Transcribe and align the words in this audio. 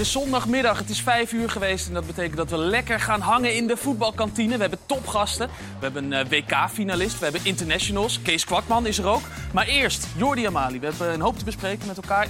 Het 0.00 0.08
is 0.08 0.14
zondagmiddag, 0.14 0.78
het 0.78 0.90
is 0.90 1.00
vijf 1.00 1.32
uur 1.32 1.50
geweest 1.50 1.88
en 1.88 1.94
dat 1.94 2.06
betekent 2.06 2.36
dat 2.36 2.50
we 2.50 2.56
lekker 2.56 3.00
gaan 3.00 3.20
hangen 3.20 3.54
in 3.54 3.66
de 3.66 3.76
voetbalkantine. 3.76 4.54
We 4.54 4.60
hebben 4.60 4.78
topgasten, 4.86 5.46
we 5.48 5.52
hebben 5.84 6.12
een 6.12 6.28
WK-finalist, 6.28 7.18
we 7.18 7.24
hebben 7.24 7.44
internationals. 7.44 8.22
Kees 8.22 8.44
Kwakman 8.44 8.86
is 8.86 8.98
er 8.98 9.06
ook. 9.06 9.20
Maar 9.52 9.66
eerst, 9.66 10.06
Jordi 10.16 10.46
Amali, 10.46 10.80
we 10.80 10.86
hebben 10.86 11.12
een 11.12 11.20
hoop 11.20 11.38
te 11.38 11.44
bespreken 11.44 11.86
met 11.86 11.96
elkaar. 11.96 12.28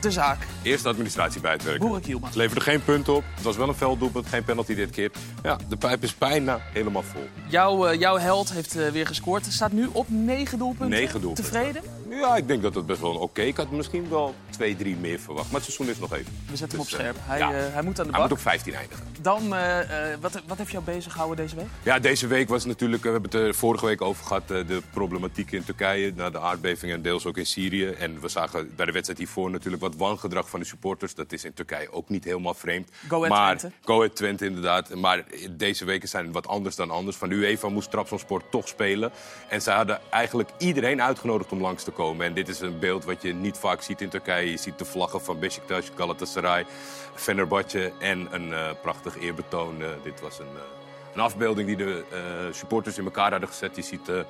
De 0.00 0.10
zaak, 0.10 0.46
Eerst 0.62 0.82
de 0.82 0.88
administratie 0.88 1.40
bij 1.40 1.52
het 1.52 1.62
werk. 1.62 1.78
Boerik. 1.78 2.06
Het 2.24 2.34
leverde 2.34 2.60
geen 2.60 2.84
punten 2.84 3.14
op. 3.14 3.24
Het 3.34 3.44
was 3.44 3.56
wel 3.56 3.68
een 3.68 3.74
velddoelpunt, 3.74 4.26
geen 4.26 4.44
penalty 4.44 4.74
dit 4.74 4.90
keer. 4.90 5.10
Ja, 5.42 5.58
de 5.68 5.76
pijp 5.76 6.02
is 6.02 6.18
bijna 6.18 6.60
helemaal 6.72 7.02
vol. 7.02 7.28
Jouw, 7.48 7.86
eh, 7.86 7.98
jouw 8.00 8.18
held 8.18 8.52
heeft 8.52 8.76
eh, 8.76 8.88
weer 8.88 9.06
gescoord. 9.06 9.46
Staat 9.46 9.72
nu 9.72 9.88
op 9.92 10.06
negen 10.08 10.58
doelpunten. 10.58 10.98
Negen 10.98 11.20
doelpunten. 11.20 11.52
Tevreden? 11.52 11.82
Ja, 12.20 12.36
ik 12.36 12.48
denk 12.48 12.62
dat 12.62 12.74
het 12.74 12.86
best 12.86 13.00
wel 13.00 13.14
oké. 13.16 13.42
Ik 13.42 13.56
had 13.56 13.70
misschien 13.70 14.08
wel 14.08 14.34
twee, 14.50 14.76
drie 14.76 14.96
meer 14.96 15.18
verwacht. 15.20 15.50
Maar 15.50 15.60
het 15.60 15.70
seizoen 15.72 15.94
is 15.94 15.98
nog 16.00 16.12
even. 16.12 16.32
We 16.50 16.56
zetten 16.56 16.78
hem 16.78 16.80
op 16.80 16.84
Dus, 16.92 16.98
eh, 16.98 17.04
scherp. 17.04 17.16
Hij, 17.20 17.38
ja. 17.38 17.52
eh, 17.52 17.72
hij 17.72 17.82
moet 17.82 17.98
aan 18.00 18.06
de 18.06 18.10
Hij 18.12 18.20
bak. 18.20 18.28
moet 18.28 18.38
op 18.38 18.44
15 18.44 18.74
eindigen. 18.74 19.04
Dan, 19.20 19.54
eh, 19.54 20.12
eh, 20.12 20.18
wat, 20.20 20.42
wat 20.46 20.58
heeft 20.58 20.70
jou 20.70 20.84
bezig 20.84 21.12
gehouden 21.12 21.36
deze 21.44 21.56
week? 21.56 21.66
Ja, 21.82 21.98
deze 21.98 22.26
week 22.26 22.48
was 22.48 22.64
natuurlijk, 22.64 23.02
we 23.02 23.10
hebben 23.10 23.30
het 23.30 23.40
er 23.40 23.54
vorige 23.54 23.86
week 23.86 24.00
over 24.00 24.24
gehad, 24.24 24.50
eh, 24.50 24.66
de 24.66 24.82
problematiek 24.90 25.50
in 25.52 25.64
Turkije 25.64 26.12
na 26.16 26.30
de 26.30 26.40
aardbeving 26.40 26.92
en 26.92 27.02
deels 27.02 27.26
ook 27.26 27.36
in 27.36 27.46
Syrië. 27.46 27.86
En 27.86 28.20
we 28.20 28.28
zagen 28.28 28.72
bij 28.76 28.86
de 28.86 28.92
wedstrijd 28.92 29.18
hiervoor 29.18 29.50
natuurlijk 29.50 29.82
wat 29.82 29.96
wangedrag 29.96 30.48
van 30.48 30.60
de 30.60 30.66
supporters. 30.66 31.14
Dat 31.14 31.32
is 31.32 31.44
in 31.44 31.54
Turkije 31.54 31.92
ook 31.92 32.08
niet 32.08 32.24
helemaal 32.24 32.54
vreemd. 32.54 32.90
Go 33.08 33.16
Ahead 33.16 33.28
maar, 33.28 33.56
Twente. 33.56 33.76
Go 33.84 33.96
Ahead 33.96 34.16
Twente, 34.16 34.46
inderdaad. 34.46 34.94
Maar 34.94 35.24
deze 35.50 35.84
weken 35.84 36.08
zijn 36.08 36.32
wat 36.32 36.46
anders 36.48 36.76
dan 36.76 36.90
anders. 36.90 37.16
Van 37.16 37.30
UEFA 37.30 37.68
moest 37.68 37.90
Trabzonspor 37.90 38.42
toch 38.50 38.68
spelen. 38.68 39.10
En 39.48 39.62
ze 39.62 39.70
hadden 39.70 40.00
eigenlijk 40.10 40.50
iedereen 40.58 41.02
uitgenodigd 41.02 41.52
om 41.52 41.60
langs 41.60 41.82
te 41.84 41.90
komen. 41.90 42.00
En 42.10 42.34
dit 42.34 42.48
is 42.48 42.60
een 42.60 42.78
beeld 42.78 43.04
wat 43.04 43.22
je 43.22 43.34
niet 43.34 43.58
vaak 43.58 43.82
ziet 43.82 44.00
in 44.00 44.08
Turkije. 44.08 44.50
Je 44.50 44.56
ziet 44.56 44.78
de 44.78 44.84
vlaggen 44.84 45.20
van 45.20 45.38
Beşiktaş, 45.38 45.90
Galatasaray, 45.96 46.66
Fenerbahce 47.14 47.92
en 47.98 48.28
een 48.30 48.52
eh, 48.52 48.70
prachtig 48.82 49.18
eerbetoon. 49.18 49.82
Eh, 49.82 49.88
dit 50.02 50.20
was 50.20 50.38
een, 50.38 50.56
eh, 50.56 51.14
een 51.14 51.20
afbeelding 51.20 51.66
die 51.66 51.76
de 51.76 52.04
supporters 52.52 52.98
in 52.98 53.04
elkaar 53.04 53.30
hadden 53.30 53.48
gezet. 53.48 53.76
Je 53.76 53.82
ziet 53.82 54.06
de 54.06 54.24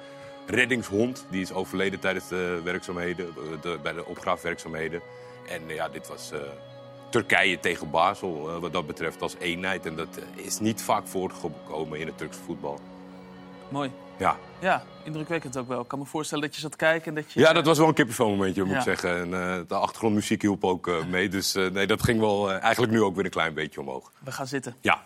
reddingshond, 0.47 1.27
die 1.31 1.43
is 1.43 1.53
overleden 1.53 2.01
tijdens 2.01 2.29
de 2.29 2.61
werkzaamheden, 2.65 3.35
de, 3.61 3.79
bij 3.83 3.93
de 3.93 4.07
opgraafwerkzaamheden. 4.07 5.01
En 5.49 5.63
ja, 5.67 5.89
dit 5.89 6.09
was 6.09 6.33
Turkije 7.11 7.61
tegen 7.61 7.91
Basel, 7.91 8.61
wat 8.61 8.73
dat 8.73 8.87
betreft, 8.87 9.23
als 9.23 9.37
eenheid. 9.39 9.87
En 9.87 9.97
dat 9.97 10.19
is 10.35 10.59
niet 10.59 10.83
vaak 10.83 11.07
voorgekomen 11.07 11.99
in 11.99 12.07
het 12.07 12.19
Turkse 12.19 12.41
voetbal. 12.41 12.79
Mooi. 13.69 13.91
Ja. 14.23 14.37
Ja, 14.59 14.83
indrukwekkend 15.03 15.57
ook 15.57 15.69
wel. 15.69 15.81
Ik 15.81 15.89
kan 15.89 15.99
me 15.99 16.05
voorstellen 16.05 16.45
dat 16.45 16.55
je 16.55 16.61
zat 16.61 16.71
te 16.71 16.77
kijken 16.77 17.07
en 17.09 17.15
dat 17.15 17.33
je... 17.33 17.41
ja, 17.41 17.53
dat 17.53 17.67
was 17.67 17.79
wel 17.79 17.89
een 17.89 17.95
kippenvelmomentje, 17.95 18.63
moet 18.63 18.73
Ja. 18.73 18.79
ik 18.79 18.83
zeggen. 18.83 19.17
En 19.21 19.25
eh, 19.35 19.61
de 19.69 19.75
achtergrondmuziek 19.75 20.43
hielp 20.43 20.65
ook 20.65 20.89
eh, 20.89 21.05
mee. 21.05 21.29
Dus 21.29 21.55
eh, 21.55 21.71
nee, 21.71 21.87
dat 21.87 22.03
ging 22.03 22.21
wel 22.21 22.53
eigenlijk 22.53 22.93
nu 22.93 23.03
ook 23.03 23.15
weer 23.15 23.25
een 23.25 23.31
klein 23.31 23.55
beetje 23.55 23.81
omhoog. 23.81 24.13
We 24.19 24.33
gaan 24.33 24.47
zitten. 24.47 24.77
Ja. 24.81 25.03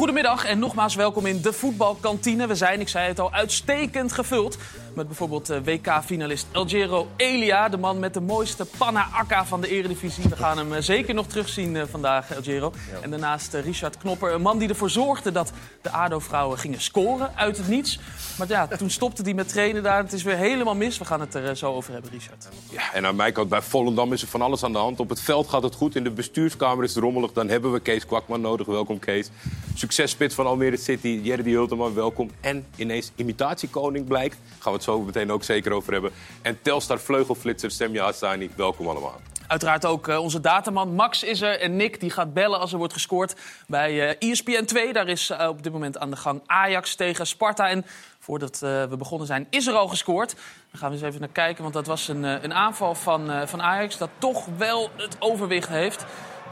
Goedemiddag 0.00 0.44
en 0.44 0.58
nogmaals 0.58 0.94
welkom 0.94 1.26
in 1.26 1.40
de 1.42 1.52
voetbalkantine. 1.52 2.46
We 2.46 2.54
zijn, 2.54 2.80
ik 2.80 2.88
zei 2.88 3.08
het 3.08 3.20
al, 3.20 3.32
uitstekend 3.32 4.12
gevuld. 4.12 4.58
Met 4.94 5.06
bijvoorbeeld 5.06 5.50
eh, 5.50 5.58
WK-finalist 5.64 6.46
Elgero 6.52 7.08
Elia, 7.16 7.68
de 7.68 7.76
man 7.76 7.98
met 7.98 8.14
de 8.14 8.20
mooiste 8.20 8.66
panna 8.78 9.08
akka 9.12 9.46
van 9.46 9.60
de 9.60 9.68
eredivisie. 9.68 10.24
We 10.28 10.36
gaan 10.36 10.58
hem 10.58 10.72
eh, 10.72 10.82
zeker 10.82 11.14
nog 11.14 11.26
terugzien 11.26 11.76
eh, 11.76 11.82
vandaag, 11.90 12.30
Elgero. 12.30 12.72
En 13.00 13.10
daarnaast 13.10 13.54
Richard 13.54 13.98
Knopper, 13.98 14.32
een 14.32 14.42
man 14.42 14.58
die 14.58 14.68
ervoor 14.68 14.90
zorgde 14.90 15.32
dat 15.32 15.52
de 15.82 15.90
ADO-vrouwen 15.90 16.58
gingen 16.58 16.80
scoren 16.80 17.36
uit 17.36 17.56
het 17.56 17.68
niets. 17.68 18.00
Maar 18.38 18.48
ja, 18.48 18.66
toen 18.66 18.90
stopte 18.90 19.22
hij 19.22 19.34
met 19.34 19.48
trainen 19.48 19.82
daar. 19.82 20.02
Het 20.02 20.12
is 20.12 20.22
weer 20.22 20.36
helemaal 20.36 20.74
mis. 20.74 20.98
We 20.98 21.04
gaan 21.04 21.20
het 21.20 21.34
er 21.34 21.56
zo 21.56 21.72
over 21.72 21.92
hebben, 21.92 22.10
Richard. 22.10 22.48
Ja, 22.70 22.92
en 22.92 23.06
aan 23.06 23.16
mijn 23.16 23.32
kant 23.32 23.48
bij 23.48 23.62
Volendam 23.62 24.12
is 24.12 24.22
er 24.22 24.28
van 24.28 24.42
alles 24.42 24.64
aan 24.64 24.72
de 24.72 24.78
hand. 24.78 25.00
Op 25.00 25.08
het 25.08 25.20
veld 25.20 25.48
gaat 25.48 25.62
het 25.62 25.74
goed, 25.74 25.96
in 25.96 26.04
de 26.04 26.10
bestuurskamer 26.10 26.84
is 26.84 26.94
het 26.94 27.02
rommelig. 27.02 27.32
Dan 27.32 27.48
hebben 27.48 27.72
we 27.72 27.80
Kees 27.80 28.06
Kwakman 28.06 28.40
nodig. 28.40 28.66
Welkom 28.66 28.98
Kees. 28.98 29.30
Successpit 29.74 30.34
van 30.34 30.46
Almere 30.46 30.76
City, 30.76 31.20
Jerry 31.22 31.52
Hulteman, 31.52 31.94
welkom. 31.94 32.30
En 32.40 32.66
ineens 32.76 33.12
imitatiekoning 33.14 34.06
blijkt. 34.06 34.36
Gaan 34.58 34.72
we 34.72 34.78
het 34.78 34.82
zo 34.82 34.89
meteen 34.98 35.32
ook 35.32 35.44
zeker 35.44 35.72
over 35.72 35.92
hebben. 35.92 36.10
En 36.42 36.58
Telstar 36.62 37.00
vleugelflitser 37.00 37.70
Semja 37.70 38.04
Hassani, 38.04 38.50
welkom 38.56 38.88
allemaal. 38.88 39.20
Uiteraard 39.46 39.86
ook 39.86 40.08
eh, 40.08 40.18
onze 40.18 40.40
dataman 40.40 40.94
Max 40.94 41.22
is 41.22 41.40
er 41.40 41.60
en 41.60 41.76
Nick 41.76 42.00
die 42.00 42.10
gaat 42.10 42.34
bellen 42.34 42.60
als 42.60 42.72
er 42.72 42.78
wordt 42.78 42.92
gescoord 42.92 43.34
bij 43.66 44.16
eh 44.16 44.30
ESPN 44.30 44.64
2. 44.64 44.92
Daar 44.92 45.08
is 45.08 45.30
eh, 45.30 45.48
op 45.48 45.62
dit 45.62 45.72
moment 45.72 45.98
aan 45.98 46.10
de 46.10 46.16
gang 46.16 46.40
Ajax 46.46 46.94
tegen 46.94 47.26
Sparta. 47.26 47.68
En 47.68 47.86
voordat 48.18 48.58
we 48.60 48.94
begonnen 48.98 49.26
zijn 49.26 49.46
is 49.50 49.66
er 49.66 49.74
al 49.74 49.88
gescoord. 49.88 50.34
Dan 50.70 50.80
gaan 50.80 50.88
we 50.88 50.94
eens 50.94 51.04
even 51.04 51.20
naar 51.20 51.28
kijken, 51.28 51.62
want 51.62 51.74
dat 51.74 51.86
was 51.86 52.08
een, 52.08 52.22
een 52.22 52.54
aanval 52.54 52.94
van, 52.94 53.48
van 53.48 53.62
Ajax 53.62 53.98
dat 53.98 54.10
toch 54.18 54.46
wel 54.56 54.90
het 54.96 55.16
overwicht 55.18 55.68
heeft. 55.68 56.04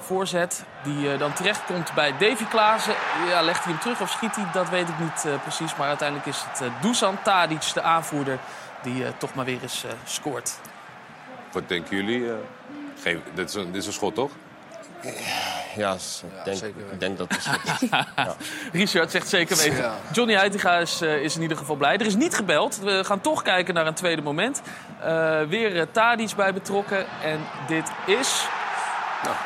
Voorzet 0.08 0.64
die 0.82 1.12
eh, 1.12 1.18
dan 1.18 1.32
terechtkomt 1.32 1.94
bij 1.94 2.12
Davy 2.18 2.44
Klaassen. 2.44 2.94
Ja, 3.28 3.40
legt 3.42 3.64
hij 3.64 3.72
hem 3.72 3.80
terug 3.80 4.00
of 4.00 4.10
schiet 4.10 4.36
hij? 4.36 4.44
Dat 4.52 4.68
weet 4.68 4.88
ik 4.88 4.98
niet 4.98 5.24
eh, 5.24 5.32
precies. 5.42 5.76
Maar 5.76 5.88
uiteindelijk 5.88 6.28
is 6.28 6.44
het 6.48 6.60
uh, 6.60 6.82
Dusan 6.82 7.22
Tadic, 7.22 7.70
de 7.74 7.82
aanvoerder, 7.82 8.38
die 8.82 9.04
eh, 9.04 9.10
toch 9.18 9.34
maar 9.34 9.44
weer 9.44 9.62
eens 9.62 9.84
eh, 9.84 9.90
scoort. 10.04 10.54
Wat 11.52 11.68
denken 11.68 11.96
jullie? 11.96 12.28
eh? 12.28 12.34
geen, 13.02 13.22
dit, 13.34 13.48
is 13.48 13.54
een, 13.54 13.66
dit 13.72 13.80
is 13.80 13.86
een 13.86 13.92
schot, 13.92 14.14
toch? 14.14 14.30
Ja, 15.76 15.92
ik 15.92 16.44
denk, 16.44 16.62
ik 16.90 17.00
denk 17.00 17.18
dat 17.18 17.28
het 17.32 17.38
is. 17.38 17.90
Richard 18.80 19.10
zegt 19.10 19.28
zeker 19.28 19.56
weten. 19.56 19.76
Ja. 19.76 19.94
Johnny 20.12 20.34
Heitinga 20.34 20.76
is, 20.76 21.00
eh, 21.00 21.22
is 21.22 21.36
in 21.36 21.42
ieder 21.42 21.56
geval 21.56 21.76
blij. 21.76 21.94
Er 21.94 22.06
is 22.06 22.16
niet 22.16 22.34
gebeld. 22.34 22.78
We 22.78 23.04
gaan 23.04 23.20
toch 23.20 23.42
kijken 23.42 23.74
naar 23.74 23.86
een 23.86 23.94
tweede 23.94 24.22
moment. 24.22 24.62
Eh, 25.00 25.40
weer 25.42 25.74
uh, 25.74 25.82
Tadic 25.92 26.34
bij 26.36 26.52
betrokken. 26.52 27.06
En 27.22 27.40
dit 27.66 27.90
is... 28.06 28.46
Nou. 29.22 29.36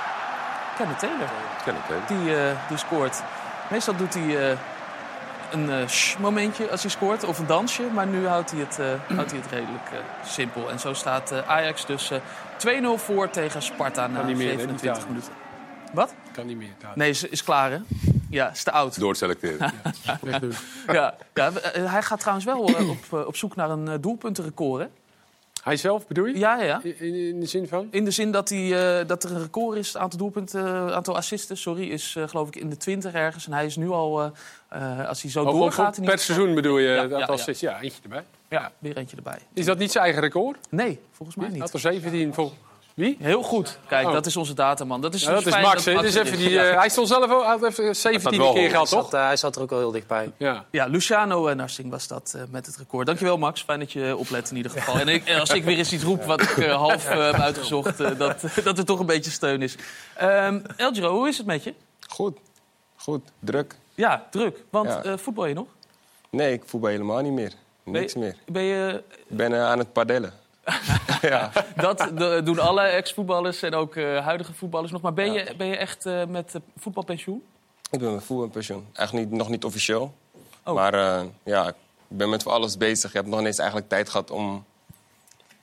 Kenneth 0.76 0.98
Taylor. 0.98 1.28
Ken 1.64 1.74
ik, 1.74 1.80
hè? 1.86 2.14
Die, 2.16 2.36
eh, 2.36 2.68
die 2.68 2.76
scoort. 2.76 3.22
Meestal 3.70 3.96
doet 3.96 4.14
hij 4.14 4.50
eh, 4.50 4.58
een 5.52 5.70
eh, 5.70 5.88
sh-momentje 5.88 6.70
als 6.70 6.82
hij 6.82 6.90
scoort. 6.90 7.24
Of 7.24 7.38
een 7.38 7.46
dansje. 7.46 7.82
Maar 7.92 8.06
nu 8.06 8.26
houdt 8.26 8.50
hij 8.50 8.60
het, 8.60 8.78
eh, 8.78 9.16
houdt 9.16 9.30
hij 9.30 9.40
het 9.40 9.50
redelijk 9.50 9.88
eh, 9.92 9.98
simpel. 10.26 10.70
En 10.70 10.78
zo 10.80 10.92
staat 10.92 11.30
eh, 11.30 11.48
Ajax 11.50 11.86
dus 11.86 12.10
eh, 12.10 12.18
2-0 12.18 12.84
voor 12.96 13.30
tegen 13.30 13.62
Sparta 13.62 14.06
na 14.06 14.22
niet 14.22 14.36
meer, 14.36 14.50
hè, 14.50 14.56
die 14.56 14.78
27 14.78 14.92
Tadic. 14.92 15.08
minuten. 15.08 15.32
Wat? 15.92 16.14
Kan 16.32 16.46
niet 16.46 16.56
meer. 16.56 16.68
Ja, 16.80 16.92
Nee, 16.94 17.10
is, 17.10 17.24
is 17.24 17.44
klaar 17.44 17.70
hè? 17.70 17.78
Ja, 18.30 18.50
is 18.50 18.62
te 18.62 18.70
oud. 18.70 19.00
Doorselecteren. 19.00 19.72
Ja, 20.86 21.14
ja, 21.34 21.50
eh, 21.52 21.92
hij 21.92 22.02
gaat 22.02 22.18
trouwens 22.20 22.46
wel 22.46 22.58
op, 22.60 23.26
op 23.26 23.36
zoek 23.36 23.56
naar 23.56 23.70
een 23.70 24.00
doelpuntenrecord. 24.00 24.82
Hè? 24.82 24.88
Hij 25.62 25.76
zelf 25.76 26.06
bedoel 26.06 26.26
je? 26.26 26.38
Ja, 26.38 26.62
ja. 26.62 26.80
In, 26.82 27.14
in 27.14 27.40
de 27.40 27.46
zin 27.46 27.68
van? 27.68 27.88
In 27.90 28.04
de 28.04 28.10
zin 28.10 28.30
dat, 28.32 28.48
hij, 28.48 28.98
eh, 29.00 29.06
dat 29.06 29.24
er 29.24 29.30
een 29.32 29.42
record 29.42 29.78
is, 29.78 29.86
het 29.86 29.96
aantal 29.96 30.18
doelpunten, 30.18 30.66
eh, 30.66 30.92
aantal 30.92 31.16
assisten, 31.16 31.56
sorry, 31.56 31.88
is 31.90 32.14
eh, 32.16 32.28
geloof 32.28 32.48
ik 32.48 32.56
in 32.56 32.68
de 32.70 32.76
20 32.76 33.12
ergens. 33.12 33.46
En 33.46 33.52
hij 33.52 33.64
is 33.66 33.76
nu 33.76 33.88
al, 33.90 34.32
als 35.06 35.22
hij 35.22 35.30
zo 35.30 35.44
of- 35.44 35.52
doorgaat... 35.52 36.00
per 36.04 36.18
seizoen 36.18 36.54
bedoel 36.54 36.78
je? 36.78 36.88
Ja, 36.88 37.06
dat 37.06 37.44
ja, 37.44 37.54
ja. 37.70 37.80
eentje 37.80 38.02
erbij. 38.02 38.24
Ja, 38.48 38.72
weer 38.78 38.96
eentje 38.96 39.16
erbij. 39.16 39.38
Is 39.52 39.64
dat 39.64 39.78
niet 39.78 39.92
zijn 39.92 40.04
eigen 40.04 40.22
record? 40.22 40.58
Nee, 40.70 41.00
volgens 41.12 41.36
mij 41.36 41.46
Hij 41.46 41.54
niet. 41.54 41.62
had 41.64 41.72
er 41.72 41.80
17 41.80 42.34
vol. 42.34 42.52
Wie? 42.94 43.16
Heel 43.20 43.42
goed. 43.42 43.78
Kijk, 43.88 44.06
Oh. 44.06 44.12
dat 44.12 44.26
is 44.26 44.36
onze 44.36 44.54
dataman. 44.54 45.00
Dat 45.00 45.14
is, 45.14 45.22
Ja, 45.22 45.26
dat 45.28 45.36
dus 45.36 45.46
is 45.46 45.52
fijn 45.52 45.64
Max. 45.64 45.84
Dus 45.84 46.14
er 46.14 46.26
even 46.26 46.38
is. 46.38 46.44
die, 46.46 46.60
eh, 46.60 46.78
hij 46.78 46.88
stond 46.88 47.08
zelf 47.08 47.30
ook, 47.30 47.40
hij 47.42 47.50
had 47.50 47.62
even 47.64 47.96
17 47.96 48.38
wel 48.38 48.52
keer 48.52 48.70
gehad, 48.70 48.90
Hij 48.90 48.98
toch? 49.00 49.10
zat, 49.10 49.20
eh, 49.20 49.26
hij 49.26 49.36
zat 49.36 49.56
er 49.56 49.62
ook 49.62 49.70
wel 49.70 49.78
heel 49.78 49.90
dichtbij. 49.90 50.30
Ja. 50.36 50.64
Ja, 50.70 50.86
Luciano 50.86 51.46
eh, 51.48 51.56
Narsing 51.56 51.90
was 51.90 52.06
dat 52.06 52.32
eh, 52.36 52.42
met 52.50 52.66
het 52.66 52.76
record. 52.76 53.06
Dankjewel 53.06 53.38
Max, 53.38 53.62
fijn 53.62 53.78
dat 53.78 53.92
je 53.92 54.16
oplet 54.16 54.50
in 54.50 54.56
ieder 54.56 54.72
geval. 54.72 54.98
En 55.00 55.08
ik, 55.08 55.30
als 55.38 55.50
ik 55.50 55.64
weer 55.64 55.76
eens 55.78 55.92
iets 55.92 56.04
roep 56.04 56.24
wat 56.24 56.42
ik 56.42 56.56
eh, 56.56 56.74
half 56.76 57.06
eh, 57.08 57.24
heb 57.24 57.34
uitgezocht, 57.34 58.00
eh, 58.00 58.18
dat, 58.18 58.44
dat 58.64 58.78
er 58.78 58.84
toch 58.84 58.98
een 59.00 59.06
beetje 59.06 59.30
steun 59.30 59.62
is. 59.62 59.76
Ehm 60.16 60.60
Eljero, 60.76 61.14
hoe 61.14 61.28
is 61.28 61.36
het 61.38 61.46
met 61.46 61.64
je? 61.64 61.74
Goed, 62.08 62.38
goed, 62.96 63.28
druk. 63.38 63.74
Ja, 63.94 64.26
druk. 64.30 64.64
Want 64.70 64.88
Ja. 64.88 65.02
eh, 65.02 65.12
voetbal 65.16 65.46
je 65.46 65.54
nog? 65.54 65.66
Nee, 66.30 66.52
ik 66.52 66.62
voetbal 66.66 66.90
helemaal 66.90 67.20
niet 67.20 67.32
meer. 67.32 67.52
Niks 67.84 68.12
Ben 68.12 68.22
je- 68.22 68.28
meer. 68.28 68.36
Ben 68.54 68.62
je, 68.62 69.02
Ik 69.28 69.36
ben 69.36 69.54
aan 69.54 69.78
het 69.78 69.92
padellen. 69.92 70.32
ja. 71.22 71.52
dat 71.76 72.10
doen 72.44 72.58
alle 72.58 72.80
ex-voetballers 72.82 73.62
en 73.62 73.74
ook 73.74 73.96
eh, 73.96 74.24
huidige 74.24 74.52
voetballers 74.52 74.92
nog. 74.92 75.00
Maar 75.00 75.12
ben, 75.14 75.32
je, 75.32 75.54
ben 75.56 75.66
je 75.66 75.76
echt 75.76 76.06
eh, 76.06 76.24
met 76.26 76.54
eh, 76.54 76.60
voetbalpensioen? 76.76 77.42
Ik 77.90 77.98
ben 77.98 78.14
met 78.14 78.24
voetbalpensioen. 78.24 78.86
Eigenlijk 78.92 79.28
niet, 79.30 79.38
nog 79.38 79.48
niet 79.48 79.64
officieel. 79.64 80.14
Oh. 80.64 80.74
Maar 80.74 81.24
ja, 81.42 81.68
ik 81.68 81.74
ben 82.08 82.28
met 82.28 82.42
van 82.42 82.52
alles 82.52 82.76
bezig. 82.76 83.08
Ik 83.08 83.14
heb 83.16 83.26
nog 83.26 83.38
niet 83.38 83.46
eens 83.46 83.58
eigenlijk 83.58 83.88
tijd 83.88 84.08
gehad 84.08 84.30
om 84.30 84.64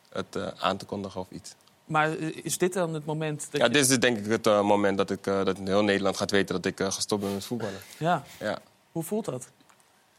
het 0.10 0.60
aan 0.60 0.78
te 0.78 0.86
kondigen 0.86 1.22
of 1.22 1.28
iets. 1.30 1.56
Maar 1.86 2.10
is 2.18 2.58
dit 2.58 2.74
dan 2.74 2.94
het 2.94 3.06
moment 3.06 3.48
dat 3.52 3.62
Ja, 3.62 3.66
je... 3.68 3.72
dit 3.72 3.90
is 3.90 4.00
denk 4.00 4.18
ik 4.18 4.26
het 4.26 4.46
moment 4.46 4.98
dat, 4.98 5.10
ik, 5.10 5.24
dat 5.24 5.58
heel 5.64 5.84
Nederland 5.84 6.18
gaat 6.18 6.32
weten 6.32 6.56
dat 6.56 6.66
ik 6.66 6.80
gestopt 6.80 7.22
ben 7.22 7.34
met 7.34 7.46
voetballen. 7.46 7.80
Ja, 7.98 8.24
Ja. 8.40 8.58
hoe 8.92 9.04
voelt 9.04 9.26
dat? 9.26 9.50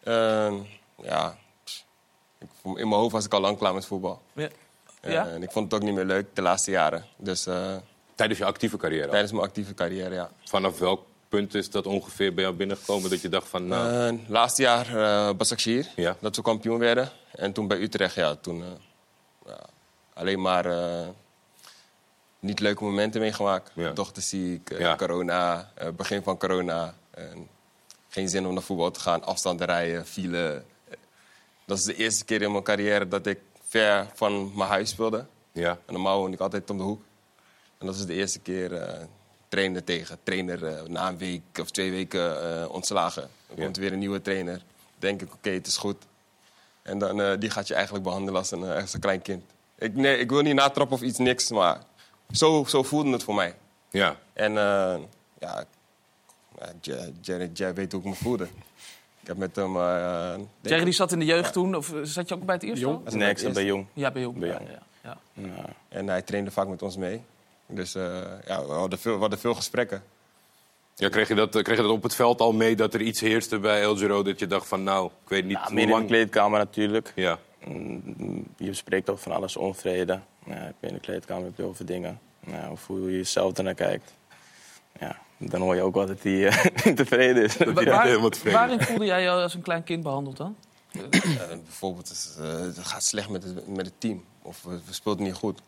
Eh, 0.03 0.53
ja, 1.03 1.37
in 2.63 2.89
mijn 2.89 2.91
hoofd 2.93 3.13
was 3.13 3.25
ik 3.25 3.33
al 3.35 3.41
lang 3.41 3.59
klaar 3.59 3.75
met 3.75 3.87
voetbal. 3.87 4.23
Ja. 4.33 4.49
Eh, 5.01 5.13
Ja? 5.13 5.27
En 5.29 5.43
ik 5.43 5.51
vond 5.51 5.73
het 5.73 5.81
ook 5.81 5.87
niet 5.87 5.97
meer 5.97 6.05
leuk 6.05 6.27
de 6.35 6.43
laatste 6.43 6.71
jaren. 6.71 7.05
Dus 7.17 7.47
eh, 7.47 7.77
Tijdens 8.15 8.39
je 8.39 8.45
actieve 8.47 8.77
carrière. 8.77 9.09
tijdens 9.09 9.33
mijn 9.33 9.45
actieve 9.45 9.75
carrière, 9.75 10.15
ja. 10.15 10.31
Vanaf 10.45 10.79
welk 10.79 11.05
punt 11.29 11.55
is 11.55 11.71
dat 11.71 11.87
ongeveer 11.87 12.35
bij 12.35 12.43
jou 12.45 12.57
binnengekomen 12.57 13.11
dat 13.11 13.21
je 13.21 13.29
dacht 13.29 13.49
van... 13.49 13.67
Nou, 13.67 14.09
Eh, 14.15 14.29
laatste 14.29 14.63
jaar 14.63 14.87
eh 14.97 15.35
Basakshir, 15.37 15.87
Ja. 15.97 16.17
dat 16.21 16.37
we 16.37 16.43
kampioen 16.43 16.79
werden. 16.79 17.11
En 17.33 17.53
toen 17.53 17.67
bij 17.69 17.79
Utrecht, 17.81 18.15
ja, 18.15 18.35
toen 18.35 18.63
eh, 18.63 18.69
ja, 19.47 19.59
alleen 20.15 20.41
maar 20.41 20.67
eh, 20.67 21.09
niet 22.41 22.61
leuke 22.61 22.85
momenten 22.85 23.21
meegemaakt. 23.21 23.71
Ja. 23.75 23.91
Dochter 23.91 24.23
ziek, 24.23 24.71
eh, 24.71 24.79
Ja. 24.79 24.97
corona, 24.97 25.71
eh, 25.75 25.89
begin 25.89 26.23
van 26.23 26.39
corona. 26.39 26.95
En 27.11 27.49
geen 28.09 28.29
zin 28.29 28.47
om 28.47 28.55
naar 28.55 28.63
voetbal 28.63 28.91
te 28.91 29.01
gaan, 29.01 29.25
afstanden 29.25 29.67
rijden, 29.67 30.07
file. 30.07 30.63
Eh, 30.89 30.97
Dat 31.65 31.79
is 31.79 31.85
de 31.85 31.95
eerste 31.95 32.25
keer 32.25 32.43
in 32.43 32.51
mijn 32.53 32.65
carrière 32.65 33.09
dat 33.09 33.27
ik 33.27 33.39
ver 33.71 34.07
van 34.15 34.53
mijn 34.57 34.69
huis 34.69 34.91
speelde. 34.91 35.25
ja. 35.53 35.71
En 35.87 35.93
normaal 35.93 36.19
woon 36.19 36.33
ik 36.33 36.41
altijd 36.41 36.71
om 36.71 36.77
de 36.77 36.83
hoek. 36.83 37.03
En 37.79 37.87
dat 37.87 37.95
is 37.95 38.07
de 38.07 38.15
eerste 38.15 38.41
keer 38.41 38.73
eh 38.75 39.05
trainer 39.49 39.85
tegen. 39.85 40.19
Trainer 40.23 40.67
eh, 40.67 40.83
na 40.87 41.09
een 41.09 41.19
week 41.19 41.43
of 41.61 41.71
twee 41.71 41.91
weken 41.91 42.43
eh, 42.63 42.69
ontslagen. 42.71 43.29
Dan 43.47 43.57
Ja. 43.57 43.63
komt 43.65 43.77
er 43.77 43.83
weer 43.83 43.93
een 43.93 43.99
nieuwe 43.99 44.23
trainer. 44.23 44.63
denk 44.99 45.23
ik, 45.23 45.33
oké, 45.33 45.51
het 45.51 45.67
is 45.67 45.77
goed. 45.77 45.97
En 46.83 46.99
dan, 46.99 47.39
die 47.41 47.51
gaat 47.51 47.67
je 47.69 47.75
eigenlijk 47.75 48.05
behandelen 48.05 48.41
als 48.41 48.51
een, 48.51 48.63
als 48.65 48.95
een 48.95 49.01
klein 49.01 49.23
kind. 49.23 49.43
Ik, 49.79 49.95
nee, 49.95 50.19
ik 50.19 50.31
wil 50.31 50.41
niet 50.43 50.55
natrappen 50.55 50.97
of 50.97 51.03
iets, 51.03 51.19
niks. 51.19 51.51
Maar 51.51 51.81
zo, 52.31 52.65
zo 52.69 52.83
voelde 52.83 53.11
het 53.13 53.23
voor 53.23 53.35
mij. 53.35 53.55
ja. 53.91 54.17
En 54.33 54.53
ja, 54.53 54.99
ja, 55.39 55.65
Jer- 56.81 57.13
Jerry, 57.21 57.51
Jerry 57.53 57.75
weet 57.75 57.93
hoe 57.93 58.01
ik 58.01 58.07
me 58.07 58.15
voelde. 58.15 58.49
Ik 59.21 59.27
heb 59.27 59.37
met 59.37 59.57
hem... 59.57 59.77
eh, 59.77 60.33
denk 60.35 60.47
Jerry 60.61 60.85
die 60.85 60.93
zat 60.93 61.13
in 61.13 61.19
de 61.19 61.25
jeugd 61.25 61.53
toen, 61.53 61.75
of 61.77 61.93
eh, 61.93 61.99
zat 62.03 62.29
je 62.29 62.35
ook 62.35 62.45
bij 62.45 62.55
het 62.55 62.65
eerste? 62.65 62.81
Jong. 62.81 63.11
Nee, 63.11 63.31
ik 63.31 63.39
zat 63.39 63.53
bij 63.53 63.65
Jong. 63.65 63.87
Ja, 63.93 64.11
bij 64.11 64.23
Jong. 64.23 64.39
Bij 64.39 64.49
Ja, 64.49 64.55
Jong. 64.55 64.69
ja, 64.71 64.79
ja. 65.03 65.17
Ja. 65.33 65.65
En 65.89 66.07
hij 66.09 66.23
trainde 66.23 66.51
vaak 66.51 66.69
met 66.69 66.83
ons 66.83 66.97
mee. 66.97 67.23
Dus 67.67 67.95
eh, 67.95 68.03
ja, 68.47 68.65
we 68.67 68.73
hadden, 68.73 68.99
veel, 68.99 69.15
we 69.15 69.21
hadden 69.21 69.39
veel 69.39 69.55
gesprekken. 69.55 70.03
Ja, 70.95 71.09
kreeg, 71.09 71.29
je 71.29 71.35
dat, 71.35 71.51
kreeg 71.63 71.77
je 71.77 71.83
dat 71.83 71.91
op 71.91 72.03
het 72.03 72.15
veld 72.15 72.41
al 72.41 72.53
mee 72.53 72.77
dat 72.77 72.95
er 72.95 73.01
iets 73.01 73.21
heerste 73.21 73.59
bij 73.59 73.83
El 73.83 73.97
Giro 73.97 74.23
dat 74.23 74.39
je 74.39 74.47
dacht 74.47 74.69
van 74.69 74.83
nou, 74.83 75.07
ik 75.25 75.29
weet 75.29 75.45
niet 75.45 75.57
hoe 75.59 75.73
meer 75.75 75.83
in 75.83 75.89
de 75.89 75.95
lang... 75.95 76.07
kleedkamer 76.07 76.59
natuurlijk. 76.59 77.13
Ja, 77.15 77.39
Mm, 77.65 78.45
Je 78.57 78.67
bespreekt 78.69 79.11
ook 79.11 79.19
van 79.19 79.33
alles 79.33 79.57
onvrede. 79.57 80.21
Ja, 80.47 80.73
in 80.81 80.95
de 80.95 81.01
kleedkamer 81.01 81.45
heb 81.45 81.53
je 81.57 81.63
over 81.63 81.87
dingen. 81.87 82.21
Ja, 82.47 82.71
of 82.71 82.87
hoe 82.87 83.11
je 83.11 83.17
jezelf 83.17 83.59
ernaar 83.59 83.75
kijkt. 83.75 84.15
Ja, 85.01 85.19
dan 85.49 85.61
hoor 85.61 85.75
je 85.75 85.83
ook 85.83 85.95
wel 85.95 86.07
dat 86.07 86.23
hij 86.23 86.47
eh, 86.49 86.93
tevreden 86.95 87.43
is. 87.45 87.57
Wa- 87.57 87.65
Ja, 87.81 87.91
waar- 87.91 88.07
helemaal 88.07 88.29
tevreden. 88.31 88.59
waarin 88.59 88.81
voelde 88.81 89.05
jij 89.05 89.23
je 89.23 89.31
als 89.31 89.55
een 89.55 89.63
klein 89.63 89.85
kind 89.85 90.03
behandeld 90.03 90.37
dan? 90.37 90.57
Eh, 90.93 91.01
bijvoorbeeld, 91.65 92.37
eh, 92.39 92.59
het 92.61 92.79
gaat 92.79 93.05
slecht 93.05 93.29
met 93.29 93.43
het, 93.43 93.69
met 93.69 93.87
het 93.87 93.95
team. 93.99 94.25
Of 94.43 94.63
we, 94.63 94.71
we 94.87 94.93
speelden 94.93 95.25
niet 95.25 95.35
goed. 95.35 95.61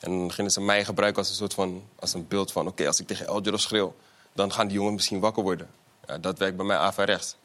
En 0.00 0.10
dan 0.18 0.32
gingen 0.32 0.50
ze 0.50 0.60
mij 0.60 0.84
gebruiken 0.84 1.20
als 1.20 1.28
een 1.30 1.36
soort 1.36 1.54
van 1.54 1.82
als 1.98 2.14
een 2.14 2.28
beeld 2.28 2.52
van... 2.52 2.66
oké, 2.66 2.86
als 2.86 3.00
ik 3.00 3.06
tegen 3.06 3.26
El 3.26 3.40
Giro 3.42 3.56
schreeuw, 3.56 3.94
dan 4.32 4.52
gaan 4.52 4.66
die 4.66 4.76
jongen 4.76 4.94
misschien 4.94 5.20
wakker 5.20 5.42
worden. 5.42 5.68
Ja, 6.06 6.18
dat 6.18 6.38
werkt 6.38 6.56
bij 6.56 6.66
mij 6.66 6.76
averechts. 6.76 7.36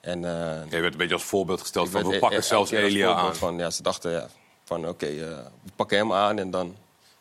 En, 0.00 0.24
eh, 0.24 0.70
je 0.70 0.80
werd 0.80 0.92
een 0.92 0.98
beetje 0.98 1.14
als 1.14 1.24
voorbeeld 1.24 1.60
gesteld 1.60 1.88
van 1.90 1.94
werd 2.00 2.06
we 2.12 2.16
e- 2.16 2.20
pakken 2.20 2.38
e- 2.38 2.42
zelfs 2.42 2.70
keer 2.70 2.82
als 2.82 2.92
Elia 2.92 3.14
aan. 3.14 3.36
Van, 3.36 3.58
ja, 3.58 3.70
ze 3.70 3.82
dachten 3.82 4.10
ja, 4.12 4.28
van 4.64 4.88
oké, 4.88 5.06
eh, 5.06 5.12
we 5.62 5.70
pakken 5.76 5.96
hem 5.98 6.12
aan 6.12 6.38
en 6.38 6.50
dan... 6.50 6.76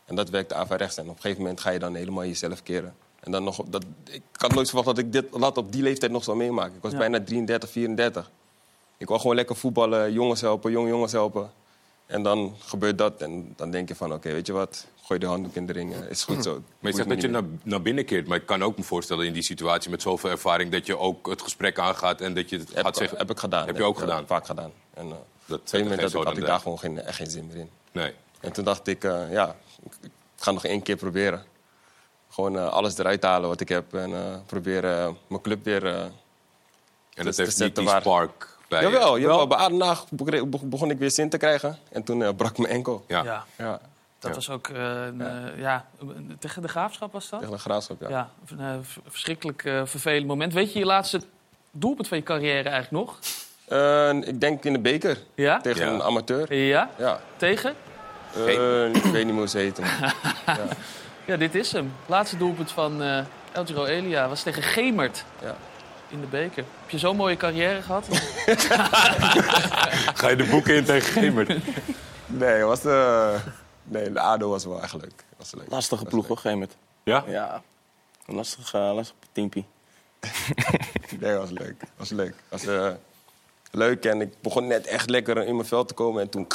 En 0.06 0.16
dat 0.16 0.30
werkte 0.30 0.56
averechts. 0.56 0.98
En 0.98 1.04
op 1.10 1.16
een 1.16 1.22
gegeven 1.22 1.42
moment 1.42 1.60
ga 1.60 1.70
je 1.70 1.80
dan 1.80 1.96
helemaal 1.96 2.26
jezelf 2.26 2.64
keren. 2.64 2.96
En 3.22 3.32
dan 3.32 3.44
nog, 3.44 3.64
dat, 3.68 3.84
ik 4.10 4.22
had 4.32 4.54
nooit 4.54 4.68
verwacht 4.68 4.88
dat 4.88 4.98
ik 4.98 5.12
dit 5.14 5.26
lat 5.32 5.58
op 5.58 5.72
die 5.72 5.82
leeftijd 5.84 6.12
nog 6.12 6.24
zou 6.24 6.38
meemaken. 6.38 6.76
Ik 6.76 6.82
was 6.82 6.92
Ja. 6.92 6.98
bijna 6.98 7.24
33, 7.24 7.70
34. 7.70 8.30
Ik 8.98 9.08
wou 9.08 9.20
gewoon 9.20 9.36
lekker 9.36 9.56
voetballen, 9.56 10.14
jongens 10.14 10.42
helpen, 10.42 10.72
jong 10.72 10.88
jongens 10.90 11.12
helpen. 11.12 11.52
En 12.06 12.24
dan 12.24 12.56
gebeurt 12.60 12.98
dat 12.98 13.22
en 13.22 13.54
dan 13.56 13.72
denk 13.72 13.88
je 13.88 13.96
van, 13.96 14.14
oké, 14.14 14.32
weet 14.32 14.48
je 14.48 14.54
wat? 14.54 14.88
Gooi 15.04 15.20
de 15.20 15.26
handdoek 15.26 15.56
in 15.56 15.66
de 15.66 15.74
ring, 15.74 15.94
eh, 15.94 16.10
is 16.10 16.24
goed 16.24 16.44
zo. 16.44 16.52
Maar 16.80 16.92
je 16.92 16.98
zegt 16.98 17.10
dat 17.10 17.22
je 17.22 17.28
naar, 17.28 17.44
naar 17.64 17.82
binnen 17.82 18.06
keert. 18.06 18.28
Maar 18.28 18.38
ik 18.38 18.46
kan 18.46 18.64
ook 18.64 18.78
me 18.78 18.84
voorstellen 18.84 19.26
in 19.26 19.34
die 19.34 19.42
situatie 19.42 19.90
met 19.92 20.02
zoveel 20.02 20.30
ervaring... 20.30 20.72
dat 20.72 20.86
je 20.86 20.98
ook 20.98 21.28
het 21.30 21.42
gesprek 21.42 21.80
aangaat 21.80 22.22
en 22.22 22.34
dat 22.34 22.50
je 22.50 22.58
het 22.58 22.68
heb, 22.74 22.78
gaat 22.84 22.88
ik- 22.94 22.96
zeggen... 22.96 23.18
heb 23.18 23.30
ik 23.30 23.40
gedaan. 23.40 23.66
Heb 23.68 23.78
je 23.78 23.84
ook 23.84 23.94
ik, 23.96 24.00
gedaan? 24.02 24.22
eh, 24.22 24.28
vaak 24.28 24.46
gedaan. 24.46 24.72
En 24.94 25.06
uh, 25.08 25.12
op 25.12 25.18
Dat 25.46 25.72
een 25.72 25.82
moment 25.82 26.02
had 26.02 26.14
ik, 26.14 26.24
had 26.24 26.38
ik 26.38 26.46
daar 26.46 26.60
gewoon 26.60 26.80
geen, 26.80 27.00
echt 27.02 27.16
geen 27.16 27.30
zin 27.30 27.48
meer 27.48 27.56
in. 27.58 27.70
Nee. 27.92 28.14
En 28.40 28.52
toen 28.52 28.64
dacht 28.64 28.88
ik, 28.88 29.04
eh, 29.04 29.32
ja, 29.32 29.56
ik 29.84 29.92
ik 30.02 30.12
ga 30.48 30.52
nog 30.52 30.66
één 30.66 30.82
keer 30.82 30.96
proberen. 30.96 31.44
Gewoon 32.32 32.58
eh, 32.58 32.68
alles 32.70 32.98
eruit 32.98 33.24
halen 33.24 33.50
wat 33.50 33.60
ik 33.62 33.70
heb. 33.70 33.94
En 33.94 34.14
eh, 34.14 34.20
proberen 34.46 35.00
eh, 35.06 35.10
mijn 35.28 35.42
club 35.42 35.64
weer... 35.64 35.86
eh, 35.86 35.94
En 36.02 36.12
Dus 37.14 37.26
dat 37.26 37.36
te 37.36 37.42
heeft 37.42 37.48
niet 37.48 37.52
zetten 37.58 37.84
die 37.84 37.92
waar- 37.92 38.02
spark 38.02 38.48
bij 38.68 38.82
je. 38.82 38.90
Jawel, 38.90 39.20
jawel. 39.20 39.48
Bij 39.48 39.58
Adenhaag 39.58 40.06
begon 40.64 40.90
ik 40.90 40.98
weer 40.98 41.12
zin 41.12 41.30
te 41.30 41.38
krijgen. 41.38 41.78
En 41.92 42.04
toen 42.04 42.36
brak 42.36 42.58
mijn 42.58 42.74
enkel. 42.74 43.04
Ja. 43.08 43.24
Ja, 43.24 43.46
Ja, 43.58 43.80
dat 44.20 44.30
Ja. 44.30 44.36
was 44.36 44.50
ook 44.50 44.68
een, 44.68 45.22
eh, 45.22 45.60
ja, 45.60 45.86
tegen 46.40 46.62
de 46.62 46.68
graafschap 46.68 47.12
was 47.12 47.30
dat? 47.30 47.40
tegen 47.40 47.56
de 47.56 47.62
graafschap, 47.62 48.02
ja. 48.02 48.10
Ja, 48.10 48.30
een 48.58 48.86
verschrikkelijk 49.08 49.66
eh, 49.66 49.82
vervelend 49.86 50.28
moment. 50.28 50.54
Weet 50.54 50.74
je 50.74 50.80
je 50.80 50.86
laatste 50.86 51.22
doelpunt 51.72 52.08
van 52.08 52.18
je 52.18 52.24
carrière 52.24 52.70
eigenlijk 52.70 53.06
nog? 53.06 53.20
Eh, 53.68 54.14
ik 54.14 54.40
denk 54.42 54.64
in 54.64 54.74
de 54.74 54.80
beker 54.80 55.18
Ja? 55.36 55.62
tegen 55.62 55.86
Ja. 55.86 55.92
een 55.92 56.02
amateur. 56.04 56.54
Ja? 56.56 56.90
Ja. 56.98 57.20
Tegen? 57.38 57.76
Eh, 58.36 58.48
ik 58.96 59.04
weet 59.04 59.14
niet 59.14 59.26
meer 59.26 59.34
hoe 59.34 59.48
ze 59.48 59.58
heten. 59.58 59.84
Ja, 61.26 61.38
dit 61.38 61.56
is 61.56 61.72
hem. 61.72 61.94
Laatste 62.06 62.38
doelpunt 62.38 62.72
van 62.72 63.02
eh 63.04 63.26
El 63.52 63.66
Giro 63.66 63.86
Elia 63.86 64.28
was 64.28 64.44
tegen 64.44 64.64
Gemert 64.64 65.24
Ja. 65.42 65.56
in 66.10 66.22
de 66.22 66.28
beker. 66.28 66.64
Heb 66.82 66.90
je 66.90 66.98
zo'n 66.98 67.16
mooie 67.16 67.38
carrière 67.38 67.82
gehad? 67.82 68.08
Ga 70.20 70.30
je 70.30 70.36
de 70.36 70.48
boeken 70.50 70.76
in 70.76 70.84
tegen 70.84 71.12
Gemert? 71.22 71.58
Nee, 72.26 72.64
was 72.64 72.82
de, 72.82 73.38
nee, 73.84 74.12
de 74.12 74.20
ADO 74.20 74.50
was 74.50 74.66
wel 74.66 74.82
echt 74.82 74.94
leuk. 74.94 75.24
Was 75.38 75.54
leuk. 75.54 75.70
Lastige 75.70 76.06
ploeg, 76.06 76.28
hoor, 76.28 76.38
Gemert. 76.38 76.76
Ja? 77.04 77.24
Ja, 77.28 77.62
een 78.28 78.36
lastig, 78.36 78.74
uh, 78.74 78.94
lastig 78.94 79.16
teampie. 79.32 79.66
Nee, 81.20 81.36
was 81.36 81.50
leuk. 81.50 81.84
Was 81.98 82.10
leuk. 82.10 82.36
Was 82.50 82.66
eh, 82.66 82.88
leuk 83.72 84.06
en 84.06 84.22
ik 84.22 84.34
begon 84.42 84.68
net 84.68 84.86
echt 84.88 85.10
lekker 85.10 85.38
in 85.46 85.56
mijn 85.56 85.68
veld 85.68 85.88
te 85.88 85.94
komen 85.94 86.22
en 86.22 86.30
toen... 86.30 86.48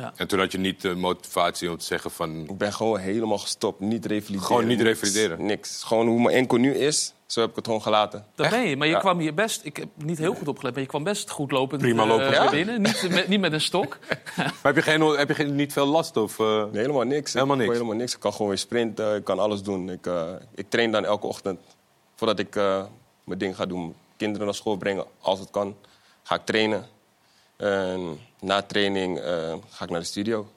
Ja. 0.00 0.12
En 0.16 0.28
toen 0.28 0.38
had 0.38 0.52
je 0.52 0.58
niet 0.58 0.80
de 0.80 0.94
motivatie 0.94 1.70
om 1.70 1.76
te 1.76 1.84
zeggen 1.84 2.10
van... 2.10 2.36
Ik 2.48 2.58
ben 2.58 2.72
gewoon 2.72 2.98
helemaal 2.98 3.38
gestopt. 3.38 3.80
Niet 3.80 4.06
revalideren. 4.06 4.42
Gewoon 4.46 4.66
niet 4.66 4.78
niks, 4.82 4.88
revalideren? 4.88 5.46
Niks. 5.46 5.82
Gewoon 5.82 6.06
hoe 6.08 6.20
mijn 6.22 6.36
enkel 6.36 6.58
nu 6.58 6.74
is, 6.74 7.14
zo 7.26 7.40
heb 7.40 7.50
ik 7.50 7.56
het 7.56 7.64
gewoon 7.64 7.82
gelaten. 7.82 8.26
Dat 8.34 8.46
Echt? 8.46 8.54
ben 8.54 8.68
je, 8.68 8.76
maar 8.76 8.86
je 8.86 8.92
Ja. 8.92 8.98
kwam 8.98 9.18
hier 9.18 9.34
best... 9.34 9.64
Ik 9.64 9.76
heb 9.76 9.88
niet 9.96 10.18
heel 10.18 10.34
goed 10.34 10.48
opgelet, 10.48 10.72
maar 10.72 10.82
je 10.82 10.88
kwam 10.88 11.04
best 11.04 11.30
goed 11.30 11.50
lopend 11.50 11.80
Prima 11.80 12.02
eh, 12.02 12.08
lopend. 12.08 12.34
Ja? 12.34 12.50
binnen. 12.50 12.82
Niet 12.82 13.08
met, 13.10 13.28
niet 13.28 13.40
met 13.40 13.52
een 13.52 13.60
stok. 13.60 13.98
Maar 14.36 14.54
heb 14.62 14.76
je, 14.76 14.82
geen, 14.82 15.00
heb 15.00 15.28
je 15.28 15.34
geen, 15.34 15.54
niet 15.54 15.72
veel 15.72 15.86
last? 15.86 16.16
Of, 16.16 16.38
eh? 16.38 16.46
Nee, 16.46 16.80
helemaal 16.80 17.02
niks. 17.02 17.32
Helemaal 17.32 17.56
ik, 17.56 17.62
niks? 17.62 17.74
Helemaal 17.74 17.96
niks. 17.96 18.14
Ik 18.14 18.20
kan 18.20 18.32
gewoon 18.32 18.48
weer 18.48 18.58
sprinten, 18.58 19.16
ik 19.16 19.24
kan 19.24 19.38
alles 19.38 19.62
doen. 19.62 19.90
Ik, 19.90 20.06
eh, 20.06 20.28
ik 20.54 20.66
train 20.70 20.90
dan 20.92 21.04
elke 21.04 21.26
ochtend. 21.26 21.60
Voordat 22.16 22.38
ik 22.38 22.56
eh, 22.56 22.84
mijn 23.24 23.38
ding 23.38 23.56
ga 23.56 23.66
doen. 23.66 23.94
Kinderen 24.16 24.46
naar 24.46 24.54
school 24.54 24.76
brengen, 24.76 25.04
als 25.20 25.38
het 25.38 25.50
kan. 25.50 25.76
Ga 26.22 26.34
ik 26.34 26.44
trainen. 26.44 26.86
En 27.60 28.20
na 28.40 28.62
training 28.62 29.18
eh, 29.18 29.54
ga 29.70 29.84
ik 29.84 29.90
naar 29.90 30.00
de 30.00 30.06
studio. 30.06 30.48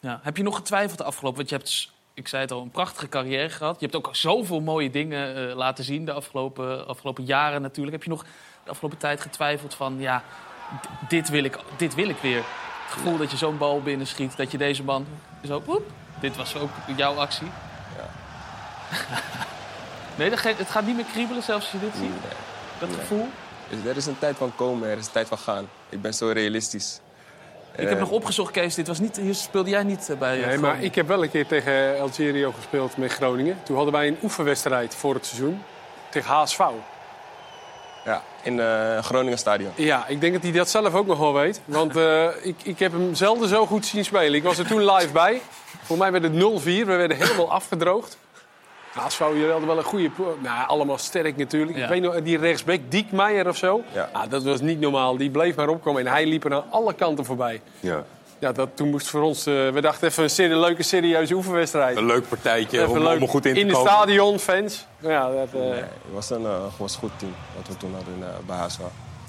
Ja. 0.00 0.20
Heb 0.22 0.36
je 0.36 0.42
nog 0.42 0.56
getwijfeld 0.56 0.98
de 0.98 1.04
afgelopen... 1.04 1.36
Want 1.38 1.48
je 1.48 1.56
hebt, 1.56 1.92
ik 2.14 2.28
zei 2.28 2.42
het 2.42 2.50
al, 2.50 2.60
een 2.62 2.70
prachtige 2.70 3.08
carrière 3.08 3.50
gehad. 3.50 3.80
Je 3.80 3.86
hebt 3.86 3.96
ook 3.96 4.16
zoveel 4.16 4.60
mooie 4.60 4.90
dingen 4.90 5.48
eh, 5.50 5.56
laten 5.56 5.84
zien 5.84 6.04
de 6.04 6.12
afgelopen, 6.12 6.86
afgelopen 6.86 7.24
jaren 7.24 7.62
natuurlijk. 7.62 7.92
Heb 7.96 8.04
je 8.04 8.10
nog 8.10 8.24
de 8.64 8.70
afgelopen 8.70 8.98
tijd 8.98 9.20
getwijfeld 9.20 9.74
van... 9.74 10.00
Ja, 10.00 10.22
dit 11.08 11.28
wil 11.28 11.44
ik, 11.44 11.58
dit 11.76 11.94
wil 11.94 12.08
ik 12.08 12.18
weer. 12.18 12.36
Het 12.84 12.92
gevoel 12.92 13.16
dat 13.16 13.30
je 13.30 13.36
zo'n 13.36 13.58
bal 13.58 13.82
binnenschiet, 13.82 14.36
dat 14.36 14.50
je 14.50 14.58
deze 14.58 14.82
man 14.84 15.06
zo... 15.46 15.62
Woep, 15.64 15.90
dit 16.20 16.36
was 16.36 16.56
ook 16.56 16.70
jouw 16.96 17.14
actie. 17.14 17.46
Ja. 17.96 18.08
nee, 20.18 20.30
dat 20.30 20.38
ge- 20.38 20.54
het 20.56 20.70
gaat 20.70 20.86
niet 20.86 20.96
meer 20.96 21.04
kriebelen 21.12 21.42
zelfs 21.42 21.72
als 21.72 21.80
je 21.80 21.86
dit 21.88 21.96
ziet. 21.96 22.12
Dat 22.78 22.88
gevoel. 22.94 23.28
Dus 23.82 23.90
er 23.90 23.96
is 23.96 24.06
een 24.06 24.18
tijd 24.18 24.36
van 24.36 24.52
komen, 24.56 24.88
er 24.88 24.98
is 24.98 25.06
een 25.06 25.12
tijd 25.12 25.28
van 25.28 25.38
gaan. 25.38 25.68
Ik 25.88 26.02
ben 26.02 26.14
zo 26.14 26.28
realistisch. 26.28 27.00
Ik 27.76 27.88
heb 27.88 27.98
nog 27.98 28.10
opgezocht, 28.10 28.50
Kees, 28.52 28.74
dit 28.74 28.86
was 28.86 28.98
niet, 28.98 29.16
hier 29.16 29.34
speelde 29.34 29.70
jij 29.70 29.82
niet 29.82 30.08
eh, 30.10 30.16
bij. 30.16 30.40
eh, 30.40 30.46
Nee, 30.46 30.58
maar 30.58 30.82
ik 30.82 30.94
heb 30.94 31.08
wel 31.08 31.22
een 31.22 31.30
keer 31.30 31.46
tegen 31.46 32.00
Algerio 32.00 32.52
gespeeld 32.56 32.96
met 32.96 33.12
Groningen. 33.12 33.58
Toen 33.64 33.76
hadden 33.76 33.94
wij 33.94 34.06
een 34.08 34.18
oefenwedstrijd 34.22 34.94
voor 34.94 35.14
het 35.14 35.26
seizoen 35.26 35.62
tegen 36.10 36.34
HSV. 36.34 36.60
Ja, 38.04 38.22
in 38.42 38.58
het 38.58 39.04
Groningen 39.04 39.38
Stadion. 39.38 39.72
Ja, 39.74 40.06
ik 40.06 40.20
denk 40.20 40.32
dat 40.32 40.42
hij 40.42 40.52
dat 40.52 40.68
zelf 40.70 40.94
ook 40.94 41.06
nog 41.06 41.18
wel 41.18 41.32
weet. 41.34 41.60
Want 41.64 41.96
eh, 41.96 42.26
ik, 42.42 42.56
ik 42.62 42.78
heb 42.78 42.92
hem 42.92 43.14
zelden 43.14 43.48
zo 43.48 43.66
goed 43.66 43.86
zien 43.86 44.04
spelen. 44.04 44.34
Ik 44.34 44.42
was 44.42 44.58
er 44.58 44.66
toen 44.66 44.84
live 44.92 45.12
bij. 45.12 45.40
Voor 45.82 45.98
mij 45.98 46.12
werd 46.12 46.24
het 46.24 46.32
0-4. 46.32 46.64
We 46.64 46.84
werden 46.84 47.16
helemaal 47.16 47.50
afgedroogd. 47.50 48.18
HSV, 48.94 49.18
jullie 49.18 49.50
hadden 49.50 49.66
wel 49.68 49.78
een 49.78 49.84
goede... 49.84 50.10
Nou, 50.42 50.68
allemaal 50.68 50.98
sterk 50.98 51.36
natuurlijk. 51.36 51.76
Ja. 51.76 51.82
Ik 51.82 51.88
weet 51.88 52.02
nog, 52.02 52.22
die 52.22 52.38
rechtsback, 52.38 52.80
Diekmeijer 52.88 53.48
of 53.48 53.56
zo. 53.56 53.82
Ja. 53.92 54.08
Ah, 54.12 54.30
dat 54.30 54.42
was 54.42 54.60
niet 54.60 54.80
normaal. 54.80 55.16
Die 55.16 55.30
bleef 55.30 55.56
maar 55.56 55.68
opkomen 55.68 56.06
en 56.06 56.12
hij 56.12 56.26
liep 56.26 56.44
er 56.44 56.54
aan 56.54 56.64
alle 56.70 56.94
kanten 56.94 57.24
voorbij. 57.24 57.60
Ja. 57.80 58.04
Ja, 58.38 58.52
dat, 58.52 58.68
toen 58.74 58.90
moest 58.90 59.08
voor 59.08 59.22
ons... 59.22 59.46
eh, 59.46 59.68
we 59.70 59.80
dachten 59.80 60.08
even 60.08 60.22
een 60.22 60.30
serie, 60.30 60.56
leuke, 60.56 60.82
serieuze 60.82 61.34
oefenwedstrijd. 61.34 61.96
Een 61.96 62.06
leuk 62.06 62.28
partijtje 62.28 62.78
Even 62.78 62.90
om, 62.90 62.98
leuk. 63.02 63.16
om 63.16 63.22
er 63.22 63.28
goed 63.28 63.46
in 63.46 63.54
te 63.54 63.60
het 63.60 63.72
komen. 63.72 63.90
stadion, 63.90 64.38
fans. 64.38 64.86
Ja, 65.00 65.30
dat, 65.30 65.48
eh, 65.52 65.60
Nee, 65.60 65.70
het 65.70 65.88
was 66.12 66.30
een, 66.30 66.44
eh, 66.44 66.64
was 66.78 66.96
goed 66.96 67.10
team 67.16 67.32
wat 67.56 67.68
we 67.68 67.76
toen 67.76 67.94
hadden 67.94 68.14
in, 68.14 68.24
bij 68.46 68.56
HSV. 68.56 68.78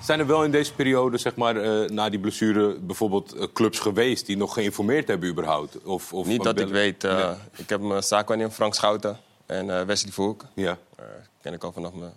Zijn 0.01 0.19
er 0.19 0.27
wel 0.27 0.43
in 0.43 0.51
deze 0.51 0.73
periode, 0.73 1.17
zeg 1.17 1.35
maar, 1.35 1.55
na 1.91 2.09
die 2.09 2.19
blessure... 2.19 2.77
bijvoorbeeld 2.79 3.35
clubs 3.53 3.79
geweest 3.79 4.25
die 4.25 4.37
nog 4.37 4.53
geïnformeerd 4.53 5.07
hebben 5.07 5.29
überhaupt? 5.29 5.83
Of, 5.83 6.13
of 6.13 6.25
Niet 6.27 6.43
dat 6.43 6.59
ik 6.59 6.67
weet. 6.67 7.01
Nee. 7.03 7.23
Ik 7.55 7.69
heb 7.69 7.81
mijn 7.81 8.03
zaakwaarnemer 8.03 8.53
Frank 8.53 8.73
Schouten 8.75 9.19
en 9.45 9.69
eh, 9.79 9.81
Wesley 9.85 10.11
Verhoek. 10.11 10.45
Ja. 10.53 10.77
Eh, 10.95 11.05
ken 11.41 11.53
ik 11.53 11.63
al 11.63 11.71
vanaf 11.71 11.93
mijn 11.93 12.13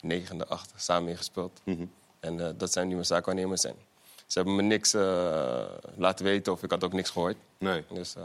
negende, 0.00 0.46
achter, 0.46 0.80
samen 0.80 1.04
mee 1.04 1.16
gespeeld. 1.16 1.60
En 2.20 2.40
eh, 2.40 2.48
dat 2.56 2.72
zijn 2.72 2.86
nu 2.88 2.94
mijn 2.94 3.06
zaakwaarnemers. 3.06 3.64
En 3.64 3.74
ze 4.26 4.38
hebben 4.38 4.56
me 4.56 4.62
niks 4.62 4.94
eh, 4.94 5.62
laten 5.96 6.24
weten 6.24 6.52
of 6.52 6.62
ik 6.62 6.70
had 6.70 6.84
ook 6.84 6.92
niks 6.92 7.10
gehoord. 7.10 7.36
Nee. 7.58 7.84
Dus 7.92 8.14
eh, 8.16 8.22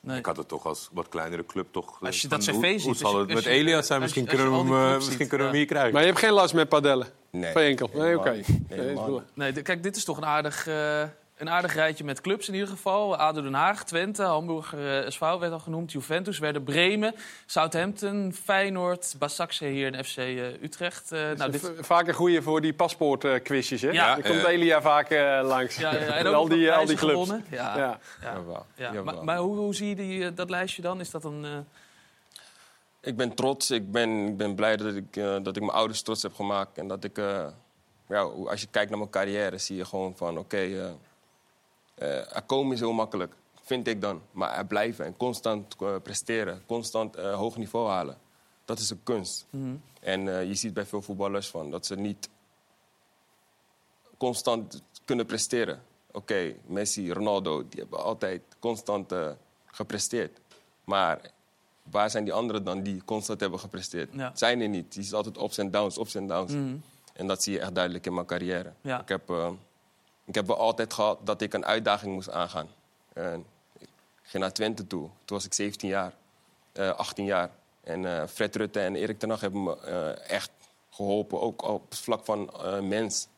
Nee. 0.00 0.18
Ik 0.18 0.26
had 0.26 0.36
het 0.36 0.48
toch 0.48 0.66
als 0.66 0.88
wat 0.92 1.08
kleinere 1.08 1.46
club 1.46 1.66
toch... 1.72 1.98
Als 2.02 2.20
je 2.20 2.28
dat 2.28 2.40
cv 2.40 2.50
hoe- 2.52 2.64
ziet, 2.66 2.80
Hoe 2.80 2.88
als 2.90 2.98
zal 2.98 3.18
het 3.18 3.28
met 3.34 3.42
je- 3.44 3.50
Elias 3.50 3.86
zijn? 3.86 4.02
als 4.02 4.14
je- 4.14 4.20
Misschien 4.20 4.38
als 4.38 4.52
je 4.52 4.58
kunnen 4.58 4.68
we 4.68 4.74
hem, 4.84 4.88
eh, 4.90 4.94
misschien 4.94 5.18
ziet, 5.18 5.28
kunnen 5.28 5.46
we 5.46 5.52
hem 5.52 5.52
ja. 5.52 5.58
hier 5.58 5.66
krijgen. 5.66 5.92
Maar 5.92 6.00
je 6.02 6.08
hebt 6.08 6.18
geen 6.20 6.32
last 6.32 6.54
met 6.54 6.68
padellen? 6.68 7.06
nee. 7.30 7.52
Van 7.52 7.62
je 7.62 7.68
enkel? 7.68 7.90
Nee, 7.94 8.18
oké. 8.18 8.30
Nee, 8.68 9.20
Nee, 9.34 9.62
kijk, 9.62 9.82
dit 9.82 9.96
is 9.96 10.04
toch 10.04 10.16
een 10.16 10.24
aardig, 10.24 10.66
eh, 10.66 11.02
een 11.38 11.50
aardig 11.50 11.74
rijtje 11.74 12.04
met 12.04 12.20
clubs 12.20 12.48
in 12.48 12.54
ieder 12.54 12.68
geval. 12.68 13.16
ADO 13.16 13.42
Den 13.42 13.54
Haag, 13.54 13.84
Twente, 13.84 14.22
Hamburger 14.22 15.04
eh, 15.04 15.10
SV 15.10 15.20
werd 15.20 15.52
al 15.52 15.58
genoemd. 15.58 15.92
Juventus, 15.92 16.38
Werder 16.38 16.62
Bremen, 16.62 17.14
Southampton, 17.46 18.32
Feyenoord, 18.44 19.14
Basaksehir 19.18 19.72
hier 19.74 19.94
en 19.94 20.04
FC 20.04 20.16
eh, 20.16 20.62
Utrecht. 20.62 21.12
Eh, 21.12 21.30
nou, 21.36 21.50
dit, 21.50 21.72
Vaak 21.80 22.08
een 22.08 22.14
goeie 22.14 22.42
voor 22.42 22.60
die 22.60 22.74
paspoortquizjes, 22.74 23.82
hè? 23.82 23.90
Ja. 23.90 24.14
Komt 24.14 24.44
Elia 24.44 24.80
vaak 24.82 25.10
langs. 25.42 25.76
ja, 25.76 25.94
ja, 25.94 25.98
en 26.00 26.26
ook 26.26 26.34
al 26.34 26.48
die, 26.48 26.72
al 26.72 26.86
die 26.86 26.96
clubs. 26.96 27.12
gewonnen. 27.12 27.44
Ja, 27.50 27.76
ja. 27.76 27.98
Ja. 28.22 28.34
ja. 28.76 28.92
Jawel, 28.92 29.04
Maar, 29.04 29.24
maar 29.24 29.36
hoe, 29.38 29.56
hoe 29.56 29.74
zie 29.74 29.88
je 29.88 29.94
die, 29.96 30.34
dat 30.34 30.50
lijstje 30.50 30.82
dan? 30.82 31.00
Is 31.00 31.10
dat 31.10 31.24
een... 31.24 31.66
Ik 33.00 33.16
ben 33.16 33.34
trots. 33.34 33.70
Ik 33.70 33.92
ben, 33.92 34.26
ik 34.26 34.36
ben 34.36 34.54
blij 34.54 34.76
dat 34.76 34.94
ik, 34.94 35.14
dat 35.14 35.56
ik 35.56 35.60
mijn 35.62 35.70
ouders 35.76 36.02
trots 36.02 36.22
heb 36.22 36.34
gemaakt. 36.34 36.78
En 36.78 36.88
dat 36.88 37.04
ik, 37.04 37.18
eh, 37.18 37.46
ja, 38.08 38.24
hoe- 38.24 38.48
als 38.50 38.60
je 38.60 38.66
kijkt 38.70 38.88
naar 38.90 38.98
mijn 38.98 39.10
carrière, 39.10 39.58
zie 39.58 39.76
je 39.76 39.84
gewoon 39.84 40.16
van: 40.16 40.38
oké, 40.38 40.56
eh, 40.56 40.84
er 41.98 42.42
komen 42.46 42.72
is 42.72 42.80
heel 42.80 42.92
makkelijk, 42.92 43.34
vind 43.62 43.86
ik 43.86 44.00
dan. 44.00 44.22
Maar 44.30 44.56
er 44.56 44.66
blijven 44.66 45.04
en 45.04 45.16
constant 45.16 45.76
eh, 45.80 45.94
presteren, 46.02 46.62
constant 46.66 47.16
hoog 47.16 47.56
niveau 47.56 47.88
halen. 47.88 48.18
Dat 48.64 48.78
is 48.78 48.90
een 48.90 49.02
kunst. 49.02 49.46
En 50.00 50.38
eh, 50.38 50.46
je 50.46 50.54
ziet 50.54 50.74
bij 50.74 50.86
veel 50.86 51.02
voetballers 51.02 51.48
van 51.48 51.70
dat 51.70 51.86
ze 51.86 51.94
niet 51.94 52.28
constant 54.16 54.82
kunnen 55.04 55.26
presteren. 55.26 55.82
Oké, 56.12 56.54
Messi, 56.66 57.12
Ronaldo, 57.12 57.68
die 57.68 57.80
hebben 57.80 58.04
altijd 58.04 58.42
constant 58.58 59.12
gepresteerd. 59.66 60.40
Maar 60.84 61.30
waar 61.82 62.10
zijn 62.10 62.24
die 62.24 62.32
anderen 62.32 62.64
dan 62.64 62.82
die 62.82 63.04
constant 63.04 63.40
hebben 63.40 63.58
gepresteerd? 63.58 64.08
Ja. 64.12 64.32
Zijn 64.34 64.60
er 64.60 64.68
niet. 64.68 64.92
Die 64.92 65.02
is 65.02 65.12
altijd 65.12 65.40
ups 65.40 65.58
en 65.58 65.70
downs, 65.70 65.98
ups 65.98 66.14
en 66.14 66.26
downs. 66.26 66.52
En 67.12 67.26
dat 67.26 67.42
zie 67.42 67.52
je 67.52 67.60
echt 67.60 67.74
duidelijk 67.74 68.06
in 68.06 68.14
mijn 68.14 68.26
carrière. 68.26 68.72
Ja. 68.80 69.00
Ik, 69.00 69.08
heb, 69.08 69.28
ik 70.28 70.34
heb 70.34 70.46
wel 70.46 70.56
altijd 70.56 70.92
gehad 70.92 71.18
dat 71.24 71.40
ik 71.40 71.54
een 71.54 71.64
uitdaging 71.64 72.14
moest 72.14 72.30
aangaan. 72.30 72.68
En 73.12 73.44
ik 73.78 73.88
ging 74.22 74.42
naar 74.42 74.52
Twente 74.52 74.86
toe. 74.86 75.00
Toen 75.00 75.36
was 75.36 75.44
ik 75.44 75.54
17 75.54 75.88
jaar, 75.88 76.12
eh 76.72 76.90
18 76.90 77.24
jaar. 77.24 77.50
En 77.80 78.04
eh, 78.04 78.26
Fred 78.26 78.56
Rutte 78.56 78.80
en 78.80 78.96
Erik 78.96 79.18
ten 79.18 79.30
Hag 79.30 79.40
hebben 79.40 79.62
me 79.62 79.80
eh, 79.80 80.30
echt 80.30 80.50
geholpen. 80.90 81.40
Ook 81.40 81.62
op 81.62 81.90
het 81.90 81.98
vlak 81.98 82.24
van 82.24 82.50
eh, 82.50 82.80
mens. 82.80 83.28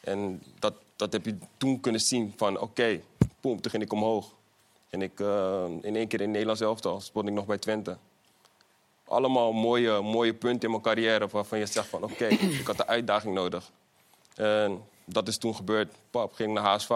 En 0.00 0.42
dat, 0.58 0.74
dat 0.96 1.12
heb 1.12 1.24
je 1.24 1.38
toen 1.56 1.80
kunnen 1.80 2.00
zien 2.00 2.34
van 2.36 2.60
oké, 2.60 3.00
poem, 3.40 3.60
toen 3.60 3.70
ging 3.70 3.82
ik 3.82 3.92
omhoog. 3.92 4.34
En 4.90 5.02
ik 5.02 5.20
eh, 5.20 5.64
in 5.80 5.96
één 5.96 6.08
keer 6.08 6.20
in 6.20 6.30
Nederlands 6.30 6.60
elftal 6.60 7.00
speelde 7.00 7.28
ik 7.28 7.34
nog 7.34 7.46
bij 7.46 7.58
Twente. 7.58 7.96
Allemaal 9.04 9.52
mooie, 9.52 10.00
mooie 10.00 10.34
punten 10.34 10.62
in 10.62 10.70
mijn 10.70 10.82
carrière 10.82 11.28
waarvan 11.28 11.58
je 11.58 11.66
zegt 11.66 11.88
van 11.88 12.02
oké, 12.02 12.26
ik 12.26 12.66
had 12.66 12.78
een 12.80 12.86
uitdaging 12.86 13.34
nodig. 13.34 13.70
Dat 15.08 15.28
is 15.28 15.38
toen 15.38 15.54
gebeurd. 15.54 15.94
Pap 16.10 16.32
ging 16.32 16.52
naar 16.52 16.64
HSV. 16.64 16.90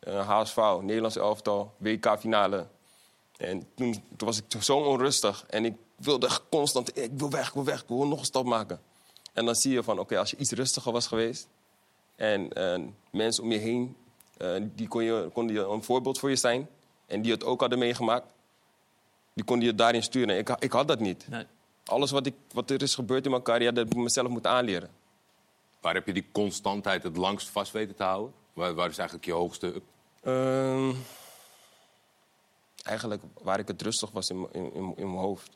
Eh 0.00 0.28
HSV, 0.28 0.56
Nederlands 0.80 1.16
elftal, 1.16 1.74
WK-finale. 1.76 2.66
En 3.36 3.66
toen, 3.74 3.92
toen 3.92 4.28
was 4.28 4.38
ik 4.38 4.62
zo 4.62 4.76
onrustig. 4.78 5.44
En 5.48 5.64
ik 5.64 5.74
wilde 5.96 6.28
constant, 6.50 6.98
ik 6.98 7.10
wil 7.16 7.30
weg, 7.30 7.48
ik 7.48 7.54
wil 7.54 7.64
weg, 7.64 7.82
ik 7.82 7.88
wil 7.88 8.06
nog 8.06 8.18
een 8.18 8.24
stap 8.24 8.44
maken. 8.44 8.80
En 9.32 9.44
dan 9.44 9.54
zie 9.54 9.72
je 9.72 9.82
van, 9.82 9.98
oké, 9.98 10.18
als 10.18 10.30
je 10.30 10.36
iets 10.36 10.50
rustiger 10.50 10.92
was 10.92 11.06
geweest... 11.06 11.48
en 12.16 12.52
eh, 12.52 12.80
mensen 13.10 13.42
om 13.42 13.52
je 13.52 13.58
heen, 13.58 13.96
eh, 14.36 14.54
die 14.74 14.88
kon 14.88 15.04
je, 15.04 15.30
konden 15.32 15.56
je 15.56 15.64
een 15.64 15.82
voorbeeld 15.82 16.18
voor 16.18 16.30
je 16.30 16.36
zijn... 16.36 16.68
en 17.06 17.22
die 17.22 17.32
het 17.32 17.44
ook 17.44 17.60
hadden 17.60 17.78
meegemaakt, 17.78 18.32
die 19.32 19.44
konden 19.44 19.66
je 19.66 19.74
daarin 19.74 20.02
sturen. 20.02 20.38
Ik, 20.38 20.48
ik 20.58 20.72
had 20.72 20.88
dat 20.88 21.00
niet. 21.00 21.28
nee. 21.28 21.44
Alles 21.84 22.10
wat, 22.10 22.26
ik, 22.26 22.34
wat 22.52 22.70
er 22.70 22.82
is 22.82 22.94
gebeurd 22.94 23.24
in 23.24 23.30
mijn 23.30 23.42
carrière, 23.42 23.72
dat 23.72 23.84
heb 23.84 23.92
ik 23.92 23.98
mezelf 24.02 24.28
moeten 24.28 24.50
aanleren. 24.50 24.90
Waar 25.80 25.94
heb 25.94 26.06
je 26.06 26.12
die 26.12 26.28
constantheid 26.32 27.02
het 27.02 27.16
langst 27.16 27.48
vast 27.48 27.72
weten 27.72 27.96
te 27.96 28.02
houden? 28.02 28.34
Waar, 28.52 28.74
waar 28.74 28.88
is 28.88 28.98
eigenlijk 28.98 29.26
je 29.28 29.32
hoogste 29.34 29.66
up? 29.66 29.82
Ehm, 30.22 30.92
eigenlijk 32.82 33.22
waar 33.42 33.58
ik 33.58 33.68
het 33.68 33.82
rustig 33.82 34.10
was 34.10 34.30
in, 34.30 34.48
in, 34.52 34.74
in, 34.74 34.92
in 34.96 35.06
mijn 35.06 35.22
hoofd. 35.22 35.50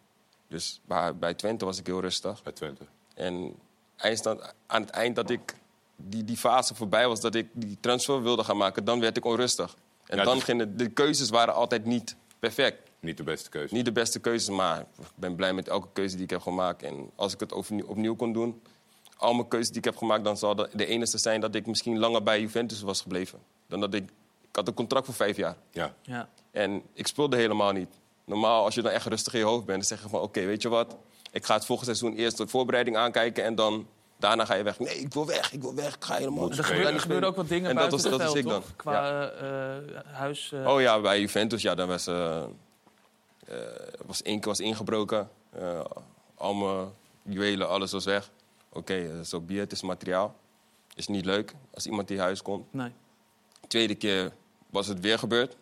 Dus 0.49 0.81
bij, 0.87 1.17
bij 1.17 1.35
Twente 1.35 1.65
was 1.65 1.79
ik 1.79 1.87
heel 1.87 2.01
rustig. 2.01 2.43
bij 2.43 2.53
Twente? 2.53 2.85
En 3.15 3.55
eindstand, 3.97 4.55
aan 4.67 4.81
het 4.81 4.91
eind 4.91 5.17
dat 5.17 5.31
ik 5.31 5.55
die, 5.97 6.25
die 6.25 6.37
fase 6.37 6.75
voorbij 6.75 7.09
was, 7.09 7.21
dat 7.21 7.35
ik 7.35 7.49
die 7.53 7.79
transfer 7.81 8.23
wilde 8.23 8.45
gaan 8.45 8.57
maken, 8.57 8.85
dan 8.85 9.01
werd 9.01 9.17
ik 9.17 9.25
onrustig. 9.25 9.77
En 10.07 10.17
Ja, 10.17 10.25
dan 10.25 10.35
dus- 10.35 10.45
gingen 10.45 10.77
de 10.77 10.89
keuzes 10.89 11.31
waren 11.31 11.55
altijd 11.55 11.85
niet 11.85 12.17
perfect. 12.39 12.91
Niet 13.01 13.17
de 13.17 13.23
beste 13.23 13.51
keuze. 13.51 13.75
Niet 13.75 13.85
de 13.85 13.93
beste 13.93 14.21
keuzes, 14.21 14.49
maar 14.57 14.81
ik 14.81 15.07
ben 15.15 15.35
blij 15.35 15.53
met 15.53 15.69
elke 15.69 15.89
keuze 15.93 16.15
die 16.15 16.25
ik 16.25 16.31
heb 16.31 16.41
gemaakt. 16.41 16.83
En 16.83 17.11
als 17.15 17.33
ik 17.33 17.41
het 17.41 17.53
opnieuw, 17.53 17.87
opnieuw 17.87 18.17
kon 18.17 18.33
doen, 18.33 18.63
al 19.25 19.35
mijn 19.35 19.49
keuzes 19.49 19.69
die 19.69 19.79
ik 19.79 19.85
heb 19.85 19.97
gemaakt, 19.97 20.25
dan 20.25 20.37
zal 20.37 20.55
de, 20.55 20.87
enige 20.87 21.19
zijn 21.19 21.41
dat 21.41 21.55
ik 21.55 21.67
misschien 21.67 21.99
langer 21.99 22.23
bij 22.23 22.41
Juventus 22.41 22.81
was 22.83 23.01
gebleven. 23.01 23.39
Dan 23.69 23.81
dat 23.81 23.95
ik, 23.95 24.03
ik 24.49 24.57
had 24.57 24.69
een 24.69 24.75
contract 24.75 25.05
voor 25.07 25.15
vijf 25.15 25.37
jaar. 25.37 25.57
Ja. 25.71 25.95
Ja. 26.03 26.29
En 26.51 26.83
ik 26.93 27.07
speelde 27.07 27.37
helemaal 27.37 27.73
niet. 27.73 27.89
Normaal, 28.25 28.65
als 28.65 28.75
je 28.75 28.83
dan 28.83 28.93
echt 28.93 29.07
rustig 29.07 29.33
in 29.33 29.39
je 29.39 29.45
hoofd 29.45 29.65
bent, 29.65 29.79
dan 29.79 29.87
zeg 29.89 30.03
je 30.03 30.09
van... 30.09 30.21
oké, 30.21 30.45
weet 30.45 30.63
je 30.63 30.69
wat? 30.69 30.97
Ik 31.33 31.45
ga 31.45 31.55
het 31.55 31.65
volgende 31.65 31.95
seizoen 31.95 32.19
eerst 32.19 32.37
de 32.37 32.47
voorbereiding 32.47 32.97
aankijken... 32.97 33.45
en 33.45 33.55
dan 33.55 33.87
daarna 34.17 34.45
ga 34.45 34.55
je 34.55 34.63
weg. 34.63 34.79
Nee, 34.79 34.95
ik 34.99 35.13
wil 35.13 35.27
weg, 35.27 35.53
ik 35.53 35.61
wil 35.63 35.75
weg. 35.75 35.95
Ik 35.95 36.05
ga 36.05 36.15
helemaal... 36.17 36.51
Er 36.51 36.65
gebeurde 37.01 37.27
ook 37.27 37.37
wat 37.37 37.49
dingen 37.49 37.71
En 37.71 37.77
dat 37.77 37.91
was- 37.91 38.03
het 38.03 38.11
dat 38.11 38.21
veld, 38.21 38.33
was 38.33 38.43
ik 38.43 38.49
toch? 38.49 38.65
dan. 38.67 38.77
Qua 38.77 39.29
eh, 39.31 40.15
huis... 40.15 40.53
eh, 40.53 40.67
Oh 40.67 40.81
ja, 40.81 41.01
bij 41.01 41.21
Juventus, 41.21 41.63
ja, 41.63 41.75
daar 41.75 41.87
was, 41.87 42.07
eh 42.07 42.43
was 44.07 44.23
één 44.23 44.39
keer 44.41 44.49
was 44.49 44.61
ingebroken. 44.61 45.29
Eh, 45.51 45.81
al 46.35 46.55
mijn 46.55 46.89
juwelen, 47.23 47.69
alles 47.69 47.93
was 47.93 48.05
weg. 48.05 48.31
Oké, 48.75 48.95
eh, 48.95 49.21
zo 49.21 49.41
bier, 49.41 49.61
het 49.61 49.73
is 49.73 49.83
materiaal. 49.83 50.37
Is 50.95 51.07
niet 51.07 51.25
leuk 51.25 51.55
als 51.75 51.87
iemand 51.87 52.09
je 52.09 52.19
huis 52.19 52.43
komt. 52.43 52.73
Nee. 52.73 52.91
tweede 53.69 53.95
keer 53.95 54.33
was 54.71 54.87
het 54.87 55.01
weer 55.01 55.19
gebeurd. 55.19 55.57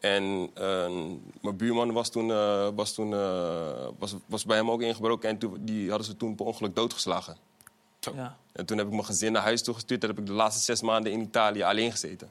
En 0.00 0.50
eh, 0.54 0.90
mijn 1.40 1.56
buurman 1.56 1.92
was 1.92 2.10
toen, 2.10 2.30
eh, 2.30 2.68
was, 2.74 2.92
toen 2.92 3.10
was, 3.98 4.14
was 4.26 4.44
bij 4.44 4.56
hem 4.56 4.70
ook 4.70 4.82
ingebroken. 4.82 5.28
En 5.28 5.38
toen, 5.38 5.56
die 5.60 5.88
hadden 5.88 6.06
ze 6.06 6.16
toen 6.16 6.34
per 6.34 6.46
ongeluk 6.46 6.74
doodgeslagen. 6.74 7.36
Ja. 8.14 8.36
En 8.52 8.66
toen 8.66 8.78
heb 8.78 8.86
ik 8.86 8.92
mijn 8.92 9.04
gezin 9.04 9.32
naar 9.32 9.42
huis 9.42 9.62
toegestuurd. 9.62 10.02
En 10.02 10.08
heb 10.08 10.18
ik 10.18 10.26
de 10.26 10.32
laatste 10.32 10.62
zes 10.62 10.82
maanden 10.82 11.12
in 11.12 11.20
Italië 11.20 11.62
alleen 11.62 11.90
gezeten. 11.90 12.30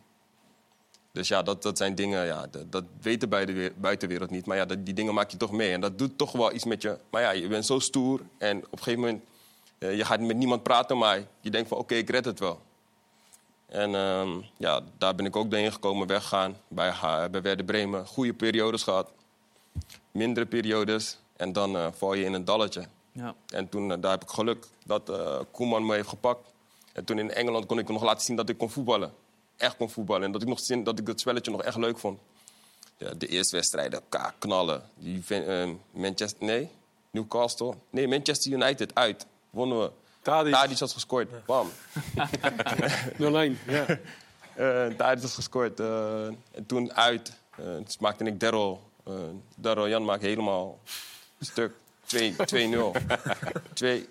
Dus 1.12 1.28
ja, 1.28 1.42
dat, 1.42 1.64
dat 1.64 1.78
zijn 1.78 1.96
dingen, 1.96 2.26
ja, 2.26 2.48
dat, 2.48 2.72
dat 2.72 2.84
weet 3.02 3.20
de 3.20 3.28
buitenwe- 3.28 3.74
buitenwereld 3.78 4.30
niet. 4.30 4.46
Maar 4.46 4.58
ja, 4.58 4.66
dat, 4.66 4.86
die 4.86 4.94
dingen 4.94 5.14
maak 5.14 5.30
je 5.30 5.38
toch 5.38 5.52
mee. 5.52 5.72
En 5.72 5.82
dat 5.82 5.98
doet 5.98 6.18
toch 6.18 6.32
wel 6.32 6.54
iets 6.54 6.66
met 6.66 6.82
je. 6.82 6.98
Maar 7.10 7.22
ja, 7.22 7.32
je 7.32 7.48
bent 7.48 7.66
zo 7.66 7.80
stoer. 7.80 8.22
En 8.38 8.58
op 8.58 8.72
een 8.72 8.78
gegeven 8.78 9.00
moment, 9.00 9.24
eh, 9.82 9.98
je 9.98 10.06
gaat 10.06 10.20
met 10.20 10.38
niemand 10.38 10.64
praten, 10.64 10.98
maar 10.98 11.24
je 11.40 11.50
denkt 11.50 11.70
van 11.70 11.78
oké, 11.78 11.96
ik 11.96 12.10
red 12.10 12.26
het 12.26 12.40
wel. 12.40 12.60
En 13.66 13.96
ehm, 13.96 14.30
ja, 14.58 14.82
daar 14.98 15.16
ben 15.16 15.26
ik 15.26 15.36
ook 15.36 15.52
doorheen 15.52 15.72
gekomen, 15.72 16.08
weggaan 16.08 16.58
bij, 16.68 16.94
bij 17.32 17.42
Werder 17.42 17.66
Bremen. 17.66 18.08
Goede 18.08 18.34
periodes 18.34 18.84
gehad, 18.84 19.12
mindere 20.12 20.46
periodes. 20.46 21.18
En 21.36 21.54
dan 21.54 21.76
eh, 21.78 21.88
val 21.92 22.14
je 22.14 22.26
in 22.26 22.34
een 22.34 22.46
dalletje. 22.46 22.86
Ja. 23.12 23.36
En 23.48 23.70
toen 23.70 23.92
eh, 23.92 23.98
daar 24.02 24.12
heb 24.12 24.24
ik 24.24 24.30
geluk 24.30 24.68
dat 24.86 25.12
Koeman 25.52 25.86
me 25.86 25.96
heeft 25.96 26.08
gepakt. 26.08 26.48
En 26.94 27.04
toen 27.04 27.20
in 27.20 27.32
Engeland 27.32 27.66
kon 27.66 27.80
ik 27.80 27.88
nog 27.90 28.04
laten 28.04 28.26
zien 28.26 28.36
dat 28.36 28.50
ik 28.50 28.58
kon 28.58 28.70
voetballen. 28.70 29.14
Echt 29.58 29.78
kon 29.78 29.90
voetballen. 29.90 30.24
En 30.24 30.32
dat 30.32 30.42
ik, 30.42 30.48
nog 30.48 30.60
zin, 30.60 30.84
dat 30.84 31.00
ik 31.00 31.08
het 31.08 31.20
spelletje 31.20 31.52
nog 31.52 31.64
echt 31.64 31.78
leuk 31.78 32.00
vond. 32.00 32.20
Ja, 32.98 33.14
de 33.14 33.28
eerste 33.28 33.56
wedstrijden, 33.56 34.02
knallen. 34.40 34.90
Die, 34.96 35.24
Manchester, 35.92 36.46
nee, 36.46 36.70
Newcastle. 37.12 37.74
Nee, 37.90 38.08
Manchester 38.08 38.52
United, 38.52 38.96
uit. 38.96 39.26
Wonnen 39.52 39.80
we. 39.80 39.92
Tadic. 40.22 40.54
Tadic 40.54 40.80
had 40.80 40.92
gescoord. 40.92 41.46
Bam. 41.46 41.70
0-1. 43.18 43.58
Ja. 43.68 43.86
Eh 44.56 44.88
Tadic 44.98 45.22
had 45.22 45.32
gescoord. 45.32 45.80
eh, 45.80 46.26
en 46.26 46.66
toen 46.68 46.94
uit. 46.94 47.34
Eh 47.58 47.64
toen 47.66 47.86
maakte 48.00 48.24
ik 48.24 48.40
Daryl. 48.40 48.82
eh 49.06 49.14
Daryl 49.56 49.88
Jan 49.90 50.06
maakte 50.06 50.26
helemaal 50.26 50.80
stuk. 51.40 51.72
2 52.06 52.36
2-0. 52.46 52.92
2 53.74 54.08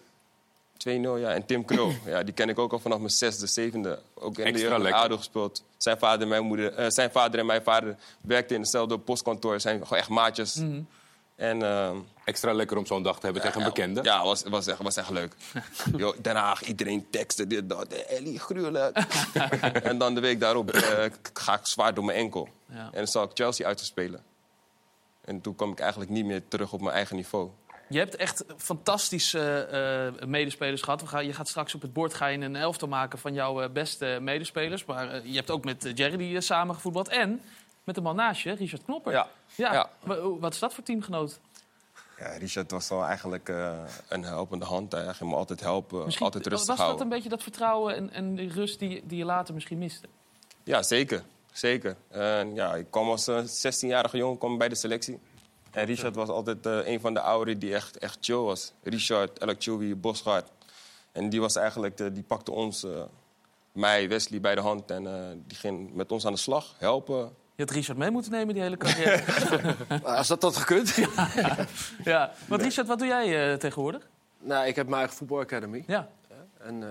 2-0, 0.76 1.20
ja. 1.20 1.30
En 1.34 1.46
Tim 1.46 1.64
Krul, 1.64 1.92
ja, 2.04 2.22
die 2.22 2.34
ken 2.34 2.48
ik 2.48 2.58
ook 2.58 2.72
al 2.72 2.78
vanaf 2.78 2.98
mijn 2.98 3.10
zesde, 3.10 3.46
zevende. 3.46 3.98
Ook 4.14 4.38
in 4.38 4.44
Extra 4.44 4.78
de. 4.78 4.94
ADO 4.94 5.16
gespeeld. 5.16 5.62
Zijn 5.76 5.98
vader, 5.98 6.22
en 6.22 6.28
mijn 6.28 6.44
moeder, 6.44 6.72
eh, 6.74 6.86
zijn 6.88 7.10
vader 7.10 7.40
en 7.40 7.46
mijn 7.46 7.62
vader 7.62 7.96
werkten 8.20 8.54
in 8.56 8.62
hetzelfde 8.62 8.98
postkantoor. 8.98 9.60
Zijn 9.60 9.82
gewoon 9.82 9.98
echt 9.98 10.08
maatjes. 10.08 10.60
En, 11.40 11.62
ehm, 11.62 11.96
Extra 12.24 12.52
lekker 12.52 12.76
om 12.76 12.86
zo'n 12.86 13.02
dag 13.02 13.18
te 13.18 13.24
hebben 13.24 13.42
tegen 13.42 13.60
een 13.60 13.66
bekende. 13.66 14.02
ja, 14.02 14.24
was, 14.24 14.42
was, 14.42 14.66
echt, 14.66 14.82
was 14.82 14.96
echt 14.96 15.10
leuk. 15.10 15.34
Yo, 15.96 16.14
Den 16.22 16.36
Haag, 16.36 16.62
iedereen 16.62 17.10
teksten, 17.10 17.48
dit, 17.48 17.68
dat. 17.68 17.92
Ellie, 17.92 18.38
gruwelijk. 18.38 18.96
en 19.82 19.98
dan 19.98 20.14
de 20.14 20.20
week 20.20 20.40
daarop 20.40 20.70
eh, 20.70 21.04
ga 21.32 21.54
ik 21.54 21.66
zwaar 21.66 21.94
door 21.94 22.04
mijn 22.04 22.18
enkel. 22.18 22.48
Ja. 22.66 22.84
En 22.84 22.90
dan 22.92 23.06
zal 23.06 23.24
ik 23.24 23.30
Chelsea 23.34 23.66
uit 23.66 23.76
te 23.76 23.84
spelen. 23.84 24.22
En 25.24 25.40
toen 25.40 25.54
kwam 25.54 25.70
ik 25.70 25.80
eigenlijk 25.80 26.10
niet 26.10 26.24
meer 26.24 26.48
terug 26.48 26.72
op 26.72 26.80
mijn 26.80 26.94
eigen 26.94 27.16
niveau. 27.16 27.50
Je 27.88 27.98
hebt 27.98 28.16
echt 28.16 28.44
fantastische 28.56 29.64
eh, 30.20 30.26
medespelers 30.26 30.82
gehad. 30.82 31.00
We 31.00 31.06
gaan, 31.06 31.26
je 31.26 31.32
gaat 31.32 31.48
straks 31.48 31.74
op 31.74 31.82
het 31.82 31.92
bord 31.92 32.14
ga 32.14 32.26
je 32.26 32.38
een 32.38 32.56
elftal 32.56 32.88
maken 32.88 33.18
van 33.18 33.34
jouw 33.34 33.62
eh, 33.62 33.70
beste 33.70 34.18
medespelers. 34.20 34.84
Maar 34.84 35.26
je 35.26 35.36
hebt 35.36 35.50
ook 35.50 35.64
met 35.64 35.92
Jerry 35.94 36.16
die 36.16 36.34
uh, 36.34 36.40
samen 36.40 36.74
gevoetbald. 36.74 37.08
En 37.08 37.40
met 37.90 37.98
de 37.98 38.08
man 38.08 38.16
naast 38.16 38.42
je, 38.42 38.52
Richard 38.52 38.84
Knopper. 38.84 39.12
Ja. 39.12 39.28
ja. 39.54 39.72
Ja. 39.72 39.90
Wa- 40.02 40.38
Wat 40.38 40.52
is 40.52 40.58
dat 40.58 40.74
voor 40.74 40.84
teamgenoot? 40.84 41.40
Ja, 42.18 42.26
Richard 42.26 42.70
was 42.70 42.88
wel 42.88 43.04
eigenlijk 43.04 43.48
eh, 43.48 43.78
een 44.08 44.24
helpende 44.24 44.64
hand. 44.64 44.92
Hij 44.92 45.14
ging 45.14 45.30
me 45.30 45.36
altijd 45.36 45.60
helpen, 45.60 46.04
Misschien, 46.04 46.24
altijd 46.26 46.44
was 46.44 46.52
rustig 46.52 46.76
dat 46.76 46.84
houden. 46.84 47.02
een 47.06 47.12
beetje 47.12 47.28
dat 47.28 47.42
vertrouwen 47.42 47.94
en, 47.96 48.10
en 48.12 48.34
die 48.34 48.52
rust 48.52 48.78
die, 48.78 49.02
die 49.06 49.18
je 49.18 49.24
later 49.24 49.54
misschien 49.54 49.78
miste? 49.78 50.06
Ja, 50.64 50.82
zeker. 50.82 51.22
Zeker. 51.52 51.96
En 52.08 52.54
ja, 52.54 52.74
ik 52.74 52.86
kwam 52.90 53.08
als 53.10 53.28
eh, 53.28 53.38
16-jarige 53.44 54.16
jongen 54.16 54.38
kwam 54.38 54.58
bij 54.58 54.68
de 54.68 54.74
selectie. 54.74 55.18
En 55.70 55.84
Richard 55.84 56.14
was 56.14 56.28
altijd 56.28 56.66
eh, 56.66 56.86
een 56.86 57.00
van 57.00 57.14
de 57.14 57.20
ouderen 57.20 57.58
die 57.60 57.74
echt, 57.74 57.98
echt 57.98 58.18
chill 58.20 58.36
was. 58.36 58.72
Richard, 58.82 59.38
El 59.38 59.54
Choubi, 59.58 59.94
Bosgaard. 59.96 60.48
En 61.12 61.28
die 61.28 61.40
was 61.40 61.56
eigenlijk, 61.56 61.96
de, 61.96 62.12
die 62.12 62.22
pakte 62.22 62.50
ons, 62.50 62.84
eh, 62.84 62.90
mij, 63.72 64.08
Wesley, 64.08 64.40
bij 64.40 64.54
de 64.54 64.60
hand. 64.60 64.90
En 64.90 65.06
eh, 65.06 65.36
die 65.46 65.56
ging 65.58 65.94
met 65.94 66.12
ons 66.12 66.26
aan 66.26 66.32
de 66.32 66.38
slag, 66.38 66.74
helpen. 66.78 67.34
Je 67.60 67.66
had 67.66 67.74
Richard 67.74 67.98
mee 67.98 68.10
moeten 68.10 68.30
nemen 68.32 68.54
die 68.54 68.62
hele 68.62 68.76
carrière. 68.76 69.22
Als 70.16 70.28
dat 70.28 70.40
dat 70.40 70.56
gekund. 70.56 70.94
ja. 72.04 72.32
Want 72.48 72.62
Richard, 72.62 72.86
wat 72.86 72.98
doe 72.98 73.06
jij 73.08 73.52
eh, 73.52 73.58
tegenwoordig? 73.58 74.08
nou, 74.38 74.66
ik 74.66 74.76
heb 74.76 74.86
mijn 74.86 74.98
eigen 74.98 75.16
voetbalacademy. 75.16 75.84
Ja. 75.86 76.08
En 76.58 76.82
eh, 76.82 76.88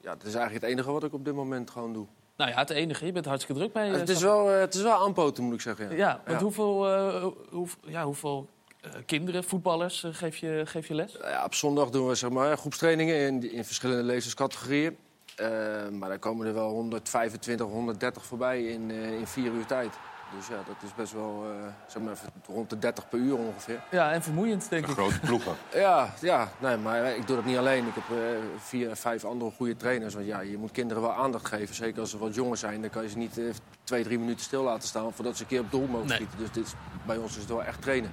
ja, 0.00 0.10
dat 0.10 0.24
is 0.26 0.34
eigenlijk 0.34 0.64
het 0.64 0.72
enige 0.72 0.92
wat 0.92 1.04
ik 1.04 1.12
op 1.12 1.24
dit 1.24 1.34
moment 1.34 1.70
gewoon 1.70 1.92
doe. 1.92 2.06
Nou 2.36 2.50
ja, 2.50 2.56
het 2.56 2.70
enige. 2.70 3.06
Je 3.06 3.12
bent 3.12 3.24
hartstikke 3.24 3.60
druk 3.60 3.72
bij 3.72 3.88
het, 3.88 4.08
is 4.08 4.22
wel, 4.22 4.50
eh, 4.52 4.60
het 4.60 4.74
is 4.74 4.82
wel 4.82 5.04
aanpoten, 5.04 5.44
moet 5.44 5.54
ik 5.54 5.60
zeggen. 5.60 5.90
Ja, 5.90 5.96
Ja, 5.96 6.20
want 6.24 6.38
Ja. 6.38 6.44
hoeveel, 6.44 6.88
eh, 6.88 7.26
hoe, 7.50 7.68
ja, 7.86 8.04
hoeveel 8.04 8.48
eh, 8.80 8.90
kinderen, 9.06 9.44
voetballers 9.44 10.04
eh, 10.04 10.14
geef, 10.14 10.36
je, 10.36 10.62
geef 10.64 10.88
je 10.88 10.94
les? 10.94 11.16
Ja, 11.22 11.44
op 11.44 11.54
zondag 11.54 11.90
doen 11.90 12.08
we 12.08 12.14
zeg 12.14 12.30
maar, 12.30 12.56
groepstrainingen 12.58 13.16
in, 13.16 13.52
in 13.52 13.64
verschillende 13.64 14.02
leeftijdscategorieën. 14.02 14.96
Eh, 15.40 15.88
maar 15.88 16.08
dan 16.08 16.18
komen 16.18 16.46
er 16.46 16.54
wel 16.54 16.68
125, 16.70 17.66
130 17.66 18.24
voorbij 18.24 18.62
in, 18.64 18.90
eh, 18.90 19.12
in 19.18 19.26
vier 19.26 19.52
uur 19.52 19.66
tijd. 19.66 19.94
Dus 20.36 20.46
ja, 20.46 20.54
dat 20.54 20.74
is 20.84 20.94
best 20.94 21.12
wel 21.12 21.44
eh, 21.44 21.66
zeg 21.86 22.02
maar, 22.02 22.12
even 22.12 22.32
rond 22.46 22.70
de 22.70 22.78
30 22.78 23.08
per 23.08 23.18
uur 23.18 23.36
ongeveer. 23.36 23.80
Ja, 23.90 24.12
en 24.12 24.22
vermoeiend, 24.22 24.68
denk 24.70 24.86
ik. 24.86 24.92
Grote 24.92 25.20
ploegen. 25.20 25.56
Ja, 25.74 26.12
ja 26.20 26.48
nee, 26.58 26.76
maar 26.76 27.04
ik 27.16 27.26
doe 27.26 27.36
dat 27.36 27.44
niet 27.44 27.56
alleen. 27.56 27.86
Ik 27.86 27.94
heb 27.94 28.18
eh, 28.18 28.24
vier, 28.58 28.96
vijf 28.96 29.24
andere 29.24 29.50
goede 29.50 29.76
trainers. 29.76 30.14
Want 30.14 30.26
ja, 30.26 30.40
je 30.40 30.58
moet 30.58 30.70
kinderen 30.70 31.02
wel 31.02 31.12
aandacht 31.12 31.46
geven. 31.46 31.74
Zeker 31.74 32.00
als 32.00 32.10
ze 32.10 32.18
wat 32.18 32.34
jonger 32.34 32.56
zijn. 32.56 32.80
Dan 32.80 32.90
kan 32.90 33.02
je 33.02 33.08
ze 33.08 33.18
niet 33.18 33.38
eh, 33.38 33.44
twee, 33.84 34.02
drie 34.04 34.18
minuten 34.18 34.44
stil 34.44 34.62
laten 34.62 34.88
staan... 34.88 35.12
voordat 35.12 35.36
ze 35.36 35.42
een 35.42 35.48
keer 35.48 35.60
op 35.60 35.70
doel 35.70 35.86
mogen 35.86 36.06
Nee. 36.06 36.16
schieten. 36.16 36.38
Dus 36.38 36.50
dit 36.50 36.64
is, 36.66 36.72
bij 37.06 37.16
ons 37.16 37.30
is 37.34 37.40
het 37.40 37.48
wel 37.50 37.62
echt 37.64 37.82
trainen. 37.82 38.12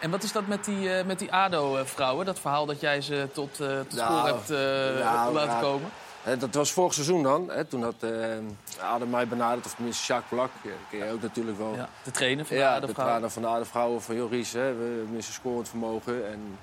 En 0.00 0.10
wat 0.10 0.22
is 0.22 0.32
dat 0.32 0.46
met 0.46 0.64
die, 0.64 0.94
eh, 0.94 1.06
met 1.06 1.18
die 1.18 1.32
ADO-vrouwen? 1.32 2.26
Dat 2.26 2.40
verhaal 2.40 2.66
dat 2.66 2.80
jij 2.80 3.00
ze 3.00 3.28
tot, 3.32 3.60
eh 3.60 3.78
tot 3.78 3.94
Nou, 3.94 4.18
spoor 4.18 4.26
hebt 4.26 4.50
eh, 4.50 5.04
nou, 5.04 5.32
laten 5.32 5.54
ja. 5.54 5.60
komen? 5.60 5.88
Eh, 6.24 6.38
dat 6.38 6.54
was 6.54 6.72
vorig 6.72 6.94
seizoen 6.94 7.22
dan. 7.22 7.50
Hè, 7.50 7.64
toen 7.64 7.82
had 7.82 7.94
eh 8.00 8.10
Adem 8.80 9.10
mij 9.10 9.28
benaderd, 9.28 9.66
of 9.66 9.74
tenminste 9.74 10.12
Jacques. 10.12 10.40
Ja, 10.62 10.70
dat 10.70 10.88
ken 10.90 11.06
je 11.06 11.12
ook 11.12 11.22
natuurlijk 11.22 11.58
wel. 11.58 11.74
Ja, 11.74 11.88
de 12.04 12.10
trainer 12.10 12.44
van 12.44 12.56
de 12.56 12.62
Ja, 12.62 12.80
de 12.80 12.92
trainer 12.92 13.30
van 13.30 13.42
de 13.42 13.48
Aardevrouwen 13.48 14.02
van 14.02 14.14
Joris, 14.14 14.52
hè, 14.52 14.74
we 14.74 15.04
missen 15.10 15.34
scorend 15.34 15.68
vermogen. 15.68 16.30
En 16.30 16.58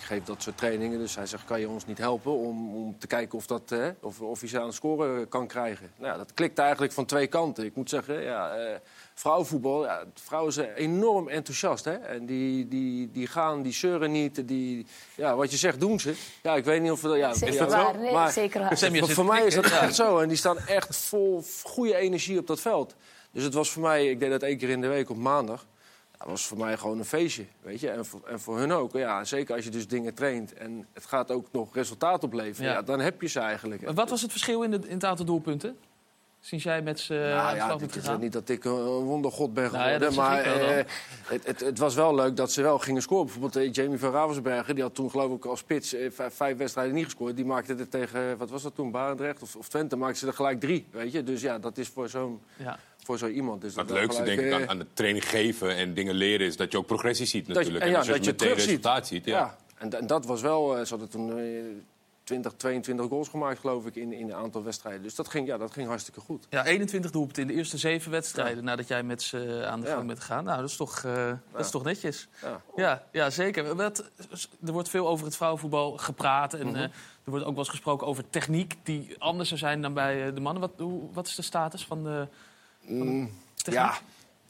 ik, 0.00 0.06
geef 0.06 0.24
dat 0.24 0.42
soort 0.42 0.56
trainingen. 0.58 0.98
Dus 0.98 1.14
hij 1.16 1.26
zegt, 1.26 1.44
kan 1.44 1.60
je 1.60 1.68
ons 1.68 1.86
niet 1.86 1.98
helpen 1.98 2.32
om, 2.32 2.74
om 2.74 2.98
te 2.98 3.06
kijken 3.06 3.38
of, 3.38 3.46
dat, 3.46 3.70
hè, 3.70 3.90
of, 4.00 4.20
of 4.20 4.40
hij 4.40 4.48
ze 4.48 4.58
aan 4.60 4.66
het 4.66 4.74
scoren 4.74 5.28
kan 5.28 5.46
krijgen. 5.46 5.90
Nou, 5.96 6.12
ja, 6.12 6.18
dat 6.18 6.34
klikt 6.34 6.58
eigenlijk 6.58 6.92
van 6.92 7.04
twee 7.04 7.26
kanten. 7.26 7.64
Ik 7.64 7.74
moet 7.74 7.88
zeggen, 7.88 8.22
ja, 8.22 8.54
eh, 8.56 8.76
vrouwenvoetbal, 9.14 9.84
ja, 9.84 10.04
vrouwen 10.14 10.52
zijn 10.52 10.72
enorm 10.74 11.28
enthousiast. 11.28 11.84
Hè? 11.84 11.92
En 11.94 12.26
die, 12.26 12.68
die, 12.68 13.10
die 13.10 13.26
gaan, 13.26 13.62
die 13.62 13.72
zeuren 13.72 14.10
niet. 14.12 14.48
Die, 14.48 14.86
ja, 15.14 15.36
wat 15.36 15.50
je 15.50 15.56
zegt, 15.56 15.80
doen 15.80 16.00
ze. 16.00 16.14
Ja, 16.42 16.54
ik 16.56 16.64
weet 16.64 16.82
niet 16.82 16.90
of... 16.90 17.00
we- 17.00 17.16
Ja, 17.16 17.32
Zeker 17.34 17.48
is 17.48 17.56
dat 17.58 17.72
waar, 17.72 17.94
zo? 17.94 18.00
nee, 18.00 18.12
Maar- 18.12 18.32
zeker 18.32 18.60
waar. 18.60 18.76
Sam, 18.76 18.94
je 18.94 19.06
voor, 19.06 19.24
mij 19.24 19.44
is 19.46 19.54
dat 19.54 19.64
echt 19.64 19.94
zo. 19.94 20.18
En 20.18 20.28
die 20.28 20.36
staan 20.36 20.58
echt 20.58 20.96
vol 20.96 21.42
goede 21.62 21.96
energie 21.96 22.38
op 22.38 22.46
dat 22.46 22.60
veld. 22.60 22.94
Dus 23.32 23.42
het 23.44 23.54
was 23.54 23.70
voor 23.70 23.82
mij, 23.82 24.10
ik 24.10 24.20
deed 24.20 24.30
dat 24.30 24.42
één 24.42 24.58
keer 24.58 24.68
in 24.68 24.80
de 24.80 24.88
week 24.88 25.10
op 25.10 25.16
maandag. 25.16 25.66
Dat 26.20 26.28
was 26.28 26.46
voor 26.46 26.58
mij 26.58 26.76
gewoon 26.76 26.98
een 26.98 27.04
feestje, 27.04 27.44
weet 27.62 27.80
je. 27.80 27.90
En 27.90 28.06
voor, 28.06 28.20
en 28.26 28.40
voor 28.40 28.58
hun 28.58 28.72
ook. 28.72 28.92
Ja, 28.92 29.24
zeker 29.24 29.54
als 29.54 29.64
je 29.64 29.70
dus 29.70 29.88
dingen 29.88 30.14
traint 30.14 30.52
en 30.54 30.86
het 30.92 31.06
gaat 31.06 31.30
ook 31.30 31.46
nog 31.52 31.74
resultaat 31.74 32.24
opleveren. 32.24 32.70
Ja. 32.70 32.76
Ja. 32.76 32.82
dan 32.82 33.00
heb 33.00 33.20
je 33.20 33.28
ze 33.28 33.40
eigenlijk. 33.40 33.82
Maar 33.82 33.94
Wat 33.94 34.10
was 34.10 34.22
het 34.22 34.30
verschil 34.30 34.62
in, 34.62 34.70
de, 34.70 34.76
in 34.76 34.94
het 34.94 35.04
aantal 35.04 35.24
doelpunten? 35.24 35.78
Sinds 36.42 36.64
jij 36.64 36.82
met 36.82 37.00
ze 37.00 37.12
Nou 37.14 37.32
aan 37.32 37.50
de 37.52 37.56
ja, 37.58 37.64
slag 37.66 37.78
bent 37.78 37.96
is 37.96 38.02
gegaan? 38.02 38.20
niet 38.20 38.32
dat 38.32 38.48
ik 38.48 38.64
een 38.64 38.72
wondergod 38.84 39.54
ben 39.54 39.72
Nou 39.72 39.76
ja, 39.76 39.82
geworden. 39.98 40.14
maar 40.14 40.42
eh, 40.42 40.84
het, 41.24 41.46
het, 41.46 41.60
het 41.60 41.78
was 41.78 41.94
wel 41.94 42.14
leuk 42.14 42.36
dat 42.36 42.52
ze 42.52 42.62
wel 42.62 42.78
gingen 42.78 43.02
scoren. 43.02 43.24
Bijvoorbeeld 43.24 43.56
eh, 43.56 43.72
Jamie 43.72 43.98
van 43.98 44.10
Ravensbergen, 44.12 44.74
die 44.74 44.84
had 44.84 44.94
toen 44.94 45.10
geloof 45.10 45.32
ik 45.36 45.44
als 45.44 45.58
spits 45.58 45.94
eh, 45.94 46.10
vijf, 46.30 46.56
wedstrijden 46.56 46.94
niet 46.94 47.04
gescoord. 47.04 47.36
Die 47.36 47.44
maakte 47.44 47.74
het 47.74 47.90
tegen, 47.90 48.36
wat 48.38 48.50
was 48.50 48.62
dat 48.62 48.74
toen, 48.74 48.90
Barendrecht 48.90 49.42
of, 49.42 49.56
of 49.56 49.68
Twente, 49.68 49.96
maakte 49.96 50.18
ze 50.18 50.26
er 50.26 50.32
gelijk 50.32 50.60
drie. 50.60 50.86
Weet 50.90 51.12
je? 51.12 51.22
Dus 51.22 51.40
ja, 51.40 51.58
dat 51.58 51.78
is 51.78 51.88
voor 51.88 52.08
zo'n 52.08 52.40
Ja. 52.56 52.78
voor 53.04 53.18
zo 53.18 53.26
iemand. 53.26 53.60
Dus 53.60 53.74
dat 53.74 53.88
het 53.88 53.98
leukste 53.98 54.22
gelijk, 54.22 54.36
denk 54.40 54.48
ik 54.52 54.54
eh, 54.58 54.62
aan, 54.62 54.68
aan 54.70 54.78
het 54.78 54.96
training 54.96 55.28
geven 55.28 55.76
en 55.76 55.94
dingen 55.94 56.14
leren 56.14 56.46
is 56.46 56.56
dat 56.56 56.72
je 56.72 56.78
ook 56.78 56.86
progressie 56.86 57.26
ziet 57.26 57.46
dat 57.46 57.54
je, 57.54 57.60
natuurlijk. 57.60 57.84
en 57.84 57.90
ja, 57.90 57.98
als 57.98 58.06
dat 58.06 58.24
je 58.24 58.30
meteen 58.30 58.48
ziet. 58.48 58.58
resultaat 58.66 59.06
ziet. 59.06 59.24
Ja. 59.24 59.38
Ja. 59.38 59.56
En, 59.78 59.98
en 59.98 60.06
dat 60.06 60.26
was 60.26 60.40
wel, 60.40 60.76
eh, 60.76 60.82
ze 60.84 60.88
hadden 60.90 61.08
toen 61.08 61.38
eh, 61.38 61.44
20, 62.30 62.52
22 62.56 63.06
goals 63.08 63.28
gemaakt 63.28 63.58
geloof 63.58 63.86
ik 63.86 63.96
in, 63.96 64.12
in 64.12 64.28
een 64.28 64.34
aantal 64.34 64.62
wedstrijden. 64.62 65.02
Dus 65.02 65.14
dat 65.14 65.28
ging, 65.28 65.46
ja, 65.46 65.58
dat 65.58 65.72
ging 65.72 65.88
hartstikke 65.88 66.20
goed. 66.20 66.46
Ja, 66.50 66.64
21 66.64 67.10
doelpunten 67.10 67.42
in 67.42 67.48
de 67.48 67.54
eerste 67.54 67.78
zeven 67.78 68.10
wedstrijden 68.10 68.64
nadat 68.64 68.88
jij 68.88 69.02
met 69.02 69.22
ze 69.22 69.66
aan 69.70 69.80
de 69.80 69.86
Ja. 69.86 69.94
gang 69.94 70.06
bent 70.06 70.20
gegaan. 70.20 70.44
Nou, 70.44 70.60
dat 70.60 70.68
is 70.70 70.76
toch, 70.76 71.02
eh, 71.04 71.32
dat 71.52 71.60
is 71.64 71.70
toch 71.70 71.82
netjes. 71.84 72.28
Ja. 72.42 72.60
Ja, 72.76 73.02
ja 73.12 73.30
zeker. 73.30 73.76
Wat, 73.76 74.10
er 74.66 74.72
wordt 74.72 74.88
veel 74.88 75.08
over 75.08 75.24
het 75.26 75.36
vrouwenvoetbal 75.36 75.96
gepraat. 75.96 76.54
En 76.54 76.66
Mhm. 76.66 76.76
eh, 76.76 76.82
er 76.82 76.90
wordt 77.24 77.44
ook 77.44 77.50
wel 77.50 77.58
eens 77.58 77.68
gesproken 77.68 78.06
over 78.06 78.30
techniek 78.30 78.76
die 78.82 79.14
anders 79.18 79.48
zou 79.48 79.60
zijn 79.60 79.82
dan 79.82 79.94
bij 79.94 80.26
eh, 80.26 80.34
de 80.34 80.40
mannen. 80.40 80.60
Wat, 80.62 80.72
hoe, 80.78 81.12
wat 81.12 81.26
is 81.26 81.34
de 81.34 81.42
status 81.42 81.84
van 81.84 82.04
de 82.04 82.26
techniek? 83.54 83.74
Ja, 83.74 83.98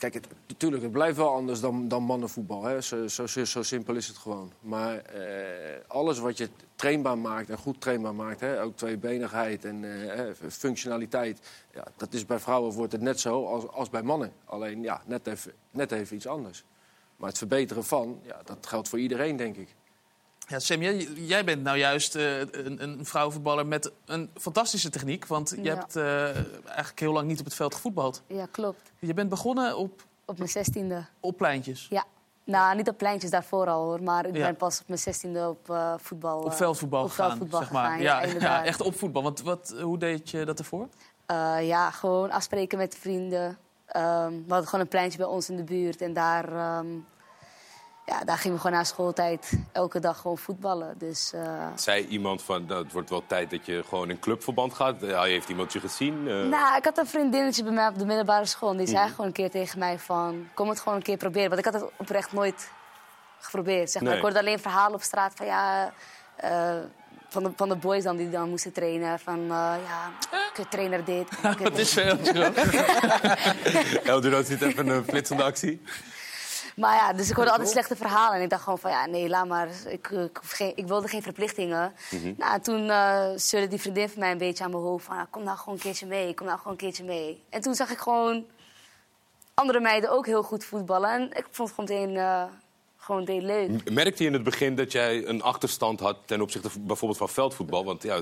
kijk, 0.01 0.15
het, 0.15 0.27
natuurlijk, 0.47 0.83
het 0.83 0.93
blijft 0.93 1.17
wel 1.17 1.33
anders 1.35 1.61
dan, 1.61 1.89
dan 1.89 2.03
mannenvoetbal. 2.03 2.63
Hè. 2.63 2.81
Zo, 2.81 3.09
zo, 3.09 3.27
zo, 3.27 3.63
simpel 3.63 3.95
is 3.95 4.07
het 4.09 4.17
gewoon. 4.17 4.53
Maar 4.61 4.99
eh, 4.99 5.81
alles 5.87 6.19
wat 6.19 6.39
je 6.39 6.49
trainbaar 6.75 7.19
maakt 7.19 7.51
en 7.51 7.59
goed 7.59 7.81
trainbaar 7.81 8.15
maakt... 8.15 8.41
Hè, 8.41 8.63
ook 8.63 8.77
tweebenigheid 8.77 9.65
en 9.65 10.09
eh, 10.11 10.49
functionaliteit... 10.49 11.41
Ja, 11.75 11.85
dat 11.97 12.13
is 12.13 12.27
bij 12.27 12.39
vrouwen 12.39 12.73
wordt 12.73 12.93
het 12.93 13.01
net 13.01 13.21
zo 13.21 13.47
als, 13.47 13.69
als 13.69 13.91
bij 13.91 14.03
mannen. 14.03 14.33
Alleen 14.45 14.83
ja, 14.83 15.03
net 15.07 15.27
even, 15.27 15.53
net 15.71 15.93
even 15.93 16.17
iets 16.17 16.27
anders. 16.27 16.65
Maar 17.17 17.29
het 17.29 17.39
verbeteren 17.39 17.85
van, 17.85 18.21
ja, 18.23 18.41
dat 18.45 18.67
geldt 18.67 18.89
voor 18.89 18.99
iedereen, 18.99 19.37
denk 19.37 19.57
ik. 19.57 19.75
Ja, 20.51 20.59
Sam, 20.59 20.83
jij, 20.83 20.97
jij 21.15 21.45
bent 21.45 21.63
nou 21.63 21.77
juist 21.79 22.15
eh, 22.15 22.39
een, 22.39 22.83
een 22.83 23.05
vrouwenvoetballer 23.07 23.67
met 23.67 23.93
een 24.05 24.31
fantastische 24.35 24.91
techniek. 24.91 25.27
Want 25.27 25.51
je 25.57 25.63
Ja. 25.63 25.75
hebt 25.75 25.97
eh, 25.97 26.25
eigenlijk 26.67 27.01
heel 27.01 27.13
lang 27.13 27.27
niet 27.27 27.39
op 27.39 27.45
het 27.45 27.55
veld 27.55 27.75
gevoetbald. 27.75 28.23
Ja, 28.27 28.47
klopt. 28.51 28.93
Je 28.99 29.15
bent 29.15 29.29
begonnen 29.29 29.77
op, 29.77 30.03
Op 30.25 30.37
mijn 30.39 30.51
zestiende. 30.51 31.05
op 31.21 31.37
pleintjes. 31.37 31.87
Ja. 31.91 32.05
Nou, 32.45 32.77
niet 32.77 32.89
op 32.89 32.97
pleintjes 32.99 33.31
daarvoor 33.31 33.67
al 33.67 33.85
hoor, 33.85 34.03
maar 34.03 34.27
ik 34.27 34.37
Ja. 34.37 34.45
ben 34.47 34.57
pas 34.57 34.81
op 34.81 34.87
mijn 34.89 34.99
zestiende 35.01 35.49
op 35.49 35.71
eh, 35.71 35.95
voetbal. 35.99 36.41
Op 36.43 36.53
veldvoetbal 36.53 37.03
op 37.03 37.09
gegaan, 37.11 37.39
zeg 37.51 37.51
maar. 37.51 37.63
gegaan, 37.87 37.99
ja, 37.99 38.05
ja, 38.05 38.21
ja, 38.21 38.27
inderdaad. 38.27 38.65
echt 38.73 38.81
op 38.81 38.99
voetbal. 38.99 39.23
Want 39.23 39.41
wat, 39.43 39.75
hoe 39.83 39.99
deed 39.99 40.31
je 40.31 40.45
dat 40.45 40.59
ervoor? 40.59 40.89
Ja, 41.61 41.91
gewoon 41.91 42.31
afspreken 42.31 42.79
met 42.79 42.97
vrienden. 43.01 43.59
Ehm, 43.87 44.31
we 44.31 44.45
hadden 44.49 44.65
gewoon 44.69 44.81
een 44.81 44.89
pleintje 44.91 45.19
bij 45.19 45.27
ons 45.27 45.49
in 45.51 45.57
de 45.57 45.65
buurt. 45.65 46.01
En 46.01 46.13
daar, 46.13 46.53
ehm, 46.57 46.87
ja, 48.11 48.25
daar 48.25 48.39
gingen 48.39 48.57
we 48.57 48.63
gewoon 48.63 48.77
na 48.77 48.85
schooltijd 48.85 49.53
elke 49.73 50.01
dag 50.01 50.21
gewoon 50.21 50.39
voetballen. 50.39 50.95
Dus 50.99 51.33
eh, 51.33 51.67
Zei 51.75 52.07
iemand 52.07 52.43
van, 52.43 52.65
nou, 52.67 52.83
het 52.83 52.93
wordt 52.93 53.11
wel 53.11 53.23
tijd 53.27 53.51
dat 53.51 53.67
je 53.67 53.85
gewoon 53.89 54.11
in 54.11 54.19
clubverband 54.19 54.75
gaat. 54.75 54.97
Ja, 55.01 55.23
heeft 55.23 55.49
iemand 55.49 55.73
je 55.73 55.81
gezien? 55.81 56.29
Eh, 56.29 56.35
Nou, 56.35 56.77
ik 56.77 56.85
had 56.85 56.99
een 56.99 57.07
vriendinnetje 57.07 57.63
bij 57.63 57.73
mij 57.73 57.89
op 57.89 57.99
de 57.99 58.05
middelbare 58.07 58.47
school. 58.47 58.71
En 58.71 58.77
die 58.77 58.87
Mhm. 58.87 58.97
zei 58.97 59.09
gewoon 59.11 59.27
een 59.27 59.33
keer 59.33 59.51
tegen 59.51 59.79
mij 59.79 59.99
van... 59.99 60.49
Kom 60.55 60.69
het 60.69 60.79
gewoon 60.81 60.95
een 60.95 61.03
keer 61.05 61.17
proberen. 61.17 61.49
Want 61.49 61.67
ik 61.67 61.73
had 61.73 61.81
het 61.81 61.91
oprecht 61.97 62.33
nooit 62.33 62.71
geprobeerd. 63.41 63.91
Zeg 63.91 64.01
maar. 64.03 64.11
Nee. 64.11 64.19
Ik 64.21 64.25
hoorde 64.25 64.39
alleen 64.41 64.59
verhalen 64.61 64.95
op 64.95 65.03
straat 65.03 65.33
van 65.35 65.47
ja... 65.47 65.93
eh, 66.37 66.75
van, 67.29 67.43
de, 67.43 67.51
van 67.57 67.69
de 67.69 67.77
boys 67.77 68.03
dan 68.05 68.17
die 68.17 68.31
dan 68.31 68.49
moesten 68.49 68.73
trainen. 68.73 69.19
Van 69.19 69.39
eh 69.41 69.75
ja, 69.87 70.11
kut 70.53 70.71
trainer 70.71 71.05
dit. 71.05 71.41
Wat 71.41 71.79
is 71.85 71.97
er 71.97 72.05
heel 72.05 72.53
Eldorado 74.05 74.43
ziet 74.43 74.63
even 74.63 74.89
een 74.89 75.05
flitsende 75.05 75.43
actie. 75.43 75.83
Maar 76.81 76.95
ja, 76.95 77.13
dus 77.13 77.31
ik 77.31 77.37
hoorde 77.37 77.51
altijd 77.51 77.69
slechte 77.69 77.97
verhalen. 77.97 78.37
En 78.37 78.43
ik 78.43 78.51
dacht 78.51 78.63
gewoon 78.63 78.79
van 78.79 78.91
ja, 78.91 79.07
nee, 79.07 79.29
laat 79.29 79.47
maar. 79.47 79.69
Ik, 79.87 80.09
ik, 80.09 80.37
hoef 80.41 80.51
geen, 80.51 80.73
ik 80.75 80.87
wilde 80.87 81.09
geen 81.09 81.23
verplichtingen. 81.23 81.93
Nou, 82.37 82.53
en 82.53 82.63
toen 82.63 82.91
eh 82.91 83.29
zeurde 83.37 83.69
die 83.69 83.81
vriendin 83.81 84.09
van 84.09 84.19
mij 84.19 84.31
een 84.31 84.39
beetje 84.39 84.65
aan 84.65 84.71
mijn 84.71 84.83
hoofd 84.83 85.05
van... 85.05 85.31
kom 85.31 85.43
nou 85.43 85.59
gewoon 85.59 85.75
een 85.75 85.81
keertje 85.81 86.07
mee, 86.07 86.35
kom 86.35 86.47
nou 86.47 86.59
gewoon 86.59 86.73
een 86.73 86.79
keertje 86.79 87.05
mee. 87.05 87.43
En 87.49 87.61
toen 87.61 87.75
zag 87.75 87.91
ik 87.91 87.99
gewoon 87.99 88.45
andere 89.55 89.81
meiden 89.81 90.11
ook 90.11 90.27
heel 90.27 90.43
goed 90.43 90.65
voetballen. 90.65 91.11
En 91.11 91.23
ik 91.23 91.47
vond 91.51 91.69
het 91.69 91.79
gewoon 91.79 92.07
meteen, 92.07 92.17
eh, 92.17 92.45
gewoon 92.97 93.25
leuk. 93.25 93.91
Merkte 93.91 94.23
je 94.23 94.29
in 94.29 94.35
het 94.35 94.45
begin 94.45 94.75
dat 94.75 94.93
jij 94.93 95.27
een 95.27 95.43
achterstand 95.43 96.01
had 96.01 96.17
ten 96.25 96.41
opzichte 96.41 96.71
van, 96.71 96.87
bijvoorbeeld 96.87 97.19
van 97.19 97.29
veldvoetbal? 97.29 97.85
Want 97.85 98.03
ja, 98.03 98.21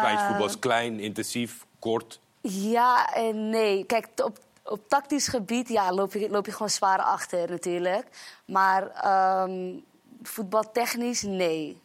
pleintjesvoetbal 0.00 0.46
is 0.46 0.58
klein, 0.58 1.00
intensief, 1.00 1.66
kort. 1.78 2.20
Ja 2.40 3.14
en 3.14 3.50
nee. 3.50 3.84
Kijk, 3.84 4.08
op, 4.24 4.38
op 4.70 4.88
tactisch 4.88 5.28
gebied 5.28 5.68
ja, 5.68 5.92
loop, 5.92 6.12
je, 6.12 6.30
loop 6.30 6.46
je 6.46 6.52
gewoon 6.52 6.70
zwaar 6.70 6.98
achter 6.98 7.50
natuurlijk. 7.50 8.06
Maar 8.44 8.90
ehm, 8.90 9.78
voetbaltechnisch, 10.22 11.22
nee. 11.22 11.80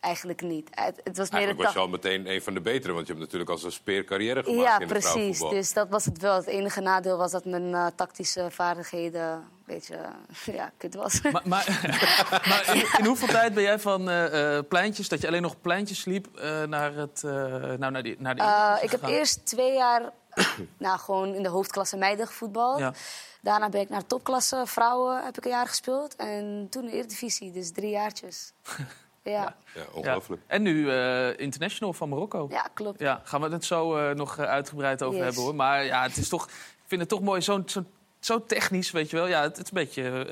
Eigenlijk 0.00 0.40
niet. 0.40 0.68
Het, 0.70 1.00
het 1.04 1.16
was 1.16 1.30
meer 1.30 1.54
was 1.54 1.72
je 1.72 1.78
al 1.78 1.88
meteen 1.88 2.30
een 2.30 2.42
van 2.42 2.54
de 2.54 2.60
betere, 2.60 2.92
want 2.92 3.06
je 3.06 3.12
hebt 3.12 3.24
natuurlijk 3.24 3.50
als 3.50 3.64
een 3.64 3.72
speer 3.72 4.04
carrière 4.04 4.42
gemaakt 4.42 4.62
Ja, 4.62 4.74
in 4.74 4.80
het 4.80 4.88
precies. 4.88 5.38
Dus 5.38 5.72
dat 5.72 5.88
was 5.88 6.04
het 6.04 6.18
wel. 6.18 6.34
Het 6.34 6.46
enige 6.46 6.80
nadeel 6.80 7.16
was 7.16 7.30
dat 7.30 7.44
mijn 7.44 7.74
eh, 7.74 7.86
tactische 7.96 8.46
vaardigheden 8.50 9.30
een 9.32 9.44
beetje 9.64 9.96
ja, 10.58 10.72
kut 10.76 10.94
was. 10.94 11.20
Maar, 11.22 11.42
maar, 11.44 11.80
maar 12.48 12.70
in, 12.74 12.84
in 12.98 13.04
hoeveel 13.04 13.28
tijd 13.28 13.54
ben 13.54 13.62
jij 13.62 13.78
van 13.78 14.10
eh, 14.10 14.56
eh, 14.56 14.64
pleintjes, 14.68 15.08
dat 15.08 15.20
je 15.20 15.26
alleen 15.26 15.42
nog 15.42 15.60
pleintjes 15.60 16.00
sliep, 16.00 16.36
eh, 16.36 16.62
naar, 16.62 16.94
het, 16.94 17.22
eh, 17.24 17.32
nou, 17.32 17.90
naar 17.90 18.02
die, 18.02 18.16
naar 18.18 18.34
die 18.34 18.44
ik 18.84 18.90
heb 18.90 19.02
eerst 19.02 19.46
twee 19.46 19.72
jaar 19.72 20.12
nou, 20.78 20.98
gewoon 20.98 21.34
in 21.34 21.42
de 21.42 21.48
hoofdklasse 21.48 21.96
meiden 21.96 22.26
gevoetbald. 22.26 22.78
Ja. 22.78 22.92
Daarna 23.40 23.68
ben 23.68 23.80
ik 23.80 23.88
naar 23.88 24.06
topklasse 24.06 24.62
vrouwen 24.66 25.24
heb 25.24 25.36
ik 25.38 25.44
een 25.44 25.50
jaar 25.50 25.66
gespeeld. 25.68 26.16
En 26.16 26.66
toen 26.70 26.84
de 26.86 26.92
Eredivisie, 26.92 27.52
dus 27.52 27.72
drie 27.72 27.90
jaartjes. 27.90 28.52
Ja, 28.62 28.74
ja. 29.22 29.32
Ja, 29.32 29.54
Ja. 29.74 29.82
ongelooflijk. 29.92 30.42
En 30.46 30.62
nu 30.62 30.90
eh, 30.90 31.38
international 31.38 31.92
van 31.92 32.08
Marokko. 32.08 32.50
klopt. 32.74 33.00
Ja, 33.00 33.20
gaan 33.24 33.40
we 33.40 33.48
het 33.48 33.64
zo 33.64 33.96
eh, 33.96 34.14
nog 34.14 34.38
eh, 34.38 34.44
uitgebreid 34.44 35.02
over 35.02 35.16
Yes. 35.16 35.24
hebben 35.26 35.42
hoor. 35.44 35.54
Maar 35.54 35.84
ja, 35.84 36.02
het 36.02 36.16
is 36.16 36.28
toch, 36.28 36.46
ik 36.46 36.52
vind 36.86 37.00
het 37.00 37.10
toch 37.10 37.20
mooi, 37.22 37.40
zo, 37.40 37.62
zo, 37.66 37.84
zo 38.20 38.44
technisch, 38.46 38.90
weet 38.90 39.10
je 39.10 39.16
wel. 39.16 39.26
Ja, 39.26 39.42
het, 39.42 39.56
het 39.56 39.64
is 39.66 39.72
een 39.72 39.84
beetje 39.84 40.24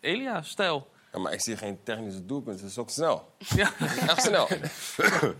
eh, 0.00 0.10
Elia-stijl. 0.12 0.88
Ja, 1.12 1.18
maar 1.18 1.32
ik 1.32 1.40
zie 1.40 1.56
geen 1.56 1.78
technische 1.82 2.26
doelpunt. 2.26 2.60
Het 2.60 2.70
is 2.70 2.78
ook 2.78 2.90
snel. 2.90 3.32
Ja, 3.38 3.72
Echt 4.08 4.22
snel. 4.22 4.48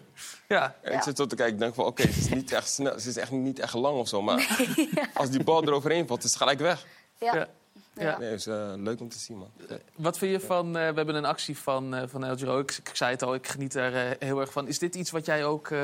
ja. 0.48 0.76
En 0.82 0.92
Ik 0.92 1.02
zit 1.02 1.16
zo 1.16 1.26
te 1.26 1.34
kijken 1.36 1.54
ik 1.54 1.60
denk 1.60 1.74
van, 1.74 1.84
oké, 1.84 2.02
ze 2.02 2.08
is 2.18 2.28
niet 2.28 2.52
echt 2.52 2.68
snel. 2.68 2.98
Ze 2.98 3.08
is 3.08 3.16
echt 3.16 3.30
niet 3.30 3.58
echt 3.58 3.74
lang 3.74 3.98
of 3.98 4.08
zo. 4.08 4.22
Maar 4.22 4.58
als 5.14 5.30
die 5.30 5.44
bal 5.44 5.62
eroverheen 5.62 6.06
valt, 6.06 6.24
is 6.24 6.30
het 6.30 6.38
gelijk 6.38 6.58
weg. 6.58 6.86
Ja. 7.18 7.34
Ja. 7.34 7.48
Ja. 7.92 8.18
Nee, 8.18 8.30
het 8.30 8.38
is 8.38 8.46
eh, 8.46 8.72
leuk 8.76 9.00
om 9.00 9.08
te 9.08 9.18
zien, 9.18 9.38
man. 9.38 9.50
Wat 9.96 10.18
vind 10.18 10.40
je 10.40 10.46
van, 10.46 10.66
eh, 10.66 10.72
we 10.88 10.94
hebben 10.94 11.14
een 11.14 11.24
actie 11.24 11.58
van, 11.58 11.94
eh 11.94 12.02
van 12.06 12.24
El 12.24 12.36
Giro. 12.36 12.58
Ik, 12.58 12.80
ik 12.84 12.90
zei 12.92 13.10
het 13.10 13.22
al, 13.22 13.34
ik 13.34 13.48
geniet 13.48 13.74
er 13.74 13.96
eh, 13.96 14.16
heel 14.28 14.40
erg 14.40 14.52
van. 14.52 14.68
Is 14.68 14.78
dit 14.78 14.94
iets 14.94 15.10
wat 15.10 15.26
jij 15.26 15.44
ook, 15.44 15.70
eh, 15.70 15.80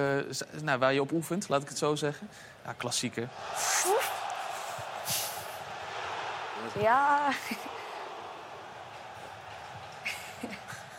nou, 0.63 0.79
waar 0.79 0.93
je 0.93 1.01
op 1.01 1.13
oefent, 1.13 1.49
laat 1.49 1.63
ik 1.63 1.69
het 1.69 1.79
zo 1.79 1.95
zeggen? 1.95 2.29
Ja, 2.65 2.73
klassieker. 2.73 3.29
Ja. 6.81 7.29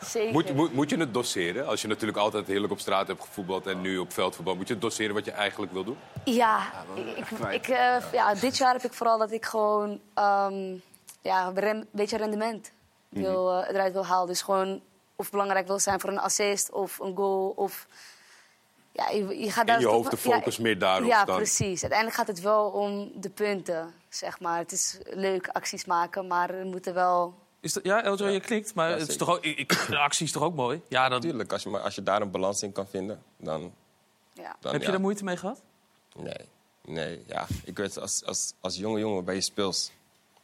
Zeker. 0.05 0.31
Moet, 0.31 0.53
moet, 0.53 0.73
moet 0.73 0.89
je 0.89 0.97
het 0.97 1.13
doseren? 1.13 1.67
Als 1.67 1.81
je 1.81 1.87
natuurlijk 1.87 2.17
altijd 2.17 2.47
heerlijk 2.47 2.71
op 2.71 2.79
straat 2.79 3.07
hebt 3.07 3.21
gevoetbald 3.21 3.67
en 3.67 3.81
nu 3.81 3.97
op 3.97 4.13
veldvoetbal, 4.13 4.55
moet 4.55 4.67
je 4.67 4.73
het 4.73 4.81
doseren 4.81 5.13
wat 5.13 5.25
je 5.25 5.31
eigenlijk 5.31 5.71
wil 5.71 5.83
doen? 5.83 5.97
Ja, 6.23 6.71
ik, 7.15 7.29
ik, 7.51 7.67
eh, 7.67 8.11
ja, 8.11 8.33
dit 8.33 8.57
jaar 8.57 8.73
heb 8.73 8.83
ik 8.83 8.93
vooral 8.93 9.17
dat 9.17 9.31
ik 9.31 9.45
gewoon 9.45 9.99
ehm, 10.13 10.75
ja, 11.21 11.51
een 11.55 11.87
beetje 11.91 12.17
rendement 12.17 12.71
wil, 13.09 13.51
eh, 13.61 13.69
eruit 13.69 13.93
wil 13.93 14.05
halen. 14.05 14.27
Dus 14.27 14.41
gewoon 14.41 14.81
of 15.15 15.29
belangrijk 15.31 15.67
wil 15.67 15.79
zijn 15.79 15.99
voor 15.99 16.09
een 16.09 16.19
assist 16.19 16.71
of 16.71 16.99
een 16.99 17.15
goal. 17.15 17.53
Of, 17.55 17.87
ja, 18.91 19.09
je, 19.09 19.39
je 19.39 19.51
gaat 19.51 19.67
daar 19.67 19.79
je 19.79 19.87
hoofd 19.87 20.11
de 20.11 20.17
focus 20.17 20.57
meer 20.57 20.79
daarop 20.79 21.09
Ja, 21.09 21.25
dan. 21.25 21.35
precies. 21.35 21.81
Uiteindelijk 21.81 22.19
gaat 22.19 22.27
het 22.27 22.41
wel 22.41 22.69
om 22.69 23.11
de 23.15 23.29
punten, 23.29 23.93
zeg 24.09 24.39
maar. 24.39 24.57
Het 24.57 24.71
is 24.71 24.97
leuk 25.03 25.47
acties 25.47 25.85
maken, 25.85 26.27
maar 26.27 26.49
er 26.49 26.65
moeten 26.65 26.93
wel... 26.93 27.43
Is 27.65 27.73
dat, 27.73 27.83
ja, 27.83 27.99
Giro, 28.15 28.27
je 28.27 28.39
klikt, 28.39 28.73
maar 28.73 28.89
Ja, 28.89 28.97
het 28.97 29.07
is 29.07 29.17
toch 29.17 29.29
ook, 29.29 29.43
ik, 29.43 29.69
de 29.89 29.97
actie 29.97 30.25
is 30.25 30.31
toch 30.31 30.43
ook 30.43 30.55
mooi? 30.55 30.81
Ja, 30.87 31.09
dan, 31.09 31.21
Tuurlijk, 31.21 31.51
als 31.51 31.63
je, 31.63 31.69
maar 31.69 31.81
als 31.81 31.95
je 31.95 32.03
daar 32.03 32.21
een 32.21 32.31
balans 32.31 32.63
in 32.63 32.71
kan 32.71 32.87
vinden, 32.87 33.23
dan... 33.37 33.73
Ja. 34.33 34.55
dan 34.59 34.73
heb 34.73 34.81
je 34.81 34.91
daar 34.91 35.01
moeite 35.01 35.23
mee 35.23 35.37
gehad? 35.37 35.61
Nee, 36.15 36.49
nee, 36.85 37.23
ja. 37.27 37.47
Ik 37.63 37.77
weet, 37.77 37.97
als, 37.97 38.25
als, 38.25 38.53
als 38.59 38.75
jonge 38.75 38.99
jongen 38.99 39.25
bij 39.25 39.35
je 39.35 39.41
speels. 39.41 39.91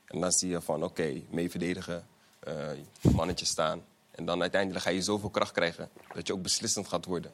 En 0.05 0.19
dan 0.19 0.31
zie 0.31 0.49
je 0.49 0.61
van, 0.61 0.83
oké, 0.83 1.21
mee 1.29 1.49
verdedigen, 1.49 2.07
eh 2.39 2.69
mannetje 3.01 3.45
staan. 3.45 3.83
En 4.11 4.25
dan 4.25 4.41
uiteindelijk 4.41 4.83
ga 4.83 4.89
je 4.89 5.01
zoveel 5.01 5.29
kracht 5.29 5.51
krijgen 5.51 5.89
dat 6.13 6.27
je 6.27 6.33
ook 6.33 6.41
beslissend 6.41 6.87
gaat 6.87 7.05
worden. 7.05 7.31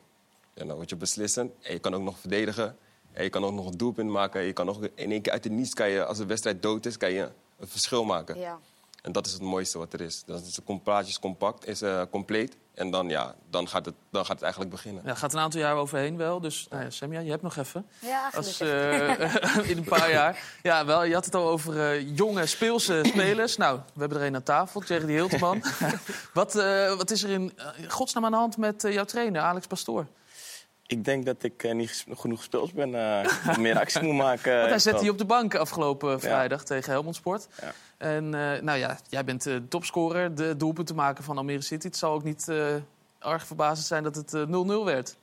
En 0.54 0.67
dan 0.67 0.76
word 0.76 0.89
je 0.89 0.95
beslissend 0.95 1.52
en 1.62 1.73
je 1.73 1.80
kan 1.80 1.93
ook 1.93 2.02
nog 2.02 2.19
verdedigen. 2.19 2.78
En 3.12 3.23
je 3.23 3.30
kan 3.30 3.45
ook 3.45 3.54
nog 3.54 3.65
een 3.65 3.78
doelpunt 3.78 4.10
maken. 4.10 4.41
Je 4.41 4.54
kan 4.54 4.69
ook 4.69 4.84
in 4.95 5.12
één 5.12 5.21
keer 5.21 5.32
uit 5.32 5.43
de 5.43 5.50
niets, 5.50 5.73
kan 5.73 5.89
je, 5.89 6.06
als 6.06 6.17
de 6.17 6.26
wedstrijd 6.26 6.62
dood 6.62 6.86
is, 6.86 6.97
kan 6.97 7.12
je 7.12 7.30
een 7.60 7.67
verschil 7.67 8.04
maken. 8.04 8.39
Ja. 8.39 8.60
En 9.08 9.13
dat 9.13 9.26
is 9.26 9.34
het 9.34 9.41
mooiste 9.41 9.78
wat 9.78 9.93
er 9.93 10.02
is. 10.02 10.24
Dan 10.26 10.41
is 10.41 10.56
het 10.56 10.84
plaatjes 10.84 11.20
compact, 11.20 11.67
is 11.67 11.82
eh, 11.82 12.02
compleet. 12.12 12.58
En 12.74 12.91
dan, 12.91 13.10
ja, 13.10 13.36
dan, 13.50 13.67
gaat 13.67 13.86
het, 13.86 13.96
dan 14.12 14.26
gaat 14.26 14.34
het 14.34 14.41
eigenlijk 14.41 14.72
beginnen. 14.72 15.04
Ja, 15.06 15.13
gaat 15.13 15.34
een 15.34 15.39
aantal 15.39 15.60
jaar 15.60 15.76
overheen 15.76 16.17
wel. 16.17 16.39
Dus 16.39 16.67
nou 16.70 16.84
ja, 16.84 16.89
Semja, 16.89 17.20
je 17.20 17.30
hebt 17.30 17.41
nog 17.41 17.56
even. 17.56 17.86
Ja, 18.00 18.32
Als, 18.36 18.60
eh, 18.60 19.70
in 19.72 19.78
een 19.78 19.84
paar 19.84 20.12
jaar. 20.12 20.60
Ja, 20.63 20.86
wel, 20.86 21.04
je 21.04 21.13
had 21.13 21.26
het 21.26 21.36
al 21.36 21.48
over 21.50 21.91
eh, 21.91 22.17
jonge 22.17 22.46
speelse 22.46 23.02
spelers. 23.13 23.58
Nou, 23.58 23.80
we 23.93 24.00
hebben 24.00 24.20
er 24.20 24.26
een 24.26 24.36
aan 24.36 24.43
tafel, 24.43 24.84
Jerry 24.84 25.13
Hilteman. 25.13 25.63
wat, 26.34 26.56
eh, 26.56 26.96
wat 26.96 27.12
is 27.12 27.24
er 27.24 27.30
in 27.30 27.60
godsnaam 27.88 28.26
aan 28.26 28.32
de 28.32 28.38
hand 28.38 28.58
met 28.58 28.84
eh, 28.84 28.93
jouw 28.93 29.06
trainer, 29.06 29.41
Alex 29.41 29.67
Pastoor? 29.67 30.08
Ik 30.88 31.06
denk 31.06 31.26
dat 31.26 31.43
ik 31.43 31.63
eh, 31.63 31.73
niet 31.73 32.06
genoeg 32.15 32.38
gespeeld 32.38 32.73
ben. 32.73 32.95
eh, 32.95 33.58
meer 33.58 33.80
actie 33.80 34.02
moet 34.02 34.15
maken. 34.15 34.52
Want 34.58 34.65
hij 34.67 34.76
Ik 34.76 34.82
zette 34.82 35.04
je 35.04 35.12
op 35.12 35.17
de 35.17 35.26
bank 35.26 35.56
afgelopen 35.56 36.19
vrijdag 36.19 36.63
tegen 36.63 36.91
Helmond 36.91 37.15
Sport. 37.15 37.47
Ja. 37.62 37.71
En 37.97 38.23
eh, 38.34 38.62
nou 38.62 38.78
ja, 38.78 38.97
jij 39.10 39.23
bent 39.23 39.43
de 39.43 39.67
topscorer, 39.67 40.36
de 40.36 40.58
doelpuntenmaker 40.58 41.23
van 41.23 41.38
Almere 41.38 41.62
City. 41.62 41.88
Het 41.88 41.97
zal 41.97 42.12
ook 42.13 42.23
niet 42.23 42.47
eh, 42.50 42.73
erg 43.19 43.45
verbazend 43.45 43.88
zijn 43.88 44.04
dat 44.04 44.15
het 44.15 44.34
eh, 44.34 44.41
0-0 44.82 44.84
werd. 44.84 45.15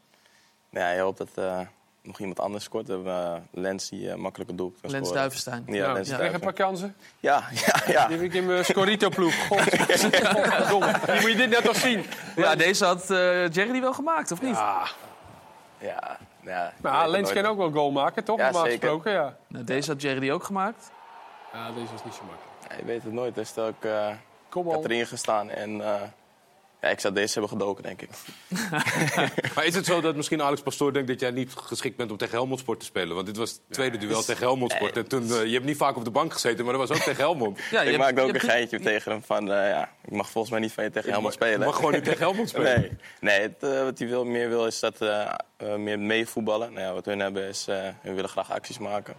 Ja, 0.71 0.91
je 0.91 1.01
hoopt 1.01 1.19
dat 1.19 1.29
eh, 1.35 1.61
nog 2.03 2.19
iemand 2.21 2.41
anders 2.41 2.65
scoort. 2.65 2.87
We 2.87 2.93
hebben 2.93 3.15
eh, 3.15 3.35
Lens 3.51 3.89
die 3.89 4.11
eh, 4.11 4.17
makkelijke 4.17 4.55
doelpunt 4.55 4.81
kan 4.81 4.91
Lens 4.91 5.05
scoren. 5.05 5.21
Duivenstein. 5.23 5.65
Ja, 5.67 5.93
Lens 5.93 6.09
Ja. 6.09 6.17
Krijg 6.17 6.33
een 6.33 6.41
paar 6.41 6.53
kansen. 6.53 6.95
Ja, 7.21 7.45
ja, 7.53 7.83
ja. 7.93 8.07
Die 8.07 8.17
heb 8.17 8.25
ik 8.27 8.35
in 8.35 8.47
mijn 8.47 8.65
Scorito-ploeg. 8.65 9.35
God, 9.49 9.61
godverdomme. 9.61 10.93
Die 11.07 11.21
moet 11.21 11.31
je 11.31 11.37
dit 11.37 11.51
net 11.51 11.65
nog 11.65 11.77
zien. 11.77 12.05
Ja, 12.37 12.55
deze 12.55 12.85
had 12.85 13.11
eh, 13.11 13.49
Jerry 13.51 13.73
die 13.73 13.81
wel 13.81 13.93
gemaakt, 13.95 14.31
of 14.33 14.43
niet? 14.43 14.57
Ah, 14.57 14.89
ja, 15.85 16.19
ja 16.41 16.73
maar 16.81 17.09
Lens 17.09 17.33
kan 17.33 17.47
ook 17.47 17.57
wel 17.57 17.71
goal 17.71 17.91
maken, 17.91 18.25
toch? 18.25 18.39
Ja, 18.39 18.45
Normaal 18.45 18.65
zeker. 18.65 18.79
gesproken, 18.79 19.13
ja. 19.13 19.37
Nou, 19.47 19.65
deze 19.65 19.91
had 19.91 20.03
Jerry 20.03 20.21
die 20.21 20.33
ook 20.33 20.45
gemaakt. 20.45 20.91
Ja, 21.53 21.71
deze 21.73 21.93
was 21.93 22.05
niet 22.05 22.15
zo 22.15 22.23
makkelijk. 22.25 22.71
Ja, 22.71 22.77
je 22.77 22.85
weet 22.85 23.03
het 23.03 23.13
nooit. 23.13 23.35
Kom 24.49 24.67
ik 24.67 24.73
had 24.73 24.85
al. 24.85 24.91
erin 24.91 25.07
gestaan 25.07 25.51
en 25.51 25.81
eh, 25.81 26.03
ja, 26.85 26.91
ik 26.93 27.01
zou 27.01 27.15
deze 27.15 27.33
hebben 27.33 27.51
gedoken, 27.59 27.83
denk 27.83 28.03
ik. 28.03 28.09
Maar 29.55 29.65
is 29.65 29.75
het 29.75 29.87
zo 29.87 30.01
dat 30.01 30.17
misschien 30.17 30.43
Alex 30.43 30.63
Pastoor 30.63 30.93
denkt 30.93 31.09
dat 31.09 31.21
jij 31.21 31.31
niet 31.31 31.53
geschikt 31.57 31.97
bent 31.97 32.11
om 32.11 32.17
tegen 32.17 32.35
Helmond 32.35 32.61
Sport 32.61 32.79
te 32.81 32.85
spelen? 32.87 33.15
Want 33.15 33.27
dit 33.27 33.37
was 33.37 33.51
het 33.51 33.61
tweede 33.71 33.97
duel 33.99 34.23
tegen 34.23 34.47
Helmond 34.47 34.73
Sport. 34.73 34.97
En 34.97 35.09
toen, 35.09 35.23
eh, 35.23 35.45
je 35.45 35.53
hebt 35.53 35.65
niet 35.65 35.77
vaak 35.77 35.97
op 35.97 36.05
de 36.05 36.11
bank 36.11 36.33
gezeten, 36.33 36.65
maar 36.65 36.75
dat 36.79 36.89
was 36.89 36.99
ook 36.99 37.05
tegen 37.05 37.23
Helmond. 37.23 37.59
Ja, 37.59 37.65
je 37.71 37.77
ik 37.77 37.85
hebt- 37.87 37.99
maakte 37.99 38.21
ook 38.21 38.27
je 38.27 38.33
een 38.35 38.41
hebt- 38.41 38.53
geintje 38.53 38.81
tegen 38.81 39.13
hem 39.13 39.23
van... 39.23 39.53
eh, 39.53 39.69
ja, 39.69 39.91
ik 40.05 40.13
mag 40.13 40.31
volgens 40.31 40.53
mij 40.53 40.63
niet 40.63 40.73
van 40.73 40.85
je 40.85 40.91
tegen 40.91 41.11
Helmond 41.11 41.35
spelen. 41.35 41.59
Je 41.59 41.65
mag 41.65 41.77
gewoon 41.77 41.93
niet 41.93 42.05
tegen 42.05 42.19
Helmond 42.19 42.49
spelen. 42.49 42.73
Nee, 42.83 42.91
nee 43.21 43.41
het, 43.41 43.57
eh, 43.61 43.83
wat 43.83 43.99
hij 43.99 44.09
wil, 44.09 44.25
meer 44.25 44.49
wil 44.49 44.67
is 44.67 44.81
dat 44.81 44.99
meer 45.79 45.99
meevoetballen. 45.99 46.73
Nou 46.73 46.87
ja, 46.87 46.93
wat 46.93 47.05
hun 47.05 47.19
hebben 47.21 47.49
is, 47.49 47.67
eh 47.69 47.77
hun 48.03 48.15
willen 48.15 48.31
graag 48.31 48.51
acties 48.53 48.79
maken. 48.79 49.15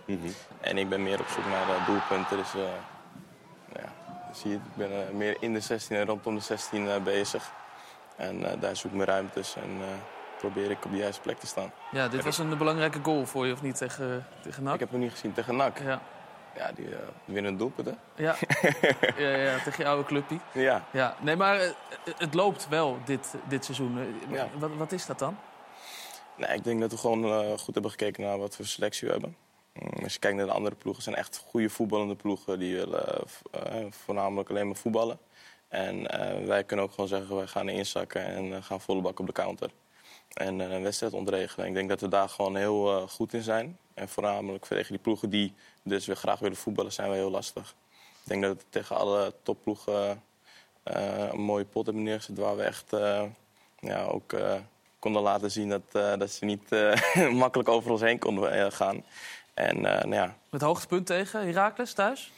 En 0.61 0.77
ik 0.77 0.89
ben 0.89 1.03
meer 1.03 1.19
op 1.19 1.27
zoek 1.35 1.45
naar 1.45 1.69
eh, 1.69 1.85
doelpunten. 1.87 2.37
Dus 2.37 2.53
eh, 2.55 2.61
zie 4.37 4.51
je, 4.51 4.55
ik 4.55 4.75
ben 4.75 5.07
eh, 5.07 5.13
meer 5.13 5.37
in 5.39 5.53
de 5.53 5.59
16 5.59 5.95
en 5.95 6.05
rondom 6.05 6.35
de 6.35 6.41
16 6.41 6.89
eh, 6.89 7.03
bezig. 7.03 7.51
En 8.15 8.51
eh, 8.51 8.61
daar 8.61 8.75
zoek 8.75 8.91
ik 8.91 8.97
mijn 8.97 9.09
ruimtes 9.09 9.55
en 9.55 9.69
probeer 10.37 10.71
ik 10.71 10.85
op 10.85 10.91
de 10.91 10.97
juiste 10.97 11.21
plek 11.21 11.39
te 11.39 11.47
staan. 11.47 11.71
Ja, 11.91 12.07
dit 12.07 12.23
was 12.23 12.37
een 12.37 12.57
belangrijke 12.57 12.99
goal 13.03 13.25
voor 13.25 13.45
je, 13.47 13.53
of 13.53 13.61
niet, 13.61 13.77
tegen, 13.77 14.27
tegen 14.41 14.63
NAC? 14.63 14.73
Ik 14.73 14.79
heb 14.79 14.91
hem 14.91 14.99
niet 14.99 15.11
gezien 15.11 15.33
tegen 15.33 15.55
NAC. 15.55 15.79
Ja. 15.79 16.01
Ja, 16.55 16.71
die 16.71 16.95
eh, 16.95 16.99
winnen 17.25 17.51
een 17.51 17.57
doelpunt, 17.57 17.87
hè? 17.87 18.23
Ja. 18.23 18.35
ja, 19.23 19.29
ja, 19.29 19.57
tegen 19.63 19.83
je 19.83 19.89
oude 19.89 20.03
clubpie. 20.03 20.39
Ja. 20.51 20.83
Ja, 20.91 21.15
nee, 21.19 21.35
maar 21.35 21.59
het 22.17 22.33
loopt 22.33 22.67
wel 22.69 22.97
dit, 23.05 23.35
dit 23.47 23.65
seizoen. 23.65 24.19
Ja. 24.29 24.47
Wat, 24.57 24.69
wat 24.77 24.91
is 24.91 25.05
dat 25.05 25.19
dan? 25.19 25.37
Nee, 26.35 26.55
ik 26.57 26.63
denk 26.63 26.79
dat 26.81 26.91
we 26.91 26.97
gewoon 26.97 27.59
goed 27.59 27.73
hebben 27.73 27.91
gekeken 27.91 28.23
naar 28.23 28.37
wat 28.37 28.55
voor 28.55 28.65
selectie 28.65 29.07
we 29.07 29.13
hebben. 29.13 29.35
Mm, 29.79 30.03
Als 30.03 30.13
je 30.13 30.19
kijkt 30.19 30.37
naar 30.37 30.45
de 30.45 30.51
andere 30.51 30.75
ploegen, 30.75 31.03
zijn 31.03 31.15
echt 31.15 31.37
goede 31.37 31.69
voetballende 31.69 32.15
ploegen. 32.15 32.59
Die 32.59 32.75
willen 32.75 33.05
eh, 33.51 33.81
eh, 33.81 33.91
voornamelijk 33.91 34.49
alleen 34.49 34.67
maar 34.67 34.75
voetballen. 34.75 35.19
En 35.67 36.07
eh, 36.07 36.45
wij 36.45 36.63
kunnen 36.63 36.85
ook 36.85 36.91
gewoon 36.91 37.07
zeggen, 37.07 37.35
wij 37.35 37.47
gaan 37.47 37.69
inzakken 37.69 38.25
en 38.25 38.63
gaan 38.63 38.81
volle 38.81 39.01
bak 39.01 39.19
op 39.19 39.25
de 39.25 39.31
counter. 39.31 39.71
En 40.33 40.61
eh, 40.61 40.71
een 40.71 40.83
wedstrijd 40.83 41.13
ontregelen. 41.13 41.67
Ik 41.67 41.73
denk 41.73 41.89
dat 41.89 42.01
we 42.01 42.07
daar 42.07 42.29
gewoon 42.29 42.55
heel 42.55 43.07
goed 43.07 43.33
in 43.33 43.41
zijn. 43.41 43.77
En 43.93 44.09
voornamelijk 44.09 44.65
tegen 44.65 44.91
die 44.91 45.01
ploegen 45.01 45.29
die 45.29 45.53
dus 45.83 46.05
weer 46.05 46.15
graag 46.15 46.39
willen 46.39 46.57
voetballen, 46.57 46.91
zijn 46.91 47.09
we 47.09 47.15
heel 47.15 47.31
lastig. 47.31 47.75
Ik 48.23 48.31
denk 48.31 48.43
dat 48.43 48.57
we 48.57 48.63
tegen 48.69 48.95
alle 48.95 49.33
topploegen 49.43 50.23
een 50.83 51.39
mooie 51.39 51.65
pot 51.65 51.85
hebben 51.85 52.03
neergezet 52.03 52.37
waar 52.37 52.55
we 52.55 52.63
echt 52.63 52.93
ook 54.11 54.35
konden 54.99 55.21
laten 55.21 55.51
zien 55.51 55.69
dat, 55.69 55.91
dat 56.19 56.31
ze 56.31 56.45
niet 56.45 56.69
makkelijk 57.43 57.69
over 57.69 57.91
ons 57.91 58.01
heen 58.01 58.19
konden 58.19 58.71
gaan. 58.71 59.03
En 59.55 59.75
eh, 59.85 60.03
nou 60.03 60.13
ja, 60.15 60.37
Met 60.49 60.61
hoogtepunt 60.61 61.05
tegen 61.05 61.45
Heracles 61.45 61.93
thuis? 61.93 62.31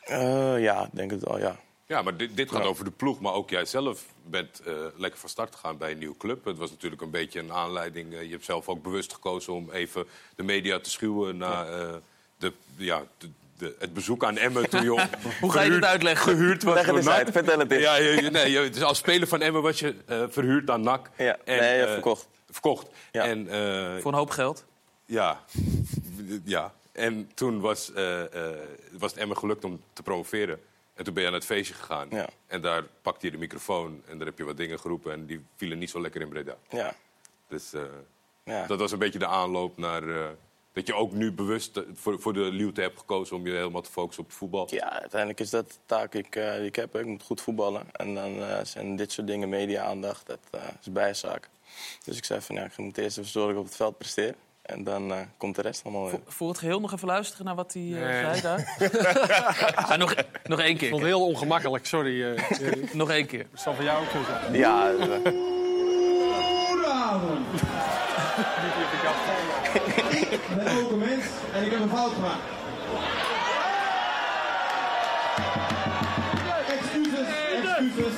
eh, 0.00 0.62
ja, 0.62 0.88
denk 0.92 1.10
het 1.10 1.24
wel, 1.24 1.38
ja. 1.38 1.56
Ja, 1.86 2.02
maar 2.02 2.16
dit, 2.16 2.36
dit 2.36 2.50
gaat 2.50 2.62
Ja. 2.62 2.68
over 2.68 2.84
de 2.84 2.90
ploeg. 2.90 3.20
Maar 3.20 3.32
ook 3.32 3.50
jij 3.50 3.64
zelf 3.64 4.04
bent 4.24 4.60
eh, 4.66 4.72
lekker 4.96 5.20
van 5.20 5.28
start 5.28 5.54
gegaan 5.54 5.76
bij 5.78 5.90
een 5.90 5.98
nieuwe 5.98 6.16
club. 6.16 6.44
Het 6.44 6.58
was 6.58 6.70
natuurlijk 6.70 7.02
een 7.02 7.10
beetje 7.10 7.38
een 7.40 7.52
aanleiding. 7.52 8.12
je 8.20 8.30
hebt 8.30 8.44
zelf 8.44 8.68
ook 8.68 8.82
bewust 8.82 9.12
gekozen 9.12 9.52
om 9.52 9.70
even 9.70 10.06
de 10.36 10.42
media 10.42 10.78
te 10.80 10.90
schuwen... 10.90 11.36
na 11.36 11.64
eh, 11.66 11.94
de, 12.38 12.52
ja, 12.76 13.02
de, 13.18 13.28
de, 13.58 13.76
het 13.78 13.94
bezoek 13.94 14.24
aan 14.24 14.36
Emmen 14.36 14.70
toen 14.70 14.82
je 14.82 14.88
Hoe 15.40 15.52
ga 15.52 15.60
je 15.62 15.70
dit 15.70 15.84
uitleggen? 15.84 16.32
gehuurd 16.32 16.62
was 16.62 16.74
Leg 16.74 16.86
het 16.86 16.96
eens 16.96 17.04
NAC. 17.04 17.14
uit, 17.16 17.30
vertel 17.30 17.58
het 17.58 17.70
eens. 17.72 17.82
Ja, 17.82 17.94
je, 17.96 18.30
nee, 18.30 18.50
je- 18.50 18.70
dus 18.70 18.82
als 18.82 18.98
speler 18.98 19.28
van 19.28 19.40
Emmen 19.40 19.62
was 19.62 19.78
je 19.78 19.94
eh, 20.06 20.22
verhuurd 20.28 20.70
aan 20.70 20.80
NAC. 20.80 21.10
Ja, 21.16 21.36
En, 21.44 21.58
nee, 21.58 21.82
eh, 21.82 21.92
verkocht. 21.92 22.28
Verkocht. 22.50 22.86
Ja. 23.12 23.24
En, 23.24 23.48
eh, 23.48 24.00
Voor 24.02 24.12
een 24.12 24.18
hoop 24.18 24.30
geld. 24.30 24.64
Ja. 25.10 25.44
ja. 26.44 26.74
En 26.92 27.30
toen 27.34 27.60
was, 27.60 27.92
eh, 27.92 28.22
eh, 28.22 28.58
was 28.92 29.10
het 29.10 29.20
Emmen 29.20 29.36
gelukt 29.36 29.64
om 29.64 29.80
te 29.92 30.02
promoveren. 30.02 30.60
En 30.94 31.04
toen 31.04 31.14
ben 31.14 31.22
je 31.22 31.28
aan 31.28 31.34
het 31.34 31.44
feestje 31.44 31.74
gegaan. 31.74 32.08
Ja. 32.10 32.28
En 32.46 32.60
daar 32.60 32.84
pakte 33.02 33.26
je 33.26 33.32
de 33.32 33.38
microfoon 33.38 34.02
en 34.06 34.18
daar 34.18 34.26
heb 34.26 34.38
je 34.38 34.44
wat 34.44 34.56
dingen 34.56 34.80
geroepen. 34.80 35.12
En 35.12 35.26
die 35.26 35.44
vielen 35.56 35.78
niet 35.78 35.90
zo 35.90 36.00
lekker 36.00 36.20
in 36.20 36.28
Breda. 36.28 36.56
Ja, 36.70 36.94
Dus 37.48 37.72
eh, 37.72 37.82
ja. 38.44 38.66
dat 38.66 38.78
was 38.78 38.92
een 38.92 38.98
beetje 38.98 39.18
de 39.18 39.26
aanloop 39.26 39.78
naar... 39.78 40.02
dat 40.72 40.86
je 40.86 40.94
ook 40.94 41.12
nu 41.12 41.32
bewust 41.32 41.82
voor, 41.94 42.20
voor 42.20 42.32
de 42.32 42.40
Liute 42.40 42.80
hebt 42.80 42.98
gekozen 42.98 43.36
om 43.36 43.46
je 43.46 43.52
helemaal 43.52 43.82
te 43.82 43.90
focussen 43.90 44.22
op 44.22 44.28
het 44.28 44.38
voetbal. 44.38 44.74
ja, 44.74 45.00
uiteindelijk 45.00 45.40
is 45.40 45.50
dat 45.50 45.70
de 45.70 45.76
taak 45.86 46.14
ik, 46.14 46.32
die 46.32 46.66
ik 46.66 46.76
heb. 46.76 46.96
Ik 46.96 47.06
moet 47.06 47.22
goed 47.22 47.40
voetballen. 47.40 47.86
En 47.92 48.14
dan 48.14 48.66
zijn 48.66 48.96
dit 48.96 49.12
soort 49.12 49.26
dingen, 49.26 49.48
media-aandacht, 49.48 50.26
dat 50.26 50.38
is 50.80 50.92
bijzaak. 50.92 51.48
Dus 52.04 52.16
ik 52.16 52.24
zei 52.24 52.40
van, 52.40 52.54
ja, 52.54 52.64
ik 52.64 52.76
moet 52.76 52.98
eerst 52.98 53.18
even 53.18 53.30
zorgen 53.30 53.54
dat 53.54 53.60
ik 53.60 53.66
op 53.66 53.68
het 53.68 53.76
veld 53.76 53.98
presteer. 53.98 54.34
En 54.70 54.84
dan 54.84 55.12
eh, 55.12 55.18
komt 55.36 55.56
de 55.56 55.62
rest 55.62 55.84
allemaal 55.84 56.02
weer. 56.02 56.10
Voor, 56.10 56.20
voor 56.26 56.48
het 56.48 56.58
geheel 56.58 56.80
nog 56.80 56.92
even 56.92 57.06
luisteren 57.08 57.44
naar 57.46 57.54
wat 57.54 57.72
hij 57.72 57.82
eh, 57.82 57.88
Nee. 58.00 58.24
zei 58.24 58.40
daar. 58.40 58.76
Ah, 59.90 59.98
nog, 59.98 60.14
nog 60.44 60.60
één 60.60 60.68
Ik 60.70 60.78
vond 60.78 60.78
keer. 60.78 60.92
het 60.92 61.02
heel 61.02 61.26
ongemakkelijk, 61.26 61.86
sorry. 61.86 62.22
eh. 62.32 62.48
Dat 62.48 62.92
Nog 63.02 63.10
één 63.10 63.26
keer. 63.26 63.46
zal 63.54 63.74
van 63.74 63.84
jou 63.84 64.02
ook 64.04 64.10
zo 64.10 64.18
zijn. 64.26 64.54
Ja, 64.56 64.90
Goedenavond. 66.68 67.46
Ik 70.30 70.40
ben 70.56 70.76
ook 70.76 70.90
een 70.90 70.98
mens 70.98 71.24
en 71.54 71.64
ik 71.64 71.70
heb 71.70 71.80
een 71.80 71.88
fout 71.88 72.12
gemaakt. 72.12 72.42
Excuses, 76.68 77.26
excuses. 77.52 78.12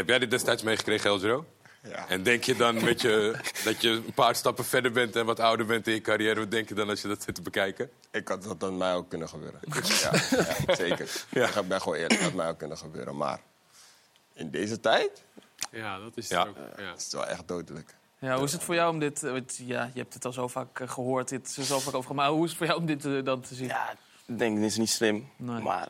Heb 0.00 0.08
jij 0.08 0.18
dit 0.18 0.30
destijds 0.30 0.62
meegekregen, 0.62 1.10
Eldro? 1.10 1.44
Ja. 1.82 2.08
En 2.08 2.22
denk 2.22 2.44
je 2.44 2.56
dan 2.56 2.84
met 2.84 3.00
je, 3.00 3.34
dat 3.64 3.82
je 3.82 3.88
een 3.88 4.12
paar 4.14 4.34
stappen 4.34 4.64
verder 4.64 4.92
bent 4.92 5.16
en 5.16 5.26
wat 5.26 5.40
ouder 5.40 5.66
bent 5.66 5.86
in 5.86 5.94
je 5.94 6.00
carrière... 6.00 6.40
wat 6.40 6.50
denk 6.50 6.68
je 6.68 6.74
dan 6.74 6.88
als 6.88 7.02
je 7.02 7.08
dat 7.08 7.22
zit 7.22 7.34
te 7.34 7.42
bekijken? 7.42 7.90
Ik 8.10 8.28
had 8.28 8.42
dat 8.42 8.62
aan 8.64 8.76
mij 8.76 8.94
ook 8.94 9.08
kunnen 9.08 9.28
gebeuren. 9.28 9.60
Ja, 10.02 10.10
ja 10.66 10.74
zeker. 10.74 11.10
Ik 11.60 11.68
ben 11.68 11.80
gewoon 11.80 11.94
eerlijk, 11.98 12.10
dat 12.14 12.22
had 12.22 12.32
mij 12.34 12.48
ook 12.48 12.58
kunnen 12.58 12.78
gebeuren. 12.78 13.16
Maar 13.16 13.40
in 14.34 14.50
deze 14.50 14.80
tijd 14.80 15.22
Ja, 15.70 15.98
dat 15.98 16.16
is 16.16 16.28
Ja. 16.28 16.40
het 16.46 16.48
ook. 16.48 16.78
Ja. 16.78 16.94
is 16.96 17.08
wel 17.12 17.26
echt 17.26 17.48
dodelijk. 17.48 17.94
Ja, 18.18 18.34
hoe 18.36 18.44
is 18.44 18.52
het 18.52 18.62
voor 18.62 18.74
jou 18.74 18.92
om 18.92 18.98
dit... 18.98 19.22
eh, 19.22 19.36
Ja, 19.56 19.90
je 19.94 20.00
hebt 20.00 20.14
het 20.14 20.24
al 20.24 20.32
zo 20.32 20.48
vaak 20.48 20.80
eh, 20.80 20.88
gehoord, 20.88 21.28
dit 21.28 21.46
is 21.48 21.56
er 21.56 21.64
zo 21.64 21.78
vaak 21.78 21.94
over. 21.94 22.14
Maar 22.14 22.28
hoe 22.28 22.44
is 22.44 22.48
het 22.48 22.58
voor 22.58 22.66
jou 22.66 22.78
om 22.78 22.86
dit 22.86 23.04
eh, 23.04 23.24
dan 23.24 23.40
te 23.40 23.54
zien? 23.54 23.66
ja, 23.66 23.90
ik 24.26 24.38
denk, 24.38 24.56
dit 24.56 24.64
is 24.64 24.76
niet 24.76 24.90
slim. 24.90 25.30
Nee. 25.36 25.60
Maar 25.62 25.88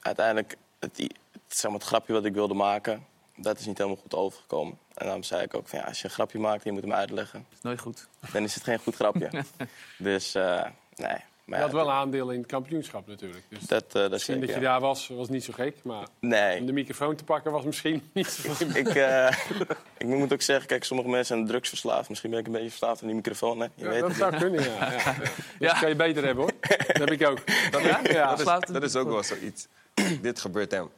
uiteindelijk, 0.00 0.56
het, 0.78 0.96
het, 0.98 1.12
zeg 1.48 1.70
maar, 1.70 1.80
het 1.80 1.88
grapje 1.88 2.12
wat 2.12 2.24
ik 2.24 2.34
wilde 2.34 2.54
maken, 2.54 3.06
dat 3.36 3.58
is 3.58 3.66
niet 3.66 3.78
helemaal 3.78 3.98
goed 4.02 4.14
overgekomen. 4.14 4.78
En 4.94 5.04
daarom 5.04 5.22
zei 5.22 5.42
ik 5.42 5.54
ook 5.54 5.68
van, 5.68 5.78
ja, 5.78 5.84
als 5.84 5.98
je 6.00 6.04
een 6.04 6.10
grapje 6.14 6.38
maakt 6.38 6.56
en 6.56 6.62
je 6.64 6.72
moet 6.72 6.82
hem 6.82 6.92
uitleggen, 6.92 7.46
is 7.52 7.60
nooit 7.62 7.80
goed. 7.80 8.06
dan 8.32 8.42
is 8.42 8.54
het 8.54 8.64
geen 8.64 8.78
goed 8.78 8.94
grapje. 8.94 9.30
dus, 9.98 10.34
eh, 10.34 10.64
nee. 10.96 11.16
Maar 11.44 11.58
Je 11.58 11.64
ja, 11.64 11.70
had 11.70 11.80
wel 11.80 11.86
een 11.88 11.94
aandeel 12.00 12.30
in 12.30 12.38
het 12.38 12.48
kampioenschap 12.48 13.06
natuurlijk. 13.06 13.44
Dus 13.48 13.62
dat, 13.62 13.84
eh, 13.84 13.92
dat 13.92 14.10
misschien 14.10 14.34
zeker, 14.34 14.48
dat 14.48 14.56
je 14.56 14.62
ja. 14.62 14.70
daar 14.72 14.80
was, 14.80 15.08
was 15.08 15.28
niet 15.28 15.44
zo 15.44 15.52
gek. 15.52 15.76
Maar 15.82 15.98
om 15.98 16.06
Nee, 16.28 16.64
de 16.64 16.72
microfoon 16.72 17.16
te 17.16 17.24
pakken 17.24 17.52
was 17.52 17.64
misschien 17.64 18.02
niet 18.12 18.26
zo 18.26 18.54
slim. 18.54 18.70
ik, 18.74 18.88
eh, 18.88 19.36
ik 19.98 20.06
moet 20.06 20.32
ook 20.32 20.42
zeggen, 20.42 20.66
kijk, 20.66 20.84
sommige 20.84 21.08
mensen 21.08 21.36
zijn 21.36 21.48
drugsverslaafd. 21.48 22.08
Misschien 22.08 22.30
ben 22.30 22.38
ik 22.38 22.46
een 22.46 22.52
beetje 22.52 22.68
verslaafd 22.68 23.00
aan 23.00 23.06
die 23.06 23.16
microfoon, 23.16 23.58
hè? 23.60 23.64
Je 23.74 23.84
Ja, 23.84 23.88
weet 23.88 24.00
dat 24.00 24.08
het 24.08 24.18
zou 24.18 24.36
kunnen, 24.36 24.62
ja. 24.64 24.92
ja. 24.92 25.14
ja. 25.58 25.68
Dat 25.68 25.78
kan 25.78 25.88
je 25.88 25.96
beter 25.96 26.24
hebben, 26.24 26.44
hoor. 26.44 26.52
Dat 26.86 26.96
heb 26.98 27.10
ik 27.10 27.26
ook. 27.28 27.38
Dat, 27.70 27.82
ja? 27.82 28.00
Ja, 28.02 28.28
Dat 28.30 28.40
slaat- 28.40 28.72
Dat 28.72 28.82
is 28.82 28.96
ook 28.96 29.08
wel 29.08 29.22
zoiets. 29.22 29.66
Dit 30.22 30.40
gebeurt 30.40 30.70
hem. 30.70 30.90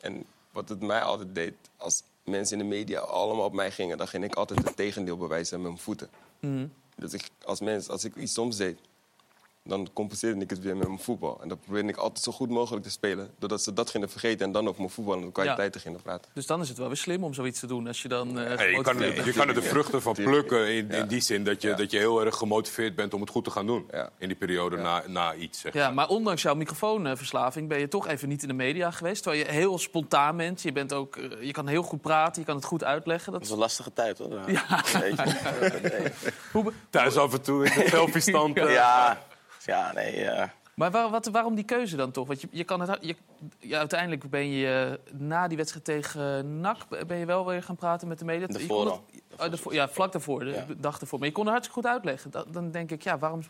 En 0.00 0.24
wat 0.56 0.68
het 0.68 0.80
mij 0.80 1.00
altijd 1.02 1.34
deed, 1.34 1.54
als 1.76 2.02
mensen 2.24 2.58
in 2.60 2.68
de 2.68 2.74
media 2.76 3.00
allemaal 3.00 3.44
op 3.44 3.52
mij 3.52 3.70
gingen, 3.70 3.98
dan 3.98 4.08
ging 4.08 4.24
ik 4.24 4.34
altijd 4.34 4.64
het 4.64 4.76
tegendeel 4.76 5.16
bewijzen 5.16 5.60
met 5.60 5.70
mijn 5.70 5.82
voeten. 5.82 6.08
Dus 6.96 7.12
ik, 7.12 7.28
als, 7.44 7.60
mens, 7.60 7.88
als 7.88 8.04
ik 8.04 8.16
iets 8.16 8.32
soms 8.32 8.56
deed, 8.56 8.78
dan 9.68 9.88
compenseerde 9.92 10.40
ik 10.40 10.50
het 10.50 10.60
weer 10.60 10.76
met 10.76 10.86
mijn 10.86 11.00
voetbal. 11.00 11.38
En 11.42 11.48
dan 11.48 11.58
probeerde 11.58 11.88
ik 11.88 11.96
altijd 11.96 12.24
zo 12.24 12.32
goed 12.32 12.50
mogelijk 12.50 12.84
te 12.84 12.90
spelen, 12.90 13.30
doordat 13.38 13.62
ze 13.62 13.72
dat 13.72 13.90
gingen 13.90 14.10
vergeten 14.10 14.46
en 14.46 14.52
dan 14.52 14.68
over 14.68 14.80
mijn 14.80 14.92
voetbal 14.92 15.14
en 15.14 15.20
de 15.20 15.32
kwaliteiten 15.32 15.80
gingen 15.80 16.02
praten. 16.02 16.30
Dus 16.34 16.46
dan 16.46 16.60
is 16.60 16.68
het 16.68 16.78
wel 16.78 16.86
weer 16.86 16.96
slim 16.96 17.24
om 17.24 17.34
zoiets 17.34 17.60
te 17.60 17.66
doen. 17.66 17.86
Als 17.86 18.02
je 18.02 18.08
dan... 18.08 18.38
eh, 18.38 18.70
je, 18.74 18.80
kan, 18.82 18.98
je 19.24 19.32
kan 19.36 19.48
er 19.48 19.54
de 19.54 19.62
vruchten 19.62 20.02
van 20.02 20.14
plukken 20.14 20.68
in, 20.74 20.90
in 20.90 20.96
Ja. 20.96 21.02
die 21.02 21.20
zin 21.20 21.44
dat 21.44 21.62
je, 21.62 21.68
Ja. 21.68 21.74
dat 21.76 21.90
je 21.90 21.98
heel 21.98 22.24
erg 22.24 22.36
gemotiveerd 22.36 22.94
bent 22.94 23.14
om 23.14 23.20
het 23.20 23.30
goed 23.30 23.44
te 23.44 23.50
gaan 23.50 23.66
doen. 23.66 23.88
Ja. 23.90 24.10
In 24.18 24.28
die 24.28 24.36
periode 24.36 24.76
na, 24.76 25.02
na 25.06 25.34
iets. 25.34 25.60
Zeg. 25.60 25.72
Ja, 25.72 25.90
maar 25.90 26.08
ondanks 26.08 26.42
jouw 26.42 26.54
microfoonverslaving 26.54 27.68
ben 27.68 27.78
je 27.78 27.88
toch 27.88 28.08
even 28.08 28.28
niet 28.28 28.42
in 28.42 28.48
de 28.48 28.54
media 28.54 28.90
geweest. 28.90 29.22
Terwijl 29.22 29.44
je 29.44 29.50
heel 29.50 29.78
spontaan 29.78 30.36
bent. 30.36 30.62
Je, 30.62 30.72
bent 30.72 30.92
ook, 30.92 31.16
eh, 31.16 31.42
je 31.42 31.52
kan 31.52 31.66
heel 31.66 31.82
goed 31.82 32.00
praten, 32.00 32.40
je 32.40 32.46
kan 32.46 32.56
het 32.56 32.64
goed 32.64 32.84
uitleggen. 32.84 33.32
Dat 33.32 33.40
Dat 33.40 33.50
is 33.50 33.54
een 33.54 33.60
lastige 33.60 33.92
tijd, 33.92 34.18
hoor. 34.18 34.32
Ja. 34.50 34.82
Weet 35.00 35.16
je. 35.16 35.24
Nee. 35.82 36.12
Hoe 36.52 36.64
be- 36.64 36.72
Thuis 36.90 37.16
af 37.16 37.32
en 37.32 37.42
toe 37.42 37.64
in 37.66 37.72
de 37.80 37.88
selfie-stand. 37.96 38.56
eh, 38.58 38.72
Ja, 38.72 39.22
ja, 39.66 39.92
nee. 39.92 40.24
eh, 40.24 40.48
Maar 40.74 40.90
waar, 40.90 41.10
wat, 41.10 41.26
waarom 41.26 41.54
die 41.54 41.64
keuze 41.64 41.96
dan 41.96 42.10
toch? 42.10 42.26
Want 42.26 42.40
je, 42.40 42.48
je 42.50 42.64
kan 42.64 42.80
het, 42.80 42.98
je, 43.00 43.16
ja, 43.58 43.78
uiteindelijk 43.78 44.30
ben 44.30 44.50
je 44.50 45.00
na 45.12 45.48
die 45.48 45.56
wedstrijd 45.56 45.84
tegen 45.84 46.60
NAC... 46.60 47.06
ben 47.06 47.16
je 47.18 47.26
wel 47.26 47.46
weer 47.46 47.62
gaan 47.62 47.76
praten 47.76 48.08
met 48.08 48.18
de 48.18 48.24
media. 48.24 48.46
Daarvoor 48.46 48.76
kon 48.86 49.00
het- 49.36 49.66
oh, 49.66 49.72
ja, 49.72 49.88
vlak 49.88 50.12
daarvoor, 50.12 50.40
de 50.44 50.50
Ja. 50.50 50.64
dag 50.76 51.00
ervoor. 51.00 51.18
Maar 51.18 51.28
je 51.28 51.34
kon 51.34 51.44
het 51.44 51.52
hartstikke 51.52 51.80
goed 51.82 51.90
uitleggen. 51.92 52.30
Dat- 52.30 52.52
dan 52.52 52.70
denk 52.70 52.90
ik, 52.90 53.02
ja, 53.02 53.18
waarom... 53.18 53.40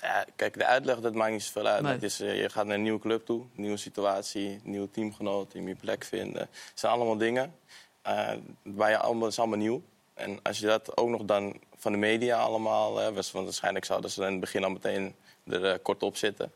Ja, 0.00 0.24
kijk, 0.36 0.54
de 0.58 0.66
uitleg 0.66 1.00
dat 1.00 1.14
maakt 1.14 1.32
niet 1.32 1.42
zoveel 1.42 1.66
uit. 1.66 1.82
Nee. 1.82 1.92
Het 1.92 2.02
is, 2.02 2.20
eh, 2.20 2.40
je 2.40 2.48
gaat 2.48 2.66
naar 2.66 2.74
een 2.74 2.82
nieuwe 2.82 2.98
club 3.00 3.24
toe, 3.26 3.44
nieuwe 3.54 3.76
situatie, 3.76 4.60
nieuwe 4.64 4.90
teamgenoot, 4.90 5.52
je 5.52 5.60
moet 5.60 5.68
je 5.68 5.74
plek 5.76 6.04
vinden. 6.04 6.40
Het 6.42 6.72
zijn 6.74 6.92
allemaal 6.92 7.16
dingen 7.16 7.54
eh, 8.02 8.30
waar 8.62 8.90
je 8.90 8.98
allemaal, 8.98 9.28
is 9.28 9.38
allemaal 9.38 9.58
nieuw. 9.58 9.82
En 10.14 10.38
als 10.42 10.58
je 10.58 10.66
dat 10.66 10.96
ook 10.96 11.08
nog 11.08 11.22
dan 11.24 11.60
van 11.76 11.92
de 11.92 11.98
media 11.98 12.38
allemaal, 12.38 13.12
was, 13.14 13.32
want 13.32 13.44
waarschijnlijk 13.44 13.84
zouden 13.84 14.10
ze 14.10 14.24
in 14.24 14.30
het 14.30 14.40
begin 14.40 14.64
al 14.64 14.70
meteen 14.70 15.14
er 15.46 15.64
eh, 15.64 15.78
kort 15.82 16.02
op 16.02 16.16
zitten, 16.16 16.52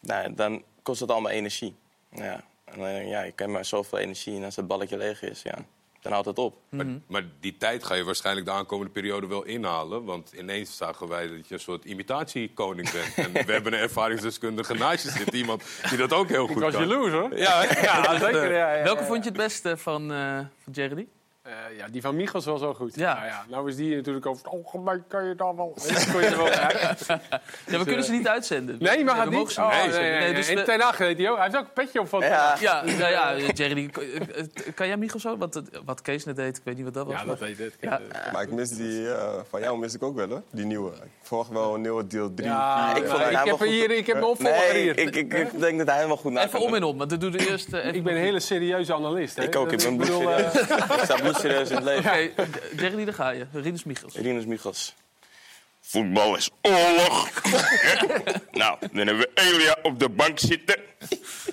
nou, 0.00 0.34
dan 0.34 0.62
kost 0.82 1.00
het 1.00 1.10
allemaal 1.10 1.30
energie. 1.30 1.74
Ja. 2.10 2.44
En, 2.64 2.86
eh, 2.86 3.08
ja, 3.08 3.22
je 3.22 3.32
kan 3.32 3.50
maar 3.50 3.64
zoveel 3.64 3.98
energie 3.98 4.36
en 4.36 4.44
als 4.44 4.56
het 4.56 4.66
balletje 4.66 4.96
leeg 4.96 5.22
is, 5.22 5.42
ja, 5.42 5.54
dan 6.00 6.12
houdt 6.12 6.26
het 6.26 6.38
op. 6.38 6.56
Maar, 6.68 6.86
maar 7.06 7.24
die 7.40 7.56
tijd 7.56 7.84
ga 7.84 7.94
je 7.94 8.04
waarschijnlijk 8.04 8.46
de 8.46 8.52
aankomende 8.52 8.92
periode 8.92 9.26
wel 9.26 9.42
inhalen. 9.44 10.04
Want 10.04 10.32
ineens 10.32 10.76
zagen 10.76 11.08
wij 11.08 11.28
dat 11.28 11.48
je 11.48 11.54
een 11.54 11.60
soort 11.60 11.84
imitatiekoning 11.84 12.90
bent. 12.92 13.14
En 13.14 13.32
we 13.46 13.52
hebben 13.52 13.72
een 13.72 13.78
ervaringsdeskundige 13.78 14.74
naast 14.74 15.04
je 15.04 15.10
zitten. 15.10 15.34
Iemand 15.38 15.62
die 15.88 15.98
dat 15.98 16.12
ook 16.12 16.28
heel 16.28 16.46
goed 16.46 16.56
Ik 16.56 16.62
was 16.62 16.72
kan. 16.72 16.88
jaloers, 16.88 17.12
hoor. 17.12 17.36
Ja, 17.38 17.62
Ja, 17.82 18.18
zeker. 18.18 18.52
Ja, 18.52 18.74
ja, 18.74 18.82
Welke 18.84 19.04
vond 19.04 19.24
je 19.24 19.28
het 19.30 19.38
beste 19.38 19.76
van, 19.76 20.12
eh 20.12 20.38
van 20.62 20.72
Jerry? 20.72 21.06
Eh, 21.44 21.52
ja, 21.78 21.86
die 21.90 22.00
van 22.00 22.16
Michels 22.16 22.44
was 22.44 22.60
wel 22.60 22.74
goed. 22.74 22.94
Ja. 22.94 23.14
Nou, 23.14 23.26
ja, 23.26 23.44
nou 23.48 23.68
is 23.68 23.76
die 23.76 23.96
natuurlijk 23.96 24.26
over 24.26 24.44
het 24.44 24.52
algemeen 24.52 25.04
kan 25.08 25.24
je 25.24 25.34
dan 25.34 25.56
wel... 25.56 25.72
Weet 25.88 26.02
je, 26.04 26.10
kon 26.12 26.20
je 26.20 26.26
er 26.26 26.36
wel. 26.36 26.46
Ja, 27.66 27.78
we 27.78 27.84
kunnen 27.84 28.04
ze 28.04 28.12
niet 28.12 28.28
uitzenden. 28.28 28.76
Nee, 28.80 29.04
maar 29.04 29.14
gaat 29.16 29.30
niet. 29.30 29.50
ze 29.50 29.60
Oh, 29.60 29.68
nee, 29.78 29.88
nee, 29.88 30.00
Nee, 30.10 30.20
nee. 30.20 30.34
dus 30.34 30.48
En 30.48 30.56
we- 30.56 30.62
ten 30.62 30.80
acht 30.82 30.98
heet 30.98 31.18
hij 31.18 31.30
ook. 31.30 31.36
Hij 31.36 31.44
heeft 31.44 31.56
ook 31.56 31.64
een 31.64 31.72
petje 31.72 32.00
op 32.00 32.08
van... 32.08 32.20
Ja, 32.20 32.56
Ja, 32.60 32.84
nou 32.84 32.98
ja, 33.10 33.36
Jerry, 33.54 33.74
die- 33.74 33.90
eh, 33.92 34.38
eh, 34.38 34.46
kan 34.74 34.86
jij 34.86 34.96
Michel 34.96 35.18
zo? 35.20 35.36
Wat, 35.36 35.62
wat 35.84 36.02
Kees 36.02 36.24
net 36.24 36.36
deed, 36.36 36.56
ik 36.56 36.62
weet 36.64 36.74
niet 36.76 36.84
wat 36.84 36.94
dat 36.94 37.06
was. 37.06 37.20
Ja, 37.20 37.24
dat 37.24 37.38
weet 37.38 37.58
ik. 37.60 37.74
Ja. 37.80 38.00
Maar 38.32 38.42
ik 38.42 38.50
mis 38.52 38.68
die, 38.70 39.10
eh, 39.12 39.34
van 39.48 39.60
jou 39.60 39.78
mis 39.78 39.94
ik 39.94 40.02
ook 40.02 40.16
wel 40.16 40.28
hoor, 40.28 40.42
die 40.50 40.64
nieuwe. 40.64 40.90
Ik 40.90 41.02
verwacht 41.22 41.50
wel 41.50 41.74
een 41.74 41.80
nieuwe 41.80 42.06
deel 42.06 42.34
3. 42.34 42.48
Ja, 42.48 42.96
Ik 42.96 43.04
heb 43.44 43.56
goed. 43.56 43.66
hier, 43.68 43.90
ik 43.90 44.06
heb 44.06 44.14
mijn 44.16 44.26
opvolger 44.26 44.72
Nee, 44.72 44.82
hier. 44.82 44.98
ik, 44.98 45.16
ik, 45.16 45.32
ik 45.34 45.60
denk 45.60 45.78
dat 45.78 45.86
hij 45.86 45.96
helemaal 45.96 46.16
goed 46.16 46.32
na 46.32 46.44
Even 46.44 46.60
om 46.60 46.74
en 46.74 46.82
om, 46.82 46.98
want 46.98 47.10
dan 47.10 47.18
doe 47.18 47.30
de 47.30 47.50
eerste... 47.50 47.80
even- 47.80 47.94
Ik 47.94 48.02
ben 48.04 48.14
een 48.14 48.20
hele 48.20 48.40
serieuze 48.40 48.94
analist. 48.94 49.36
Hè? 49.36 49.42
Ik 49.42 49.56
ook, 49.56 49.72
ik 49.72 49.82
ben 49.82 49.96
sta 51.34 51.48
bloedserieus 51.48 51.70
in 51.70 51.76
het 51.76 51.84
leven. 51.84 52.44
Oké, 52.44 52.60
Jerry, 52.82 53.04
daar 53.04 53.14
ga 53.14 53.30
je. 53.30 53.46
Rinus 53.52 53.84
Michels. 53.84 54.14
Rinus 54.14 54.44
Michels. 54.46 54.94
Voetbal 55.80 56.36
is 56.36 56.50
oorlog. 56.62 57.30
nou, 58.52 58.78
dan 58.92 59.06
hebben 59.06 59.18
we 59.18 59.30
Elia 59.34 59.76
op 59.82 59.98
de 59.98 60.08
bank 60.08 60.38
zitten. 60.38 60.76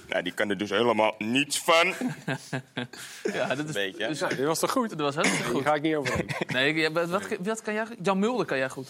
nou, 0.09 0.23
die 0.23 0.33
kan 0.33 0.49
er 0.49 0.57
dus 0.57 0.69
helemaal 0.69 1.15
niets 1.17 1.59
van. 1.59 1.93
Ja, 3.33 3.55
dat 3.55 3.67
is... 3.67 3.73
Beetje, 3.73 4.03
hè? 4.03 4.09
dus- 4.09 4.19
dit 4.19 4.45
was 4.45 4.59
toch 4.59 4.71
goed? 4.71 4.97
dat 4.97 5.15
was 5.15 5.27
Hier 5.27 5.45
goed. 5.45 5.63
ga 5.63 5.73
ik 5.73 5.81
niet 5.81 5.95
overheen. 5.95 6.29
Nee, 6.47 6.89
wat, 6.89 7.09
wat 7.39 7.61
kan 7.61 7.73
jij... 7.73 7.85
Jan 8.01 8.19
Mulder 8.19 8.45
kan 8.45 8.57
jij 8.57 8.69
goed. 8.69 8.87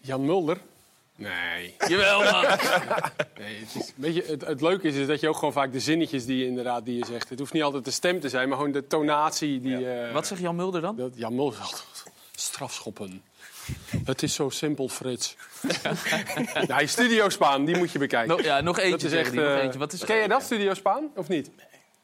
Jan 0.00 0.24
Mulder? 0.24 0.58
Nee. 1.18 1.74
Jawel, 1.88 2.22
man. 2.32 2.42
nee 3.38 3.58
het, 3.60 3.74
is, 3.82 3.92
weet 3.96 4.14
je, 4.14 4.24
het, 4.26 4.46
het 4.46 4.60
leuke 4.60 4.88
is, 4.88 4.94
is 4.94 5.06
dat 5.06 5.20
je 5.20 5.28
ook 5.28 5.34
gewoon 5.36 5.52
vaak 5.52 5.72
de 5.72 5.80
zinnetjes 5.80 6.24
die 6.24 6.38
je, 6.38 6.46
inderdaad, 6.46 6.84
die 6.84 6.98
je 6.98 7.04
zegt... 7.06 7.28
Het 7.28 7.38
hoeft 7.38 7.52
niet 7.52 7.62
altijd 7.62 7.84
de 7.84 7.90
stem 7.90 8.20
te 8.20 8.28
zijn, 8.28 8.48
maar 8.48 8.56
gewoon 8.56 8.72
de 8.72 8.86
tonatie 8.86 9.60
die... 9.60 9.90
eh, 9.90 10.12
Wat 10.12 10.26
zegt 10.26 10.40
Jan 10.40 10.56
Mulder 10.56 10.80
dan? 10.80 10.96
dat, 10.96 11.12
Jan 11.14 11.34
Mulder 11.34 11.60
altijd... 11.60 11.84
strafschoppen. 12.34 13.22
Het 14.04 14.22
is 14.22 14.34
zo 14.34 14.48
simpel, 14.48 14.88
Frits. 14.88 15.36
nee, 16.68 16.86
Studio 16.86 17.28
Spaan, 17.28 17.64
die 17.64 17.76
moet 17.76 17.90
je 17.92 17.98
bekijken. 17.98 18.28
Nog, 18.36 18.42
ja, 18.42 18.60
nog 18.60 18.78
eentje. 18.78 18.90
dat 18.90 19.02
is 19.02 19.10
zeggen 19.10 19.26
echt, 19.26 19.30
die, 19.32 19.40
nog 19.40 19.56
eh, 19.56 19.62
eentje. 19.62 19.78
Wat 19.78 19.92
is 19.92 20.04
Ken 20.04 20.16
je 20.16 20.28
dat, 20.28 20.42
Studio 20.42 20.74
Spaan, 20.74 21.10
of 21.16 21.28
niet? 21.28 21.50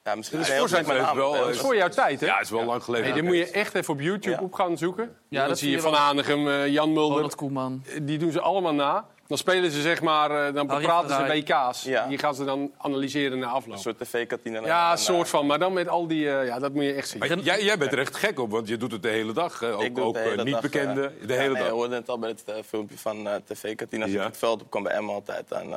Ja, 0.04 0.14
misschien 0.14 0.38
Dat 0.38 0.46
is 0.46 0.52
heel 0.52 0.60
voor 0.60 0.68
zijn 0.70 0.84
tijd 0.84 1.14
wel, 1.14 1.32
Ja, 1.32 1.38
eh, 1.38 1.44
Dat 1.44 1.54
is 1.54 1.60
voor 1.60 1.76
jouw 1.76 1.88
tijd, 1.88 2.20
hè? 2.20 2.26
Ja, 2.26 2.40
is 2.40 2.50
wel 2.50 2.64
lang 2.64 2.82
geleden. 2.82 3.04
Nee, 3.04 3.14
die 3.14 3.22
moet 3.22 3.36
je 3.36 3.50
echt 3.50 3.74
even 3.74 3.94
op 3.94 4.00
YouTube 4.00 4.36
Ja. 4.36 4.42
op 4.42 4.52
gaan 4.52 4.78
zoeken. 4.78 5.16
Ja, 5.28 5.38
dan 5.40 5.48
dat 5.48 5.58
zie 5.58 5.70
je 5.70 5.80
Van. 5.80 5.94
Hanegem, 5.94 6.48
eh, 6.48 6.66
Jan 6.66 6.92
Mulder. 6.92 7.14
Ronald 7.14 7.34
Koeman? 7.34 7.84
Die 8.02 8.18
doen 8.18 8.32
ze 8.32 8.40
allemaal 8.40 8.74
na. 8.74 9.06
Dan 9.26 9.38
spelen 9.38 9.70
ze 9.70 9.80
zeg 9.80 10.00
maar, 10.02 10.46
eh, 10.46 10.54
dan 10.54 10.68
Harry 10.68 10.84
praten 10.84 11.10
ze. 11.16 11.22
WK's. 11.42 11.82
Ja. 11.82 12.06
Die 12.06 12.18
gaan 12.18 12.34
ze 12.34 12.44
dan 12.44 12.72
analyseren 12.78 13.38
na 13.38 13.46
Een 13.46 13.52
afloop. 13.52 13.78
soort 13.78 13.98
tv-kantine. 13.98 14.60
Ja, 14.60 14.86
En, 14.86 14.92
een 14.92 14.98
soort 14.98 15.28
van. 15.28 15.46
Maar 15.46 15.58
dan 15.58 15.72
met 15.72 15.88
al 15.88 16.06
die... 16.06 16.30
eh, 16.38 16.46
ja, 16.46 16.58
dat 16.58 16.72
moet 16.74 16.84
je 16.84 16.92
echt 16.92 17.08
zien. 17.08 17.18
Maar 17.18 17.38
jij, 17.38 17.62
jij 17.64 17.78
bent 17.78 17.92
er 17.92 17.98
echt 17.98 18.16
gek 18.16 18.38
op, 18.40 18.50
want 18.50 18.68
je 18.68 18.76
doet 18.76 18.92
het 18.92 19.02
de 19.02 19.08
hele 19.08 19.32
dag. 19.32 19.62
eh, 19.62 19.68
ik 19.68 19.98
ook 19.98 20.04
ook 20.04 20.14
de 20.14 20.20
hele 20.20 20.44
niet 20.44 20.52
dag, 20.52 20.62
bekende, 20.62 21.12
de 21.20 21.32
ja, 21.32 21.38
hele 21.40 21.52
nee, 21.52 21.62
Je 21.62 21.68
dag. 21.68 21.68
hoorde 21.68 21.94
het 21.94 22.08
al 22.08 22.18
bij 22.18 22.28
het 22.30 22.44
filmpje 22.66 22.98
van 22.98 23.28
tv-kantine. 23.46 24.02
Als 24.04 24.12
Ja. 24.12 24.20
ik 24.20 24.26
het 24.26 24.36
veld 24.38 24.62
op 24.62 24.70
kwam 24.70 24.82
bij 24.82 24.92
Emma 24.92 25.12
altijd. 25.12 25.52
En, 25.52 25.72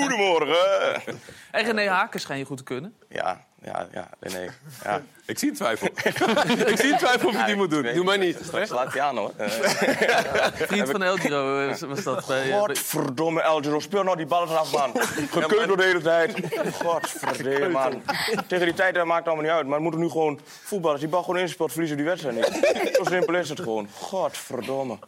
Goedemorgen! 0.00 1.02
En 1.50 1.64
René 1.64 1.88
Haken 1.88 2.20
schijn 2.20 2.38
je 2.38 2.44
goed 2.44 2.56
te 2.56 2.62
kunnen. 2.62 2.94
ja, 3.08 3.44
ja, 3.66 3.88
ja, 3.92 4.08
nee. 4.20 4.50
Ja. 4.84 5.02
Ik 5.26 5.38
zie 5.38 5.48
een 5.48 5.54
twijfel. 5.54 5.86
ik 6.72 6.76
zie 6.76 6.92
een 6.92 6.98
twijfel 6.98 7.28
of 7.28 7.38
je 7.38 7.44
die 7.44 7.56
moet 7.56 7.70
doen. 7.70 7.82
Doe 7.82 8.04
maar 8.04 8.18
niet. 8.18 8.38
Straks 8.42 8.70
laat 8.70 8.92
hij 8.92 9.02
aan 9.02 9.16
hoor. 9.16 9.32
Eh, 9.36 9.48
Vriend 10.68 10.90
van 10.90 11.02
El 11.02 11.16
Giro 11.16 11.68
eh, 11.68 11.80
was 11.80 12.02
dat 12.02 12.26
bij... 12.26 12.50
Godverdomme, 12.50 13.40
Elgero, 13.40 13.80
speel 13.80 14.02
nou 14.02 14.16
die 14.16 14.26
ballen 14.26 14.48
eraf, 14.48 14.72
man. 14.72 14.92
Gekeund 15.30 15.66
door 15.66 15.76
de 15.76 15.82
hele 15.82 16.00
tijd. 16.00 16.34
Godverdomme, 16.72 17.68
man. 17.68 18.02
Tegen 18.46 18.66
die 18.66 18.74
tijd 18.74 18.94
maakt 18.94 19.18
het 19.18 19.26
allemaal 19.26 19.44
niet 19.44 19.52
uit. 19.52 19.66
Maar 19.66 19.76
we 19.76 19.82
moeten 19.82 20.00
nu 20.00 20.08
gewoon 20.08 20.40
voetballen. 20.44 20.90
Als 20.90 21.00
die 21.00 21.08
bal 21.08 21.22
gewoon 21.22 21.40
inspeelt, 21.40 21.70
verliezen 21.70 21.96
die 21.96 22.06
wedstrijd 22.06 22.34
niet. 22.34 22.94
Zo 22.96 23.04
simpel 23.04 23.34
is 23.34 23.48
het 23.48 23.60
gewoon. 23.60 23.88
Godverdomme. 23.92 24.98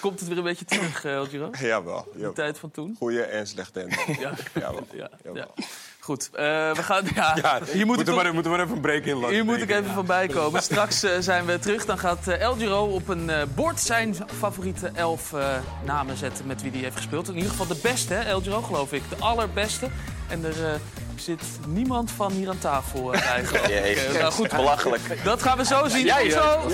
Komt 0.00 0.20
het 0.20 0.28
weer 0.28 0.38
een 0.38 0.44
beetje 0.44 0.64
terug, 0.64 1.04
eh, 1.04 1.14
El 1.14 1.24
Giro? 1.24 1.50
Jawel. 1.58 2.06
De 2.14 2.32
tijd 2.32 2.58
van 2.58 2.70
toen? 2.70 2.96
Goeie 2.98 3.22
en 3.22 3.46
slechte. 3.46 3.86
Ja. 4.18 4.32
Jawel. 4.54 4.86
Ja, 4.92 5.10
Jawel. 5.24 5.54
Ja. 6.02 6.08
Goed, 6.08 6.30
eh, 6.32 6.42
we 6.74 6.82
gaan... 6.82 7.04
Ja, 7.14 7.36
Ja, 7.42 7.58
hier 7.64 7.64
moet 7.64 7.76
ik 7.76 7.84
moeten, 7.86 8.04
toch- 8.14 8.22
we, 8.22 8.32
moeten 8.32 8.52
we 8.52 8.58
even 8.62 8.74
een 8.74 8.80
break 8.80 9.04
in 9.04 9.16
laten. 9.16 9.34
Hier 9.34 9.44
moet 9.44 9.62
ik 9.62 9.70
even 9.70 9.92
van 9.94 10.06
bijkomen. 10.06 10.62
Straks 10.62 11.02
eh, 11.02 11.10
zijn 11.20 11.44
we 11.44 11.58
terug. 11.58 11.84
Dan 11.84 11.98
gaat 11.98 12.28
eh, 12.28 12.40
El 12.40 12.54
Giro 12.54 12.84
op 12.84 13.08
een 13.08 13.30
eh, 13.30 13.42
bord 13.54 13.80
zijn 13.80 14.16
favoriete 14.38 14.90
elf 14.94 15.32
eh, 15.32 15.44
namen 15.84 16.16
zetten 16.16 16.46
met 16.46 16.62
wie 16.62 16.70
hij 16.70 16.80
heeft 16.80 16.96
gespeeld. 16.96 17.28
In 17.28 17.34
ieder 17.34 17.50
geval 17.50 17.66
de 17.66 17.78
beste, 17.82 18.14
hè, 18.14 18.20
El 18.20 18.40
Giro, 18.40 18.62
geloof 18.62 18.92
ik. 18.92 19.02
De 19.08 19.16
allerbeste. 19.18 19.88
En 20.28 20.44
er 20.44 20.64
eh, 20.66 20.72
zit 21.16 21.42
niemand 21.66 22.10
van 22.10 22.32
hier 22.32 22.48
aan 22.48 22.58
tafel 22.58 23.14
ik. 23.14 23.20
Jezus, 23.68 24.18
nou 24.18 24.32
goed, 24.32 24.48
belachelijk. 24.48 25.24
dat 25.24 25.42
gaan 25.42 25.56
we 25.58 25.64
zo 25.64 25.88
zien. 25.88 26.04
Jij, 26.04 26.30
zo. 26.30 26.60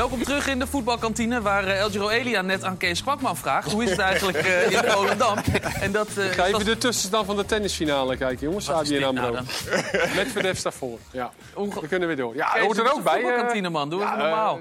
Welkom 0.00 0.22
terug 0.22 0.46
in 0.46 0.58
de 0.58 0.66
voetbalkantine, 0.66 1.40
waar 1.42 1.64
eh, 1.66 1.78
El 1.78 1.90
Giro 1.90 2.08
Elia 2.08 2.42
net 2.42 2.64
aan 2.64 2.76
Kees 2.76 3.02
Kwakman 3.02 3.36
vraagt. 3.36 3.72
Hoe 3.72 3.82
is 3.84 3.90
het 3.90 3.98
eigenlijk 3.98 4.38
eh, 4.38 4.70
in 4.70 4.78
Volendam? 4.90 5.38
En 5.80 5.92
dat, 5.92 6.08
eh, 6.16 6.24
Ga 6.24 6.46
even 6.46 6.64
de 6.64 6.78
tussenstand 6.78 7.26
van 7.26 7.36
de 7.36 7.44
tennisfinale 7.44 8.16
kijken, 8.16 8.46
jongens. 8.46 8.70
ABN 8.70 8.88
dit 8.88 9.02
AMRO. 9.04 9.32
Met 10.14 10.28
Verdef 10.32 10.60
daarvoor. 10.62 10.98
Ja. 11.10 11.30
Onge- 11.54 11.80
We 11.80 11.86
kunnen 11.88 12.08
weer 12.08 12.16
door. 12.16 12.34
Ja, 12.34 12.46
Kees, 12.52 12.62
hoort 12.62 12.76
er 12.78 12.84
het 12.84 12.92
ook 12.92 13.02
bij. 13.02 13.14
eh. 13.14 13.20
voetbalkantine, 13.20 13.68
man. 13.68 13.90
Doe 13.90 14.00
ja, 14.00 14.16
normaal. 14.16 14.58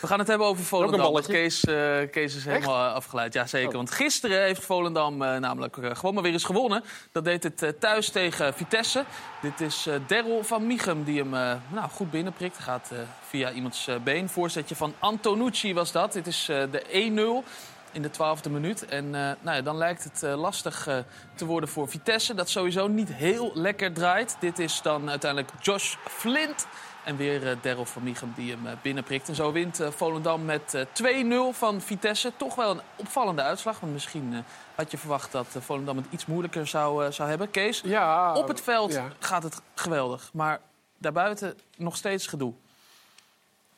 We 0.00 0.06
gaan 0.06 0.18
het 0.18 0.28
hebben 0.28 0.46
over 0.46 0.64
Volendam. 0.64 1.12
want? 1.12 1.26
Kees, 1.26 1.64
eh, 1.64 1.74
Kees 2.10 2.36
is 2.36 2.44
helemaal 2.44 2.86
eh, 2.88 2.94
afgeleid. 2.94 3.32
Ja, 3.32 3.46
zeker. 3.46 3.72
Want 3.72 3.90
gisteren 3.90 4.42
heeft 4.42 4.64
Volendam 4.64 5.22
eh, 5.22 5.36
namelijk 5.36 5.76
eh, 5.76 5.90
gewoon 5.94 6.14
maar 6.14 6.22
weer 6.22 6.32
eens 6.32 6.44
gewonnen. 6.44 6.84
Dat 7.12 7.24
deed 7.24 7.42
het 7.42 7.62
eh, 7.62 7.68
thuis 7.80 8.08
tegen 8.10 8.54
Vitesse. 8.54 9.04
Dit 9.42 9.60
is 9.60 9.86
eh 9.86 9.94
Daryl 10.06 10.44
van 10.44 10.66
Michem 10.66 11.04
die 11.04 11.18
hem 11.18 11.34
eh, 11.34 11.54
nou, 11.68 11.90
goed 11.90 12.10
binnenprikt. 12.10 12.58
Gaat 12.58 12.90
eh, 12.92 12.98
via 13.28 13.52
iemands 13.52 13.88
been. 14.04 14.28
Voorzetje 14.28 14.76
van 14.76 14.94
Antonucci 14.98 15.74
was 15.74 15.92
dat. 15.92 16.12
Dit 16.12 16.26
is 16.26 16.44
de 16.46 17.42
1-0 17.44 17.48
in 17.92 18.02
de 18.02 18.10
twaalfde 18.10 18.50
minuut. 18.50 18.84
En 18.84 19.10
nou 19.10 19.36
ja, 19.44 19.60
dan 19.60 19.76
lijkt 19.76 20.04
het 20.04 20.22
lastig 20.22 20.88
te 21.34 21.44
worden 21.44 21.68
voor 21.68 21.88
Vitesse. 21.88 22.34
Dat 22.34 22.48
sowieso 22.48 22.88
niet 22.88 23.12
heel 23.12 23.50
lekker 23.54 23.92
draait. 23.92 24.36
Dit 24.40 24.58
is 24.58 24.82
dan 24.82 25.10
uiteindelijk 25.10 25.50
Josh 25.60 25.94
Flint. 26.08 26.66
En 27.04 27.16
weer 27.16 27.56
Daryl 27.60 27.84
van 27.84 28.02
Michem 28.02 28.32
die 28.36 28.50
hem 28.50 28.78
binnenprikt. 28.82 29.28
En 29.28 29.34
zo 29.34 29.52
wint 29.52 29.80
Volendam 29.88 30.44
met 30.44 30.74
eh 30.74 31.52
2-0 31.52 31.56
van 31.56 31.80
Vitesse. 31.80 32.32
Toch 32.36 32.54
wel 32.54 32.70
een 32.70 32.82
opvallende 32.96 33.42
uitslag. 33.42 33.80
Want 33.80 33.92
misschien 33.92 34.44
had 34.74 34.90
je 34.90 34.98
verwacht 34.98 35.32
dat 35.32 35.46
eh, 35.54 35.62
Volendam 35.62 35.96
het 35.96 36.06
iets 36.10 36.26
moeilijker 36.26 36.66
zou, 36.66 37.04
eh, 37.04 37.10
zou 37.12 37.28
hebben. 37.28 37.50
Kees, 37.50 37.80
Ja, 37.84 38.34
op 38.34 38.48
het 38.48 38.60
veld 38.60 38.92
Ja, 38.92 39.08
gaat 39.18 39.42
het 39.42 39.60
geweldig. 39.74 40.30
Maar 40.32 40.60
daarbuiten 40.98 41.54
nog 41.76 41.96
steeds 41.96 42.26
gedoe. 42.26 42.52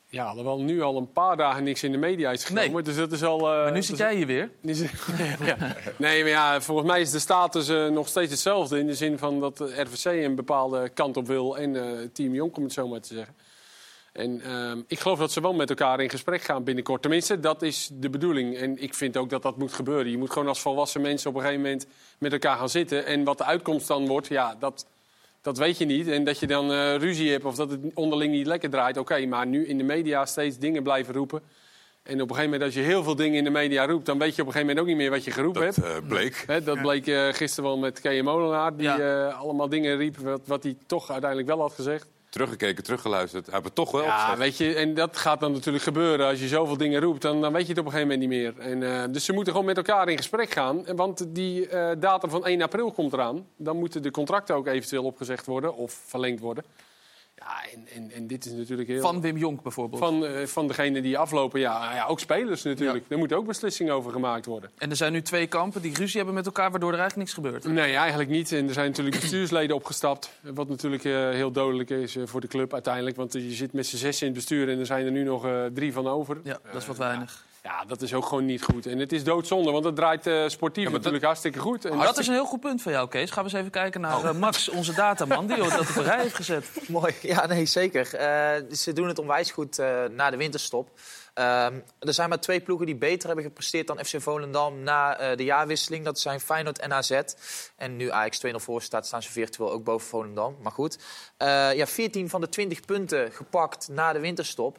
ja 0.09 0.25
alhoewel 0.25 0.59
nu 0.61 0.81
al 0.81 0.97
een 0.97 1.11
paar 1.11 1.37
dagen 1.37 1.63
niks 1.63 1.83
in 1.83 1.91
de 1.91 1.97
media 1.97 2.31
is 2.31 2.43
genomen. 2.43 2.71
Nee. 2.73 2.81
Dus 2.81 2.95
dat 2.95 3.11
is 3.11 3.23
al... 3.23 3.39
eh, 3.39 3.63
Maar 3.63 3.71
nu 3.71 3.83
zit 3.83 3.97
jij 3.97 4.15
hier 4.15 4.25
weer. 4.27 4.51
ja. 5.45 5.57
Nee, 5.97 6.21
maar 6.21 6.29
ja, 6.31 6.61
volgens 6.61 6.87
mij 6.87 7.01
is 7.01 7.11
de 7.11 7.19
status 7.19 7.67
nog 7.91 8.07
steeds 8.07 8.31
hetzelfde. 8.31 8.79
In 8.79 8.87
de 8.87 8.95
zin 8.95 9.17
van 9.17 9.39
dat 9.39 9.57
de 9.57 9.81
RVC 9.81 10.05
een 10.05 10.35
bepaalde 10.35 10.89
kant 10.89 11.17
op 11.17 11.27
wil 11.27 11.57
en 11.57 11.75
eh, 11.75 12.07
Team 12.13 12.33
Jonk, 12.33 12.57
om 12.57 12.63
het 12.63 12.73
zo 12.73 12.87
maar 12.87 12.99
te 13.01 13.13
zeggen. 13.13 13.35
En 14.15 14.41
ehm, 14.41 14.81
ik 14.87 14.99
geloof 14.99 15.19
dat 15.19 15.31
ze 15.31 15.41
wel 15.41 15.53
met 15.53 15.69
elkaar 15.69 15.99
in 15.99 16.09
gesprek 16.09 16.41
gaan 16.41 16.63
binnenkort. 16.63 17.01
Tenminste, 17.01 17.39
dat 17.39 17.61
is 17.61 17.89
de 17.93 18.09
bedoeling. 18.09 18.57
En 18.57 18.81
ik 18.81 18.93
vind 18.93 19.17
ook 19.17 19.29
dat 19.29 19.41
dat 19.41 19.57
moet 19.57 19.73
gebeuren. 19.73 20.11
Je 20.11 20.17
moet 20.17 20.31
gewoon 20.31 20.47
als 20.47 20.59
volwassen 20.61 21.01
mensen 21.01 21.29
op 21.29 21.35
een 21.35 21.41
gegeven 21.41 21.61
moment 21.61 21.85
met 22.17 22.31
elkaar 22.33 22.57
gaan 22.57 22.69
zitten. 22.69 23.05
En 23.05 23.23
wat 23.23 23.37
de 23.37 23.43
uitkomst 23.43 23.87
dan 23.87 24.07
wordt, 24.07 24.27
ja, 24.27 24.55
dat, 24.59 24.85
dat 25.41 25.57
weet 25.57 25.77
je 25.77 25.85
niet. 25.85 26.07
En 26.07 26.23
dat 26.23 26.39
je 26.39 26.47
dan 26.47 26.71
eh, 26.71 26.95
ruzie 26.95 27.31
hebt 27.31 27.45
of 27.45 27.55
dat 27.55 27.71
het 27.71 27.79
onderling 27.93 28.31
niet 28.31 28.47
lekker 28.47 28.69
draait, 28.69 28.97
oké. 28.97 29.25
maar 29.25 29.47
nu 29.47 29.65
in 29.67 29.77
de 29.77 29.83
media 29.83 30.25
steeds 30.25 30.57
dingen 30.57 30.83
blijven 30.83 31.13
roepen. 31.13 31.41
En 32.03 32.13
op 32.13 32.29
een 32.29 32.35
gegeven 32.35 32.43
moment, 32.43 32.63
als 32.63 32.73
je 32.73 32.79
heel 32.89 33.03
veel 33.03 33.15
dingen 33.15 33.37
in 33.37 33.43
de 33.43 33.49
media 33.49 33.85
roept... 33.85 34.05
dan 34.05 34.17
weet 34.19 34.35
je 34.35 34.41
op 34.41 34.47
een 34.47 34.53
gegeven 34.53 34.75
moment 34.75 34.79
ook 34.79 34.87
niet 34.87 34.97
meer 34.97 35.09
wat 35.15 35.23
je 35.23 35.31
geroepen 35.31 35.65
Dat 35.65 35.75
hebt. 35.75 35.87
eh, 36.03 36.07
bleek. 36.07 36.43
Hè, 36.47 36.63
dat 36.63 36.81
bleek 36.81 37.07
eh, 37.07 37.27
gisteren 37.27 37.69
wel 37.69 37.77
met 37.79 37.99
K.M. 38.01 38.23
Molenaar... 38.23 38.75
die 38.75 38.85
Ja. 38.85 39.27
eh, 39.27 39.39
allemaal 39.39 39.69
dingen 39.69 39.97
riep 39.97 40.17
wat, 40.17 40.41
wat 40.45 40.63
hij 40.63 40.75
toch 40.85 41.11
uiteindelijk 41.11 41.49
wel 41.49 41.59
had 41.61 41.73
gezegd. 41.73 42.07
Teruggekeken, 42.35 42.83
teruggeluisterd. 42.83 43.45
Hebben 43.45 43.69
we 43.69 43.75
toch 43.75 43.91
wel 43.91 44.03
Ja, 44.03 44.37
weet 44.37 44.57
je, 44.57 44.73
en 44.73 44.93
dat 44.93 45.17
gaat 45.17 45.39
dan 45.39 45.51
natuurlijk 45.51 45.83
gebeuren. 45.83 46.27
Als 46.27 46.39
je 46.39 46.47
zoveel 46.47 46.77
dingen 46.77 47.01
roept, 47.01 47.21
dan, 47.21 47.41
dan 47.41 47.53
weet 47.53 47.61
je 47.61 47.69
het 47.69 47.77
op 47.77 47.85
een 47.85 47.91
gegeven 47.91 48.11
moment 48.11 48.29
niet 48.29 48.39
meer. 48.39 48.59
En, 48.71 48.83
eh, 48.83 49.03
dus 49.11 49.25
ze 49.25 49.33
moeten 49.33 49.51
gewoon 49.51 49.67
met 49.67 49.77
elkaar 49.77 50.09
in 50.09 50.17
gesprek 50.17 50.51
gaan. 50.51 50.85
Want 50.95 51.35
die 51.35 51.67
eh, 51.67 51.91
datum 51.99 52.29
van 52.29 52.45
1 52.45 52.61
april 52.61 52.91
komt 52.91 53.13
eraan. 53.13 53.47
Dan 53.57 53.77
moeten 53.77 54.01
de 54.01 54.11
contracten 54.11 54.55
ook 54.55 54.67
eventueel 54.67 55.03
opgezegd 55.03 55.45
worden 55.45 55.75
of 55.75 56.01
verlengd 56.05 56.39
worden. 56.39 56.63
Ja, 57.45 57.71
en, 57.73 57.87
en, 57.95 58.11
en 58.11 58.27
dit 58.27 58.45
is 58.45 58.51
natuurlijk 58.51 58.89
heel... 58.89 59.01
Van 59.01 59.21
Wim 59.21 59.37
Jonk 59.37 59.61
bijvoorbeeld. 59.61 60.01
van, 60.01 60.25
eh, 60.25 60.45
van 60.45 60.67
degene 60.67 61.01
die 61.01 61.17
aflopen, 61.17 61.59
ja, 61.59 61.93
ja, 61.95 62.05
ook 62.05 62.19
spelers 62.19 62.63
natuurlijk. 62.63 63.05
Er 63.07 63.17
moeten 63.17 63.37
ook 63.37 63.45
beslissingen 63.45 63.93
over 63.93 64.11
gemaakt 64.11 64.45
worden. 64.45 64.69
En 64.77 64.89
er 64.89 64.95
zijn 64.95 65.11
nu 65.11 65.21
twee 65.21 65.47
kampen 65.47 65.81
die 65.81 65.93
ruzie 65.95 66.17
hebben 66.17 66.35
met 66.35 66.45
elkaar... 66.45 66.71
waardoor 66.71 66.93
er 66.93 66.99
eigenlijk 66.99 67.29
niks 67.29 67.45
gebeurt. 67.45 67.73
Nee, 67.73 67.95
eigenlijk 67.95 68.29
niet. 68.29 68.51
En 68.51 68.67
er 68.67 68.73
zijn 68.73 68.87
natuurlijk 68.87 69.19
bestuursleden 69.19 69.75
opgestapt. 69.75 70.31
Wat 70.41 70.67
natuurlijk 70.69 71.03
eh, 71.03 71.29
heel 71.29 71.51
dodelijk 71.51 71.89
is 71.89 72.15
eh, 72.15 72.23
voor 72.25 72.41
de 72.41 72.47
club 72.47 72.73
uiteindelijk. 72.73 73.15
Want 73.15 73.33
je 73.33 73.51
zit 73.51 73.73
met 73.73 73.87
z'n 73.87 73.97
zes 73.97 74.21
in 74.21 74.27
het 74.27 74.35
bestuur 74.35 74.69
en 74.69 74.79
er 74.79 74.85
zijn 74.85 75.05
er 75.05 75.11
nu 75.11 75.23
nog 75.23 75.47
drie 75.73 75.93
van 75.93 76.07
over. 76.07 76.39
Ja, 76.43 76.59
dat 76.71 76.81
is 76.81 76.87
wat 76.87 76.97
weinig. 76.97 77.44
Ja, 77.65 77.85
dat 77.87 78.01
is 78.01 78.13
ook 78.13 78.25
gewoon 78.25 78.45
niet 78.45 78.63
goed. 78.63 78.85
En 78.85 78.99
het 78.99 79.11
is 79.11 79.23
doodzonde, 79.23 79.71
want 79.71 79.85
het 79.85 79.95
draait 79.95 80.27
eh, 80.27 80.47
sportief 80.47 80.83
dat- 80.83 80.93
natuurlijk 80.93 81.23
hartstikke 81.23 81.59
goed. 81.59 81.85
En 81.85 81.97
Dat 81.97 82.17
is 82.17 82.27
een 82.27 82.33
heel 82.33 82.45
goed 82.45 82.59
punt 82.59 82.81
van 82.81 82.91
jou, 82.91 83.07
Kees. 83.07 83.31
Gaan 83.31 83.43
we 83.43 83.49
eens 83.49 83.59
even 83.59 83.71
kijken 83.71 84.01
naar 84.01 84.23
eh, 84.23 84.33
Max, 84.33 84.69
onze 84.69 84.93
dataman... 84.93 85.47
die 85.47 85.55
dat 85.57 85.79
op 85.79 85.95
een 85.95 86.03
rij 86.03 86.21
heeft 86.21 86.35
gezet. 86.35 86.65
Mooi, 86.87 87.13
ja, 87.21 87.45
nee, 87.45 87.65
zeker. 87.65 88.15
Eh, 88.15 88.61
ze 88.71 88.93
doen 88.93 89.07
het 89.07 89.19
onwijs 89.19 89.51
goed 89.51 89.77
na 90.11 90.29
de 90.29 90.37
winterstop. 90.37 90.89
Ehm, 91.33 91.73
er 91.99 92.13
zijn 92.13 92.29
maar 92.29 92.39
twee 92.39 92.59
ploegen 92.61 92.85
die 92.85 92.95
beter 92.95 93.27
hebben 93.27 93.45
gepresteerd 93.45 93.87
dan 93.87 94.05
FC 94.05 94.21
Volendam 94.21 94.79
na 94.83 95.35
de 95.35 95.43
jaarwisseling. 95.43 96.05
Dat 96.05 96.19
zijn 96.19 96.39
Feyenoord 96.39 96.79
en 96.79 96.93
AZ. 96.93 97.21
En 97.75 97.95
nu 97.97 98.11
Ajax 98.11 98.37
2-0 98.45 98.49
voor 98.55 98.81
staat, 98.81 99.05
staan 99.07 99.21
ze 99.23 99.31
virtueel 99.31 99.71
ook 99.71 99.83
boven 99.83 100.07
Volendam. 100.07 100.55
Maar 100.61 100.71
goed, 100.71 100.97
ja, 101.75 101.85
14 101.87 102.29
van 102.29 102.41
de 102.41 102.49
20 102.49 102.79
punten 102.79 103.31
gepakt 103.31 103.87
na 103.91 104.13
de 104.13 104.19
winterstop. 104.19 104.77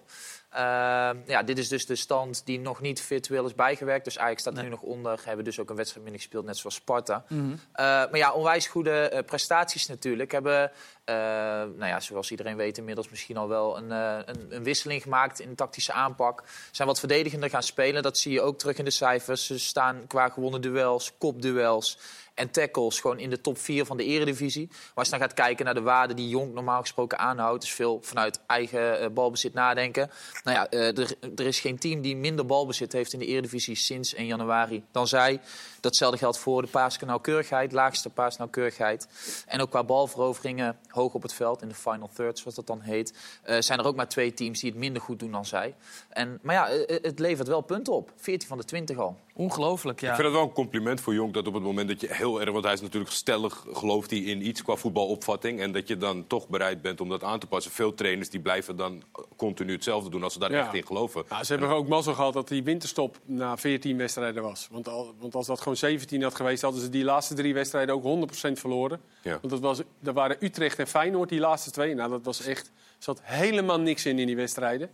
Ehm, 0.57 1.17
ja, 1.27 1.43
dit 1.43 1.59
is 1.59 1.69
dus 1.69 1.87
de 1.87 1.97
stand 1.97 2.43
die 2.45 2.61
nog 2.61 2.81
niet 2.81 3.01
virtueel 3.01 3.47
is 3.47 3.55
bijgewerkt. 3.55 4.05
Dus 4.05 4.19
Ajax 4.19 4.41
staat 4.41 4.53
er 4.53 4.59
Nee. 4.59 4.69
nu 4.69 4.77
nog 4.77 4.85
onder. 4.85 5.21
Hebben 5.25 5.45
dus 5.45 5.61
ook 5.61 5.71
een 5.71 5.77
wedstrijd 5.77 6.05
minder 6.05 6.23
gespeeld, 6.23 6.45
net 6.45 6.57
zoals 6.57 6.75
Sparta. 6.75 7.25
Mhm. 7.29 7.53
Eh, 7.53 7.85
maar 7.85 8.17
ja, 8.17 8.33
onwijs 8.33 8.67
goede 8.67 9.09
eh, 9.09 9.25
prestaties 9.25 9.87
natuurlijk. 9.87 10.33
Hebben, 10.33 10.71
eh, 11.05 11.15
nou 11.15 11.87
ja, 11.87 12.01
zoals 12.01 12.31
iedereen 12.31 12.57
weet, 12.57 12.79
inmiddels 12.79 13.09
misschien 13.09 13.37
al 13.37 13.49
wel 13.49 13.77
een, 13.77 13.91
een, 13.91 14.47
een 14.49 14.63
wisseling 14.63 15.03
gemaakt 15.03 15.41
in 15.41 15.49
de 15.49 15.55
tactische 15.55 15.93
aanpak. 15.93 16.43
Zijn 16.71 16.89
wat 16.89 16.99
verdedigender 16.99 17.51
gaan 17.51 17.63
spelen. 17.63 18.03
Dat 18.03 18.19
zie 18.19 18.33
je 18.33 18.41
ook 18.43 18.59
terug 18.59 18.77
in 18.77 18.85
de 18.85 18.91
cijfers. 18.91 19.47
Ze 19.47 19.59
staan 19.59 20.05
qua 20.07 20.29
gewonnen 20.29 20.61
duels, 20.61 21.13
kopduels 21.19 21.99
en 22.37 22.51
tackles 22.51 23.01
gewoon 23.01 23.19
in 23.19 23.31
de 23.31 23.41
top 23.41 23.59
4 23.59 23.85
van 23.85 23.97
de 23.97 24.05
eredivisie. 24.05 24.67
Maar 24.69 24.91
als 24.95 25.09
je 25.09 25.19
dan 25.19 25.21
gaat 25.21 25.35
kijken 25.35 25.65
naar 25.65 25.75
de 25.75 25.81
waarde 25.81 26.15
die 26.15 26.29
Jonk 26.29 26.55
normaal 26.55 26.81
gesproken 26.81 27.19
aanhoudt... 27.19 27.61
dus 27.61 27.73
veel 27.73 27.99
vanuit 28.03 28.41
eigen 28.47 29.01
eh, 29.01 29.09
balbezit 29.11 29.55
nadenken. 29.55 30.11
Nou 30.45 30.57
ja, 30.57 30.69
eh, 30.69 30.99
er, 30.99 31.15
er 31.37 31.47
is 31.47 31.61
geen 31.61 31.79
team 31.79 32.01
die 32.01 32.17
minder 32.17 32.47
balbezit 32.47 32.93
heeft 32.93 33.13
in 33.13 33.19
de 33.19 33.27
eredivisie 33.27 33.75
sinds 33.75 34.15
1 34.15 34.27
januari 34.27 34.85
dan 34.91 35.09
zij. 35.09 35.41
Datzelfde 35.87 36.19
geldt 36.19 36.39
voor 36.39 36.63
de 36.63 36.69
paasnauwkeurigheid, 36.69 37.73
laagste 37.73 38.11
paasnauwkeurigheid. 38.11 39.09
En 39.47 39.61
ook 39.61 39.71
qua 39.71 39.85
balveroveringen 39.85 40.77
hoog 40.89 41.15
op 41.15 41.23
het 41.23 41.33
veld, 41.33 41.63
in 41.63 41.69
de 41.69 41.75
final 41.75 42.11
third, 42.15 42.39
zoals 42.39 42.55
dat 42.55 42.67
dan 42.67 42.81
heet... 42.81 43.15
eh, 43.43 43.61
zijn 43.61 43.79
er 43.79 43.87
ook 43.87 43.97
maar 43.97 44.09
twee 44.09 44.35
teams 44.35 44.61
die 44.61 44.71
het 44.71 44.79
minder 44.79 45.03
goed 45.03 45.19
doen 45.19 45.31
dan 45.31 45.45
zij. 45.45 45.75
En, 46.09 46.39
maar 46.43 46.55
ja, 46.55 46.69
eh, 46.69 46.99
het 47.03 47.19
levert 47.19 47.49
wel 47.49 47.61
punten 47.61 47.93
op. 47.93 48.13
14 48.17 48.49
van 48.49 48.59
de 48.59 48.65
20 48.65 48.99
al. 48.99 49.17
Ongelooflijk, 49.35 50.01
ja. 50.01 50.09
Ik 50.09 50.15
vind 50.15 50.27
het 50.27 50.37
wel 50.37 50.47
een 50.47 50.53
compliment 50.53 51.01
voor 51.01 51.15
Jonk 51.15 51.35
dat 51.35 51.47
op 51.47 51.55
het 51.55 51.63
moment 51.63 51.89
dat 51.89 52.01
je 52.01 52.15
heel 52.15 52.41
erg... 52.41 52.51
want 52.53 52.65
hij 52.65 52.73
is 52.73 52.81
natuurlijk 52.81 53.13
stellig, 53.13 53.65
gelooft 53.73 54.11
hij 54.11 54.19
in 54.21 54.47
iets 54.47 54.63
qua 54.63 54.77
voetbalopvatting... 54.77 55.61
en 55.61 55.73
dat 55.73 55.89
je 55.89 55.97
dan 55.97 56.27
toch 56.27 56.49
bereid 56.49 56.83
bent 56.83 57.01
om 57.01 57.09
dat 57.09 57.23
aan 57.25 57.39
te 57.39 57.47
passen. 57.47 57.73
Veel 57.73 57.95
trainers 57.95 58.31
die 58.31 58.41
blijven 58.41 58.77
dan 58.77 59.03
continu 59.37 59.73
hetzelfde 59.73 60.11
doen 60.11 60.23
als 60.23 60.33
ze 60.33 60.39
daar 60.39 60.53
Ja. 60.53 60.65
echt 60.65 60.75
in 60.75 60.87
geloven. 60.87 61.25
Nou, 61.29 61.45
ze 61.45 61.53
hebben 61.53 61.71
ook 61.71 61.89
mazzel 61.89 62.15
gehad 62.15 62.33
dat 62.33 62.49
die 62.49 62.63
winterstop 62.63 63.19
na 63.25 63.57
14 63.57 63.97
wedstrijden 63.97 64.43
was. 64.43 64.69
Want, 64.71 64.89
al, 64.89 65.15
want 65.19 65.35
als 65.35 65.47
dat 65.47 65.59
gewoon 65.61 65.76
17 65.77 66.23
had 66.23 66.35
geweest, 66.35 66.63
hadden 66.63 66.81
ze 66.81 66.89
die 66.89 67.05
laatste 67.05 67.35
drie 67.35 67.55
wedstrijden 67.55 67.95
ook 67.95 68.29
100% 68.31 68.53
verloren. 68.53 69.01
Ja. 69.23 69.31
Want 69.31 69.51
dat, 69.51 69.61
was, 69.61 69.81
dat 70.01 70.15
waren 70.15 70.37
Utrecht 70.41 70.79
en 70.79 70.87
Feyenoord, 70.87 71.29
die 71.29 71.41
laatste 71.41 71.71
twee. 71.71 71.95
Nou, 71.95 72.11
dat 72.11 72.25
was 72.25 72.45
echt... 72.45 72.67
Er 72.67 72.73
zat 73.03 73.21
helemaal 73.23 73.81
niks 73.81 74.07
in 74.07 74.19
in 74.19 74.27
die 74.27 74.37
wedstrijden. 74.37 74.91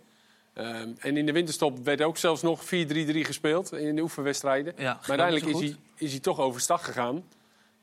Ehm, 0.55 0.89
en 0.99 1.17
in 1.17 1.27
de 1.27 1.33
winterstop 1.33 1.85
werd 1.85 2.03
ook 2.03 2.17
zelfs 2.17 2.43
nog 2.43 2.65
4-3-3 2.65 2.67
gespeeld 3.21 3.73
in 3.73 3.97
de 3.97 4.03
oefenwedstrijden. 4.03 4.75
Ja, 4.77 4.99
maar 5.01 5.19
uiteindelijk 5.19 5.47
is 5.47 5.61
hij, 5.61 5.77
is 5.97 6.11
hij 6.11 6.21
toch 6.21 6.41
overstag 6.41 6.85
gegaan. 6.85 7.25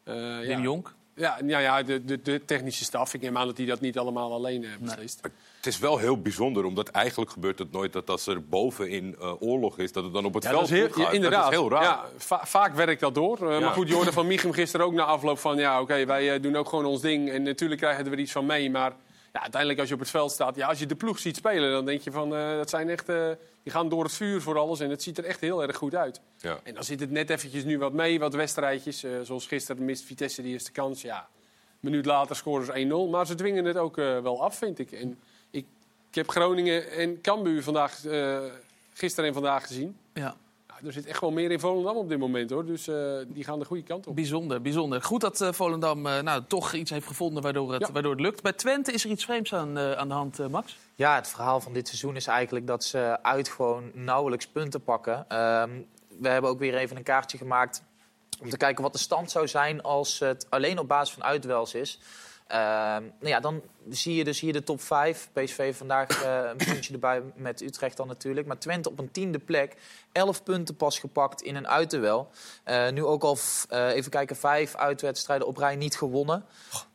Eh, 0.04 0.14
Wim 0.14 0.50
ja. 0.50 0.60
Jonk. 0.60 0.94
Ja, 1.16 1.40
ja, 1.46 1.60
ja 1.60 1.84
de, 1.84 2.06
de, 2.06 2.22
de 2.22 2.46
technische 2.46 2.84
staf. 2.84 3.14
Ik 3.14 3.22
neem 3.22 3.38
aan 3.38 3.48
dat 3.48 3.58
hij 3.58 3.66
dat 3.66 3.82
niet 3.82 3.98
allemaal 3.98 4.34
alleen 4.34 4.64
eh, 4.64 4.70
beslist. 4.80 5.22
Het 5.60 5.68
is 5.68 5.80
wel 5.80 5.98
heel 5.98 6.22
bijzonder, 6.22 6.64
omdat 6.66 6.88
eigenlijk 6.90 7.32
gebeurt 7.32 7.60
het 7.60 7.72
nooit... 7.72 7.94
dat 7.94 8.10
als 8.10 8.28
er 8.28 8.44
bovenin 8.48 9.16
eh 9.20 9.42
oorlog 9.42 9.78
is, 9.80 9.92
dat 9.92 10.04
het 10.04 10.14
dan 10.14 10.26
op 10.26 10.34
het 10.34 10.44
Ja, 10.44 10.50
veld 10.50 10.62
dat 10.62 10.72
is 10.72 10.78
heel, 10.78 10.86
goed 10.88 10.96
gaat. 10.96 11.06
ja, 11.06 11.12
inderdaad. 11.12 11.44
Dat 11.44 11.52
is 11.52 11.58
heel 11.60 11.70
raar. 11.70 11.84
Ja, 11.84 12.06
va- 12.18 12.46
vaak 12.46 12.74
werkt 12.76 13.00
dat 13.00 13.16
door. 13.16 13.38
Uh, 13.42 13.50
Ja. 13.52 13.60
Maar 13.60 13.74
goed, 13.74 13.88
je 13.88 13.94
hoorde 13.94 14.12
van 14.12 14.28
Michem 14.28 14.52
gisteren 14.52 14.86
ook 14.86 14.94
na 14.94 15.04
afloop 15.04 15.40
van... 15.40 15.58
ja, 15.58 15.82
oké, 15.82 16.06
wij 16.06 16.34
eh, 16.36 16.42
doen 16.42 16.56
ook 16.56 16.70
gewoon 16.70 16.86
ons 16.86 17.02
ding. 17.02 17.30
En 17.30 17.44
natuurlijk 17.44 17.82
krijgen 17.82 18.06
we 18.06 18.12
er 18.12 18.20
iets 18.20 18.32
van 18.32 18.46
mee. 18.46 18.70
Maar 18.72 18.94
ja, 19.34 19.42
uiteindelijk 19.42 19.80
als 19.80 19.90
je 19.90 19.94
op 19.96 20.00
het 20.02 20.10
veld 20.10 20.32
staat... 20.32 20.56
Ja, 20.56 20.68
als 20.68 20.80
je 20.80 20.86
de 20.86 20.96
ploeg 20.96 21.20
ziet 21.20 21.36
spelen, 21.36 21.72
dan 21.72 21.86
denk 21.86 22.02
je 22.02 22.12
van... 22.12 22.36
eh, 22.36 22.56
dat 22.56 22.70
zijn 22.70 22.90
echt, 22.90 23.10
eh, 23.10 23.28
die 23.64 23.72
gaan 23.74 23.90
door 23.90 24.04
het 24.04 24.14
vuur 24.14 24.42
voor 24.42 24.58
alles. 24.58 24.80
En 24.80 24.90
het 24.90 25.04
ziet 25.04 25.18
er 25.18 25.26
echt 25.26 25.40
heel 25.40 25.62
erg 25.64 25.76
goed 25.78 25.96
uit. 25.96 26.22
Ja. 26.38 26.60
En 26.64 26.74
dan 26.74 26.84
zit 26.84 27.00
het 27.00 27.12
net 27.12 27.30
eventjes 27.30 27.64
nu 27.64 27.78
wat 27.78 27.94
mee, 27.94 28.20
wat 28.20 28.34
wedstrijdjes. 28.34 29.04
eh, 29.04 29.12
zoals 29.24 29.48
gisteren 29.48 29.86
mist 29.86 30.04
Vitesse 30.04 30.42
die 30.42 30.52
eerste 30.52 30.72
kans. 30.72 31.02
Ja, 31.02 31.18
een 31.18 31.78
minuut 31.80 32.06
later 32.06 32.36
scoren 32.36 32.66
ze 32.66 33.06
1-0. 33.08 33.10
Maar 33.12 33.26
ze 33.26 33.36
dwingen 33.36 33.66
het 33.66 33.78
ook 33.78 33.98
eh, 33.98 34.20
wel 34.20 34.44
af, 34.44 34.58
vind 34.58 34.80
ik. 34.80 34.92
En 34.92 35.20
ik, 36.10 36.16
heb 36.16 36.30
Groningen 36.30 36.92
en 36.92 37.22
Cambuur 37.22 37.64
vandaag, 37.64 38.06
eh, 38.06 38.40
gisteren 38.94 39.28
en 39.30 39.34
vandaag 39.34 39.68
gezien. 39.68 39.98
Ja. 40.14 40.36
Nou, 40.82 40.92
er 40.92 41.02
zit 41.02 41.06
echt 41.06 41.22
wel 41.22 41.32
meer 41.32 41.52
in 41.52 41.60
Volendam 41.60 41.96
op 41.98 42.10
dit 42.10 42.20
moment, 42.20 42.50
hoor. 42.50 42.66
Dus 42.66 42.88
eh, 42.88 43.18
die 43.28 43.44
gaan 43.44 43.60
de 43.60 43.66
goede 43.66 43.84
kant 43.84 44.08
op. 44.08 44.16
Bijzonder, 44.16 44.62
bijzonder. 44.62 45.02
Goed 45.02 45.22
dat 45.22 45.42
eh, 45.42 45.52
Volendam 45.52 46.06
eh, 46.08 46.22
nou, 46.22 46.44
toch 46.48 46.74
iets 46.74 46.92
heeft 46.92 47.08
gevonden 47.08 47.44
waardoor 47.44 47.74
het, 47.74 47.88
Ja. 47.88 47.92
waardoor 47.92 48.12
het 48.12 48.22
lukt. 48.22 48.42
Bij 48.42 48.54
Twente 48.54 48.92
is 48.92 49.04
er 49.04 49.10
iets 49.10 49.26
vreemds 49.26 49.54
aan, 49.54 49.80
aan 49.80 50.08
de 50.08 50.14
hand, 50.14 50.50
Max. 50.50 50.78
Ja, 50.96 51.16
het 51.16 51.28
verhaal 51.28 51.60
van 51.62 51.74
dit 51.74 51.88
seizoen 51.88 52.16
is 52.16 52.28
eigenlijk 52.28 52.68
dat 52.68 52.84
ze 52.84 53.18
uit 53.22 53.50
gewoon 53.50 53.92
nauwelijks 53.94 54.48
punten 54.48 54.82
pakken. 54.84 55.26
Ehm, 55.28 55.70
we 56.20 56.28
hebben 56.30 56.50
ook 56.52 56.60
weer 56.60 56.76
even 56.76 56.98
een 56.98 57.04
kaartje 57.04 57.38
gemaakt 57.38 57.84
om 58.42 58.50
te 58.50 58.58
kijken 58.58 58.84
wat 58.84 58.94
de 58.94 59.00
stand 59.00 59.32
zou 59.32 59.48
zijn 59.48 59.82
als 59.82 60.20
het 60.20 60.46
alleen 60.50 60.80
op 60.80 60.88
basis 60.88 61.14
van 61.14 61.24
uitwels 61.24 61.74
is. 61.74 62.00
Ehm, 62.50 63.04
nou 63.20 63.28
ja, 63.28 63.40
dan 63.40 63.62
zie 63.90 64.16
je 64.16 64.24
dus 64.24 64.40
hier 64.40 64.54
de 64.54 64.64
top 64.64 64.82
5. 64.82 65.30
PSV 65.34 65.76
vandaag 65.76 66.24
eh, 66.24 66.50
een 66.50 66.58
puntje 66.58 66.94
erbij 66.94 67.22
met 67.36 67.62
Utrecht 67.62 67.98
dan 67.98 68.08
natuurlijk. 68.08 68.48
Maar 68.48 68.58
Twente 68.60 68.90
op 68.90 69.00
een 69.00 69.12
tiende 69.12 69.40
plek. 69.40 69.76
11 70.12 70.44
punten 70.44 70.76
pas 70.76 71.00
gepakt 71.00 71.42
in 71.42 71.56
een 71.56 71.68
uitduel. 71.68 72.30
Eh, 72.64 72.90
nu 72.90 73.06
ook 73.06 73.24
al, 73.24 73.38
eh, 73.70 73.88
even 73.88 74.12
kijken, 74.12 74.36
vijf 74.36 74.76
uitwedstrijden 74.76 75.48
op 75.48 75.58
rij 75.58 75.76
niet 75.76 75.98
gewonnen. 75.98 76.46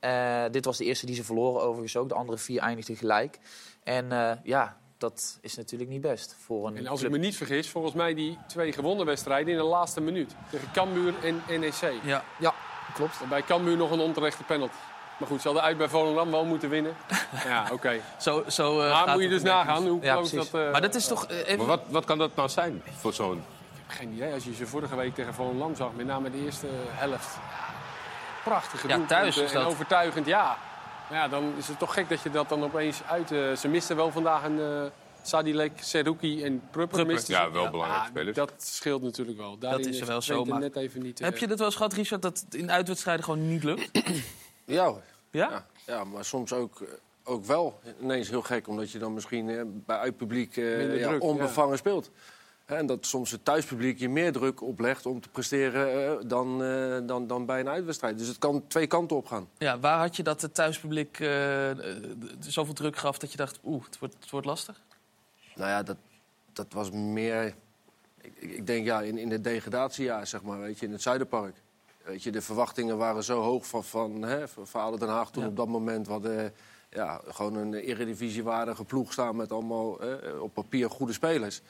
Eh, 0.01 0.45
dit 0.51 0.65
was 0.65 0.77
de 0.77 0.85
eerste 0.85 1.07
die 1.07 1.15
ze 1.15 1.25
verloren 1.25 1.63
overigens 1.63 1.97
ook. 1.97 2.09
De 2.09 2.15
andere 2.15 2.39
vier 2.39 2.61
eindigden 2.61 2.97
gelijk. 2.97 3.39
En 3.85 4.13
eh, 4.13 4.31
ja, 4.43 4.77
dat 4.99 5.39
is 5.41 5.55
natuurlijk 5.57 5.91
niet 5.91 6.01
best 6.01 6.37
voor 6.45 6.67
een 6.67 6.77
En 6.77 6.87
als 6.87 7.01
club. 7.01 7.13
ik 7.13 7.19
me 7.19 7.25
niet 7.25 7.37
vergis, 7.37 7.69
volgens 7.71 7.95
mij 7.95 8.15
die 8.15 8.39
twee 8.49 8.73
gewonnen 8.73 9.07
wedstrijden 9.07 9.53
in 9.53 9.59
de 9.59 9.65
laatste 9.65 10.01
minuut. 10.01 10.35
Tegen 10.51 10.73
Cambuur 10.73 11.15
en 11.23 11.61
NEC. 11.61 11.93
Ja. 12.05 12.25
Ja, 12.39 12.55
klopt. 12.95 13.21
En 13.23 13.29
bij 13.29 13.43
Cambuur 13.43 13.77
nog 13.77 13.91
een 13.91 14.01
onterechte 14.01 14.43
penalty. 14.43 14.77
Maar 15.19 15.29
goed, 15.29 15.41
ze 15.41 15.47
hadden 15.47 15.63
uit 15.67 15.77
bij 15.77 15.89
Volendam 15.89 16.31
wel 16.31 16.45
moeten 16.45 16.69
winnen. 16.69 16.95
Ja, 17.45 17.69
oké. 17.73 18.01
Zo, 18.21 18.45
zo, 18.49 18.81
eh, 18.81 18.89
Maar 18.91 19.07
gaat 19.07 19.15
moet 19.15 19.23
je 19.23 19.29
dus 19.29 19.43
nagaan 19.43 19.87
hoe 19.87 20.03
Ja, 20.03 20.15
dat... 20.15 20.33
eh, 20.53 20.71
Maar 20.73 20.81
dat 20.81 20.95
is 20.95 21.07
toch... 21.07 21.27
eh, 21.27 21.39
even- 21.39 21.57
Maar 21.57 21.67
wat, 21.67 21.81
wat 21.89 22.05
kan 22.05 22.19
dat 22.19 22.31
nou 22.37 22.49
zijn 22.49 22.83
voor 22.99 23.13
zo'n... 23.13 23.43
Geen 23.87 24.13
idee. 24.13 24.33
Als 24.33 24.45
je 24.45 24.55
ze 24.55 24.67
vorige 24.67 24.97
week 24.97 25.15
tegen 25.15 25.35
Volendam 25.35 25.75
zag, 25.75 25.89
met 25.97 26.07
name 26.07 26.31
de 26.31 26.45
eerste 26.45 26.67
helft. 26.91 27.37
Prachtige 28.45 28.89
Ja, 28.89 28.99
thuis 29.07 29.37
is 29.37 29.53
en 29.53 29.59
dat. 29.59 29.67
overtuigend, 29.69 30.27
ja. 30.27 30.57
Maar 31.11 31.19
ja, 31.19 31.29
dan 31.29 31.53
is 31.59 31.69
het 31.69 31.79
toch 31.79 31.95
gek 31.95 32.09
dat 32.09 32.21
je 32.23 32.31
dat 32.31 32.49
dan 32.49 32.65
opeens 32.65 33.01
uit... 33.09 33.29
ze 33.59 33.69
misten 33.69 33.97
wel 33.97 34.11
vandaag 34.11 34.45
een 34.45 34.61
eh 34.61 34.83
Sadilek, 35.27 35.73
Seruki 35.81 36.45
en 36.45 36.63
Prupper. 36.71 37.07
Misten 37.07 37.35
ze. 37.35 37.41
Ja, 37.41 37.51
wel 37.51 37.71
belangrijke 37.71 38.05
Ja, 38.05 38.09
spelers. 38.11 38.37
Dat 38.37 38.53
scheelt 38.59 39.03
natuurlijk 39.03 39.39
wel. 39.39 39.59
Daarin 39.59 39.89
is 39.89 40.01
er 40.01 40.07
wel 40.07 40.15
weet 40.15 40.25
zo, 40.25 40.39
het 40.41 40.49
maar- 40.49 40.59
net 40.61 40.77
even 40.77 41.03
niet... 41.03 41.19
Heb 41.19 41.39
je 41.39 41.47
dat 41.47 41.59
wel 41.59 41.67
eens 41.67 41.77
gehad, 41.77 41.93
Richard, 41.93 42.23
dat 42.23 42.45
het 42.45 42.55
in 42.55 42.71
uitwedstrijden 42.73 43.25
gewoon 43.25 43.49
niet 43.49 43.65
lukt? 43.65 43.91
Ja, 44.65 44.87
hoor. 44.87 45.03
Ja? 45.31 45.51
ja, 45.51 45.67
ja, 45.87 46.05
maar 46.05 46.25
soms 46.25 46.53
ook, 46.53 46.81
eh, 46.81 46.89
ook 47.25 47.45
wel. 47.45 47.81
Ineens 48.01 48.29
heel 48.29 48.43
gek, 48.43 48.69
omdat 48.69 48.91
je 48.91 48.99
dan 48.99 49.15
misschien 49.15 49.49
eh, 49.49 49.63
bij 49.67 49.97
uitpubliek 49.97 50.57
eh, 50.57 50.65
Minder 50.65 50.99
ja, 50.99 51.09
druk, 51.09 51.23
onbevangen 51.23 51.79
speelt. 51.79 52.11
En 52.65 52.87
dat 52.87 53.07
soms 53.07 53.31
het 53.31 53.45
thuispubliek 53.45 53.99
je 53.99 54.09
meer 54.09 54.33
druk 54.33 54.63
oplegt 54.63 55.07
om 55.07 55.21
te 55.21 55.29
presteren 55.29 56.19
eh, 56.19 56.29
dan, 56.29 56.65
eh, 56.65 56.99
dan, 57.07 57.27
dan 57.27 57.47
bij 57.47 57.61
een 57.61 57.69
uitwedstrijd. 57.69 58.19
Dus 58.19 58.29
het 58.29 58.39
kan 58.39 58.67
twee 58.67 58.87
kanten 58.87 59.17
op 59.17 59.27
gaan. 59.27 59.49
Ja, 59.59 59.79
waar 59.79 59.99
had 59.99 60.17
je 60.17 60.23
dat 60.23 60.43
het 60.43 60.55
thuispubliek 60.55 61.17
zoveel 62.41 62.75
druk 62.75 62.97
gaf 62.97 63.19
dat 63.19 63.31
je 63.31 63.37
dacht, 63.37 63.59
oeh, 63.65 63.85
het 63.85 63.99
wordt, 63.99 64.15
het 64.21 64.31
wordt 64.31 64.47
lastig? 64.47 64.81
Nou 65.55 65.69
ja, 65.69 65.83
dat, 65.83 65.97
dat 66.53 66.67
was 66.73 66.91
meer. 66.91 67.45
Ik, 68.21 68.33
ik 68.35 68.51
ik 68.51 68.67
denk 68.67 68.85
ja, 68.85 69.03
in, 69.03 69.19
in 69.19 69.31
het 69.31 69.45
degradatiejaar, 69.45 70.27
zeg 70.27 70.43
maar, 70.43 70.61
weet 70.61 70.79
je, 70.79 70.87
in 70.87 70.93
het 70.93 71.03
Zuiderpark. 71.03 71.57
Weet 72.05 72.23
je, 72.23 72.31
de 72.31 72.43
verwachtingen 72.43 72.97
waren 72.97 73.25
zo 73.25 73.41
hoog 73.41 73.67
van, 73.67 73.85
van, 73.85 74.23
hè, 74.23 74.49
van 74.49 74.99
Den 74.99 75.09
Haag 75.09 75.31
toen 75.31 75.43
Ja. 75.43 75.49
op 75.49 75.57
dat 75.57 75.69
moment. 75.69 76.07
We 76.07 76.13
hadden 76.13 76.53
ja, 76.91 77.21
gewoon 77.29 77.55
een 77.55 77.75
eredivisiewaardige 77.75 78.85
ploeg 78.85 79.13
staan 79.13 79.37
met 79.37 79.53
allemaal 79.53 80.01
eh, 80.01 80.43
op 80.43 80.55
papier 80.55 80.91
goede 80.91 81.13
spelers. 81.13 81.61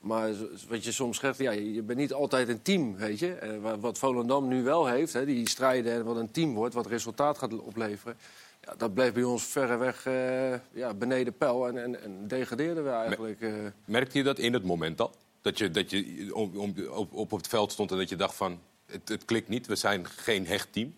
Maar 0.00 0.30
wat 0.68 0.84
je 0.84 0.92
soms 0.92 1.18
zegt, 1.18 1.38
ja, 1.38 1.50
je 1.50 1.82
bent 1.82 1.98
niet 1.98 2.12
altijd 2.12 2.48
een 2.48 2.62
team, 2.62 2.96
weet 2.96 3.18
je. 3.18 3.32
Eh, 3.34 3.58
wa- 3.60 3.78
wat 3.78 3.98
Volendam 3.98 4.48
nu 4.48 4.62
wel 4.62 4.86
heeft, 4.86 5.12
hè, 5.12 5.24
die 5.26 5.48
strijden 5.48 5.92
en 5.92 6.04
wat 6.04 6.16
een 6.16 6.30
team 6.30 6.54
wordt, 6.54 6.74
wat 6.74 6.86
resultaat 6.86 7.38
gaat 7.38 7.58
opleveren. 7.60 8.16
Ja, 8.60 8.74
dat 8.76 8.94
bleef 8.94 9.12
bij 9.12 9.22
ons 9.22 9.44
verreweg 9.44 10.06
eh 10.06 10.52
ja, 10.72 10.94
beneden 10.94 11.36
peil 11.36 11.68
en, 11.68 11.78
en, 11.82 12.02
en 12.02 12.28
degradeerden 12.28 12.84
we 12.84 12.90
eigenlijk. 12.90 13.40
eh. 13.40 13.52
Merkte 13.84 14.18
je 14.18 14.24
dat 14.24 14.38
in 14.38 14.52
het 14.52 14.64
moment 14.64 15.00
al? 15.00 15.10
Dat 15.42 15.58
je, 15.58 15.70
dat 15.70 15.90
je 15.90 16.30
om, 16.34 16.56
om- 16.56 16.74
op, 16.90 17.12
op 17.12 17.30
het 17.30 17.48
veld 17.48 17.72
stond 17.72 17.90
en 17.90 17.96
dat 17.98 18.08
je 18.08 18.16
dacht 18.16 18.34
van... 18.34 18.58
Het, 18.86 19.08
het 19.08 19.24
klikt 19.24 19.48
niet, 19.48 19.66
we 19.66 19.76
zijn 19.76 20.06
geen 20.06 20.46
hecht 20.46 20.72
team. 20.72 20.94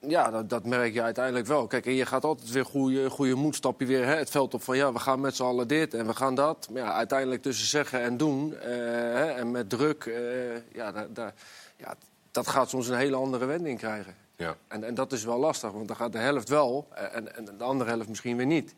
Ja, 0.00 0.30
dat, 0.30 0.50
dat 0.50 0.64
merk 0.64 0.92
je 0.92 1.02
uiteindelijk 1.02 1.46
wel. 1.46 1.66
Kijk, 1.66 1.86
en 1.86 1.94
je 1.94 2.06
gaat 2.06 2.24
altijd 2.24 2.50
weer 2.50 2.64
goede, 2.64 3.10
goede 3.10 3.34
moed, 3.34 3.54
stap 3.54 3.80
je 3.80 3.86
weer 3.86 4.04
hè, 4.04 4.14
het 4.14 4.30
veld 4.30 4.54
op 4.54 4.62
van... 4.62 4.76
ja, 4.76 4.92
we 4.92 4.98
gaan 4.98 5.20
met 5.20 5.36
z'n 5.36 5.42
allen 5.42 5.68
dit 5.68 5.94
en 5.94 6.06
we 6.06 6.14
gaan 6.14 6.34
dat. 6.34 6.68
Maar 6.72 6.82
ja, 6.82 6.92
uiteindelijk 6.92 7.42
tussen 7.42 7.66
zeggen 7.66 8.02
en 8.02 8.16
doen 8.16 8.54
eh, 8.54 8.70
hè, 8.70 9.30
en 9.30 9.50
met 9.50 9.70
druk... 9.70 10.06
eh, 10.06 10.56
ja, 10.72 11.06
ja, 11.76 11.94
dat 12.30 12.48
gaat 12.48 12.68
soms 12.68 12.88
een 12.88 12.96
hele 12.96 13.16
andere 13.16 13.44
wending 13.44 13.78
krijgen. 13.78 14.14
Ja. 14.36 14.56
En, 14.68 14.84
en 14.84 14.94
dat 14.94 15.12
is 15.12 15.24
wel 15.24 15.38
lastig, 15.38 15.70
want 15.70 15.88
dan 15.88 15.96
gaat 15.96 16.12
de 16.12 16.18
helft 16.18 16.48
wel 16.48 16.88
eh, 16.94 17.16
en, 17.16 17.36
en 17.36 17.44
de 17.58 17.64
andere 17.64 17.90
helft 17.90 18.08
misschien 18.08 18.36
weer 18.36 18.46
niet. 18.46 18.74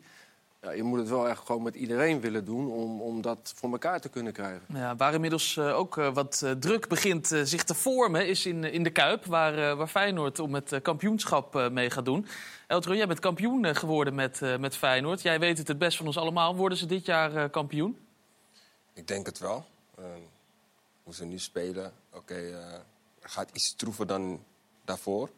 Ja, 0.61 0.71
je 0.71 0.83
moet 0.83 0.99
het 0.99 1.09
wel 1.09 1.29
echt 1.29 1.45
gewoon 1.45 1.63
met 1.63 1.75
iedereen 1.75 2.19
willen 2.19 2.45
doen 2.45 2.71
om, 2.71 3.01
om 3.01 3.21
dat 3.21 3.53
voor 3.55 3.71
elkaar 3.71 4.01
te 4.01 4.09
kunnen 4.09 4.33
krijgen. 4.33 4.61
Ja, 4.73 4.95
waar 4.95 5.13
inmiddels 5.13 5.57
eh, 5.57 5.77
ook 5.77 5.97
eh, 5.97 6.13
wat 6.13 6.41
eh, 6.43 6.51
druk 6.51 6.87
begint 6.87 7.27
zich 7.27 7.63
te 7.63 7.73
vormen, 7.73 8.27
is 8.27 8.45
in, 8.45 8.63
in 8.63 8.83
de 8.83 8.89
Kuip, 8.89 9.25
waar, 9.25 9.75
waar 9.75 9.87
Feyenoord 9.87 10.39
om 10.39 10.53
het 10.53 10.79
kampioenschap 10.81 11.69
mee 11.71 11.89
gaat 11.89 12.05
doen. 12.05 12.27
Eltro, 12.67 12.95
jij 12.95 13.07
bent 13.07 13.19
kampioen 13.19 13.75
geworden 13.75 14.15
met, 14.15 14.41
met 14.59 14.75
Feyenoord. 14.75 15.21
Jij 15.21 15.39
weet 15.39 15.57
het 15.57 15.67
het 15.67 15.77
best 15.77 15.97
van 15.97 16.05
ons 16.05 16.17
allemaal. 16.17 16.55
Worden 16.55 16.77
ze 16.77 16.85
dit 16.85 17.05
jaar 17.05 17.49
kampioen? 17.49 17.97
Ik 18.93 19.07
denk 19.07 19.25
het 19.25 19.39
wel. 19.39 19.65
Ehm, 19.97 20.21
hoe 21.03 21.13
ze 21.13 21.25
nu 21.25 21.39
spelen, 21.39 21.93
oké, 22.13 22.59
gaat 23.19 23.49
iets 23.53 23.65
stroever 23.65 24.07
dan 24.07 24.43
daarvoor. 24.85 25.29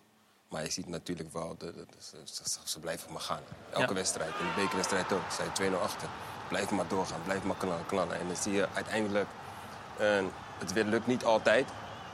Maar 0.53 0.63
je 0.63 0.71
ziet 0.71 0.87
natuurlijk 0.87 1.33
wel, 1.33 1.55
de, 1.57 1.65
de- 1.65 1.85
de- 1.85 2.21
ze, 2.23 2.43
ze- 2.43 2.59
ze 2.63 2.79
blijven 2.79 3.11
maar 3.11 3.21
gaan. 3.21 3.41
Elke 3.71 3.87
Ja. 3.87 3.93
wedstrijd, 3.93 4.29
in 4.39 4.45
de 4.45 4.61
bekerwedstrijd 4.61 5.11
ook. 5.13 5.21
Ze 5.29 5.35
zijn 5.35 5.51
2-0 5.73 5.81
achter. 5.81 6.07
Blijf 6.47 6.69
maar 6.71 6.87
doorgaan, 6.87 7.21
blijf 7.23 7.43
maar 7.43 7.55
knallen, 7.55 7.85
knallen. 7.85 8.19
En 8.19 8.27
dan 8.27 8.35
zie 8.35 8.53
je 8.53 8.67
uiteindelijk, 8.73 9.27
eh, 9.97 10.23
het 10.57 10.73
lukt 10.75 11.07
niet 11.07 11.25
altijd. 11.25 11.69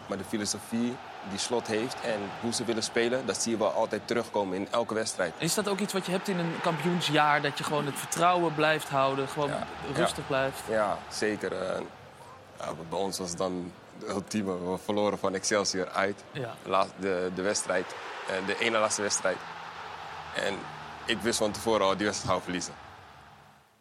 Maar 0.07 0.17
de 0.17 0.23
filosofie 0.23 0.95
die 1.29 1.39
Slot 1.39 1.67
heeft 1.67 1.95
en 2.01 2.19
hoe 2.41 2.53
ze 2.53 2.63
willen 2.65 2.83
spelen... 2.83 3.25
dat 3.25 3.41
zie 3.41 3.51
je 3.51 3.57
wel 3.57 3.71
altijd 3.71 4.07
terugkomen 4.07 4.55
in 4.57 4.71
elke 4.71 4.93
wedstrijd. 4.93 5.33
Is 5.37 5.53
dat 5.53 5.67
ook 5.67 5.79
iets 5.79 5.93
wat 5.93 6.05
je 6.05 6.11
hebt 6.11 6.27
in 6.27 6.37
een 6.39 6.53
kampioensjaar? 6.61 7.41
Dat 7.41 7.57
je 7.57 7.63
gewoon 7.63 7.85
het 7.85 7.95
vertrouwen 7.99 8.55
blijft 8.55 8.89
houden, 8.89 9.27
gewoon 9.27 9.49
Ja. 9.49 9.67
rustig 9.93 10.27
blijft? 10.27 10.61
Ja, 10.69 10.97
zeker. 11.09 11.61
eh, 11.61 11.79
bij 12.89 12.99
ons 12.99 13.17
was 13.17 13.29
het 13.29 13.37
dan 13.37 13.71
de 13.99 14.07
ultieme. 14.07 14.71
We 14.71 14.77
verloren 14.83 15.19
van 15.19 15.33
Excelsior 15.33 15.89
uit. 15.89 16.23
Ja. 16.31 16.53
Laat- 16.63 16.93
de, 16.99 17.31
de 17.35 17.41
wedstrijd. 17.41 17.85
Eh, 18.29 18.45
de 18.45 18.59
ene 18.59 18.77
laatste 18.77 19.01
wedstrijd. 19.01 19.37
En 20.35 20.55
ik 21.05 21.17
wist 21.17 21.37
van 21.37 21.51
tevoren 21.51 21.85
al, 21.85 21.97
die 21.97 22.05
wedstrijd 22.05 22.29
gaan 22.29 22.37
we 22.37 22.43
verliezen. 22.43 22.73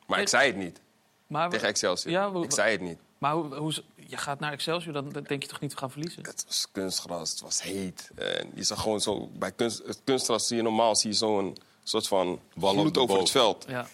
Maar 0.07 0.21
ik 0.21 0.29
zei 0.29 0.47
het 0.47 0.57
niet 0.57 0.81
Maar, 1.27 1.51
tegen 1.51 1.69
Excelsior. 1.69 2.13
Ja, 2.13 2.43
ik 2.43 2.53
zei 2.53 2.71
het 2.73 2.81
niet. 2.81 2.99
maar 3.19 3.33
hoe, 3.33 3.55
hoe, 3.55 3.73
je 3.95 4.17
gaat 4.17 4.41
naar 4.41 4.53
Excelsior, 4.53 4.93
dan 4.93 5.09
denk 5.09 5.43
je 5.43 5.49
toch 5.49 5.61
niet 5.61 5.71
te 5.71 5.77
gaan 5.77 5.91
verliezen? 5.91 6.23
Het 6.23 6.45
was 6.47 6.67
kunstgras, 6.73 7.31
het 7.31 7.41
was 7.41 7.63
heet. 7.63 8.11
En 8.15 8.51
je 8.55 8.63
zag 8.63 8.83
gewoon 8.83 9.01
zo, 9.01 9.29
bij 9.33 9.53
kunst, 9.53 9.83
het 9.87 10.01
kunstgras 10.05 10.47
zie 10.47 10.57
je 10.57 10.63
normaal 10.63 10.97
zie 10.97 11.11
je 11.11 11.17
zo'n 11.17 11.57
soort 11.83 12.09
van 12.09 12.41
vloed 12.57 12.99
over 12.99 13.19
het 13.19 13.31
veld. 13.31 13.65
Ja. 13.69 13.87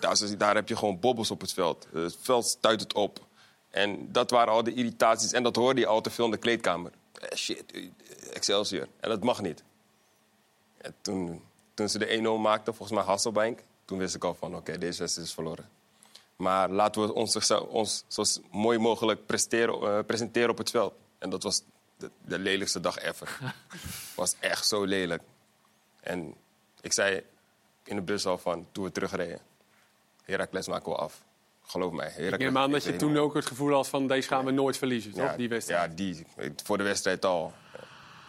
Daar, 0.00 0.36
daar 0.38 0.54
heb 0.54 0.68
je 0.68 0.76
gewoon 0.76 1.00
bobbels 1.00 1.30
op 1.30 1.40
het 1.40 1.52
veld. 1.52 1.88
Het 1.92 2.16
veld 2.20 2.46
stuit 2.46 2.80
het 2.80 2.94
op. 2.94 3.26
En 3.70 4.12
dat 4.12 4.30
waren 4.30 4.52
al 4.52 4.62
de 4.62 4.74
irritaties. 4.74 5.32
En 5.32 5.42
dat 5.42 5.56
hoorde 5.56 5.80
je 5.80 5.86
al 5.86 6.00
te 6.00 6.10
veel 6.10 6.24
in 6.24 6.30
de 6.30 6.36
kleedkamer. 6.36 6.92
Eh, 7.12 7.36
shit, 7.36 7.64
Excelsior. 8.32 8.88
En 9.00 9.08
dat 9.08 9.22
mag 9.22 9.42
niet. 9.42 9.62
En 10.78 10.94
toen, 11.00 11.42
toen 11.74 11.88
ze 11.88 11.98
de 11.98 12.38
1-0 12.38 12.40
maakten, 12.40 12.74
volgens 12.74 12.98
mij 12.98 13.06
Hasselbank... 13.06 13.62
toen 13.84 13.98
wist 13.98 14.14
ik 14.14 14.24
al 14.24 14.34
van, 14.34 14.56
oké, 14.56 14.78
deze 14.78 14.98
wedstrijd 14.98 15.28
is 15.28 15.34
verloren. 15.34 15.68
Maar 16.36 16.70
laten 16.70 17.02
we 17.02 17.14
ons, 17.14 17.50
ons 17.68 18.04
zo 18.08 18.24
mooi 18.50 18.78
mogelijk 18.78 19.26
presteren, 19.26 19.74
eh, 19.74 20.04
presenteren 20.06 20.50
op 20.50 20.58
het 20.58 20.70
veld. 20.70 20.94
En 21.18 21.30
dat 21.30 21.42
was 21.42 21.62
de, 21.96 22.10
de 22.24 22.38
lelijkste 22.38 22.80
dag 22.80 22.98
ever. 22.98 23.38
was 24.16 24.34
echt 24.40 24.66
zo 24.66 24.84
lelijk. 24.84 25.22
En 26.00 26.34
ik 26.80 26.92
zei 26.92 27.22
in 27.84 27.96
de 27.96 28.02
bus 28.02 28.26
al 28.26 28.38
van, 28.38 28.66
toen 28.72 28.84
we 28.84 28.92
terugreden... 28.92 29.40
Heracles 30.24 30.68
maken 30.68 30.92
we 30.92 30.98
af. 30.98 31.22
Geloof 31.62 31.92
mij. 31.92 32.06
Ik 32.08 32.14
Heracles, 32.14 32.38
neem 32.38 32.58
aan 32.58 32.70
dat 32.70 32.84
je 32.84 32.96
toen 32.96 33.16
ook 33.16 33.34
het 33.34 33.46
gevoel 33.46 33.72
had 33.72 33.88
van 33.88 34.06
deze 34.06 34.28
gaan 34.28 34.44
we 34.44 34.50
nooit 34.50 34.78
verliezen, 34.78 35.12
toch? 35.12 35.22
Ja, 35.22 35.36
Die 35.36 35.48
wedstrijd. 35.48 35.90
Ja, 35.90 35.96
die. 35.96 36.26
Voor 36.64 36.78
de 36.78 36.84
wedstrijd 36.84 37.24
al. 37.24 37.52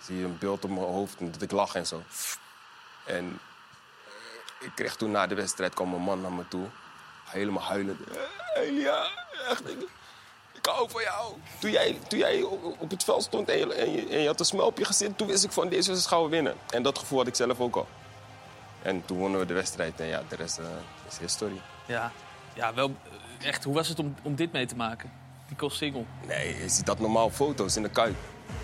Zie 0.10 0.18
je 0.18 0.26
een 0.26 0.38
beeld 0.38 0.64
op 0.64 0.70
mijn 0.70 0.86
hoofd 0.86 1.20
en 1.20 1.32
dat 1.32 1.42
ik 1.42 1.52
lach 1.52 1.76
en 1.76 1.88
zo. 1.88 2.02
En 3.06 3.40
eh, 4.06 4.66
ik 4.66 4.72
kreeg 4.76 4.96
toen 4.96 5.12
na 5.12 5.28
de 5.28 5.36
wedstrijd 5.36 5.74
kwam 5.74 5.94
een 5.94 6.02
man 6.02 6.22
naar 6.22 6.32
me 6.32 6.48
toe. 6.48 6.66
Helemaal 7.26 7.64
huilend. 7.64 8.00
Eh, 8.10 8.62
Elia, 8.62 9.10
echt, 9.50 9.70
ik, 9.70 9.78
ik 10.54 10.66
hou 10.66 10.90
van 10.90 11.02
jou. 11.02 11.34
Toen 11.60 11.72
jij, 11.72 12.00
toen 12.08 12.20
jij 12.20 12.42
op, 12.80 12.90
het 12.90 13.04
veld 13.04 13.24
stond 13.24 13.50
en 13.50 13.58
je, 13.58 13.74
en, 13.74 13.92
je, 13.92 14.08
en 14.08 14.20
je 14.20 14.28
had 14.28 14.40
een 14.40 14.46
smel 14.46 14.66
op 14.66 14.78
je 14.78 14.86
gezicht... 14.86 15.18
toen 15.18 15.28
wist 15.28 15.44
ik 15.44 15.52
van 15.52 15.70
deze 15.70 15.90
wedstrijd 15.92 16.22
gaan 16.22 16.24
we 16.24 16.36
winnen. 16.36 16.56
En 16.70 16.84
dat 16.84 16.98
gevoel 16.98 17.18
had 17.18 17.28
ik 17.28 17.36
zelf 17.36 17.60
ook 17.60 17.76
al. 17.76 17.88
En 18.82 19.06
toen 19.06 19.18
wonnen 19.18 19.40
we 19.40 19.46
de 19.46 19.54
wedstrijd 19.54 20.00
en 20.00 20.08
ja, 20.08 20.24
de 20.30 20.36
rest 20.36 20.58
eh, 20.58 20.66
is 21.10 21.18
history. 21.18 21.62
Ja, 21.86 22.12
ja 22.54 22.74
wel 22.74 22.96
echt. 23.42 23.64
Hoe 23.64 23.74
was 23.74 23.88
het 23.88 24.00
om, 24.00 24.16
om 24.22 24.36
dit 24.36 24.52
mee 24.52 24.66
te 24.66 24.76
maken? 24.76 25.12
Die 25.48 25.58
Kos 25.58 25.78
single. 25.78 26.06
Nee, 26.28 26.58
je 26.58 26.70
ziet 26.70 26.86
dat 26.86 27.00
normaal 27.00 27.30
foto's 27.30 27.76
in 27.76 27.84
de 27.84 27.90
kuip. 27.90 28.16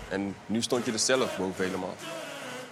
En 0.08 0.36
nu 0.46 0.62
stond 0.62 0.84
je 0.84 0.92
er 0.92 0.98
zelf 0.98 1.36
boven 1.36 1.64
helemaal. 1.64 1.94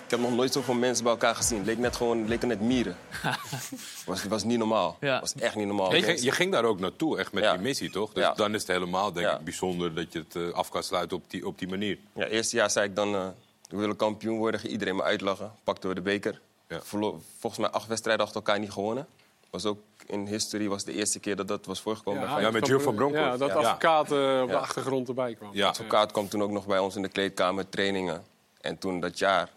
Ik 0.04 0.10
heb 0.10 0.20
nog 0.20 0.34
nooit 0.34 0.52
zoveel 0.52 0.74
mensen 0.74 1.02
bij 1.04 1.12
elkaar 1.12 1.34
gezien. 1.34 1.58
Het 1.58 1.66
leek 1.66 1.78
net 1.78 1.96
gewoon, 1.96 2.18
het 2.18 2.28
leken 2.28 2.48
net 2.48 2.60
mieren. 2.60 2.96
Het 3.10 3.38
was, 4.06 4.20
het 4.22 4.30
was 4.30 4.44
niet 4.44 4.58
normaal. 4.58 4.96
Ja. 5.00 5.20
Was 5.20 5.34
echt 5.34 5.54
niet 5.56 5.66
normaal. 5.66 5.94
Je 5.94 6.02
ging, 6.02 6.20
je 6.20 6.30
ging 6.32 6.52
daar 6.52 6.64
ook 6.64 6.80
naartoe, 6.80 7.18
echt 7.18 7.32
met 7.32 7.44
Ja. 7.44 7.52
die 7.52 7.60
missie, 7.62 7.90
toch? 7.90 8.12
Dus 8.12 8.22
Ja. 8.22 8.32
dan 8.34 8.54
is 8.54 8.60
het 8.60 8.70
helemaal, 8.70 9.12
denk 9.12 9.26
Ja. 9.26 9.38
ik, 9.38 9.44
bijzonder 9.44 9.94
dat 9.94 10.12
je 10.12 10.18
het 10.18 10.36
eh, 10.36 10.50
af 10.52 10.68
kan 10.70 10.82
sluiten 10.82 11.16
op 11.16 11.22
die, 11.30 11.46
op 11.46 11.58
die 11.58 11.68
manier. 11.68 11.98
Ja, 12.14 12.26
eerste 12.26 12.56
jaar 12.56 12.70
zei 12.70 12.88
ik 12.88 12.94
dan, 12.96 13.14
eh, 13.14 13.26
we 13.70 13.76
willen 13.76 13.96
kampioen 13.96 14.38
worden. 14.38 14.66
Iedereen 14.66 14.96
me 14.96 15.02
uitlachen. 15.02 15.52
Pakten 15.64 15.88
we 15.88 15.94
de 15.94 16.00
beker. 16.00 16.40
Verlo- 16.68 17.20
volgens 17.38 17.60
mij 17.62 17.70
acht 17.70 17.86
wedstrijden 17.86 18.24
achter 18.24 18.40
elkaar 18.40 18.58
niet 18.60 18.70
gewonnen. 18.72 19.06
Was 19.50 19.64
ook 19.64 19.78
in 20.06 20.26
history 20.26 20.68
was 20.68 20.84
de 20.84 20.92
eerste 20.92 21.20
keer 21.20 21.36
dat 21.36 21.48
dat 21.48 21.66
was 21.66 21.80
voorgekomen. 21.80 22.20
ja, 22.22 22.28
Feyenoord. 22.28 22.52
met 22.52 22.66
Jules 22.66 22.82
van 22.82 22.94
Bronckhorst. 22.94 23.26
Ja, 23.30 23.36
dat 23.36 23.48
Ja. 23.48 23.54
advocaat 23.54 24.12
eh, 24.12 24.40
op 24.42 24.46
de 24.48 24.52
Ja. 24.54 24.58
achtergrond 24.58 25.08
erbij 25.08 25.34
kwam. 25.34 25.50
Ja. 25.52 25.68
advocaat 25.68 26.12
kwam 26.12 26.28
toen 26.28 26.42
ook 26.42 26.50
nog 26.50 26.66
bij 26.66 26.78
ons 26.78 26.96
in 26.96 27.02
de 27.02 27.08
kleedkamer, 27.08 27.68
trainingen. 27.68 28.24
En 28.60 28.78
toen 28.78 29.00
dat 29.00 29.18
jaar, 29.18 29.50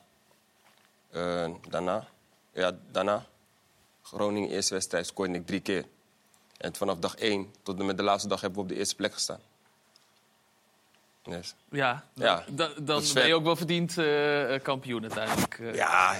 eh, 1.11 1.49
daarna, 1.69 2.07
ja, 2.53 2.71
daarna, 2.91 3.25
Groningen 4.01 4.49
eerste 4.49 4.73
wedstrijd, 4.73 5.05
scoorde 5.07 5.33
ik 5.33 5.45
drie 5.45 5.59
keer. 5.59 5.85
En 6.57 6.75
vanaf 6.75 6.97
dag 6.97 7.15
één 7.15 7.53
tot 7.63 7.79
en 7.79 7.85
met 7.85 7.97
de 7.97 8.03
laatste 8.03 8.27
dag 8.27 8.41
hebben 8.41 8.59
we 8.59 8.65
op 8.65 8.71
de 8.71 8.77
eerste 8.79 8.95
plek 8.95 9.13
gestaan. 9.13 9.39
Yes. 11.29 11.55
Ja, 11.71 12.03
Ja, 12.13 12.43
da- 12.49 12.69
dan 12.81 13.01
is 13.01 13.13
ben 13.13 13.27
je 13.27 13.35
ook 13.35 13.43
wel 13.43 13.55
verdiend 13.55 13.97
eh, 13.97 14.59
kampioen 14.61 15.01
uiteindelijk. 15.01 15.59
eh. 15.59 15.75
Ja, 15.75 16.13
eh, 16.13 16.19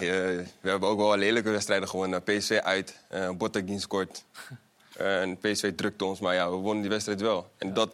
we 0.61 0.69
hebben 0.69 0.89
ook 0.89 0.97
wel 0.97 1.17
lelijke 1.17 1.49
wedstrijden 1.49 1.89
gewonnen. 1.89 2.23
PSV 2.23 2.59
uit, 2.63 2.99
uh, 3.13 3.29
Botteguin 3.31 3.79
scoort. 3.79 4.23
En 4.97 5.37
PSV 5.37 5.75
drukte 5.75 6.05
ons, 6.05 6.19
maar 6.19 6.33
ja, 6.33 6.49
we 6.49 6.55
wonnen 6.55 6.81
die 6.81 6.89
wedstrijd 6.91 7.21
wel. 7.21 7.49
En 7.57 7.73
dat 7.73 7.89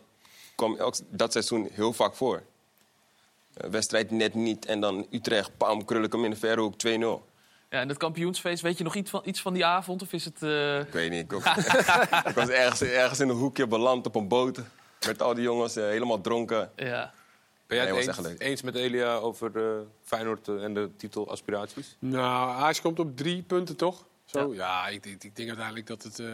kwam 0.56 0.76
elk, 0.78 0.96
dat 1.10 1.32
seizoen 1.32 1.70
heel 1.72 1.94
vaak 1.94 2.16
voor. 2.16 2.44
Wedstrijd 3.54 4.12
net 4.12 4.34
niet 4.34 4.66
en 4.66 4.80
dan 4.80 5.08
Utrecht, 5.12 5.58
pam, 5.58 5.86
krul 5.86 6.04
ik 6.04 6.12
hem 6.12 6.24
in 6.24 6.30
de 6.30 6.36
verre 6.38 6.62
hoek 6.62 6.74
2-0. 6.88 7.26
Ja, 7.70 7.80
en 7.80 7.88
dat 7.88 7.98
kampioensfeest, 7.98 8.62
weet 8.62 8.78
je 8.78 8.84
nog 8.84 8.96
iets 8.96 9.10
van, 9.10 9.22
iets 9.26 9.42
van 9.42 9.54
die 9.54 9.66
avond? 9.66 10.02
Of 10.02 10.14
is 10.14 10.26
het... 10.26 10.42
Ik 10.88 10.94
weet 10.94 11.10
niet, 11.10 11.24
ik, 11.24 11.34
ook- 11.38 11.46
ik 12.30 12.36
was 12.36 12.50
ergens, 12.50 12.82
ergens 12.82 13.20
in 13.20 13.30
een 13.30 13.36
hoekje 13.36 13.68
beland 13.68 14.06
op 14.06 14.16
een 14.16 14.28
boot. 14.28 14.60
Met 15.08 15.22
al 15.22 15.34
die 15.34 15.44
jongens 15.44 15.76
eh, 15.76 15.84
helemaal 15.84 16.22
dronken. 16.22 16.72
ja. 16.76 17.14
Ben 17.68 17.78
jij 17.78 17.88
het 18.04 18.18
eens, 18.18 18.40
eens 18.40 18.62
met 18.62 18.76
Elia 18.76 19.16
over 19.16 19.52
eh, 19.78 19.82
Feyenoord 20.04 20.48
eh, 20.48 20.64
en 20.64 20.74
de 20.74 20.90
titelaspiraties? 20.98 21.96
Nou, 22.00 22.50
Ajax 22.56 22.82
komt 22.82 23.00
op 23.00 23.18
drie 23.18 23.42
punten, 23.42 23.76
toch? 23.76 24.06
Zo? 24.26 24.54
Ja, 24.54 24.88
ik, 24.88 25.04
denk- 25.04 25.24
ik 25.24 25.36
denk 25.36 25.48
uiteindelijk 25.48 25.88
dat 25.88 26.04
het 26.04 26.20
eh, 26.20 26.28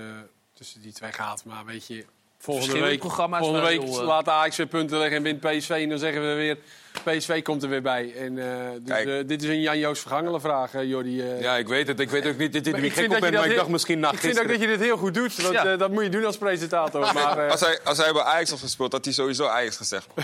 tussen 0.54 0.82
die 0.82 0.92
twee 0.94 1.12
gaat. 1.12 1.46
Maar 1.46 1.66
weet 1.66 1.88
je, 1.88 2.06
volgende 2.40 2.68
Verschillende 2.70 2.90
week, 2.90 3.00
programma's 3.00 3.40
volgende 3.40 3.68
week 3.68 3.82
heel, 3.82 4.00
eh, 4.00 4.06
laat 4.08 4.30
Ajax 4.30 4.56
weer 4.58 4.68
punten 4.68 4.98
leggen 4.98 5.18
en 5.18 5.24
wint 5.24 5.40
PSV. 5.40 5.70
En 5.70 5.90
dan 5.90 5.98
zeggen 6.00 6.22
we 6.22 6.34
weer, 6.36 6.58
PSV 7.04 7.42
komt 7.42 7.64
er 7.64 7.70
weer 7.70 7.82
bij. 7.82 8.14
En, 8.16 8.38
eh, 8.38 8.70
dus, 8.80 8.94
Kijk. 8.96 9.08
eh, 9.08 9.28
dit 9.28 9.44
is 9.44 9.50
een 9.50 9.62
Jan-Joos 9.62 10.00
vergangene 10.00 10.40
vraag, 10.40 10.74
eh, 10.74 10.84
Jordi. 10.84 11.22
eh. 11.22 11.42
Ja, 11.42 11.58
ik 11.58 11.68
weet 11.68 11.88
het. 11.88 12.00
Ik 12.00 12.10
weet 12.10 12.26
ook 12.28 12.38
niet 12.38 12.54
dat 12.54 12.66
je 12.66 12.72
er 12.72 12.78
ik 12.78 12.84
gek 12.84 12.94
vind 12.94 13.06
op 13.14 13.20
bent, 13.20 13.34
dat 13.34 13.42
maar 13.42 13.50
ik 13.52 13.58
dacht 13.58 13.70
misschien 13.70 14.00
na 14.00 14.12
ik 14.12 14.18
vind 14.20 14.40
ook 14.40 14.48
dat 14.48 14.60
je 14.62 14.68
dit 14.68 14.80
heel 14.80 14.98
goed 14.98 15.14
doet. 15.14 15.36
Want, 15.42 15.54
Ja. 15.54 15.66
eh, 15.72 15.78
dat 15.80 15.92
moet 15.92 16.04
je 16.04 16.10
doen 16.10 16.26
als 16.26 16.38
presentator. 16.38 17.14
Maar, 17.14 17.38
eh, 17.46 17.52
Als 17.52 17.60
hij, 17.62 17.80
als 17.84 17.98
hij 17.98 18.14
bij 18.14 18.22
Ajax 18.22 18.50
had 18.50 18.60
gespeeld, 18.60 18.92
had 18.92 19.06
hij 19.06 19.14
sowieso 19.14 19.46
Ajax 19.48 19.78
gezegd. 19.78 20.08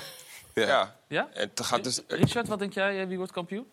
Ja. 0.53 0.67
ja. 0.67 0.95
ja? 1.07 1.27
En 1.33 1.49
het 1.55 1.65
gaat 1.65 1.83
dus, 1.83 2.01
Richard, 2.07 2.47
wat 2.47 2.59
denk 2.59 2.73
jij? 2.73 3.07
Wie 3.07 3.17
wordt 3.17 3.31
kampioen? 3.31 3.65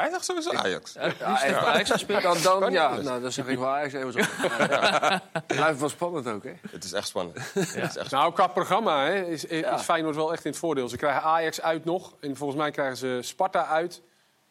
Hij 0.00 0.10
zegt 0.10 0.24
sowieso 0.24 0.50
Ajax. 0.52 0.92
Ja, 0.92 1.58
Ajax 1.64 1.90
gespeeld? 1.90 2.22
Dan, 2.22 2.60
dan, 2.60 2.72
ja, 2.72 2.96
nou, 3.00 3.20
dan 3.22 3.32
zeg 3.32 3.46
ik 3.46 3.58
wel 3.58 3.68
Ajax 3.68 3.92
even 3.92 4.12
zo. 4.12 4.18
Blijft 5.46 5.80
wel 5.80 5.88
spannend 5.88 6.26
ook, 6.28 6.44
hè? 6.44 6.52
Het 6.70 6.84
is 6.84 6.92
echt 6.92 7.08
spannend. 7.08 7.36
Is 7.54 7.96
echt 7.96 8.10
Nou, 8.10 8.32
qua 8.32 8.46
programma 8.46 9.04
hè, 9.04 9.24
is, 9.24 9.44
is 9.44 9.64
Feyenoord 9.82 10.16
wel 10.16 10.32
echt 10.32 10.44
in 10.44 10.50
het 10.50 10.60
voordeel. 10.60 10.88
Ze 10.88 10.96
krijgen 10.96 11.22
Ajax 11.22 11.60
uit 11.60 11.84
nog. 11.84 12.14
En 12.20 12.36
volgens 12.36 12.58
mij 12.58 12.70
krijgen 12.70 12.96
ze 12.96 13.18
Sparta 13.22 13.66
uit. 13.66 14.02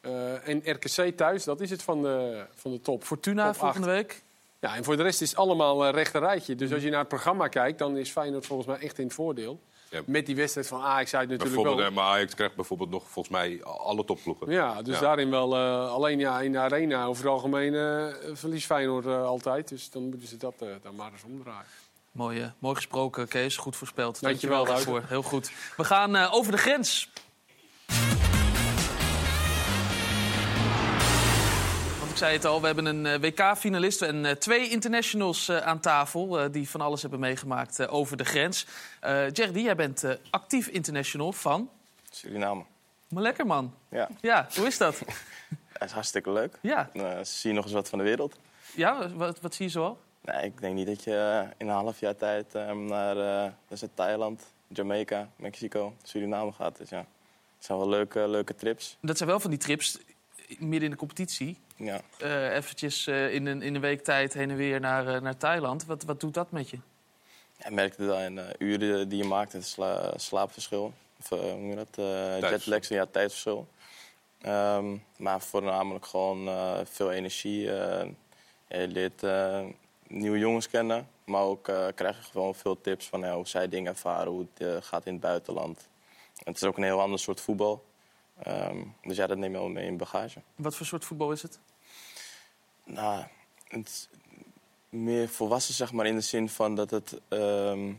eh, 0.01 0.47
en 0.47 0.61
RKC 0.65 1.17
thuis. 1.17 1.43
Dat 1.43 1.61
is 1.61 1.69
het 1.69 1.83
van 1.83 2.01
de, 2.01 2.45
van 2.55 2.71
de 2.71 2.81
top. 2.81 3.03
Fortuna 3.03 3.45
Top 3.45 3.55
volgende 3.55 3.87
week. 3.87 4.23
Ja, 4.59 4.75
en 4.75 4.83
voor 4.83 4.97
de 4.97 5.03
rest 5.03 5.21
is 5.21 5.29
het 5.29 5.39
allemaal 5.39 5.85
een 5.85 5.91
rechte 5.91 6.19
rijtje. 6.19 6.55
Dus 6.55 6.73
als 6.73 6.81
je 6.83 6.89
naar 6.89 6.99
het 6.99 7.07
programma 7.07 7.47
kijkt, 7.47 7.79
dan 7.79 7.97
is 7.97 8.09
Feyenoord 8.11 8.45
volgens 8.45 8.67
mij 8.67 8.77
echt 8.79 8.97
in 8.99 9.05
het 9.05 9.13
voordeel. 9.13 9.59
Ja. 9.89 10.01
Met 10.05 10.25
die 10.25 10.35
wedstrijd 10.35 10.67
van 10.67 10.81
Ajax 10.81 11.13
uit 11.15 11.29
natuurlijk 11.29 11.63
wel. 11.63 11.91
maar 11.91 12.03
Ajax 12.03 12.35
krijgt 12.35 12.55
bijvoorbeeld 12.55 12.89
nog 12.89 13.03
volgens 13.09 13.35
mij 13.35 13.63
alle 13.63 14.05
topploegen. 14.05 14.51
Ja, 14.51 14.81
dus 14.81 14.95
Ja. 14.95 15.01
daarin 15.01 15.29
wel. 15.29 15.55
eh, 15.55 15.91
alleen 15.91 16.19
ja, 16.19 16.41
in 16.41 16.51
de 16.51 16.57
arena 16.57 17.05
over 17.05 17.23
het 17.23 17.31
algemeen 17.33 17.75
eh 17.75 18.05
verliest 18.33 18.65
Feyenoord 18.65 19.05
eh, 19.05 19.23
altijd. 19.23 19.67
Dus 19.69 19.89
dan 19.89 20.09
moeten 20.09 20.27
ze 20.27 20.37
dat 20.37 20.53
eh, 20.59 20.67
dan 20.81 20.95
maar 20.95 21.11
eens 21.11 21.23
omdraaien. 21.23 21.65
Mooi, 22.11 22.51
mooi 22.59 22.75
gesproken, 22.75 23.27
Kees. 23.27 23.57
Goed 23.57 23.75
voorspeld. 23.75 24.21
Dankjewel, 24.21 24.65
Dankjewel 24.65 24.93
daarvoor. 24.93 25.09
Heel 25.09 25.21
goed. 25.29 25.51
We 25.77 25.83
gaan 25.83 26.15
eh, 26.15 26.33
over 26.33 26.51
de 26.51 26.57
grens. 26.57 27.09
Zei 32.19 32.33
het 32.33 32.45
al, 32.45 32.59
we 32.59 32.65
hebben 32.65 32.85
een 32.85 33.05
eh, 33.05 33.19
WK-finalist 33.19 34.01
en 34.01 34.25
eh, 34.25 34.31
twee 34.31 34.69
internationals 34.69 35.49
eh, 35.49 35.57
aan 35.57 35.79
tafel... 35.79 36.51
die 36.51 36.69
van 36.69 36.81
alles 36.81 37.01
hebben 37.01 37.19
meegemaakt 37.19 37.87
over 37.87 38.17
de 38.17 38.25
grens. 38.25 38.65
Eh 38.99 39.31
Jerdy, 39.31 39.59
jij 39.59 39.75
bent 39.75 40.03
actief 40.29 40.67
international 40.67 41.31
van... 41.31 41.69
Suriname. 42.11 42.63
Maar 43.09 43.23
lekker, 43.23 43.45
man. 43.45 43.73
Ja, 43.89 44.09
Ja, 44.21 44.47
hoe 44.55 44.67
is 44.67 44.77
dat? 44.77 44.99
dat 45.73 45.87
is 45.87 45.91
hartstikke 45.91 46.31
leuk. 46.31 46.57
Ja, 46.61 46.89
Dan 46.93 47.25
zie 47.25 47.49
je 47.49 47.55
nog 47.55 47.65
eens 47.65 47.73
wat 47.73 47.89
van 47.89 47.97
de 47.97 48.03
wereld. 48.03 48.37
ja 48.75 49.09
wat, 49.09 49.39
wat 49.39 49.55
zie 49.55 49.65
je 49.65 49.71
zo 49.71 49.83
al? 49.83 49.99
Nee, 50.21 50.45
ik 50.45 50.61
denk 50.61 50.75
niet 50.75 50.87
dat 50.87 51.03
je 51.03 51.47
in 51.57 51.67
een 51.67 51.73
half 51.73 51.99
jaar 51.99 52.15
tijd 52.15 52.55
eh, 52.55 52.71
naar 52.71 53.15
het 53.67 53.89
Thailand, 53.93 54.43
Jamaica, 54.67 55.29
Mexico, 55.35 55.93
Suriname 56.03 56.51
gaat. 56.51 56.77
Dus 56.77 56.89
ja, 56.89 57.05
het 57.55 57.65
zijn 57.65 57.77
wel 57.77 57.89
leuke, 57.89 58.27
leuke 58.27 58.55
trips. 58.55 58.97
Dat 59.01 59.17
zijn 59.17 59.29
wel 59.29 59.39
van 59.39 59.49
die 59.49 59.59
trips 59.59 59.97
midden 60.57 60.83
in 60.83 60.91
de 60.91 60.97
competitie. 60.97 61.57
Ja. 61.79 62.01
eh 62.17 62.55
eventjes 62.55 63.07
eh, 63.07 63.33
in, 63.33 63.45
een, 63.45 63.61
in 63.61 63.75
een 63.75 63.81
week 63.81 64.03
tijd 64.03 64.33
heen 64.33 64.49
en 64.49 64.55
weer 64.55 64.79
naar, 64.79 65.07
eh, 65.15 65.21
naar 65.21 65.37
Thailand. 65.37 65.85
Wat, 65.85 66.03
wat 66.03 66.19
doet 66.19 66.33
dat 66.33 66.51
met 66.51 66.69
je? 66.69 66.79
Je 67.63 67.71
merkt 67.71 67.99
al 67.99 68.19
in 68.19 68.35
de 68.35 68.55
uren 68.57 69.09
die 69.09 69.17
je 69.17 69.29
maakt, 69.29 69.53
het 69.53 69.65
sla- 69.65 70.13
slaapverschil. 70.17 70.93
Of, 71.19 71.29
hoe 71.29 71.39
noem 71.51 71.69
je 71.69 71.75
dat? 71.75 71.87
Eh 71.89 71.95
Tijdsverschil. 72.05 72.73
jetlag, 72.73 72.89
ja, 72.89 73.05
tijdsverschil. 73.11 73.67
Ehm, 74.41 74.97
maar 75.17 75.41
voornamelijk 75.41 76.05
gewoon 76.05 76.47
eh, 76.47 76.79
veel 76.83 77.11
energie. 77.11 77.61
je 77.61 78.07
leert 78.67 79.23
eh, 79.23 79.65
nieuwe 80.07 80.37
jongens 80.39 80.69
kennen. 80.69 81.07
Maar 81.25 81.41
ook 81.41 81.67
eh, 81.67 81.85
krijg 81.95 82.17
je 82.17 82.23
gewoon 82.31 82.55
veel 82.55 82.81
tips 82.81 83.07
van 83.07 83.19
ja, 83.19 83.35
hoe 83.35 83.47
zij 83.47 83.67
dingen 83.69 83.91
ervaren, 83.91 84.31
hoe 84.31 84.45
het 84.53 84.67
eh, 84.67 84.75
gaat 84.81 85.05
in 85.05 85.11
het 85.13 85.21
buitenland. 85.21 85.87
Het 86.43 86.55
is 86.55 86.63
ook 86.63 86.77
een 86.77 86.83
heel 86.83 87.01
ander 87.01 87.19
soort 87.19 87.41
voetbal. 87.41 87.85
Ehm, 88.43 88.77
dus 89.03 89.17
ja, 89.17 89.27
dat 89.27 89.37
neem 89.37 89.51
je 89.51 89.57
wel 89.57 89.67
mee 89.67 89.85
in 89.85 89.97
bagage. 89.97 90.39
Wat 90.55 90.75
voor 90.75 90.85
soort 90.85 91.05
voetbal 91.05 91.31
is 91.31 91.41
het? 91.41 91.59
Nou, 92.93 93.23
het 93.67 94.09
meer 94.89 95.29
volwassen, 95.29 95.73
zeg 95.73 95.91
maar, 95.91 96.05
in 96.05 96.15
de 96.15 96.21
zin 96.21 96.49
van 96.49 96.75
dat 96.75 96.89
het... 96.89 97.21
ehm, 97.27 97.93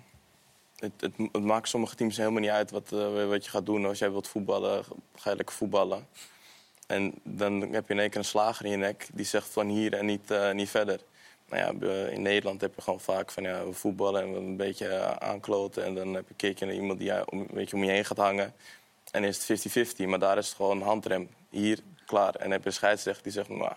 het, 0.80 0.92
het, 1.32 1.42
maakt 1.42 1.68
sommige 1.68 1.94
teams 1.94 2.16
helemaal 2.16 2.40
niet 2.40 2.50
uit 2.50 2.70
wat, 2.70 2.92
eh, 2.92 3.28
wat 3.28 3.44
je 3.44 3.50
gaat 3.50 3.66
doen. 3.66 3.86
Als 3.86 3.98
jij 3.98 4.10
wilt 4.10 4.28
voetballen, 4.28 4.84
ga 5.14 5.30
je 5.30 5.36
lekker 5.36 5.54
voetballen. 5.54 6.06
En 6.86 7.14
dan 7.22 7.60
heb 7.60 7.86
je 7.86 7.94
in 7.94 8.00
één 8.00 8.10
keer 8.10 8.18
een 8.18 8.24
slager 8.24 8.64
in 8.64 8.70
je 8.70 8.76
nek 8.76 9.08
die 9.12 9.24
zegt 9.24 9.48
van 9.48 9.68
hier 9.68 9.94
en 9.94 10.06
niet, 10.06 10.30
eh, 10.30 10.52
niet 10.52 10.68
verder. 10.68 11.00
Nou 11.48 11.80
ja, 11.80 11.86
in 12.08 12.22
Nederland 12.22 12.60
heb 12.60 12.74
je 12.74 12.82
gewoon 12.82 13.00
vaak 13.00 13.30
van 13.30 13.42
ja, 13.42 13.64
we 13.64 13.72
voetballen 13.72 14.22
en 14.22 14.32
we 14.32 14.38
een 14.38 14.56
beetje 14.56 14.88
eh, 14.88 15.10
aankloten. 15.10 15.84
En 15.84 15.94
dan 15.94 16.14
heb 16.14 16.24
je 16.24 16.30
een 16.30 16.36
keertje 16.36 16.72
iemand 16.72 16.98
die 16.98 17.08
ja, 17.08 17.22
een 17.26 17.48
beetje 17.52 17.76
om 17.76 17.84
je 17.84 17.90
heen 17.90 18.04
gaat 18.04 18.16
hangen. 18.16 18.54
En 19.10 19.24
is 19.24 19.48
het 19.48 19.68
50-50, 20.04 20.06
maar 20.06 20.18
daar 20.18 20.38
is 20.38 20.46
het 20.46 20.56
gewoon 20.56 20.82
handrem. 20.82 21.28
Hier, 21.48 21.78
klaar. 22.06 22.34
En 22.34 22.40
dan 22.42 22.50
heb 22.50 22.60
je 22.60 22.66
een 22.66 22.72
scheidsrechter 22.72 23.22
die 23.22 23.32
zegt, 23.32 23.48
nou, 23.48 23.72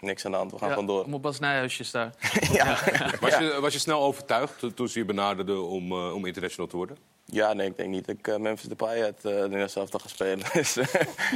niks 0.00 0.24
aan 0.24 0.30
de 0.30 0.36
hand, 0.36 0.50
we 0.50 0.58
gaan 0.58 0.68
Ja, 0.68 0.74
gewoon 0.74 0.88
door. 0.88 1.04
Om 1.04 1.14
op 1.14 1.22
Bas 1.22 1.38
Nijhuisjes 1.38 1.90
daar. 1.90 2.10
Was, 3.20 3.38
je, 3.38 3.58
was 3.60 3.72
je 3.72 3.78
snel 3.78 4.00
overtuigd 4.02 4.58
to- 4.58 4.74
toen 4.74 4.88
ze 4.88 4.98
je 4.98 5.04
benaderden 5.04 5.68
om, 5.68 5.92
eh, 5.92 6.14
om 6.14 6.26
international 6.26 6.70
te 6.70 6.76
worden? 6.76 6.96
Ja, 7.24 7.52
nee, 7.52 7.66
ik 7.66 7.76
denk 7.76 7.88
niet 7.88 8.06
dat 8.06 8.16
ik 8.18 8.28
eh, 8.28 8.36
Memphis 8.36 8.68
Depay 8.68 9.02
uit 9.02 9.16
uh, 9.16 9.22
de 9.22 9.30
Nederlands 9.38 9.76
elftal 9.76 10.00
ga 10.00 10.08
spelen. 10.08 10.38
Dus, 10.52 10.74
Nee, 10.74 10.86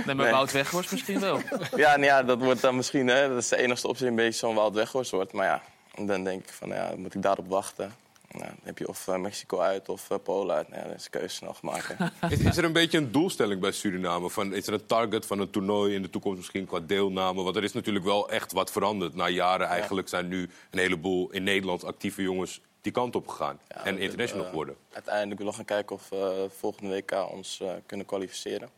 maar 0.04 0.14
Nee. 0.16 0.30
Wout 0.30 0.52
Weghorst 0.52 0.92
misschien 0.92 1.20
wel. 1.20 1.40
ja, 1.76 1.90
nou 1.90 2.04
ja, 2.04 2.22
dat 2.22 2.38
wordt 2.38 2.60
dan 2.60 2.76
misschien, 2.76 3.06
hè, 3.06 3.28
dat 3.28 3.38
is 3.38 3.48
de 3.48 3.56
enigste 3.56 3.88
optie 3.88 4.06
een 4.06 4.14
beetje 4.14 4.38
zo'n 4.38 4.54
Wout 4.54 4.74
Weghorst 4.74 5.10
wordt. 5.10 5.32
Maar 5.32 5.46
ja, 5.46 5.62
dan 6.06 6.24
denk 6.24 6.42
ik 6.42 6.52
van, 6.52 6.68
ja, 6.68 6.92
moet 6.96 7.14
ik 7.14 7.22
daarop 7.22 7.48
wachten? 7.48 7.94
Nou, 8.32 8.44
dan 8.44 8.56
heb 8.62 8.78
je 8.78 8.88
of 8.88 9.08
eh, 9.08 9.16
Mexico 9.16 9.58
uit 9.58 9.88
of 9.88 10.10
eh, 10.10 10.18
Polen 10.22 10.56
uit. 10.56 10.68
Nou, 10.68 10.80
ja, 10.80 10.86
dan 10.86 10.96
is 10.96 11.10
keuze 11.10 11.34
snel 11.34 11.54
gemaakt. 11.54 11.88
hè. 11.88 12.06
Is, 12.28 12.38
is 12.38 12.56
er 12.56 12.64
een 12.64 12.72
beetje 12.72 12.98
een 12.98 13.12
doelstelling 13.12 13.60
bij 13.60 13.72
Suriname? 13.72 14.30
Van, 14.30 14.54
is 14.54 14.66
er 14.66 14.72
een 14.72 14.86
target 14.86 15.26
van 15.26 15.38
een 15.38 15.50
toernooi 15.50 15.94
in 15.94 16.02
de 16.02 16.10
toekomst 16.10 16.38
misschien 16.38 16.66
qua 16.66 16.80
deelname? 16.80 17.42
Want 17.42 17.56
er 17.56 17.64
is 17.64 17.72
natuurlijk 17.72 18.04
wel 18.04 18.30
echt 18.30 18.52
wat 18.52 18.72
veranderd. 18.72 19.14
Na 19.14 19.28
jaren 19.28 19.66
eigenlijk 19.66 20.08
zijn 20.08 20.28
nu 20.28 20.50
een 20.70 20.78
heleboel 20.78 21.30
in 21.30 21.42
Nederland 21.42 21.84
actieve 21.84 22.22
jongens 22.22 22.60
die 22.82 22.92
kant 22.92 23.16
op 23.16 23.28
gegaan. 23.28 23.60
Ja, 23.68 23.84
en 23.84 23.94
dat, 23.94 24.02
international 24.02 24.44
eh, 24.44 24.50
geworden. 24.50 24.76
Uiteindelijk 24.92 25.38
willen 25.38 25.52
we 25.52 25.58
gaan 25.58 25.76
kijken 25.76 25.96
of 25.96 26.08
we 26.08 26.50
volgende 26.58 26.94
WK 26.94 27.30
ons 27.30 27.60
eh, 27.60 27.72
kunnen 27.86 28.06
kwalificeren. 28.06 28.68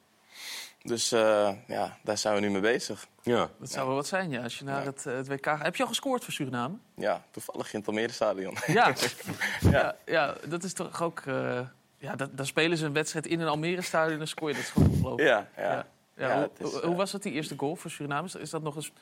Dus 0.87 1.13
eh, 1.13 1.51
ja, 1.67 1.97
daar 2.03 2.19
zijn 2.19 2.35
we 2.35 2.41
nu 2.41 2.51
mee 2.51 2.61
bezig. 2.61 3.07
Ja. 3.23 3.49
Dat 3.59 3.71
zou 3.71 3.87
wel 3.87 3.95
wat 3.97 4.07
zijn, 4.07 4.31
ja, 4.31 4.43
als 4.43 4.59
je 4.59 4.65
naar 4.65 4.85
het, 4.85 5.07
eh, 5.07 5.15
het 5.15 5.29
WK 5.29 5.45
gaat. 5.47 5.63
Heb 5.63 5.77
je 5.77 5.83
al 5.83 5.89
gescoord 5.89 6.25
voor 6.25 6.33
Suriname? 6.33 6.75
Ja, 6.97 7.23
toevallig 7.31 7.73
in 7.73 7.79
het 7.79 7.89
Almere 7.89 8.13
Stadion. 8.13 8.57
Ja. 8.67 8.95
ja. 9.71 9.97
ja, 10.07 10.35
dat 10.47 10.63
is 10.65 10.73
toch 10.73 11.03
ook... 11.03 11.21
eh, 11.21 11.61
ja, 11.99 12.17
dat, 12.17 12.37
daar 12.37 12.47
spelen 12.47 12.79
ze 12.79 12.87
een 12.87 12.93
wedstrijd 12.93 13.27
in 13.27 13.41
een 13.41 13.49
Almere-stadion 13.49 14.21
en 14.21 14.29
scoor 14.29 14.49
je. 14.49 14.55
Dat 14.55 14.65
is 14.65 14.71
gewoon 14.71 14.91
ongelooflijk. 14.91 15.29
ja, 15.29 15.49
ja. 15.57 15.63
Ja. 15.73 15.87
Ja, 16.17 16.29
Ja, 16.29 16.49
hoe, 16.59 16.69
is, 16.69 16.81
hoe- 16.81 16.95
was 16.97 17.11
dat, 17.11 17.23
die 17.23 17.33
eerste 17.33 17.55
goal 17.57 17.77
voor 17.77 17.91
Suriname? 17.91 18.27
Is- 18.27 18.35
Is 18.35 18.51
dat 18.51 18.63
nog 18.63 18.77
eens 18.77 18.93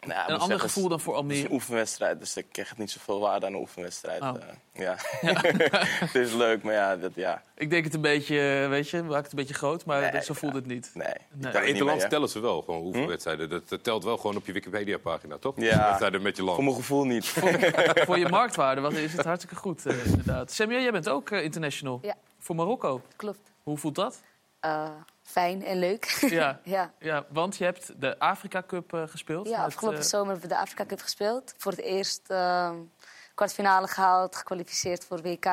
Nou, 0.00 0.18
een 0.20 0.24
ander 0.26 0.40
zeggen, 0.48 0.60
gevoel 0.68 0.88
dan 0.88 1.00
voor 1.00 1.14
Het 1.16 1.22
is 1.24 1.28
Almere? 1.30 1.48
een 1.48 1.54
oefenwedstrijd, 1.54 2.20
dus 2.20 2.36
ik 2.36 2.46
krijg 2.52 2.76
niet 2.78 2.90
zoveel 2.90 3.20
waarde 3.20 3.46
aan 3.46 3.52
een 3.52 3.58
oefenwedstrijd. 3.58 4.22
Oh. 4.22 4.34
eh, 4.72 4.82
ja. 4.82 4.94
het 6.06 6.14
is 6.14 6.32
leuk, 6.32 6.62
maar 6.62 6.72
ja, 6.74 6.96
dat, 6.96 7.14
ja. 7.14 7.42
Ik 7.54 7.70
denk 7.70 7.84
het 7.84 7.94
een 7.94 8.00
beetje, 8.00 8.60
eh, 8.62 8.68
weet 8.68 8.90
je, 8.90 9.02
maakt 9.02 9.22
het 9.22 9.32
een 9.32 9.38
beetje 9.38 9.54
groot, 9.54 9.84
maar 9.84 10.00
Nee, 10.00 10.10
dat- 10.10 10.24
zo 10.24 10.32
ja. 10.32 10.38
voelt 10.38 10.54
het 10.54 10.66
niet. 10.66 10.90
Nee. 10.94 11.06
Nee. 11.32 11.52
Ja, 11.52 11.60
Interlands 11.60 12.00
mee, 12.02 12.10
tellen 12.10 12.28
ze 12.28 12.40
wel, 12.40 12.62
gewoon 12.62 12.80
hoeveel 12.80 13.06
wedstrijden. 13.06 13.48
Dat, 13.48 13.84
telt 13.84 14.04
wel 14.04 14.16
gewoon 14.16 14.36
op 14.36 14.46
je 14.46 14.52
Wikipedia-pagina, 14.52 15.38
toch? 15.38 15.54
Ja. 15.56 15.86
Wedstrijden 15.86 16.22
met 16.22 16.36
je 16.36 16.42
land. 16.42 16.54
Voor 16.56 16.64
mijn 16.64 16.76
gevoel 16.76 17.04
niet. 17.04 17.26
voor 18.06 18.18
je 18.18 18.28
marktwaarde 18.28 18.80
wat 18.80 18.92
is 18.92 19.12
het 19.12 19.24
hartstikke 19.24 19.56
goed, 19.56 19.86
eh, 19.86 20.04
inderdaad. 20.06 20.52
Samuel, 20.52 20.80
jij 20.82 20.92
bent 20.92 21.08
ook 21.08 21.30
international. 21.30 21.98
Ja. 22.02 22.14
Voor 22.38 22.54
Marokko. 22.54 23.00
Klopt. 23.16 23.50
Hoe 23.62 23.78
voelt 23.78 23.94
dat? 23.94 24.22
Fijn 25.26 25.64
en 25.64 25.78
leuk. 25.78 26.04
Ja. 26.28 26.60
ja. 26.76 26.92
Ja, 26.98 27.26
want 27.28 27.56
je 27.56 27.64
hebt 27.64 28.00
de 28.00 28.18
Afrika 28.18 28.62
Cup 28.66 28.92
eh, 28.92 29.02
gespeeld. 29.06 29.48
Ja, 29.48 29.64
afgelopen 29.64 29.98
eh, 29.98 30.04
zomer 30.04 30.32
hebben 30.32 30.48
we 30.48 30.54
de 30.54 30.60
Afrika 30.60 30.86
Cup 30.86 31.00
gespeeld. 31.00 31.54
Voor 31.56 31.72
het 31.72 31.80
eerst 31.80 32.30
eh, 32.30 32.70
kwartfinale 33.34 33.88
gehaald, 33.88 34.36
gekwalificeerd 34.36 35.04
voor 35.04 35.22
WK 35.22 35.46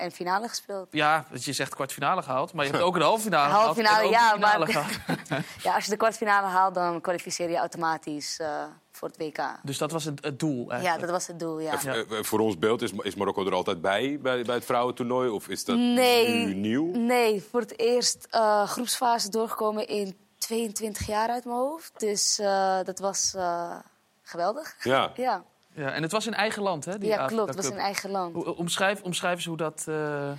en 0.00 0.10
finale 0.12 0.48
gespeeld. 0.48 0.88
Ja, 0.90 1.24
dus 1.30 1.44
je 1.44 1.52
zegt 1.52 1.74
kwartfinale 1.74 2.22
gehaald, 2.22 2.52
maar 2.52 2.64
je 2.64 2.70
hebt 2.70 2.82
ook 2.88 2.96
een 2.96 3.02
halve 3.02 3.22
finale 3.22 3.48
gehaald. 3.50 3.64
Halve 3.86 4.10
ja, 4.10 4.36
maar- 4.36 4.66
gehaald. 4.68 4.98
Ja, 5.62 5.74
als 5.74 5.84
je 5.84 5.90
de 5.90 5.96
kwartfinale 5.96 6.46
haalt, 6.46 6.74
dan 6.74 7.00
kwalificeer 7.00 7.50
je 7.50 7.56
automatisch 7.56 8.38
eh, 8.38 8.62
voor 8.92 9.08
het 9.08 9.16
WK. 9.16 9.40
Dus 9.62 9.78
dat 9.78 9.90
was 9.90 10.04
het, 10.04 10.24
het 10.24 10.38
doel 10.38 10.64
Ja, 10.64 10.70
eigenlijk. 10.70 11.00
dat 11.00 11.10
was 11.10 11.26
het 11.26 11.38
doel, 11.38 11.58
ja. 11.60 11.72
Ja. 11.82 11.94
Eh, 11.94 12.00
eh, 12.18 12.24
voor 12.24 12.38
ons 12.38 12.58
beeld, 12.58 12.82
is, 12.82 12.92
is 13.02 13.14
Marokko 13.14 13.46
er 13.46 13.54
altijd 13.54 13.80
bij, 13.80 14.18
bij, 14.22 14.42
bij 14.42 14.54
het 14.54 14.64
vrouwentoernooi? 14.64 15.28
Of 15.28 15.48
is 15.48 15.64
dat 15.64 15.76
Nee. 15.76 16.44
nu 16.46 16.54
nieuw? 16.54 16.86
Nee, 16.96 17.44
voor 17.50 17.60
het 17.60 17.78
eerst 17.78 18.26
eh, 18.30 18.66
groepsfase 18.68 19.28
doorgekomen 19.30 19.88
in 19.88 20.16
22 20.38 21.06
jaar 21.06 21.28
uit 21.28 21.44
mijn 21.44 21.56
hoofd. 21.56 21.92
Dus 22.00 22.38
eh, 22.38 22.78
dat 22.84 22.98
was 22.98 23.34
eh, 23.36 23.76
geweldig. 24.22 24.76
Ja. 24.82 25.12
Ja, 25.14 25.42
Ja, 25.74 25.90
en 25.92 26.02
het 26.02 26.12
was 26.12 26.26
in 26.26 26.34
eigen 26.34 26.62
land, 26.62 26.84
hè? 26.84 26.98
Die 26.98 27.08
ja 27.08 27.26
klopt. 27.26 27.54
Het 27.54 27.56
was 27.56 27.66
in 27.72 27.78
eigen 27.78 28.10
land. 28.10 28.34
Hoe- 28.34 28.56
Omschrijf, 28.56 29.02
omschrijf 29.02 29.36
eens 29.36 29.44
hoe 29.44 29.56
dat... 29.56 29.84
eh, 29.88 30.30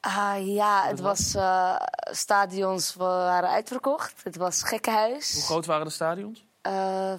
Ah, 0.00 0.46
ja, 0.46 0.86
het 0.86 1.00
was... 1.00 1.34
eh, 1.34 1.76
stadions 2.10 2.94
waren 2.94 3.48
uitverkocht. 3.50 4.14
Het 4.22 4.36
was 4.36 4.62
gekkenhuis. 4.62 5.32
hoe 5.34 5.42
groot 5.42 5.66
waren 5.66 5.86
de 5.86 5.92
stadions? 5.92 6.44
Eh 6.60 7.12
45.000, 7.12 7.18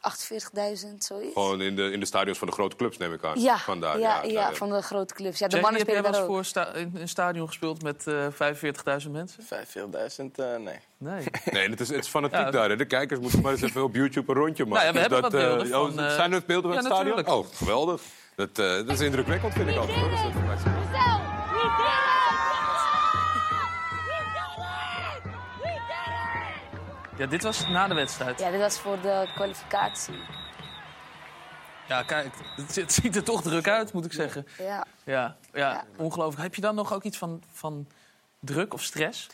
48.000, 0.00 0.86
zoiets. 0.98 1.32
Gewoon 1.32 1.60
in 1.60 1.76
de, 1.76 1.90
in 1.90 2.00
de 2.00 2.06
stadions 2.06 2.38
van 2.38 2.48
de 2.48 2.52
grote 2.54 2.76
clubs, 2.76 2.96
neem 2.96 3.12
ik 3.12 3.24
aan. 3.24 3.40
ja, 3.40 3.58
Vandaar, 3.58 3.98
ja, 3.98 4.22
ja, 4.22 4.32
daar- 4.32 4.54
van 4.54 4.70
de 4.70 4.82
grote 4.82 5.14
clubs. 5.14 5.38
Ja, 5.38 5.46
de 5.48 5.56
Jackie, 5.56 5.60
mannen 5.60 5.78
heb 5.80 5.88
jij 5.88 5.96
spelen 5.96 6.12
wel 6.12 6.20
eens 6.20 6.30
voor 6.30 6.44
sta- 6.44 6.72
in 6.74 6.92
een 6.94 7.08
stadion 7.08 7.46
gespeeld 7.46 7.82
met 7.82 8.06
eh 8.06 8.26
45.000 9.04 9.10
mensen? 9.12 9.42
45.000, 9.44 10.38
eh 10.38 10.56
nee. 10.56 10.78
Nee. 10.98 11.24
Nee, 11.52 11.68
het 11.68 11.80
is, 11.80 11.88
het 11.88 12.04
is 12.04 12.08
fanatiek 12.08 12.38
Ja, 12.38 12.50
daar. 12.50 12.68
Hè. 12.68 12.76
De 12.76 12.84
kijkers 12.84 13.20
moeten 13.20 13.40
maar 13.40 13.52
eens 13.52 13.62
even 13.62 13.82
op 13.82 13.94
YouTube 13.94 14.32
een 14.32 14.38
rondje 14.38 14.66
maken. 14.66 14.84
Nou 14.84 14.86
ja, 14.86 14.92
we 14.92 15.00
hebben 15.00 15.22
dat, 15.22 15.32
wat 15.32 15.40
beelden 15.40 15.66
eh, 15.66 15.72
van, 15.96 15.98
oh, 16.04 16.10
eh, 16.10 16.14
zijn 16.14 16.32
er 16.32 16.42
beelden 16.46 16.72
van 16.74 16.82
ja, 16.82 16.88
het 16.88 16.94
stadion? 16.96 17.16
natuurlijk. 17.16 17.46
Oh, 17.52 17.56
geweldig. 17.56 18.02
Dat, 18.36 18.48
eh, 18.58 18.66
dat 18.66 18.88
is 18.90 19.00
indrukwekkend, 19.00 19.52
vind 19.52 19.68
ik 19.68 19.76
altijd. 19.76 19.98
hoor. 19.98 20.10
Dus 20.10 20.20
dat 20.22 20.30
is 20.30 22.09
Ja, 27.20 27.26
dit 27.26 27.42
was 27.42 27.66
na 27.68 27.88
de 27.88 27.94
wedstrijd. 27.94 28.38
Ja, 28.40 28.50
dit 28.50 28.60
was 28.60 28.78
voor 28.78 29.00
de 29.00 29.30
kwalificatie. 29.34 30.22
Ja, 31.88 32.02
kijk, 32.02 32.28
het, 32.56 32.76
het 32.76 32.92
ziet 32.92 33.16
er 33.16 33.24
toch 33.24 33.42
druk 33.42 33.68
uit, 33.68 33.92
moet 33.92 34.04
ik 34.04 34.12
zeggen. 34.12 34.46
Ja. 34.58 34.84
Ja, 35.04 35.36
ja, 35.52 35.72
Ja. 35.72 35.84
ongelooflijk. 35.96 36.42
Heb 36.42 36.54
je 36.54 36.60
dan 36.60 36.74
nog 36.74 36.92
ook 36.92 37.02
iets 37.02 37.18
van, 37.18 37.42
van 37.52 37.88
druk 38.38 38.74
of 38.74 38.82
stress? 38.82 39.26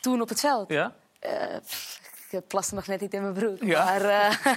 Toen 0.00 0.20
op 0.20 0.28
het 0.28 0.40
veld. 0.40 0.70
Ja? 0.70 0.92
Eh, 1.18 1.56
pff, 1.64 2.00
ik 2.30 2.46
plaste 2.46 2.74
nog 2.74 2.86
net 2.86 3.00
niet 3.00 3.14
in 3.14 3.22
mijn 3.22 3.34
broek. 3.34 3.62
Ja. 3.62 3.84
Maar 3.84 4.00
eh, 4.02 4.36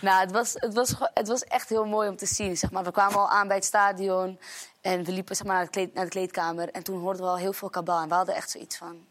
nou, 0.00 0.20
het, 0.20 0.32
was, 0.32 0.52
het, 0.54 0.74
was, 0.74 0.94
het 1.14 1.28
was 1.28 1.44
echt 1.44 1.68
heel 1.68 1.84
mooi 1.86 2.08
om 2.08 2.16
te 2.16 2.26
zien. 2.26 2.56
Zeg 2.56 2.70
maar. 2.70 2.84
We 2.84 2.90
kwamen 2.90 3.18
al 3.18 3.28
aan 3.30 3.46
bij 3.46 3.56
het 3.56 3.64
stadion 3.64 4.38
en 4.80 5.04
we 5.04 5.12
liepen 5.12 5.36
zeg 5.36 5.46
maar, 5.46 5.56
naar, 5.56 5.64
de 5.64 5.70
kleed- 5.70 5.94
naar 5.94 6.04
de 6.04 6.10
kleedkamer. 6.10 6.68
En 6.70 6.82
toen 6.82 7.00
hoorden 7.00 7.22
we 7.22 7.28
al 7.28 7.36
heel 7.38 7.52
veel 7.52 7.70
kabaal. 7.70 8.02
En 8.02 8.08
we 8.08 8.14
hadden 8.14 8.34
echt 8.34 8.50
zoiets 8.50 8.76
van... 8.76 9.06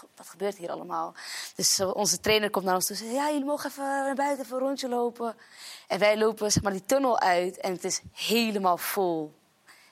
wat 0.00 0.10
ge- 0.10 0.16
Wat 0.16 0.28
gebeurt 0.28 0.56
hier 0.56 0.70
allemaal? 0.70 1.14
Dus 1.56 1.78
eh, 1.78 1.94
onze 1.94 2.20
trainer 2.20 2.50
komt 2.50 2.64
naar 2.64 2.74
ons 2.74 2.86
toe 2.86 2.96
en 2.96 3.02
zegt... 3.02 3.14
Ja, 3.14 3.28
jullie 3.30 3.44
mogen 3.44 3.70
even 3.70 3.84
naar 3.84 4.14
buiten 4.14 4.44
even 4.44 4.56
een 4.56 4.62
rondje 4.62 4.88
lopen. 4.88 5.34
En 5.88 5.98
wij 5.98 6.18
lopen 6.18 6.52
zeg 6.52 6.62
maar, 6.62 6.72
die 6.72 6.84
tunnel 6.86 7.20
uit 7.20 7.56
en 7.60 7.72
het 7.72 7.84
is 7.84 8.00
helemaal 8.12 8.76
vol. 8.76 9.38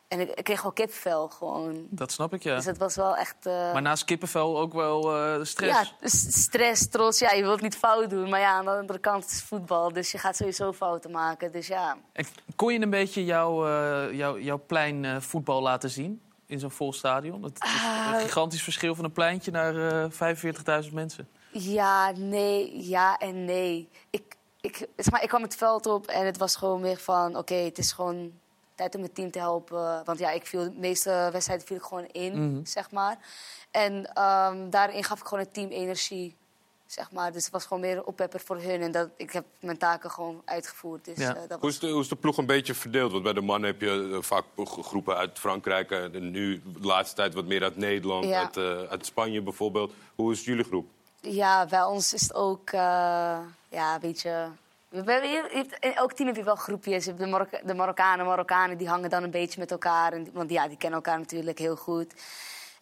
En 0.08 0.20
ik, 0.20 0.30
ik 0.30 0.44
kreeg 0.44 0.62
wel 0.62 0.72
kipvel 0.72 1.28
gewoon. 1.28 1.86
Dat 1.90 2.12
snap 2.12 2.34
ik, 2.34 2.42
ja. 2.42 2.56
Dus 2.56 2.64
het 2.64 2.78
was 2.78 2.94
wel 2.96 3.16
echt... 3.16 3.46
eh, 3.46 3.72
Maar 3.72 3.82
naast 3.82 4.04
kippenvel 4.04 4.58
ook 4.58 4.72
wel 4.72 5.16
eh, 5.16 5.44
stress. 5.44 5.94
ja, 6.00 6.08
stress, 6.08 6.88
trots. 6.88 7.18
Ja, 7.18 7.32
je 7.32 7.42
wilt 7.42 7.60
niet 7.60 7.76
fout 7.76 8.10
doen. 8.10 8.28
Maar 8.28 8.40
ja, 8.40 8.52
aan 8.52 8.64
de 8.64 8.70
andere 8.70 8.98
kant 8.98 9.24
is 9.30 9.42
voetbal. 9.42 9.92
Dus 9.92 10.12
je 10.12 10.18
gaat 10.18 10.36
sowieso 10.36 10.72
fouten 10.72 11.10
maken. 11.10 11.52
Dus 11.52 11.66
ja. 11.66 11.96
En 12.12 12.26
kon 12.56 12.72
je 12.72 12.80
een 12.80 12.90
beetje 12.90 13.24
jouw, 13.24 13.66
jouw, 14.12 14.38
jouw 14.38 14.62
plein 14.66 15.22
voetbal 15.22 15.62
laten 15.62 15.90
zien? 15.90 16.22
In 16.48 16.58
zo'n 16.58 16.70
vol 16.70 16.92
stadion? 16.92 17.42
Het 17.42 17.64
is 17.64 17.70
Ah. 17.82 18.10
een 18.14 18.20
gigantisch 18.20 18.62
verschil 18.62 18.94
van 18.94 19.04
een 19.04 19.12
pleintje 19.12 19.50
naar 19.50 19.76
eh 20.04 20.10
45.000 20.84 20.92
mensen. 20.92 21.28
Ja, 21.52 22.10
nee, 22.16 22.88
ja 22.88 23.16
en 23.18 23.44
nee. 23.44 23.88
Ik, 24.10 24.36
ik, 24.60 24.76
zeg 24.96 25.10
maar, 25.10 25.22
ik 25.22 25.28
kwam 25.28 25.42
het 25.42 25.56
veld 25.56 25.86
op 25.86 26.06
en 26.06 26.26
het 26.26 26.36
was 26.38 26.56
gewoon 26.56 26.80
meer 26.80 26.96
van... 26.96 27.36
Oké, 27.36 27.54
het 27.54 27.78
is 27.78 27.92
gewoon 27.92 28.32
tijd 28.74 28.94
om 28.94 29.02
het 29.02 29.14
team 29.14 29.30
te 29.30 29.38
helpen. 29.38 30.04
Want 30.04 30.18
ja, 30.18 30.30
ik 30.30 30.46
viel, 30.46 30.62
de 30.64 30.72
meeste 30.78 31.28
wedstrijden 31.32 31.66
viel 31.66 31.76
ik 31.76 31.82
gewoon 31.82 32.06
in, 32.06 32.52
Mhm. 32.52 32.64
zeg 32.64 32.90
maar. 32.90 33.18
En 33.70 34.12
ehm, 34.14 34.70
daarin 34.70 35.04
gaf 35.04 35.20
ik 35.20 35.26
gewoon 35.26 35.44
het 35.44 35.54
team 35.54 35.70
energie. 35.70 36.36
Zeg 36.88 37.10
maar. 37.12 37.32
Dus 37.32 37.42
het 37.44 37.52
was 37.52 37.66
gewoon 37.66 37.82
meer 37.82 37.96
een 37.96 38.04
oppepper 38.06 38.40
voor 38.40 38.56
hun. 38.60 38.80
En 38.80 38.90
dat, 38.92 39.08
ik 39.16 39.32
heb 39.32 39.44
mijn 39.60 39.78
taken 39.78 40.10
gewoon 40.10 40.42
uitgevoerd. 40.44 41.04
Dus, 41.04 41.18
Ja. 41.18 41.34
eh, 41.34 41.42
dat 41.48 41.60
Hoe 41.60 41.68
is, 41.68 41.78
de, 41.78 41.88
hoe 41.90 42.00
is 42.00 42.08
de 42.08 42.16
ploeg 42.16 42.36
een 42.36 42.46
beetje 42.46 42.74
verdeeld? 42.74 43.10
Want 43.12 43.22
bij 43.22 43.32
de 43.32 43.40
mannen 43.40 43.70
heb 43.70 43.80
je 43.80 44.10
eh, 44.12 44.22
vaak 44.22 44.44
groepen 44.64 45.16
uit 45.16 45.38
Frankrijk. 45.38 45.90
en 45.90 46.30
nu 46.30 46.62
de 46.64 46.86
laatste 46.86 47.16
tijd 47.16 47.34
wat 47.34 47.44
meer 47.44 47.62
uit 47.62 47.76
Nederland, 47.76 48.24
Ja. 48.24 48.38
uit, 48.40 48.56
eh, 48.56 48.82
uit 48.90 49.06
Spanje 49.06 49.42
bijvoorbeeld. 49.42 49.92
Hoe 50.14 50.32
is 50.32 50.44
jullie 50.44 50.64
groep? 50.64 50.86
Ja, 51.20 51.66
bij 51.66 51.82
ons 51.84 52.12
is 52.14 52.22
het 52.22 52.34
ook 52.34 52.70
eh, 52.70 52.80
ja, 53.68 53.94
een 53.94 54.00
beetje... 54.00 54.48
We 54.88 54.96
hebben 55.12 55.30
je 55.30 55.48
hebt- 55.52 55.84
in 55.84 55.94
elk 55.94 56.12
team 56.12 56.28
heb 56.28 56.36
je 56.36 56.44
wel 56.44 56.56
groepjes. 56.56 57.04
Je 57.04 57.10
hebt 57.10 57.22
de, 57.22 57.28
Marokka- 57.28 57.60
de 57.64 57.74
Marokkanen, 57.74 58.26
Marokkanen, 58.26 58.78
die 58.78 58.88
hangen 58.88 59.10
dan 59.10 59.22
een 59.22 59.30
beetje 59.30 59.60
met 59.60 59.70
elkaar. 59.70 60.12
En, 60.12 60.28
want 60.32 60.50
ja, 60.50 60.68
die 60.68 60.76
kennen 60.76 60.98
elkaar 60.98 61.18
natuurlijk 61.18 61.58
heel 61.58 61.76
goed. 61.76 62.14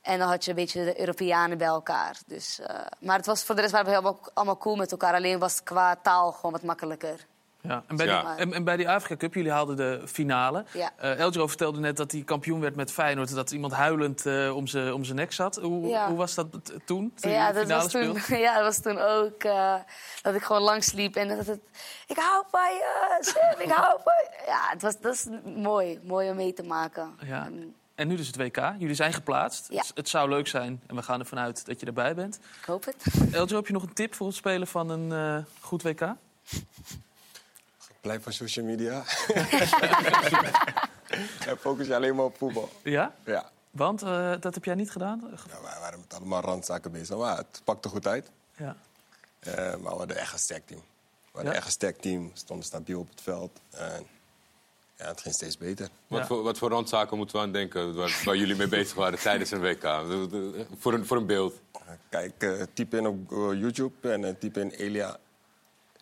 En 0.07 0.19
dan 0.19 0.29
had 0.29 0.45
je 0.45 0.51
een 0.51 0.57
beetje 0.57 0.85
de 0.85 1.01
Europeanen 1.01 1.59
bij 1.59 1.67
elkaar. 1.67 2.17
Dus, 2.27 2.61
eh, 2.61 2.77
maar 3.01 3.17
het 3.17 3.27
was, 3.27 3.45
voor 3.45 3.55
de 3.55 3.61
rest 3.61 3.73
waren 3.73 3.89
we 3.89 3.97
helemaal, 3.97 4.21
allemaal 4.35 4.59
cool 4.59 4.77
met 4.77 4.91
elkaar. 4.91 5.15
Alleen 5.15 5.39
was 5.39 5.55
het 5.55 5.63
qua 5.63 5.97
taal 5.97 6.33
gewoon 6.33 6.53
wat 6.53 6.63
makkelijker. 6.63 7.27
Ja. 7.61 7.83
En, 7.87 7.97
bij 7.97 8.07
Ja. 8.07 8.21
Die, 8.21 8.45
en, 8.45 8.53
en 8.53 8.65
bij 8.65 8.77
die 8.77 8.89
Afrika 8.89 9.17
Cup, 9.17 9.35
jullie 9.35 9.51
haalden 9.51 9.77
de 9.77 10.03
finale. 10.07 10.65
Ja. 10.73 10.91
Eh 10.97 11.19
Eldro 11.19 11.47
vertelde 11.47 11.81
net 11.81 11.97
dat 11.97 12.13
hij 12.13 12.23
kampioen 12.23 12.61
werd 12.61 12.77
met 12.77 12.93
Feyenoord. 12.93 13.35
Dat 13.35 13.51
iemand 13.51 13.73
huilend 13.73 14.27
eh, 14.27 14.57
om 14.57 14.67
zijn 14.67 14.93
om 14.93 15.05
zijn 15.05 15.17
nek 15.17 15.33
zat. 15.33 15.57
Hoe, 15.57 15.87
Ja. 15.87 16.09
hoe 16.09 16.17
was 16.17 16.35
dat 16.35 16.47
toen? 16.85 17.13
toen 17.15 17.31
Ja 17.31 17.53
dat, 17.53 17.63
finale 17.63 17.83
was 17.83 17.93
toen, 17.93 18.19
speelde? 18.19 18.43
ja, 18.47 18.55
dat 18.55 18.63
was 18.65 18.81
toen 18.81 18.99
ook 18.99 19.43
eh, 19.45 19.75
dat 20.23 20.35
ik 20.35 20.43
gewoon 20.43 20.63
langs 20.63 20.93
liep 20.93 21.17
en 21.17 21.29
dat 21.29 21.47
het... 21.47 21.61
Ik 22.07 22.17
hou 22.17 22.45
van 22.51 22.71
je, 22.71 23.17
Sam, 23.21 23.61
ik 23.61 23.71
hou 23.71 24.01
van 24.05 24.15
je. 24.15 24.43
Ja, 24.47 24.61
het 24.71 24.83
was, 24.83 25.01
dat 25.01 25.15
is 25.15 25.27
mooi. 25.57 26.01
Mooi 26.03 26.31
om 26.31 26.37
mee 26.37 26.53
te 26.53 26.63
maken. 26.63 27.19
Ja. 27.25 27.49
En 27.97 28.09
nu 28.09 28.17
dus 28.17 28.27
het 28.27 28.37
WK. 28.37 28.57
Jullie 28.79 28.95
zijn 28.95 29.13
geplaatst. 29.13 29.67
Ja. 29.71 29.79
Het, 29.79 29.91
het 29.95 30.09
zou 30.09 30.29
leuk 30.29 30.47
zijn, 30.49 30.81
en 30.87 30.97
we 30.97 31.03
gaan 31.03 31.21
ervan 31.21 31.39
uit 31.39 31.67
dat 31.67 31.81
je 31.81 31.87
erbij 31.87 32.15
bent. 32.15 32.39
ik 32.61 32.65
hoop 32.65 32.85
het. 32.85 33.05
Eldro, 33.33 33.57
heb 33.57 33.67
je 33.67 33.73
nog 33.73 33.83
een 33.83 33.93
tip 33.93 34.15
voor 34.15 34.27
het 34.27 34.37
spelen 34.37 34.67
van 34.67 34.91
een 34.91 35.13
eh, 35.13 35.45
goed 35.61 35.83
WK? 35.83 36.15
Blijf 38.01 38.23
van 38.23 38.33
social 38.33 38.65
media. 38.65 39.03
en 41.47 41.59
focus 41.59 41.87
je 41.87 41.95
alleen 41.95 42.15
maar 42.17 42.25
op 42.25 42.37
voetbal. 42.37 42.69
Ja? 42.83 43.15
Ja. 43.25 43.51
Want 43.71 44.03
eh, 44.03 44.33
dat 44.41 44.55
heb 44.55 44.65
jij 44.65 44.75
niet 44.75 44.91
gedaan? 44.91 45.23
Ja, 45.31 45.63
wij 45.63 45.81
waren 45.81 45.99
met 46.01 46.15
allemaal 46.15 46.41
randzaken 46.41 46.93
bezig. 46.93 47.17
Maar 47.17 47.37
het 47.37 47.61
pakte 47.65 47.89
goed 47.89 48.07
uit. 48.07 48.31
Ja. 48.57 48.77
Eh, 49.39 49.55
maar 49.55 49.93
we 49.93 49.99
hadden 49.99 50.17
echt 50.17 50.33
een 50.33 50.39
sterk 50.39 50.67
team. 50.67 50.81
We 50.81 51.31
hadden 51.33 51.51
Ja? 51.51 51.57
echt 51.57 51.67
een 51.67 51.73
sterk 51.73 52.01
team. 52.01 52.23
We 52.33 52.39
stonden 52.39 52.67
stabiel 52.67 53.01
op 53.01 53.09
het 53.09 53.21
veld. 53.21 53.61
En 53.71 54.07
ja, 54.97 55.07
het 55.07 55.21
ging 55.21 55.35
steeds 55.35 55.59
beter. 55.59 55.89
Wat, 56.07 56.21
Ja. 56.21 56.27
voor, 56.27 56.43
wat 56.43 56.59
voor 56.59 56.71
randzaken 56.71 57.17
moeten 57.17 57.37
we 57.37 57.43
aan 57.43 57.53
denken 57.53 57.95
waar, 57.95 58.23
waar 58.25 58.37
jullie 58.37 58.57
mee 58.57 58.69
bezig 58.69 58.95
waren 58.95 59.19
tijdens 59.19 59.51
een 59.51 59.61
WK? 59.61 59.83
Voor 60.79 60.93
een, 60.95 61.07
voor 61.07 61.17
een 61.17 61.27
beeld. 61.27 61.61
Kijk, 62.09 62.43
eh, 62.43 62.63
typ 62.75 62.95
in 62.95 63.07
op 63.07 63.33
eh, 63.33 63.39
YouTube 63.39 64.11
en 64.13 64.39
typ 64.39 64.57
in 64.57 64.71
Elia, 64.71 65.17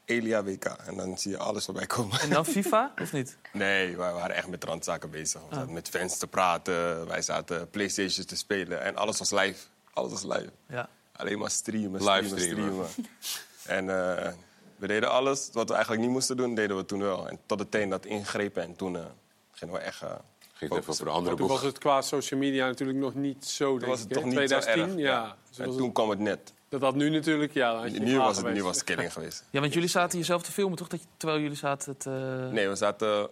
Elia 0.04 0.42
WK. 0.44 0.64
En 0.64 0.96
dan 0.96 1.18
zie 1.18 1.30
je 1.30 1.38
alles 1.38 1.64
voorbij 1.64 1.86
komen. 1.86 2.20
En 2.20 2.30
dan 2.30 2.44
FIFA, 2.54 2.92
of 3.02 3.12
niet? 3.12 3.36
Nee, 3.52 3.96
wij 3.96 4.12
waren 4.12 4.36
echt 4.36 4.46
met 4.48 4.64
randzaken 4.64 5.10
bezig. 5.10 5.40
We 5.48 5.54
zaten 5.54 5.72
met 5.72 5.88
fans 5.88 6.18
te 6.18 6.26
praten. 6.26 7.06
Wij 7.06 7.22
zaten 7.22 7.70
Playstations 7.70 8.26
te 8.26 8.36
spelen. 8.36 8.82
En 8.82 8.96
alles 8.96 9.18
was 9.18 9.30
live. 9.30 9.66
Alles 9.92 10.10
was 10.12 10.22
live. 10.22 10.50
Ja. 10.68 10.88
Alleen 11.16 11.38
maar 11.38 11.50
streamen, 11.50 11.90
Live 12.04 12.36
streamen, 12.36 12.40
streamen. 12.40 12.86
streamen. 12.88 13.88
en 13.88 14.18
eh, 14.26 14.32
we 14.76 14.86
deden 14.86 15.10
alles 15.10 15.48
wat 15.52 15.68
we 15.68 15.74
eigenlijk 15.74 16.02
niet 16.04 16.12
moesten 16.12 16.36
doen, 16.36 16.54
deden 16.54 16.76
we 16.76 16.84
toen 16.84 17.00
wel. 17.02 17.28
En 17.28 17.38
tot 17.46 17.58
de 17.58 17.68
teen 17.68 17.88
dat 17.88 18.06
ingrepen 18.06 18.62
en 18.62 18.76
toen 18.76 18.96
eh, 18.96 19.04
gingen 19.52 19.74
we 19.74 19.80
echt... 19.80 20.02
eh, 20.02 20.12
Ging 20.56 20.70
het 20.72 20.82
even 20.82 20.94
voor 20.94 21.06
een 21.06 21.12
andere 21.12 21.30
Maar 21.30 21.38
toen 21.38 21.46
boeg. 21.48 21.60
was 21.60 21.66
het 21.72 21.78
qua 21.78 22.02
social 22.02 22.40
media 22.40 22.66
natuurlijk 22.66 22.98
nog 22.98 23.14
niet 23.14 23.44
zo, 23.46 23.68
toen 23.70 23.78
denk 23.78 23.90
was 23.90 24.00
het 24.00 24.08
ik, 24.10 24.14
toch 24.16 24.24
niet 24.24 24.34
2010, 24.34 24.74
zo 24.74 24.90
erg. 24.90 24.98
ja. 25.00 25.36
En 25.58 25.64
toen 25.70 25.82
het- 25.84 25.92
kwam 25.92 26.10
het 26.10 26.18
net. 26.18 26.52
dat 26.68 26.80
had 26.80 26.94
nu 26.94 27.08
natuurlijk, 27.10 27.52
ja. 27.52 27.82
Nu 27.84 28.18
was 28.18 28.36
het, 28.36 28.52
nu 28.52 28.62
was 28.62 28.76
het 28.76 28.84
killing 28.84 29.12
geweest. 29.12 29.44
ja, 29.50 29.60
want 29.60 29.72
jullie 29.72 29.88
zaten 29.88 30.18
jezelf 30.18 30.42
te 30.42 30.52
filmen, 30.52 30.76
toch? 30.78 30.88
Dat 30.88 31.00
je, 31.00 31.06
terwijl 31.16 31.40
jullie 31.40 31.56
zaten 31.56 31.92
het... 31.92 32.06
eh, 32.06 32.48
Nee, 32.52 32.68
we 32.68 32.74
zaten... 32.76 33.28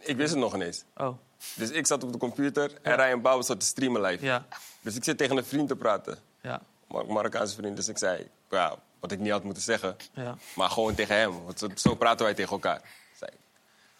ik 0.00 0.16
wist 0.16 0.30
het 0.30 0.38
nog 0.40 0.54
ineens. 0.54 0.84
Oh, 0.96 1.16
Dus 1.54 1.70
ik 1.70 1.86
zat 1.86 2.02
op 2.04 2.12
de 2.12 2.18
computer 2.18 2.70
en 2.82 2.96
Ryan 2.96 3.20
Bouwers 3.22 3.46
zat 3.46 3.60
te 3.60 3.66
streamen 3.66 4.00
live. 4.00 4.24
ja. 4.24 4.46
Dus 4.80 4.96
ik 4.96 5.04
zit 5.04 5.18
tegen 5.18 5.36
een 5.36 5.44
vriend 5.44 5.68
te 5.68 5.76
praten. 5.76 6.18
Ja. 6.42 6.60
Mar 6.88 7.06
Marokkaanse 7.06 7.54
vriend. 7.54 7.76
Dus 7.76 7.88
ik 7.88 7.98
zei, 7.98 8.28
ja, 8.50 8.76
wat 9.02 9.12
ik 9.12 9.18
niet 9.18 9.30
had 9.30 9.44
moeten 9.44 9.62
zeggen. 9.62 9.96
Ja. 10.12 10.36
Maar 10.54 10.70
gewoon 10.70 10.94
tegen 10.94 11.16
hem. 11.16 11.44
Want 11.44 11.64
zo, 11.74 11.94
praten 11.94 12.24
wij 12.24 12.34
tegen 12.34 12.52
elkaar. 12.52 12.82
Zei, 13.16 13.30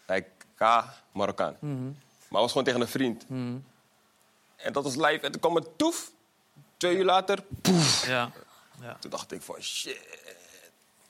hij 0.05 0.27
K, 0.55 0.83
Marokkaan. 1.11 1.57
Mhm. 1.59 1.91
Maar 2.27 2.41
was 2.41 2.51
gewoon 2.51 2.63
tegen 2.63 2.81
een 2.81 2.87
vriend. 2.87 3.25
En 4.55 4.73
dat 4.73 4.83
was 4.83 4.95
live. 4.95 5.19
En 5.19 5.31
toen 5.31 5.41
kwam 5.41 5.55
het 5.55 5.77
toef. 5.77 6.11
Twee 6.77 6.97
uur 6.97 7.03
later, 7.03 7.43
poef. 7.61 8.07
Ja. 8.07 8.31
ja. 8.81 8.97
Toen 8.99 9.11
dacht 9.11 9.31
ik 9.31 9.41
van 9.41 9.61
shit. 9.61 9.99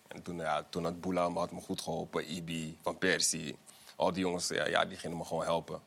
En 0.07 0.21
toen, 0.21 0.37
ja, 0.37 0.65
toen 0.69 0.83
had 0.83 1.01
Boela 1.01 1.29
me, 1.29 1.39
had 1.39 1.51
me 1.51 1.61
goed 1.61 1.81
geholpen. 1.81 2.33
Ibi, 2.33 2.77
Van 2.81 2.97
Persie. 2.97 3.57
Al 3.95 4.13
die 4.13 4.21
jongens, 4.21 4.47
ja, 4.47 4.67
ja, 4.67 4.85
die 4.85 4.97
gingen 4.97 5.17
me 5.17 5.25
gewoon 5.25 5.43
helpen. 5.43 5.81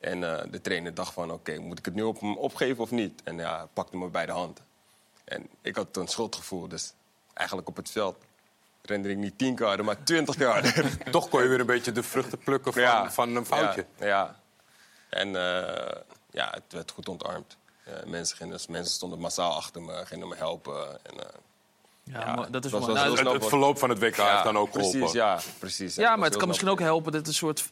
En 0.00 0.38
eh, 0.38 0.50
de 0.50 0.60
trainer 0.60 0.94
dacht 0.94 1.12
van, 1.12 1.30
oké, 1.30 1.58
moet 1.58 1.78
ik 1.78 1.84
het 1.84 1.94
nu 1.94 2.02
op 2.02 2.20
hem 2.20 2.36
opgeven 2.36 2.82
of 2.82 2.90
niet? 2.90 3.22
En 3.22 3.36
ja, 3.36 3.68
pakte 3.72 3.96
me 3.96 4.08
bij 4.08 4.26
de 4.26 4.32
hand. 4.32 4.62
En 5.24 5.48
ik 5.60 5.76
had 5.76 5.96
een 5.96 6.08
schuldgevoel, 6.08 6.68
dus 6.68 6.92
eigenlijk 7.34 7.68
op 7.68 7.76
het 7.76 7.90
veld 7.90 8.16
rende 8.82 9.08
ik 9.08 9.16
niet 9.16 9.38
tien 9.38 9.54
keer 9.54 9.66
harder, 9.66 9.84
maar 9.84 10.02
twintig 10.02 10.36
keer 10.36 10.46
harder. 10.48 10.98
Toch 11.10 11.28
kon 11.28 11.42
je 11.42 11.48
weer 11.48 11.60
een 11.60 11.66
beetje 11.66 11.92
de 11.92 12.02
vruchten 12.02 12.38
plukken 12.38 12.72
van, 12.72 12.82
Ja. 12.82 13.10
van 13.10 13.36
een 13.36 13.46
foutje. 13.46 13.86
Ja, 13.98 14.06
ja. 14.06 14.40
En 15.08 15.36
eh, 15.36 16.00
ja, 16.30 16.48
het 16.50 16.62
werd 16.68 16.90
goed 16.90 17.08
ontarmd. 17.08 17.56
Eh, 17.84 18.04
mensen, 18.04 18.36
gingen, 18.36 18.58
mensen 18.68 18.94
stonden 18.94 19.18
massaal 19.18 19.54
achter 19.54 19.82
me, 19.82 20.06
gingen 20.06 20.28
me 20.28 20.36
helpen. 20.36 21.04
En, 21.04 21.20
eh, 21.20 21.34
Ja, 22.12 22.20
Ja, 22.20 22.34
maar 22.34 22.50
dat 22.50 22.64
is 22.64 22.70
mooi. 22.72 22.92
Nou, 22.92 23.18
Het, 23.18 23.32
het 23.32 23.46
verloop 23.46 23.78
van 23.78 23.88
het 23.88 23.98
WK 23.98 24.16
heeft 24.16 24.44
dan 24.44 24.56
ook 24.58 24.72
geholpen. 24.72 24.98
Precies, 24.98 25.12
ja, 25.16 25.38
precies. 25.58 25.94
ja, 25.94 26.16
maar 26.16 26.28
het 26.28 26.36
kan 26.36 26.48
misschien 26.48 26.68
ook 26.68 26.80
helpen 26.80 27.12
dat 27.12 27.20
het 27.20 27.28
een 27.28 27.34
soort 27.34 27.68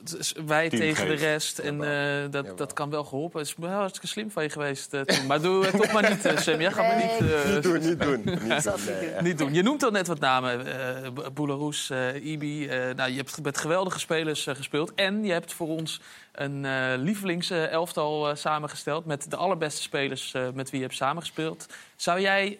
wij 0.46 0.68
tegen 0.68 1.06
de 1.08 1.14
rest. 1.14 1.58
En 1.58 1.82
eh, 2.24 2.30
dat, 2.30 2.58
dat 2.58 2.72
kan 2.72 2.90
wel 2.90 3.04
geholpen. 3.04 3.38
Het 3.40 3.48
is 3.48 3.54
wel 3.58 3.70
hartstikke 3.70 4.06
slim 4.06 4.30
van 4.30 4.42
je 4.42 4.50
geweest 4.50 4.94
eh, 4.94 5.00
toen. 5.00 5.26
Maar 5.26 5.40
doe 5.40 5.64
het 5.66 5.76
toch 5.76 5.92
maar 5.92 6.10
niet, 6.10 6.24
eh, 6.24 6.36
Sam. 6.36 6.60
Jij 6.60 6.72
gaat 6.72 6.86
me 6.86 6.94
Nee. 6.94 7.20
niet, 7.20 7.30
eh, 7.32 7.54
Niet 7.54 7.62
doen, 7.62 7.80
niet 7.80 8.00
doen. 8.00 8.20
Niet 8.48 8.64
doen, 8.64 8.74
nee, 8.86 9.34
niet. 9.34 9.54
Je 9.56 9.62
noemt 9.62 9.82
al 9.82 9.90
net 9.90 10.06
wat 10.06 10.18
namen. 10.20 10.66
eh 11.04 11.10
Boularoes, 11.34 11.90
eh 11.90 12.24
Ibi. 12.24 12.68
eh, 12.68 12.94
nou, 12.94 13.10
je 13.10 13.16
hebt 13.16 13.42
met 13.42 13.58
geweldige 13.58 13.98
spelers 13.98 14.46
gespeeld. 14.50 14.94
En 14.94 15.24
je 15.24 15.32
hebt 15.32 15.52
voor 15.52 15.68
ons 15.68 16.00
een 16.32 16.64
eh 16.64 16.72
lievelingselftal 16.96 18.28
eh, 18.28 18.36
samengesteld... 18.36 19.04
met 19.06 19.30
de 19.30 19.36
allerbeste 19.36 19.82
spelers 19.82 20.34
eh, 20.34 20.42
met 20.54 20.70
wie 20.70 20.80
je 20.80 20.86
hebt 20.86 20.96
samengespeeld. 20.98 21.66
Zou 21.96 22.20
jij 22.20 22.58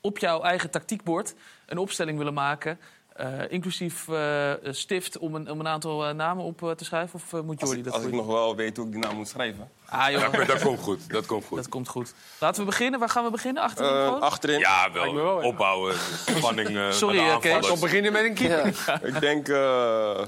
op 0.00 0.18
jouw 0.18 0.42
eigen 0.42 0.70
tactiekbord 0.70 1.34
een 1.66 1.78
opstelling 1.78 2.18
willen 2.18 2.34
maken... 2.34 2.78
eh, 3.14 3.28
inclusief 3.48 4.08
eh, 4.08 4.52
stift 4.62 5.18
om 5.18 5.34
een, 5.34 5.50
om 5.50 5.60
een 5.60 5.68
aantal 5.68 6.06
eh, 6.06 6.14
namen 6.14 6.44
op 6.44 6.74
te 6.76 6.84
schrijven? 6.84 7.14
Of 7.14 7.32
moet 7.42 7.60
Als 7.60 7.70
Jordi 7.70 7.78
ik, 7.78 7.84
dat 7.84 7.94
als 7.94 8.04
ik 8.04 8.12
nog 8.12 8.26
wel 8.26 8.56
weet 8.56 8.76
hoe 8.76 8.86
ik 8.86 8.92
die 8.92 9.00
naam 9.00 9.16
moet 9.16 9.28
schrijven. 9.28 9.70
Ah, 9.88 10.10
joh, 10.10 10.20
Ja, 10.32 10.44
dat 10.54 10.62
komt 10.62 10.78
goed. 10.80 11.10
Dat 11.10 11.26
komt 11.26 11.44
goed. 11.44 11.56
dat 11.56 11.68
komt 11.68 11.88
goed. 11.88 12.14
Laten 12.40 12.60
we 12.60 12.66
beginnen. 12.66 13.00
Waar 13.00 13.08
gaan 13.08 13.24
we 13.24 13.30
beginnen? 13.30 13.62
Achterin 13.62 13.90
Eh, 13.90 14.20
achterin, 14.20 14.58
Ja, 14.58 14.92
wel. 14.92 15.14
wel, 15.14 15.40
ja. 15.40 15.46
Opbouwen, 15.46 15.94
spanning. 16.36 16.76
eh, 16.76 16.90
Sorry, 17.02 17.38
Kees. 17.38 17.66
Dan 17.66 17.80
beginnen 17.80 18.12
met 18.12 18.24
een 18.24 18.34
keeper. 18.34 19.00
ik 19.02 19.20
denk 19.20 19.48
eh 19.48 20.20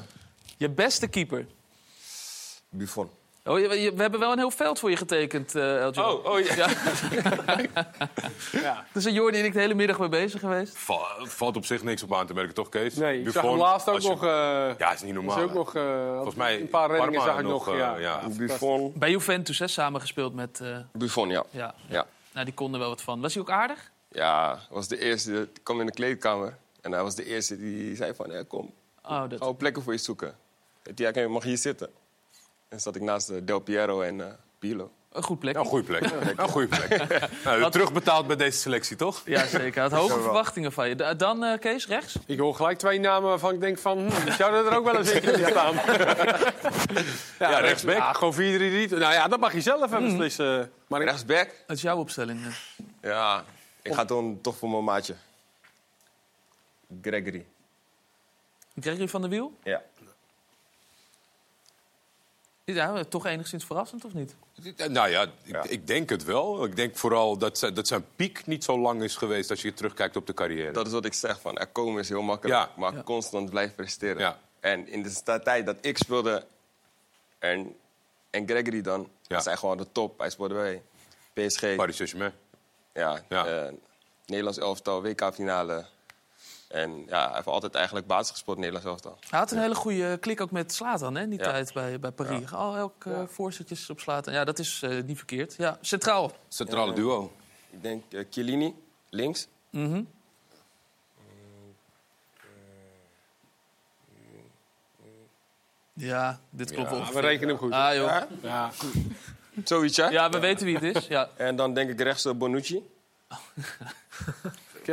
Je 0.57 0.69
beste 0.71 1.07
keeper. 1.09 1.47
Buffon. 2.69 3.11
Oh, 3.45 3.59
je- 3.59 3.81
je- 3.81 3.95
we 3.95 4.03
hebben 4.03 4.21
wel 4.21 4.33
een 4.33 4.39
heel 4.39 4.51
veld 4.51 4.79
voor 4.79 4.91
je 4.91 4.97
getekend, 4.97 5.55
eh 5.55 5.63
LJ. 5.63 5.99
Oh, 6.01 6.25
oh 6.25 6.41
ja. 6.41 6.55
Ja. 8.53 8.85
Daar 8.93 9.03
zijn 9.03 9.15
Jordi 9.15 9.39
en 9.39 9.45
ik 9.45 9.53
de 9.53 9.59
hele 9.61 9.75
middag 9.75 9.99
mee 9.99 10.09
bezig 10.09 10.41
geweest. 10.41 10.79
Va- 10.79 11.17
valt 11.19 11.57
op 11.57 11.65
zich 11.65 11.83
niks 11.83 12.03
op 12.03 12.15
aan 12.15 12.27
te 12.27 12.35
merken, 12.35 12.55
toch, 12.55 12.69
Kees? 12.69 12.95
Nee, 12.95 13.21
ik 13.23 13.31
zag 13.31 13.43
hem 13.43 13.57
laatst 13.57 13.89
ook 13.89 14.01
je- 14.01 14.09
nog... 14.09 14.25
eh, 14.25 14.31
Ja, 14.79 14.93
is 14.93 15.03
niet 15.03 15.15
normaal. 15.15 15.37
is 15.37 15.43
ook 15.43 15.53
nog 15.53 15.75
eh, 15.75 16.13
Volgens 16.15 16.35
mij 16.35 16.61
een 16.61 16.69
paar 16.69 16.89
reddingen 16.91 17.13
Parma 17.15 17.31
zag 17.33 17.41
ik 17.41 17.47
nog. 17.49 17.67
nog, 17.67 17.77
ja. 17.77 17.95
eh, 17.95 18.01
ja. 18.03 18.21
Buffon. 18.37 18.93
Bij 18.97 19.11
Juventus, 19.11 19.59
hè, 19.59 19.69
samengespeeld 19.69 20.35
met... 20.35 20.61
eh, 20.61 20.77
Buffon, 20.93 21.29
ja. 21.29 21.45
ja. 21.51 21.75
Ja. 21.89 22.07
Nou, 22.33 22.45
die 22.45 22.55
konden 22.55 22.81
wel 22.81 22.89
wat 22.89 23.03
van. 23.03 23.21
Was 23.21 23.33
hij 23.35 23.43
ook 23.43 23.51
aardig? 23.51 23.91
Ja, 24.09 24.49
hij 24.49 24.67
was 24.77 24.89
de 24.89 24.99
eerste. 24.99 25.49
Ik 25.55 25.61
kwam 25.63 25.81
in 25.81 25.87
de 25.87 25.93
kleedkamer. 25.93 26.57
En 26.81 26.93
hij 26.93 27.03
was 27.03 27.15
de 27.15 27.25
eerste 27.25 27.57
die 27.59 27.97
zei 27.97 28.15
van, 28.15 28.31
ja, 28.31 28.43
kom, 28.49 28.73
Oh, 29.03 29.29
dat... 29.29 29.39
gaan 29.39 29.49
we 29.49 29.55
plekken 29.55 29.83
voor 29.83 29.93
je 29.93 29.99
zoeken. 29.99 30.35
Ja, 30.95 31.29
mag 31.29 31.43
je 31.43 31.49
hier 31.49 31.59
zitten? 31.59 31.91
En 32.71 32.81
zat 32.81 32.97
ik 32.97 33.03
naast 33.03 33.29
eh, 33.29 33.37
Del 33.43 33.59
Piero 33.61 34.01
en 34.03 34.21
eh 34.21 34.27
Pirlo. 34.59 34.91
Een 35.13 35.23
goed 35.23 35.39
plek. 35.39 35.55
Ja, 35.55 35.61
een 35.61 35.67
goede 35.67 35.85
plek. 35.85 36.11
Een 36.39 36.49
goede 36.49 36.67
plek. 36.69 37.09
Nou, 37.45 37.71
terugbetaald 37.71 38.27
met 38.27 38.39
deze 38.39 38.59
selectie, 38.59 38.97
toch? 38.97 39.23
Ja, 39.25 39.47
zeker. 39.47 39.83
Had 39.83 39.93
hoge 39.93 40.21
verwachtingen 40.21 40.73
van 40.73 40.89
je. 40.89 40.95
Da- 40.95 41.15
Dan, 41.15 41.45
eh, 41.45 41.59
Kees, 41.59 41.87
rechts? 41.87 42.17
Ik 42.27 42.39
hoor 42.39 42.55
gelijk 42.55 42.79
twee 42.79 43.01
namen 43.01 43.29
waarvan 43.29 43.55
ik 43.55 43.61
denk 43.61 43.79
van... 43.79 43.99
Hm, 44.11 44.31
zouden 44.33 44.67
er 44.73 44.77
ook 44.79 44.85
wel 44.85 44.97
eens 44.99 45.11
in 45.11 45.21
kunnen 45.21 45.51
staan. 45.51 45.75
ja, 47.39 47.59
rechtsback. 47.59 47.97
Ja, 47.97 48.13
gewoon 48.13 48.35
4-3-3. 48.35 48.37
Nou 48.39 48.99
ja, 48.99 49.29
dat 49.29 49.41
mag 49.41 49.53
je 49.53 49.61
zelf 49.61 49.85
even 49.85 50.05
beslissen. 50.05 50.73
Maar 50.87 51.01
ik, 51.01 51.07
Rechtsback? 51.09 51.51
Dat 51.67 51.77
is 51.77 51.83
jouw 51.83 51.99
opstelling. 51.99 52.41
Ja, 53.03 53.45
ik 53.83 53.93
ga 53.95 54.05
dan 54.05 54.39
toch 54.43 54.57
voor 54.57 54.71
mijn 54.71 54.85
maatje. 54.85 55.15
Gregory. 57.03 57.47
Gregory 58.81 59.09
van 59.09 59.21
der 59.21 59.31
Wiel? 59.31 59.53
Ja. 59.63 59.83
Ja, 62.75 63.05
toch 63.05 63.27
enigszins 63.27 63.65
verrassend, 63.65 64.05
of 64.05 64.15
niet? 64.15 64.35
Nou 64.89 65.09
ja, 65.09 65.27
ik, 65.43 65.65
ik 65.65 65.87
denk 65.87 66.09
het 66.11 66.25
wel. 66.25 66.65
Ik 66.65 66.77
denk 66.77 66.97
vooral 66.97 67.37
dat, 67.39 67.71
dat 67.75 67.87
zijn 67.87 68.05
piek 68.17 68.47
niet 68.47 68.65
zo 68.65 68.79
lang 68.79 69.03
is 69.03 69.17
geweest 69.17 69.51
als 69.51 69.63
je 69.63 69.75
terugkijkt 69.75 70.17
op 70.17 70.27
de 70.27 70.35
carrière. 70.35 70.73
Dat 70.73 70.87
is 70.87 70.93
wat 70.93 71.05
ik 71.05 71.13
zeg, 71.15 71.41
van 71.41 71.59
er 71.59 71.67
komen 71.67 72.01
is 72.01 72.09
heel 72.09 72.23
makkelijk, 72.23 72.59
Ja. 72.59 72.71
maar 72.77 72.95
Ja. 72.95 73.03
constant 73.03 73.51
blijven 73.51 73.75
presteren. 73.75 74.19
Ja. 74.19 74.39
En 74.61 74.89
in 74.89 75.03
de 75.03 75.41
tijd 75.43 75.67
dat 75.67 75.77
ik 75.81 75.99
speelde 75.99 76.45
en, 77.39 77.77
en 78.31 78.49
Gregory 78.49 78.81
dan, 78.81 79.09
Ja. 79.27 79.35
was 79.37 79.45
hij 79.45 79.57
gewoon 79.57 79.77
de 79.77 79.87
top. 79.93 80.19
Hij 80.19 80.31
speelde 80.31 80.55
bij 80.55 80.83
PSG, 81.49 81.75
Paris 81.77 81.97
Saint-Germain. 81.97 82.33
ja, 82.95 83.23
Ja. 83.29 83.47
eh, 83.47 83.73
Nederlands 84.27 84.59
elftal, 84.59 85.03
WK-finale. 85.03 85.85
En 86.71 87.05
ja, 87.07 87.27
hij 87.27 87.35
heeft 87.35 87.47
altijd 87.47 87.75
eigenlijk 87.75 88.07
basis 88.07 88.31
gespeeld, 88.31 88.57
Nederlands 88.57 88.87
elftal. 88.89 89.19
Hij 89.31 89.39
had 89.39 89.51
een 89.51 89.59
hele 89.59 89.75
goede 89.75 90.19
klik 90.19 90.41
ook 90.41 90.51
met 90.51 90.73
Slatan, 90.75 91.15
hè, 91.15 91.23
in 91.23 91.31
die 91.31 91.39
Ja. 91.39 91.45
tijd 91.45 91.73
bij, 91.73 91.99
bij 91.99 92.11
Paris. 92.11 92.53
Al 92.53 92.77
elk 92.77 93.05
eh, 93.05 93.23
voorzetjes 93.27 93.91
op 93.91 94.01
Slatan. 94.01 94.33
Ja, 94.33 94.45
dat 94.45 94.59
is 94.59 94.83
eh, 94.83 95.03
niet 95.03 95.17
verkeerd. 95.17 95.55
Ja, 95.59 95.79
centraal. 95.81 96.33
Centrale 96.49 96.93
duo. 96.93 97.33
Ik 97.71 97.83
denk 97.83 98.05
uh, 98.11 98.25
Chiellini, 98.31 98.75
links. 99.09 99.47
Mhm. 99.71 100.03
Ja, 105.93 106.41
dit 106.51 106.71
klopt 106.71 106.91
Ja, 106.91 106.97
wel. 106.97 107.13
We 107.13 107.21
rekenen 107.21 107.49
hem 107.49 107.59
goed. 107.59 107.73
Ah, 107.73 107.95
joh. 107.95 108.07
Ja? 108.07 108.27
Ja. 108.43 108.71
Zoiets, 109.65 109.97
hè? 109.97 110.09
Ja, 110.09 110.31
we 110.31 110.39
weten 110.39 110.67
wie 110.67 110.79
het 110.79 110.97
is. 110.97 111.07
Ja. 111.07 111.29
En 111.37 111.57
dan 111.57 111.75
denk 111.75 111.91
ik 111.91 112.01
rechts 112.01 112.27
uh, 112.27 112.33
Bonucci. 112.33 112.83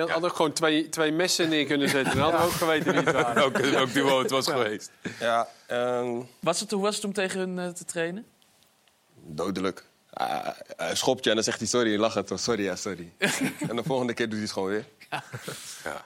Ik 0.03 0.09
had 0.09 0.23
ook 0.23 0.35
gewoon 0.35 0.53
twee, 0.53 0.89
twee 0.89 1.11
messen 1.11 1.49
neer 1.49 1.65
kunnen 1.65 1.89
zetten. 1.89 2.13
Dan 2.15 2.23
hadden 2.23 2.41
we 2.41 2.45
ook 2.45 2.51
geweten 2.51 2.91
wie 2.93 3.01
het 3.01 3.11
waren. 3.11 3.43
Ook, 3.45 3.57
ook 3.81 3.93
duo 3.93 4.19
het 4.19 4.31
was 4.31 4.47
geweest. 4.47 4.91
Ja, 5.19 5.47
ehm, 5.67 6.21
Was 6.39 6.59
het, 6.59 6.71
hoe 6.71 6.81
was 6.81 6.95
het 6.95 7.05
om 7.05 7.13
tegen 7.13 7.39
hun 7.39 7.59
eh, 7.59 7.67
te 7.67 7.85
trainen? 7.85 8.25
dodelijk. 9.27 9.85
Ah, 10.09 10.47
hij 10.77 10.95
schopt 10.95 11.23
je 11.23 11.29
en 11.29 11.35
dan 11.35 11.43
zegt 11.43 11.59
hij 11.59 11.67
sorry, 11.67 11.99
lach 11.99 12.13
het. 12.13 12.31
Sorry, 12.35 12.63
ja, 12.63 12.75
sorry. 12.75 13.13
en 13.69 13.75
de 13.75 13.83
volgende 13.83 14.13
keer 14.13 14.25
doet 14.25 14.33
hij 14.33 14.43
het 14.43 14.51
gewoon 14.51 14.69
weer. 14.69 14.85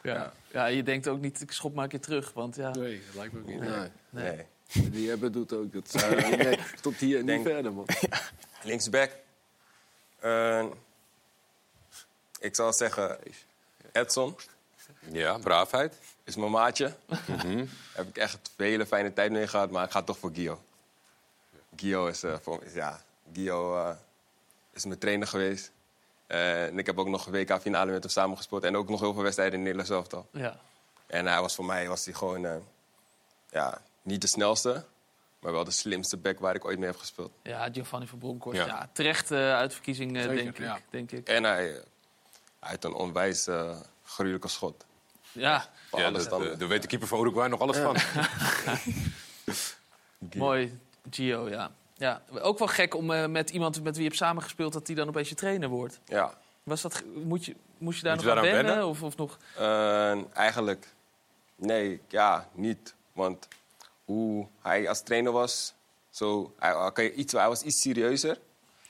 Ja. 0.03 0.33
ja, 0.51 0.65
je 0.65 0.83
denkt 0.83 1.07
ook 1.07 1.21
niet, 1.21 1.41
ik 1.41 1.51
schop 1.51 1.73
maar 1.73 1.83
een 1.83 1.89
keer 1.89 1.99
terug. 1.99 2.33
Want 2.33 2.55
ja, 2.55 2.69
Nee, 2.69 3.01
dat 3.05 3.15
lijkt 3.15 3.33
me 3.33 3.39
ook 3.39 3.45
niet. 3.45 3.59
Nee. 3.59 3.89
Nee. 4.09 4.45
Die 4.91 5.09
hebben 5.09 5.31
doet 5.31 5.53
ook. 5.53 5.73
Dat 5.73 5.93
uh, 5.95 6.29
nee, 6.37 6.59
tot 6.81 6.95
hier 6.95 7.19
en 7.19 7.25
niet 7.25 7.41
verder, 7.41 7.73
man. 7.73 7.85
Linksback. 8.63 9.11
Eh, 10.19 10.65
ik 12.39 12.55
zal 12.55 12.73
zeggen, 12.73 13.17
Edson 13.91 14.35
Ja, 15.11 15.37
braafheid. 15.37 15.95
is 16.23 16.35
mijn 16.35 16.51
maatje. 16.51 16.93
Heb 17.93 18.07
ik 18.07 18.17
echt 18.17 18.51
een 18.57 18.65
hele 18.65 18.85
fijne 18.85 19.13
tijd 19.13 19.31
mee 19.31 19.47
gehad, 19.47 19.71
maar 19.71 19.85
ik 19.85 19.91
ga 19.91 20.01
toch 20.01 20.17
voor 20.17 20.31
Gio. 20.33 20.61
Gio 21.75 22.07
is, 22.07 22.23
eh, 22.23 22.35
voor, 22.41 22.63
is- 22.63 22.73
ja, 22.73 23.01
Gio 23.33 23.77
eh, 23.77 23.95
is 24.73 24.85
mijn 24.85 24.99
trainer 24.99 25.27
geweest. 25.27 25.71
Eh, 26.27 26.65
en 26.65 26.79
ik 26.79 26.85
heb 26.85 26.97
ook 26.99 27.07
nog 27.07 27.25
een 27.25 27.31
WK-finale 27.31 27.91
met 27.91 28.03
hem 28.03 28.11
samengespeeld. 28.11 28.63
En 28.63 28.75
ook 28.77 28.89
nog 28.89 28.99
heel 28.99 29.13
veel 29.13 29.23
wedstrijden 29.23 29.55
in 29.57 29.61
Nederland 29.63 29.87
zelf 30.09 30.25
ja. 30.31 30.59
En 31.07 31.25
hij 31.25 31.41
was 31.41 31.55
voor 31.55 31.65
mij 31.65 31.87
was 31.87 32.05
hij 32.05 32.13
gewoon 32.13 32.45
eh, 32.45 32.55
ja, 33.49 33.81
niet 34.01 34.21
de 34.21 34.27
snelste, 34.27 34.83
maar 35.39 35.51
wel 35.51 35.63
de 35.63 35.71
slimste 35.71 36.17
back 36.17 36.39
waar 36.39 36.55
ik 36.55 36.65
ooit 36.65 36.77
mee 36.79 36.87
heb 36.89 36.97
gespeeld. 36.97 37.31
ja 37.43 37.69
Giovanni 37.71 38.07
van 38.07 38.17
Bronckhorst. 38.19 38.59
Ja. 38.59 38.65
Ja. 38.65 38.89
terecht 38.93 39.31
eh, 39.31 39.53
uitverkiezing, 39.53 40.17
Zeker, 40.17 40.35
denk, 40.35 40.57
ja. 40.57 40.75
ik, 40.75 40.83
denk 40.89 41.11
ik. 41.11 41.27
En 41.27 41.43
hij, 41.43 41.83
hij 42.61 42.69
heeft 42.69 42.83
een 42.83 42.93
onwijs 42.93 43.47
eh, 43.47 43.77
gruwelijke 44.03 44.47
schot. 44.47 44.85
Ja, 45.31 45.65
Ja, 45.91 46.11
dat, 46.11 46.21
standen. 46.21 46.51
eh, 46.53 46.59
daar 46.59 46.67
weet 46.67 46.81
de 46.81 46.87
keeper 46.87 47.07
van 47.07 47.19
Uruguay 47.19 47.47
nog 47.49 47.59
alles 47.59 47.77
van. 47.77 47.95
mooi. 50.35 50.79
Gio, 51.09 51.49
ja. 51.49 51.71
ja. 51.93 52.21
Ook 52.29 52.59
wel 52.59 52.67
gek 52.67 52.95
om 52.95 53.11
eh, 53.11 53.25
met 53.27 53.49
iemand 53.49 53.83
met 53.83 53.93
wie 53.93 54.03
je 54.03 54.07
hebt 54.09 54.21
samengespeeld... 54.21 54.73
dat 54.73 54.85
die 54.85 54.95
dan 54.95 55.07
opeens 55.07 55.29
je 55.29 55.35
trainer 55.35 55.69
wordt. 55.69 55.99
Ja, 56.05 56.33
Was 56.63 56.81
dat, 56.81 57.03
moet 57.23 57.45
je, 57.45 57.55
moest 57.77 57.97
je 57.97 58.03
daar 58.05 58.15
Moet 58.15 58.23
nog 58.25 58.33
je 58.33 58.39
aan 58.39 58.45
wennen? 58.45 58.65
wennen? 58.65 58.87
Of, 58.87 59.03
of 59.03 59.17
nog... 59.17 59.37
Eh, 59.57 60.35
eigenlijk, 60.37 60.87
nee, 61.55 62.01
ja, 62.07 62.47
niet. 62.53 62.95
Want 63.13 63.47
hoe 64.05 64.47
hij 64.61 64.89
als 64.89 65.01
trainer 65.01 65.31
was, 65.31 65.73
zo, 66.09 66.53
hij, 66.59 67.11
iets, 67.11 67.33
hij 67.33 67.47
was 67.47 67.61
iets 67.61 67.81
serieuzer. 67.81 68.37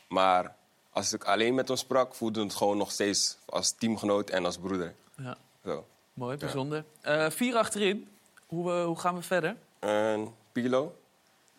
Maar 0.08 0.56
als 0.92 1.14
ik 1.14 1.24
alleen 1.24 1.56
met 1.56 1.68
hem 1.68 1.78
sprak, 1.78 2.14
voelde 2.16 2.44
het 2.44 2.54
gewoon 2.56 2.78
nog 2.78 2.92
steeds 2.92 3.38
als 3.46 3.72
teamgenoot 3.72 4.30
en 4.30 4.46
als 4.46 4.58
broeder. 4.58 4.96
Ja, 5.18 5.38
Zo. 5.66 5.88
mooi, 6.14 6.38
bijzonder. 6.38 6.86
Eh, 7.02 7.30
vier 7.30 7.56
achterin. 7.56 8.08
Hoe, 8.46 8.72
eh, 8.72 8.86
hoe 8.86 9.00
gaan 9.00 9.16
we 9.16 9.22
verder? 9.22 9.56
En 9.80 10.36
Pilo, 10.52 10.96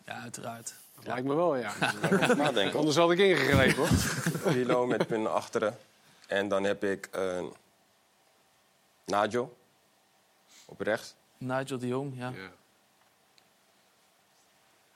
Ja, 0.06 0.20
uiteraard. 0.20 0.74
Dat 0.94 1.04
lijkt 1.06 1.26
me 1.26 1.34
wel, 1.34 1.56
ja. 1.56 1.72
Nadenken. 2.36 2.78
Anders 2.78 2.96
had 2.96 3.10
ik 3.10 3.18
ingegrepen, 3.18 3.76
hoor. 3.76 3.88
Pilo 4.52 4.86
met 4.86 5.06
pin 5.06 5.22
naar 5.22 5.32
achteren. 5.32 5.78
En 6.26 6.48
dan 6.48 6.64
heb 6.64 6.84
ik 6.84 7.08
een 7.10 7.52
Najo 9.04 9.56
op 10.64 10.80
rechts. 10.80 11.14
Nigel 11.38 11.78
de 11.78 11.86
Jong, 11.86 12.12
ja. 12.16 12.28
Ja. 12.28 12.50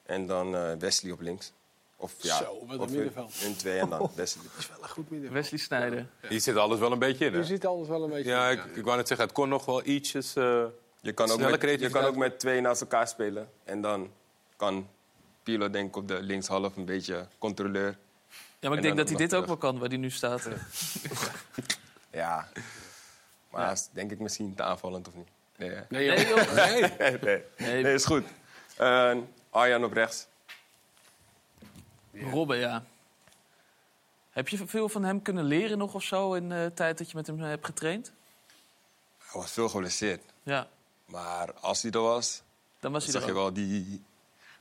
En 0.03 0.27
dan 0.27 0.57
eh, 0.57 0.73
Wesley 0.79 1.13
op 1.13 1.21
links. 1.21 1.53
Of 1.99 2.15
ja, 2.21 2.37
Zo, 2.37 2.45
wat 2.67 2.75
een 2.77 2.81
of 2.81 2.91
middenveld. 2.91 3.35
Hun 3.35 3.57
twee 3.57 3.79
en 3.79 3.89
dan 3.89 4.11
Wesley. 4.15 4.45
Wel 4.71 4.83
een 4.83 4.89
goed 4.89 5.11
midden. 5.11 5.33
Wesley 5.33 5.59
Snijder. 5.61 6.07
Hier 6.29 6.41
zit 6.41 6.57
alles 6.57 6.79
wel 6.79 6.93
een 6.93 6.99
beetje 6.99 7.25
in, 7.27 7.33
hè? 7.33 7.39
Je 7.39 7.45
ziet 7.45 7.67
alles 7.67 7.89
wel 7.89 8.03
een 8.05 8.11
beetje. 8.11 8.31
Ja, 8.31 8.49
ik, 8.51 8.65
ik 8.65 8.85
wou 8.85 8.97
net 8.97 9.09
zeggen, 9.09 9.27
het 9.27 9.37
kon 9.37 9.49
nog 9.49 9.65
wel 9.65 9.87
ietsjes... 9.87 10.35
eh, 10.37 10.65
Je 11.01 11.13
kan, 11.13 11.27
ook 11.27 11.33
Snelle 11.35 11.51
met, 11.51 11.61
je 11.61 11.67
creativiteit. 11.67 11.93
kan 12.05 12.05
ook 12.13 12.17
met 12.19 12.39
twee 12.39 12.61
naast 12.61 12.81
elkaar 12.81 13.09
spelen. 13.09 13.49
En 13.65 13.81
dan 13.81 14.11
kan 14.57 14.89
Pilo 15.43 15.71
denk 15.71 15.89
ik 15.89 15.97
op 15.97 16.09
de 16.09 16.23
linkshalf 16.23 16.77
een 16.77 16.85
beetje 16.85 17.27
controleur. 17.39 17.97
Ja, 18.61 18.69
maar 18.69 18.79
ik 18.79 18.85
En 18.85 18.95
denk 18.95 18.97
dan 18.97 18.97
dat 18.97 19.09
hij 19.09 19.13
nog 19.19 19.29
dit 19.29 19.35
ook 19.39 19.45
terug. 19.45 19.61
wel 19.61 19.71
kan, 19.71 19.79
waar 19.81 19.89
hij 19.89 19.99
nu 19.99 20.11
staat. 20.11 20.49
Ja. 22.11 22.49
Maar 23.51 23.73
is 23.73 23.89
denk 23.93 24.11
ik 24.11 24.19
misschien 24.19 24.55
te 24.55 24.63
aanvallend 24.63 25.09
of 25.09 25.15
niet? 25.15 25.29
Nee, 25.57 25.71
hè? 25.71 25.81
Nee, 25.89 26.27
joh. 26.29 26.53
Nee, 26.55 26.81
nee. 26.81 27.19
nee. 27.23 27.43
Nee, 27.57 27.83
Nee, 27.83 27.95
is 27.95 28.05
goed. 28.05 28.25
Eh, 28.77 29.17
Arjan 29.51 29.85
op 29.85 29.93
rechts. 29.93 30.27
Robben, 32.21 32.59
ja. 32.59 32.85
Heb 34.31 34.49
je 34.49 34.67
veel 34.67 34.89
van 34.89 35.05
hem 35.05 35.23
kunnen 35.23 35.45
leren 35.45 35.79
nog 35.79 35.95
of 35.95 36.03
zo 36.03 36.33
in 36.33 36.49
de 36.49 36.71
tijd 36.75 36.99
dat 36.99 37.11
je 37.11 37.17
met 37.17 37.27
hem 37.27 37.41
eh, 37.41 37.49
hebt 37.49 37.65
getraind? 37.65 38.13
Hij 39.19 39.41
was 39.41 39.51
veel 39.51 39.69
geblesseerd. 39.69 40.23
Ja, 40.43 40.69
Maar 41.07 41.53
als 41.55 41.83
hij 41.83 41.91
er 41.91 42.01
was, 42.01 42.43
dan 42.81 42.93
was 42.93 43.05
dan 43.05 43.13
hij 43.13 43.21
zag 43.21 43.31
er 43.31 43.37
je 43.37 43.43
wel 43.43 43.53
die... 43.53 44.03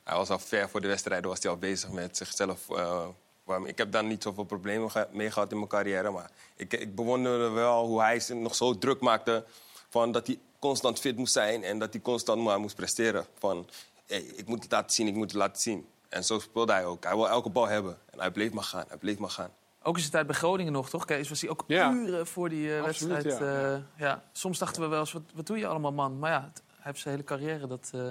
Hij 0.04 0.16
was 0.16 0.30
al 0.30 0.40
ver 0.40 0.70
voor 0.70 0.82
de 0.82 0.88
wedstrijden, 0.88 1.30
was 1.30 1.42
hij 1.42 1.52
al 1.52 1.58
bezig 1.58 1.92
met 1.92 2.18
zichzelf. 2.18 2.70
eh, 2.70 3.08
warm. 3.44 3.66
ik 3.66 3.78
heb 3.78 3.92
daar 3.92 4.04
niet 4.04 4.24
zoveel 4.24 4.44
problemen 4.44 4.92
mee 5.12 5.32
gehad 5.32 5.52
in 5.52 5.58
mijn 5.58 5.70
carrière. 5.70 6.12
Maar 6.12 6.32
ik, 6.56 6.74
ik 6.74 6.96
bewonderde 6.96 7.50
wel 7.50 7.86
hoe 7.86 8.02
hij 8.02 8.20
zich 8.20 8.36
nog 8.36 8.56
zo 8.56 8.78
druk 8.78 9.00
maakte... 9.02 9.46
Van 9.90 10.12
dat 10.12 10.28
hij 10.28 10.40
constant 10.60 11.00
fit 11.00 11.18
moest 11.18 11.34
zijn 11.34 11.64
en 11.64 11.80
dat 11.80 11.94
hij 11.94 12.02
constant 12.02 12.42
maar 12.42 12.60
moest 12.60 12.76
presteren. 12.76 13.26
Van, 13.40 13.68
hey, 14.06 14.20
ik 14.20 14.48
moet 14.48 14.64
het 14.64 14.72
laten 14.72 14.96
zien, 14.96 15.08
ik 15.08 15.14
moet 15.14 15.32
het 15.32 15.40
laten 15.40 15.62
zien. 15.62 15.88
En 16.10 16.24
zo 16.24 16.40
speelde 16.40 16.72
hij 16.74 16.86
ook. 16.86 17.04
Hij 17.04 17.16
wil 17.16 17.30
elke 17.30 17.50
bal 17.50 17.68
hebben. 17.68 17.98
En 18.12 18.20
hij 18.20 18.32
bleef 18.32 18.52
maar 18.52 18.64
gaan, 18.64 18.86
hij 18.88 18.98
bleef 18.98 19.18
maar 19.18 19.30
gaan. 19.30 19.50
Ook 19.84 19.94
in 19.96 20.00
zijn 20.00 20.12
tijd 20.12 20.28
bij 20.28 20.36
Groningen 20.36 20.74
nog, 20.74 20.90
toch? 20.90 21.06
Kees 21.06 21.30
was 21.30 21.42
hij 21.42 21.50
ook 21.50 21.64
Ja. 21.68 21.92
uren 21.92 22.28
voor 22.28 22.50
die 22.50 22.76
eh, 22.78 22.84
Absoluut, 22.84 23.24
wedstrijd. 23.24 23.52
ja. 23.60 23.74
eh, 23.74 23.80
ja. 23.98 24.24
Soms 24.32 24.58
dachten 24.60 24.82
we 24.82 24.88
wel 24.88 25.00
eens, 25.00 25.12
wat, 25.14 25.22
wat 25.36 25.48
doe 25.48 25.58
je 25.58 25.68
allemaal, 25.68 25.92
man? 25.92 26.20
Maar 26.20 26.32
ja, 26.32 26.42
het- 26.44 26.64
hij 26.68 26.84
heeft 26.94 27.00
zijn 27.00 27.14
hele 27.16 27.28
carrière 27.28 27.68
dat 27.68 27.90
eh, 27.94 28.02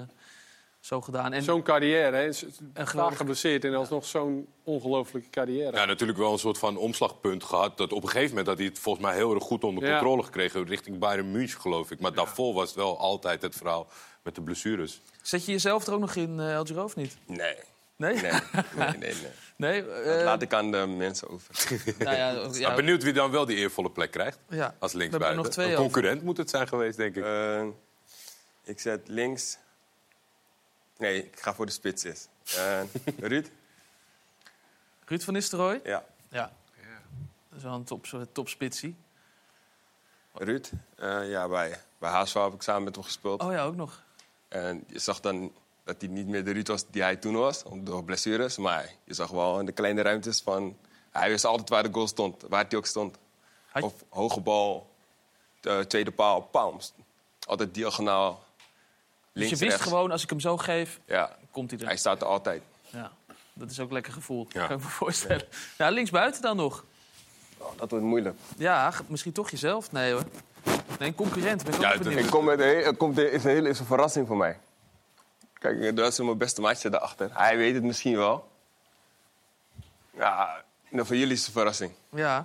zo 0.79 1.01
gedaan. 1.01 1.33
En 1.33 1.43
Zo'n 1.43 1.63
carrière, 1.63 2.15
hè. 2.17 2.33
Vaak 2.73 2.89
geweldig- 2.89 3.17
geblesseerd 3.17 3.63
en 3.65 3.73
alsnog 3.75 4.05
zo'n 4.05 4.47
ongelooflijke 4.63 5.29
carrière. 5.29 5.77
Ja, 5.77 5.85
natuurlijk 5.85 6.19
wel 6.19 6.31
een 6.31 6.39
soort 6.39 6.57
van 6.57 6.77
omslagpunt 6.77 7.43
gehad. 7.43 7.77
Dat 7.77 7.91
op 7.93 8.03
een 8.03 8.09
gegeven 8.09 8.29
moment 8.29 8.47
had 8.47 8.57
hij 8.57 8.65
het 8.65 8.79
volgens 8.79 9.05
mij 9.05 9.15
heel 9.15 9.33
erg 9.33 9.43
goed 9.43 9.63
onder 9.63 9.83
Ja. 9.83 9.89
controle 9.91 10.23
gekregen. 10.23 10.65
Richting 10.65 10.99
Bayern 10.99 11.31
München, 11.31 11.61
geloof 11.61 11.91
ik. 11.91 11.99
Maar 11.99 12.13
daarvoor 12.13 12.53
was 12.53 12.67
het 12.67 12.75
wel 12.77 12.97
altijd 12.99 13.41
het 13.41 13.55
verhaal 13.55 13.87
met 14.23 14.35
de 14.35 14.41
blessures. 14.41 15.01
Zet 15.21 15.45
je 15.45 15.51
jezelf 15.51 15.87
er 15.87 15.93
ook 15.93 15.99
nog 15.99 16.15
in, 16.15 16.37
uh, 16.39 16.53
El 16.53 16.65
Giro, 16.65 16.83
of 16.83 16.95
niet? 16.95 17.17
Nee, 17.25 17.55
Nee? 18.03 18.13
nee, 18.21 18.31
nee, 18.75 18.87
nee. 18.97 19.13
nee. 19.13 19.31
Nee? 19.57 19.85
Dat 19.85 20.17
eh, 20.17 20.23
laat 20.23 20.41
ik 20.41 20.53
aan 20.53 20.71
de 20.71 20.85
mensen 20.87 21.29
over. 21.29 21.55
nou 21.97 22.15
ja, 22.15 22.29
Ja. 22.31 22.49
ja, 22.51 22.75
benieuwd 22.75 23.03
wie 23.03 23.13
dan 23.13 23.31
wel 23.31 23.45
die 23.45 23.57
eervolle 23.57 23.91
plek 23.91 24.11
krijgt. 24.11 24.39
ja. 24.49 24.75
Als 24.79 24.91
er 24.91 24.97
linksbuiten. 24.97 25.43
nog 25.43 25.51
twee 25.51 25.65
Een 25.65 25.71
over. 25.77 25.83
concurrent 25.91 26.21
moet 26.23 26.37
het 26.37 26.49
zijn 26.49 26.67
geweest, 26.67 26.97
denk 26.97 27.15
ik. 27.15 27.23
Eh, 27.23 27.65
ik 28.63 28.79
zet 28.79 29.07
links. 29.07 29.57
Nee, 30.97 31.23
ik 31.25 31.39
ga 31.39 31.53
voor 31.53 31.65
de 31.65 31.71
spits 31.71 32.03
is. 32.05 32.27
Eh, 32.57 32.81
Ruud? 33.19 33.47
Ruud 35.07 35.21
van 35.21 35.33
Nistelrooy? 35.33 35.79
Ja, 35.83 36.03
Ja. 36.29 36.51
Dat 37.49 37.57
is 37.57 37.63
wel 37.63 37.73
een 37.73 37.83
top, 37.83 38.05
topspitsie. 38.31 38.95
Ruud. 40.33 40.69
Eh, 40.95 41.29
ja, 41.29 41.47
bij, 41.47 41.81
bij 41.97 42.09
HSV 42.11 42.33
heb 42.33 42.53
ik 42.53 42.61
samen 42.61 42.83
met 42.83 42.95
hem 42.95 43.03
gespeeld. 43.03 43.41
Oh 43.41 43.51
ja, 43.51 43.63
ook 43.63 43.75
nog. 43.75 44.03
En 44.47 44.83
je 44.87 44.99
zag 44.99 45.19
dan 45.19 45.53
dat 45.85 45.95
hij 45.99 46.09
niet 46.09 46.27
meer 46.27 46.43
de 46.45 46.51
Ruud 46.51 46.67
was 46.67 46.85
die 46.89 47.01
hij 47.01 47.15
toen 47.15 47.35
was, 47.35 47.63
door 47.75 48.03
blessures. 48.03 48.57
Maar 48.57 48.91
je 49.03 49.13
zag 49.13 49.29
wel 49.29 49.59
in 49.59 49.65
de 49.65 49.71
kleine 49.71 50.01
ruimtes 50.01 50.41
van... 50.41 50.77
Hij 51.11 51.29
wist 51.29 51.45
altijd 51.45 51.69
waar 51.69 51.83
de 51.83 51.89
goal 51.93 52.07
stond, 52.07 52.43
waar 52.49 52.65
hij 52.69 52.77
ook 52.77 52.85
stond. 52.85 53.17
Had- 53.67 53.83
Of 53.83 53.93
hoge 54.09 54.39
bal, 54.39 54.89
de 55.59 55.85
tweede 55.87 56.11
paal, 56.11 56.41
palms. 56.41 56.93
Altijd 57.47 57.73
diagonaal, 57.73 58.31
Dus 58.31 58.63
links, 59.33 59.49
je 59.49 59.57
wist 59.65 59.71
rechts. 59.77 59.87
gewoon, 59.91 60.11
als 60.11 60.23
ik 60.23 60.29
hem 60.29 60.39
zo 60.39 60.57
geef, 60.57 60.99
Ja, 61.05 61.37
komt 61.51 61.71
hij 61.71 61.79
er. 61.79 61.85
hij 61.85 61.97
staat 61.97 62.21
er 62.21 62.27
altijd. 62.27 62.61
Ja. 62.89 63.11
Dat 63.53 63.71
is 63.71 63.79
ook 63.79 63.91
lekker 63.91 64.13
gevoel, 64.13 64.47
Ja. 64.49 64.67
kan 64.67 64.77
ik 64.77 64.83
me 64.83 64.89
voorstellen. 64.89 65.45
Ja, 65.77 65.89
linksbuiten 65.89 66.41
dan 66.41 66.55
nog. 66.55 66.83
Oh, 67.57 67.77
dat 67.77 67.89
wordt 67.89 68.05
moeilijk. 68.05 68.37
Ja, 68.57 68.93
misschien 69.07 69.31
toch 69.31 69.49
jezelf? 69.49 69.91
Nee 69.91 70.11
hoor. 70.13 70.23
Nee, 70.99 71.07
een 71.09 71.15
concurrent. 71.15 71.63
Ben 71.63 71.73
ik 71.73 71.81
Ja, 71.81 71.97
benieuwd. 71.97 72.23
Ik 72.23 72.29
kom 72.29 72.45
met 72.45 72.59
een, 72.59 72.83
het 72.83 72.97
komt, 72.97 73.17
is 73.17 73.43
een 73.43 73.49
hele 73.49 73.69
is 73.69 73.79
een 73.79 73.85
verrassing 73.85 74.27
voor 74.27 74.37
mij. 74.37 74.57
Kijk, 75.73 75.95
dat 75.95 76.11
is 76.11 76.19
mijn 76.19 76.37
beste 76.37 76.61
maatje 76.61 76.89
daarachter. 76.89 77.29
Hij 77.37 77.57
weet 77.57 77.73
het 77.73 77.83
misschien 77.83 78.17
wel. 78.17 78.51
Ja, 80.13 80.63
nou, 80.89 81.05
voor 81.05 81.15
jullie 81.15 81.33
is 81.33 81.39
het 81.39 81.47
een 81.47 81.53
verrassing. 81.53 81.91
Ja, 82.09 82.43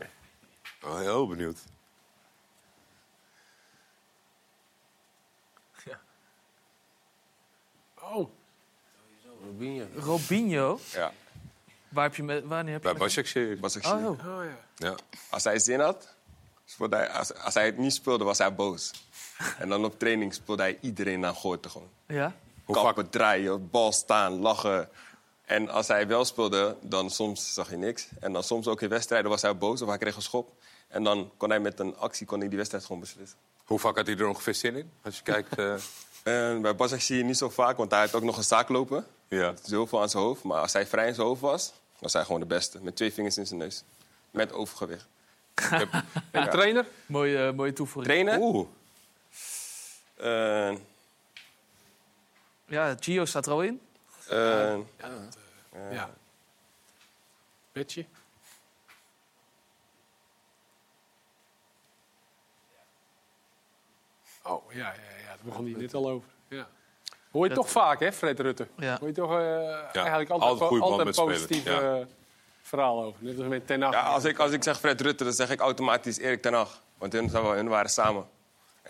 Oh, 0.83 0.99
heel 0.99 1.27
benieuwd. 1.27 1.59
Oh, 8.03 8.31
Robinho. 9.45 9.87
Robinho. 9.97 10.79
Ja, 10.93 11.12
Waar 11.89 12.05
heb 12.05 12.14
je 12.14 12.23
met, 12.23 12.45
wanneer 12.45 12.73
heb 12.73 12.83
je 12.83 12.95
Bij 12.95 13.71
ik 13.75 13.87
Oh, 13.87 14.05
oh. 14.05 14.11
oh 14.11 14.45
ja. 14.45 14.57
Ja. 14.77 14.95
Als 15.31 15.45
hij 15.45 15.59
zin 15.59 15.81
had, 15.81 16.14
speelde 16.64 16.97
hij, 16.97 17.11
als, 17.11 17.35
als 17.35 17.55
hij 17.55 17.66
het 17.66 17.79
niet 17.79 17.93
speelde, 17.93 18.25
was 18.25 18.39
hij 18.39 18.55
boos. 18.55 18.91
En 19.59 19.68
dan 19.68 19.85
op 19.85 19.99
training 19.99 20.35
speelde 20.35 20.62
hij 20.62 20.79
iedereen 20.81 21.25
aan 21.25 21.37
gooten 21.37 21.71
gewoon. 21.71 21.91
Ja? 22.07 22.35
Hoe 22.73 22.83
vaak, 22.83 22.95
Kappen, 22.95 23.11
draaien, 23.11 23.71
bal 23.71 23.93
staan, 23.93 24.33
lachen. 24.41 24.89
En 25.45 25.68
als 25.68 25.89
hij 25.89 26.07
wel 26.07 26.25
speelde, 26.25 26.77
dan 26.83 27.11
soms 27.11 27.55
zag 27.55 27.71
je 27.71 27.77
niks. 27.77 28.09
En 28.21 28.33
dan 28.33 28.43
soms 28.43 28.66
ook 28.66 28.83
in 28.83 28.89
wedstrijden 28.89 29.31
was 29.31 29.43
hij 29.43 29.57
boos 29.57 29.83
of 29.83 29.89
hij 29.89 29.99
kreeg 29.99 30.16
een 30.16 30.23
schop. 30.23 30.53
En 30.89 31.05
dan 31.05 31.31
kon 31.37 31.49
hij 31.51 31.61
met 31.61 31.81
een 31.81 31.97
actie 31.97 32.27
kon 32.27 32.39
hij 32.39 32.49
die 32.49 32.57
wedstrijd 32.57 32.85
gewoon 32.85 33.01
beslissen. 33.01 33.39
hoe 33.64 33.79
vaak 33.79 33.97
had 33.97 34.07
hij 34.07 34.16
er 34.16 34.27
ongeveer 34.29 34.55
zin 34.55 34.77
in? 34.77 34.91
Als 35.03 35.16
je 35.16 35.23
kijkt... 35.23 35.59
eh, 35.59 35.75
En 36.23 36.62
bij 36.62 36.77
Basak 36.77 37.01
zie 37.01 37.16
je 37.16 37.25
niet 37.25 37.37
zo 37.39 37.49
vaak, 37.49 37.77
want 37.77 37.91
hij 37.91 38.01
had 38.01 38.14
ook 38.14 38.23
nog 38.23 38.37
een 38.37 38.43
zaak 38.45 38.68
lopen. 38.68 39.07
ja. 39.29 39.47
Het 39.51 39.61
is 39.64 39.71
heel 39.71 39.87
veel 39.87 40.01
aan 40.01 40.09
zijn 40.09 40.23
hoofd. 40.23 40.43
Maar 40.43 40.61
als 40.61 40.73
hij 40.73 40.87
vrij 40.87 41.07
in 41.09 41.14
zijn 41.14 41.27
hoofd 41.27 41.41
was, 41.41 41.73
was 41.99 42.12
hij 42.12 42.25
gewoon 42.25 42.41
de 42.41 42.47
beste. 42.47 42.79
Met 42.83 42.97
twee 42.97 43.12
vingers 43.12 43.37
in 43.39 43.47
zijn 43.47 43.59
neus. 43.61 43.83
Met 44.31 44.53
overgewicht. 44.53 45.07
En 46.31 46.51
trainer? 46.51 46.87
Mooie, 47.07 47.47
eh, 47.47 47.53
mooie 47.53 47.73
toevoeging. 47.73 48.12
Trainen? 48.12 48.41
Oeh. 48.41 48.66
Eh, 50.16 50.75
Ja, 52.71 52.97
Gio 53.01 53.25
staat 53.25 53.47
er 53.47 53.53
al 53.53 53.62
in. 53.62 53.81
eh, 54.29 54.79
Ja. 55.91 56.11
Petje? 57.73 58.05
Oh, 64.43 64.73
ja, 64.73 64.79
ja, 64.79 64.91
ja. 65.23 65.27
Daar 65.29 65.39
begon 65.43 65.64
hij 65.64 65.81
net 65.81 65.95
al 65.95 66.09
over. 66.11 66.29
Ja. 66.49 66.68
Hoor 67.31 67.49
je 67.49 67.55
toch 67.55 67.71
vaak, 67.71 68.01
hè, 68.01 68.12
Fred 68.12 68.41
Rutte? 68.41 68.66
Ja. 68.77 68.97
Hoor 68.99 69.09
je 69.09 69.14
toch 69.14 69.31
eh, 69.39 69.68
eigenlijk 69.95 70.31
altijd, 70.31 70.61
altijd 70.61 70.83
altijd 70.83 71.14
positief 71.16 71.64
ja. 71.64 71.99
eh, 71.99 72.07
verhaal 72.62 73.05
over. 73.05 73.25
Net 73.25 73.39
als 73.39 73.47
met 73.47 73.66
Ten 73.66 73.83
Hag. 73.83 73.93
ja, 73.93 74.03
als, 74.03 74.25
ik, 74.25 74.39
als 74.39 74.51
ik 74.53 74.62
zeg 74.62 74.79
Fred 74.79 75.01
Rutte, 75.01 75.25
dan 75.25 75.33
zeg 75.33 75.51
ik 75.51 75.61
automatisch 75.61 76.18
Erik 76.18 76.43
ten 76.43 76.53
Hag. 76.53 76.83
Want 76.99 77.12
hun, 77.12 77.29
hun 77.31 77.68
waren 77.68 77.91
samen. 77.91 78.29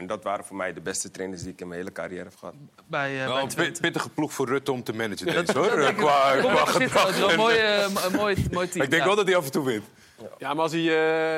En 0.00 0.06
dat 0.06 0.24
waren 0.24 0.44
voor 0.44 0.56
mij 0.56 0.72
de 0.72 0.80
beste 0.80 1.10
trainers 1.10 1.42
die 1.42 1.52
ik 1.52 1.60
in 1.60 1.68
mijn 1.68 1.80
hele 1.80 1.92
carrière 1.92 2.22
heb 2.24 2.36
gehad. 2.36 2.54
Bij, 2.86 3.24
eh 3.26 3.32
bij 3.56 3.66
een 3.66 3.76
pittige 3.80 4.08
ploeg 4.08 4.32
voor 4.32 4.48
Rutte 4.48 4.72
om 4.72 4.82
te 4.82 4.92
managen, 4.92 5.26
deze, 5.26 5.42
dat 5.42 5.54
hoor. 5.54 5.76
denk 5.76 5.88
ik- 5.88 5.96
Qua, 5.96 6.36
qua 6.40 6.64
gedrag. 6.66 7.16
wel 7.18 7.24
een 7.24 7.30
en- 7.30 7.36
mooi, 7.36 7.56
eh, 7.56 7.86
mooi, 8.12 8.46
mooi 8.50 8.68
team. 8.68 8.84
Ik 8.84 8.90
denk 8.90 9.02
Ja. 9.02 9.04
wel 9.08 9.16
dat 9.16 9.26
hij 9.26 9.36
af 9.36 9.44
en 9.44 9.50
toe 9.50 9.64
wint. 9.64 9.84
Ja, 10.38 10.54
maar 10.54 10.62
als 10.62 10.72
hij 10.72 10.80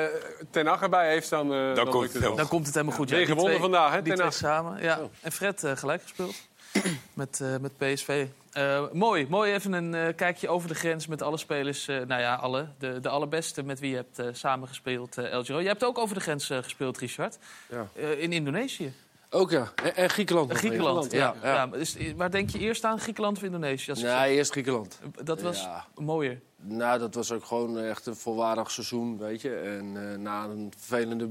eh 0.05 0.15
Ten 0.51 0.65
Hag 0.67 0.81
erbij 0.81 1.09
heeft, 1.09 1.29
dan, 1.29 1.53
eh, 1.53 1.89
komt 1.89 2.13
het. 2.13 2.21
Dan 2.37 2.47
komt 2.47 2.65
het 2.65 2.75
helemaal 2.75 2.95
goed. 2.95 3.09
Ja, 3.09 3.17
gewonnen 3.17 3.45
twee- 3.45 3.59
vandaag, 3.59 3.91
hè, 3.93 4.01
Die 4.01 4.13
twee 4.13 4.31
samen. 4.31 4.81
Ja. 4.81 4.99
En 5.21 5.31
Fred 5.31 5.63
eh, 5.63 5.75
gelijk 5.75 6.01
gespeeld 6.01 6.35
met, 7.13 7.41
eh, 7.41 7.57
met 7.57 7.77
PSV. 7.77 8.25
Eh, 8.51 8.83
mooi, 8.91 9.27
mooi 9.29 9.53
even 9.53 9.73
een 9.73 9.93
eh, 9.93 10.15
kijkje 10.15 10.49
over 10.49 10.67
de 10.67 10.75
grens 10.75 11.07
met 11.07 11.21
alle 11.21 11.37
spelers. 11.37 11.85
nou 11.85 12.21
ja, 12.21 12.35
alle. 12.35 12.67
De, 12.77 12.99
de 12.99 13.09
allerbeste 13.09 13.63
met 13.63 13.79
wie 13.79 13.89
je 13.89 13.95
hebt 13.95 14.37
samengespeeld, 14.37 15.17
El 15.17 15.43
Giro. 15.43 15.59
Je 15.59 15.67
hebt 15.67 15.83
ook 15.83 15.97
over 15.97 16.15
de 16.15 16.21
grens 16.21 16.45
gespeeld, 16.45 16.97
Richard. 16.97 17.37
Ja. 17.69 17.87
In 18.17 18.31
Indonesië. 18.31 18.93
Ook 19.29 19.51
ja. 19.51 19.71
En, 19.83 19.95
en 19.95 20.09
Griekenland. 20.09 20.49
nog 20.49 20.57
Griekenland, 20.57 21.11
ja. 21.11 21.35
Ja, 21.43 21.65
maar 21.65 21.79
is, 21.79 21.97
waar 22.15 22.31
denk 22.31 22.49
je 22.49 22.59
eerst 22.59 22.83
aan? 22.83 22.99
Griekenland 22.99 23.37
of 23.37 23.43
Indonesië? 23.43 23.89
Als 23.89 24.01
Nee, 24.01 24.35
eerst 24.35 24.51
Griekenland. 24.51 24.99
dat 25.23 25.41
was 25.41 25.67
mooier. 25.95 26.41
Nou, 26.55 26.99
dat 26.99 27.15
was 27.15 27.31
ook 27.31 27.45
gewoon 27.45 27.79
echt 27.79 28.05
een 28.05 28.15
volwaardig 28.15 28.71
seizoen, 28.71 29.17
weet 29.17 29.41
je. 29.41 29.55
En 29.55 30.21
na 30.21 30.43
een 30.43 30.73
vervelende 30.77 31.29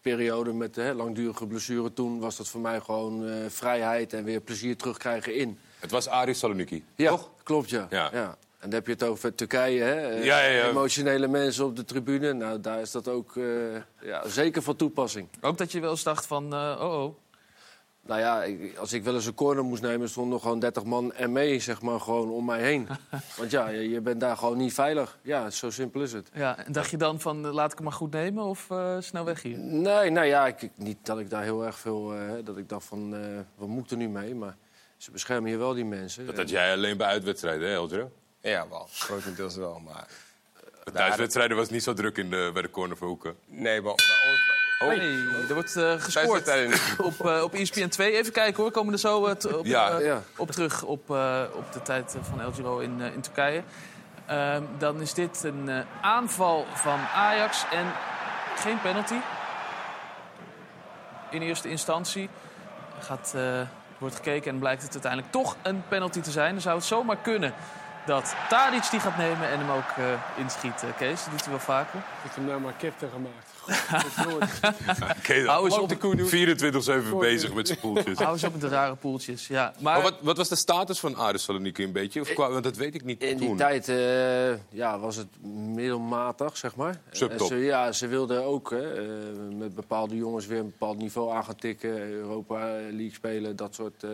periode 0.00 0.52
met 0.52 0.76
hè, 0.76 0.92
langdurige 0.92 1.46
blessure 1.46 1.92
toen... 1.92 2.18
was 2.20 2.36
dat 2.36 2.48
voor 2.48 2.60
mij 2.60 2.80
gewoon 2.80 3.28
eh, 3.28 3.34
vrijheid 3.48 4.12
en 4.12 4.24
weer 4.24 4.40
plezier 4.40 4.76
terugkrijgen 4.76 5.34
in. 5.34 5.58
Het 5.78 5.90
was 5.90 6.08
Aris 6.08 6.38
Saloniki. 6.38 6.84
Ja, 6.96 7.18
klopt, 7.42 7.70
ja. 7.70 7.86
Ja. 7.90 8.10
ja. 8.12 8.36
En 8.58 8.70
dan 8.70 8.78
heb 8.78 8.86
je 8.86 8.92
het 8.92 9.02
over 9.02 9.34
Turkije, 9.34 9.82
hè? 9.82 10.10
Eh, 10.10 10.24
Ja, 10.24 10.40
ja, 10.40 10.48
ja. 10.48 10.68
Emotionele 10.68 11.28
mensen 11.28 11.64
op 11.64 11.76
de 11.76 11.84
tribune. 11.84 12.32
Nou, 12.32 12.60
daar 12.60 12.80
is 12.80 12.90
dat 12.90 13.08
ook 13.08 13.36
eh, 13.36 13.44
ja, 14.02 14.28
zeker 14.28 14.62
van 14.62 14.76
toepassing. 14.76 15.28
Ook 15.40 15.58
dat 15.58 15.72
je 15.72 15.80
wel 15.80 15.90
eens 15.90 16.02
dacht 16.02 16.26
van, 16.26 16.52
eh, 16.54 16.76
oh 16.80 17.02
oh. 17.02 17.14
Nou 18.08 18.20
ja, 18.20 18.42
ik- 18.44 18.76
als 18.76 18.92
ik 18.92 19.04
wel 19.04 19.14
eens 19.14 19.26
een 19.26 19.34
corner 19.34 19.64
moest 19.64 19.82
nemen... 19.82 20.08
stonden 20.08 20.34
er 20.34 20.40
gewoon 20.42 20.58
30 20.58 20.84
man 20.84 21.12
en 21.12 21.32
mee, 21.32 21.60
zeg 21.60 21.82
maar, 21.82 22.00
gewoon 22.00 22.30
om 22.30 22.44
mij 22.44 22.60
heen. 22.62 22.88
Want 23.38 23.50
ja, 23.50 23.68
je, 23.68 23.88
je 23.88 24.00
bent 24.00 24.20
daar 24.20 24.36
gewoon 24.36 24.56
niet 24.56 24.74
veilig. 24.74 25.18
Ja, 25.22 25.50
zo 25.50 25.70
simpel 25.70 26.00
is 26.02 26.12
het. 26.12 26.28
Ja, 26.34 26.58
en 26.64 26.72
dacht 26.72 26.90
je 26.90 26.96
dan 26.96 27.20
van, 27.20 27.46
eh, 27.46 27.52
laat 27.52 27.70
ik 27.72 27.76
hem 27.78 27.86
maar 27.86 27.96
goed 27.96 28.12
nemen 28.12 28.44
of 28.44 28.70
eh, 28.70 28.96
snel 29.00 29.24
weg 29.24 29.42
hier? 29.42 29.58
Nee, 29.58 30.10
nou 30.10 30.26
ja, 30.26 30.46
ik, 30.46 30.70
niet 30.74 30.98
dat 31.02 31.18
ik 31.18 31.30
daar 31.30 31.42
heel 31.42 31.64
erg 31.66 31.78
veel... 31.78 32.14
eh, 32.14 32.20
dat 32.44 32.56
ik 32.56 32.68
dacht 32.68 32.84
van, 32.86 33.14
eh, 33.14 33.20
wat 33.54 33.68
moet 33.68 33.84
ik 33.84 33.90
er 33.90 33.96
nu 33.96 34.08
mee? 34.08 34.34
Maar 34.34 34.56
ze 34.96 35.10
beschermen 35.10 35.48
hier 35.50 35.58
wel 35.58 35.74
die 35.74 35.84
mensen. 35.84 36.26
Dat 36.26 36.36
had 36.36 36.50
jij 36.50 36.72
alleen 36.72 36.96
bij 36.96 37.06
uitwedstrijden, 37.06 37.68
hè, 37.68 37.74
Eldro? 37.74 38.10
Ja, 38.40 38.68
wel. 38.68 38.88
Grotendeels 38.92 39.56
wel. 39.56 39.78
Maar 39.78 40.06
Bij 40.84 40.92
thuiswedstrijden 40.94 41.56
was 41.56 41.64
het 41.64 41.74
niet 41.74 41.82
zo 41.84 41.92
druk 41.92 42.16
in 42.16 42.30
de, 42.30 42.50
bij 42.52 42.62
de 42.62 42.70
corner 42.70 42.96
voor 42.96 43.08
Hoeken. 43.08 43.36
nee, 43.46 43.82
wel. 43.82 43.94
Bij 43.94 44.30
ons, 44.30 44.40
Oh. 44.78 44.90
er 45.48 45.54
wordt 45.54 45.76
eh, 45.76 45.92
gescoord 45.98 46.46
niet. 46.66 46.94
op, 47.08 47.26
eh 47.26 47.42
op 47.42 47.54
ESPN 47.54 47.88
2. 47.88 48.12
Even 48.16 48.32
kijken 48.32 48.56
hoor, 48.56 48.66
we 48.66 48.70
komen 48.72 48.92
er 48.92 48.98
zo 48.98 49.26
eh, 49.26 49.56
op, 49.58 49.66
Ja. 49.66 49.98
Ja. 49.98 50.22
op 50.36 50.50
terug 50.50 50.82
op, 50.82 51.10
eh, 51.10 51.42
op 51.52 51.72
de 51.72 51.82
tijd 51.82 52.16
van 52.20 52.40
El 52.40 52.52
Giro 52.52 52.78
in, 52.78 53.00
eh, 53.00 53.12
in 53.14 53.20
Turkije. 53.20 53.62
Ehm, 54.26 54.62
dan 54.78 55.00
is 55.00 55.14
dit 55.14 55.42
een 55.44 55.84
aanval 56.00 56.66
van 56.74 56.98
Ajax 57.14 57.64
en 57.70 57.86
geen 58.56 58.80
penalty. 58.80 59.14
In 61.30 61.42
eerste 61.42 61.68
instantie 61.68 62.28
gaat, 63.00 63.32
eh, 63.36 63.60
wordt 63.98 64.14
gekeken 64.14 64.52
en 64.52 64.58
blijkt 64.58 64.82
het 64.82 64.92
uiteindelijk 64.92 65.32
toch 65.32 65.56
een 65.62 65.82
penalty 65.88 66.20
te 66.20 66.30
zijn. 66.30 66.52
Dan 66.52 66.60
zou 66.60 66.76
het 66.76 66.84
zomaar 66.84 67.16
kunnen 67.16 67.54
dat 68.06 68.34
Tadic 68.48 68.90
die 68.90 69.00
gaat 69.00 69.16
nemen 69.16 69.48
en 69.50 69.58
hem 69.58 69.70
ook 69.70 69.90
eh, 69.96 70.04
inschiet. 70.42 70.82
eh, 70.82 70.88
Kees, 70.98 71.22
dat 71.22 71.30
doet 71.30 71.40
hij 71.40 71.50
wel 71.50 71.58
vaker. 71.60 71.98
Ik 71.98 72.04
heb 72.22 72.34
hem 72.34 72.44
nou 72.44 72.60
maar 72.60 72.74
captain 72.78 73.10
gemaakt. 73.12 73.46
Hou 75.46 75.64
eens 75.64 75.78
op. 75.78 75.88
de 75.88 75.96
koe 75.96 76.16
doen. 76.16 76.28
24-7 77.12 77.16
bezig 77.18 77.52
met 77.54 77.66
zijn 77.66 77.78
poeltjes. 77.78 78.18
Hou 78.18 78.32
eens 78.32 78.44
op 78.44 78.52
met 78.52 78.60
de 78.60 78.68
rare 78.68 78.94
poeltjes. 78.94 79.46
Ja, 79.46 79.72
maar 79.78 79.92
Maar 79.92 80.02
wat, 80.02 80.14
wat 80.20 80.36
was 80.36 80.48
de 80.48 80.56
status 80.56 81.00
van 81.00 81.16
Aris 81.16 81.42
Saloniki 81.42 81.84
een 81.84 81.92
beetje? 81.92 82.20
Of 82.20 82.32
qua, 82.32 82.50
want 82.50 82.64
dat 82.64 82.76
weet 82.76 82.94
ik 82.94 83.04
niet 83.04 83.22
In 83.22 83.36
die 83.36 83.54
tijd 83.54 83.88
eh, 83.88 84.50
ja, 84.70 84.98
was 84.98 85.16
het 85.16 85.26
middelmatig, 85.74 86.56
zeg 86.56 86.76
maar. 86.76 87.00
Subtop. 87.10 87.40
En 87.40 87.46
Ze, 87.46 87.56
ja, 87.56 87.92
ze 87.92 88.06
wilden 88.06 88.44
ook 88.44 88.70
hè, 88.70 88.94
eh, 88.94 89.56
met 89.58 89.74
bepaalde 89.74 90.16
jongens 90.16 90.46
weer 90.46 90.58
een 90.58 90.66
bepaald 90.78 90.98
niveau 90.98 91.34
aan 91.34 91.44
gaan 91.44 91.56
tikken. 91.56 91.90
Europa 91.98 92.56
League 92.72 93.12
spelen, 93.14 93.56
dat 93.56 93.74
soort, 93.74 94.02
eh, 94.02 94.10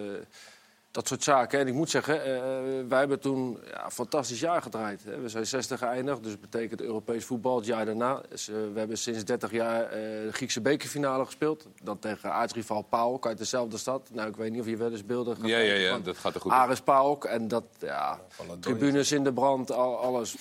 dat 0.95 1.09
soort 1.09 1.22
zaken. 1.22 1.59
En 1.59 1.66
ik 1.66 1.74
moet 1.74 1.90
zeggen, 1.90 2.24
eh, 2.24 2.40
wij 2.88 2.99
hebben 2.99 3.20
toen 3.20 3.59
ja, 3.70 3.84
een 3.84 3.90
fantastisch 3.90 4.40
jaar 4.40 4.62
gedraaid. 4.62 5.05
Hè. 5.05 5.20
We 5.20 5.28
zijn 5.28 5.47
60 5.47 5.78
geëindigd, 5.78 6.22
dus 6.22 6.32
dat 6.32 6.40
betekent 6.40 6.80
Europees 6.80 7.24
voetbal 7.24 7.57
het 7.57 7.66
jaar 7.66 7.84
daarna. 7.84 8.20
Dus, 8.28 8.49
eh, 8.49 8.55
we 8.72 8.78
hebben 8.78 8.99
sinds 8.99 9.24
30 9.24 9.51
jaar 9.51 9.82
eh, 9.82 9.90
de 9.90 10.28
Griekse 10.32 10.61
bekerfinale 10.61 11.24
gespeeld. 11.24 11.66
Dat 11.82 12.01
tegen 12.01 12.32
aartsrivaal 12.32 12.82
PAOK 12.82 13.26
uit 13.26 13.38
dezelfde 13.38 13.76
stad. 13.76 14.09
Nou, 14.12 14.28
ik 14.28 14.36
weet 14.36 14.51
niet 14.51 14.61
of 14.61 14.66
je 14.66 14.76
wel 14.76 14.90
eens 14.90 15.05
beelden 15.05 15.36
gaat 15.36 15.47
Ja, 15.47 15.59
ja, 15.59 15.74
ja, 15.74 15.99
dat 15.99 16.16
gaat 16.16 16.34
er 16.34 16.40
goed. 16.40 16.53
Ares 16.53 16.80
PAOK. 16.80 17.24
En 17.24 17.49
dat, 17.49 17.64
ja, 17.78 18.20
tribunes 18.61 19.12
in 19.12 19.24
de 19.24 19.32
brand, 19.32 19.72
al, 19.72 19.99
alles. 19.99 20.36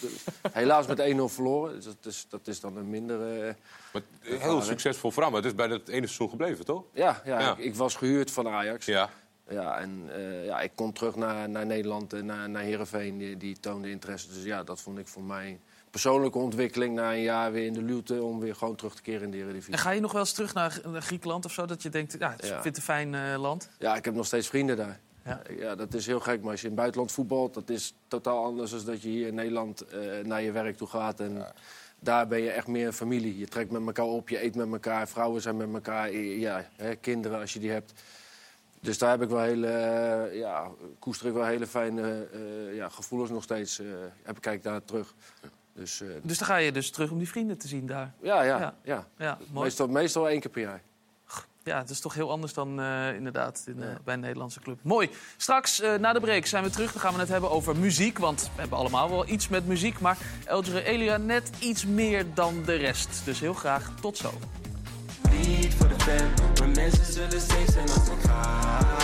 Helaas 0.51 0.88
met 0.88 0.99
1-0 0.99 1.30
verloren. 1.30 1.76
Dus 1.76 1.86
dat 1.86 1.95
is, 2.06 2.26
dat 2.30 2.47
is 2.47 2.60
dan 2.60 2.78
een 2.78 2.89
mindere... 2.89 3.56
Maar 3.93 4.01
heel 4.22 4.62
succesvol 4.62 5.12
verhaal, 5.12 5.32
maar 5.32 5.41
het 5.41 5.49
is 5.49 5.56
bij 5.56 5.68
dat 5.68 5.88
ene 5.88 6.06
seizoen 6.06 6.30
gebleven, 6.30 6.66
toch? 6.66 6.84
Ja, 6.93 7.22
ja, 7.26 7.39
Ja. 7.39 7.51
Ik, 7.51 7.58
ik 7.58 7.76
was 7.76 7.95
gehuurd 7.95 8.32
van 8.32 8.47
Ajax. 8.47 8.86
Ja. 8.86 9.10
Ja, 9.50 9.80
en 9.80 10.04
eh, 10.16 10.46
ja, 10.46 10.62
ik 10.62 10.72
kon 10.76 10.91
terug 10.94 11.16
naar, 11.16 11.50
naar 11.50 11.66
Nederland 11.66 12.14
en 12.14 12.26
naar, 12.26 12.50
naar 12.50 12.62
Heerenveen. 12.64 13.18
Die, 13.18 13.38
die 13.38 13.60
toonde 13.60 13.89
interesse. 13.89 14.28
Dus 14.34 14.44
ja, 14.44 14.64
dat 14.64 14.82
vond 14.82 14.98
ik 14.98 15.08
voor 15.08 15.24
mij 15.24 15.60
persoonlijke 15.89 16.38
ontwikkeling... 16.38 16.96
na 16.96 17.14
een 17.14 17.22
jaar 17.22 17.52
weer 17.52 17.66
in 17.66 17.74
de 17.74 17.82
luwte 17.82 18.24
om 18.24 18.39
weer 18.39 18.56
gewoon 18.56 18.76
terug 18.76 18.96
te 18.96 19.02
keren 19.02 19.22
in 19.22 19.32
de 19.32 19.38
Eredivisie. 19.38 19.74
En 19.74 19.80
ga 19.80 19.91
je 19.91 20.00
nog 20.02 20.12
wel 20.12 20.22
eens 20.22 20.34
terug 20.34 20.54
naar, 20.54 20.82
naar 20.86 21.02
Griekenland 21.02 21.46
of 21.46 21.52
zo? 21.52 21.66
Dat 21.66 21.84
je 21.84 21.89
denkt, 21.89 22.16
ja, 22.20 22.34
ik 22.34 22.41
Ja. 22.44 22.48
vind 22.48 22.64
het 22.64 22.78
een 22.78 22.84
fijn 22.84 23.16
eh, 23.16 23.39
land. 23.41 23.70
Ja, 23.80 23.96
ik 23.96 24.06
heb 24.06 24.14
nog 24.14 24.26
steeds 24.26 24.48
vrienden 24.48 24.78
daar. 24.78 25.00
Ja. 25.26 25.41
Ja. 25.58 25.76
dat 25.76 25.94
is 25.94 26.06
heel 26.06 26.20
gek. 26.20 26.41
Maar 26.41 26.52
als 26.52 26.60
je 26.60 26.66
in 26.66 26.72
het 26.72 26.80
buitenland 26.80 27.12
voetbalt, 27.12 27.54
dat 27.54 27.70
is 27.70 27.94
totaal 28.08 28.44
anders 28.44 28.72
dan 28.72 28.86
dat 28.86 29.02
je 29.02 29.10
hier 29.10 29.28
in 29.28 29.36
Nederland 29.36 29.82
eh, 29.82 30.00
naar 30.24 30.41
je 30.41 30.52
werk 30.52 30.78
toe 30.78 30.88
gaat. 30.88 31.20
En 31.20 31.46
daar 32.00 32.28
ben 32.28 32.41
je 32.41 32.50
echt 32.52 32.68
meer 32.68 32.88
een 32.88 32.94
familie. 32.94 33.38
Je 33.38 33.48
trekt 33.48 33.72
met 33.72 33.86
elkaar 33.86 34.06
op, 34.06 34.30
je 34.30 34.44
eet 34.44 34.56
met 34.56 34.72
elkaar, 34.72 35.08
vrouwen 35.08 35.41
zijn 35.41 35.58
met 35.58 35.74
elkaar, 35.74 36.12
ja, 36.16 36.66
hè, 36.76 36.96
kinderen 36.96 37.39
als 37.39 37.54
je 37.54 37.60
die 37.60 37.72
hebt. 37.72 37.94
Dus 38.84 38.98
daar 38.98 39.10
heb 39.10 39.22
ik 39.22 39.30
wel 39.30 39.42
hele, 39.42 39.68
eh, 39.68 40.40
ja, 40.40 40.68
koester 41.00 41.28
ik 41.28 41.34
wel 41.34 41.46
hele 41.46 41.68
fijne 41.68 42.28
eh, 42.34 42.76
ja, 42.76 42.90
gevoelens 42.90 43.32
nog 43.32 43.44
steeds. 43.44 43.80
eh 43.80 43.86
heb 44.24 44.36
ik 44.36 44.42
kijk 44.42 44.64
daar 44.64 44.84
terug. 44.86 45.14
Dus 45.74 46.04
Dus 46.22 46.38
dan 46.38 46.48
ga 46.48 46.56
je 46.56 46.72
dus 46.72 46.90
terug 46.92 47.12
om 47.12 47.18
die 47.18 47.30
vrienden 47.30 47.58
te 47.58 47.68
zien 47.68 47.86
daar. 47.86 48.14
ja, 48.22 48.42
ja, 48.42 48.76
Ja. 48.84 49.08
ja. 49.18 49.38
Meestal, 49.52 49.88
meestal 49.88 50.30
één 50.30 50.40
keer 50.40 50.52
per 50.52 50.62
jaar. 50.62 50.82
Ja, 51.64 51.78
het 51.78 51.90
is 51.90 52.00
toch 52.00 52.14
heel 52.14 52.32
anders 52.32 52.54
dan 52.54 52.82
inderdaad 53.16 53.64
in, 53.68 53.84
bij 54.04 54.14
een 54.14 54.20
Nederlandse 54.20 54.60
club. 54.60 54.80
Mooi. 54.82 55.10
Straks 55.38 55.82
na 56.00 56.14
de 56.14 56.20
break 56.20 56.46
zijn 56.46 56.64
we 56.64 56.70
terug. 56.70 56.92
Dan 56.92 57.02
gaan 57.02 57.14
we 57.14 57.20
het 57.20 57.30
hebben 57.30 57.52
over 57.52 57.76
muziek. 57.78 58.18
Want 58.18 58.42
we 58.56 58.62
hebben 58.62 58.78
allemaal 58.78 59.10
wel 59.10 59.28
iets 59.28 59.48
met 59.48 59.68
muziek. 59.68 60.00
Maar 60.00 60.18
Eldre 60.46 60.84
Elia 60.84 61.18
net 61.18 61.50
iets 61.60 61.86
meer 61.86 62.34
dan 62.34 62.64
de 62.66 62.76
rest. 62.76 63.22
Dus 63.26 63.40
heel 63.40 63.54
graag 63.54 63.92
tot 64.02 64.18
zo. 64.18 64.32
Niet 65.38 65.74
voor 65.78 65.88
de 65.88 65.96
fan, 65.98 66.28
maar 66.60 66.70
mensen 66.70 67.14
zullen 67.14 67.42
safe 67.42 67.72
zijn 67.72 67.90
als 67.90 68.08
ik 68.08 69.03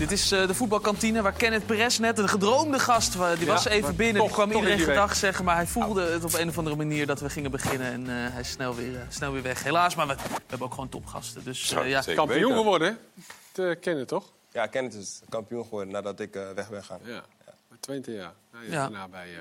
Dit 0.00 0.10
is 0.12 0.32
eh, 0.32 0.46
de 0.46 0.54
voetbalkantine 0.54 1.22
waar 1.22 1.32
Kenneth 1.32 1.66
Perez 1.66 1.98
net, 1.98 2.18
een 2.18 2.28
gedroomde 2.28 2.78
gast, 2.78 3.14
wa- 3.14 3.34
die 3.34 3.46
was 3.46 3.62
Ja, 3.62 3.70
even 3.70 3.96
binnen. 3.96 4.16
toch- 4.16 4.24
die 4.26 4.34
kwam 4.34 4.50
toch 4.50 4.60
iedereen 4.62 4.84
gedag 4.84 5.16
zeggen, 5.16 5.44
maar 5.44 5.56
hij 5.56 5.66
voelde 5.66 6.02
het 6.10 6.24
op 6.24 6.32
een 6.34 6.48
of 6.48 6.58
andere 6.58 6.76
manier 6.76 7.06
dat 7.06 7.20
we 7.20 7.30
gingen 7.30 7.50
beginnen. 7.50 7.92
En 7.92 8.00
eh, 8.26 8.32
hij 8.32 8.40
is 8.40 8.50
snel 8.50 8.74
weer, 8.74 8.96
eh, 8.96 9.02
snel 9.08 9.32
weer 9.32 9.42
weg. 9.42 9.62
Helaas, 9.62 9.94
maar 9.94 10.06
we, 10.06 10.14
we 10.14 10.22
hebben 10.46 10.66
ook 10.66 10.74
gewoon 10.74 10.88
topgasten. 10.88 11.44
Dus 11.44 11.72
eh, 11.72 11.88
ja, 11.88 12.02
zeker 12.02 12.18
Kampioen 12.18 12.40
weten. 12.42 12.56
geworden, 12.56 12.88
hè? 12.88 13.22
Te 13.52 13.76
kennen, 13.80 14.06
toch? 14.06 14.24
Ja, 14.52 14.66
Kenneth 14.66 14.94
is 14.94 15.20
kampioen 15.28 15.62
geworden 15.62 15.92
nadat 15.92 16.20
ik 16.20 16.34
eh, 16.36 16.50
weg 16.54 16.70
ben 16.70 16.84
gaan. 16.84 16.98
Ja. 17.04 17.22
Met 17.68 17.82
20 17.82 18.14
jaar. 18.14 18.32
Nou, 18.52 18.70
Ja. 18.92 19.08
bij, 19.08 19.26
eh, 19.34 19.38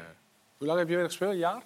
Hoe 0.57 0.67
lang 0.67 0.79
heb 0.79 0.89
je 0.89 0.95
weer 0.95 1.05
gespeeld? 1.05 1.31
Een 1.31 1.37
jaar? 1.37 1.61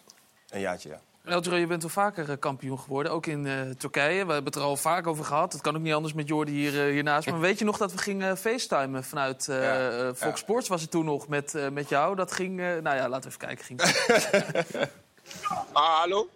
Een 0.49 0.59
jaartje, 0.61 0.89
ja. 0.89 0.99
Eldre, 1.23 1.59
je 1.59 1.67
bent 1.67 1.81
wel 1.81 1.91
vaker 1.91 2.29
eh, 2.29 2.35
kampioen 2.39 2.79
geworden, 2.79 3.11
ook 3.11 3.25
in 3.25 3.47
eh, 3.47 3.61
Turkije. 3.77 4.25
We 4.25 4.33
hebben 4.33 4.43
het 4.51 4.55
er 4.55 4.61
al 4.61 4.75
vaak 4.77 5.07
over 5.07 5.25
gehad. 5.25 5.53
Het 5.53 5.61
kan 5.61 5.75
ook 5.75 5.81
niet 5.81 5.93
anders 5.93 6.13
met 6.13 6.27
Jordi 6.27 6.51
hier, 6.51 6.85
eh, 6.85 6.91
hiernaast. 6.91 7.29
Maar 7.29 7.39
weet 7.39 7.59
je 7.59 7.65
nog 7.65 7.77
dat 7.77 7.91
we 7.91 7.97
gingen 7.97 8.37
facetimen 8.37 9.03
vanuit 9.03 9.47
eh, 9.47 9.63
Ja, 9.63 9.89
eh, 9.89 10.05
Fox 10.05 10.19
ja. 10.21 10.35
Sports? 10.35 10.67
Was 10.67 10.81
het 10.81 10.91
toen 10.91 11.05
nog 11.05 11.27
met, 11.27 11.55
eh, 11.55 11.69
met 11.69 11.89
jou? 11.89 12.15
Dat 12.15 12.31
ging, 12.31 12.59
eh, 12.59 12.65
nou 12.65 12.95
ja, 12.95 13.09
laten 13.09 13.31
we 13.31 13.35
even 13.35 13.39
kijken. 13.47 13.65
Ging... 13.65 13.81
hallo? 15.73 16.29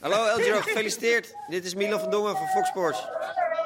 Hallo 0.00 0.24
Eldro, 0.26 0.60
gefeliciteerd. 0.60 1.34
Dit 1.48 1.64
is 1.64 1.74
Milan 1.74 2.00
van 2.00 2.10
Dongen 2.10 2.36
van 2.36 2.46
Fox 2.46 2.68
Sports. 2.68 3.06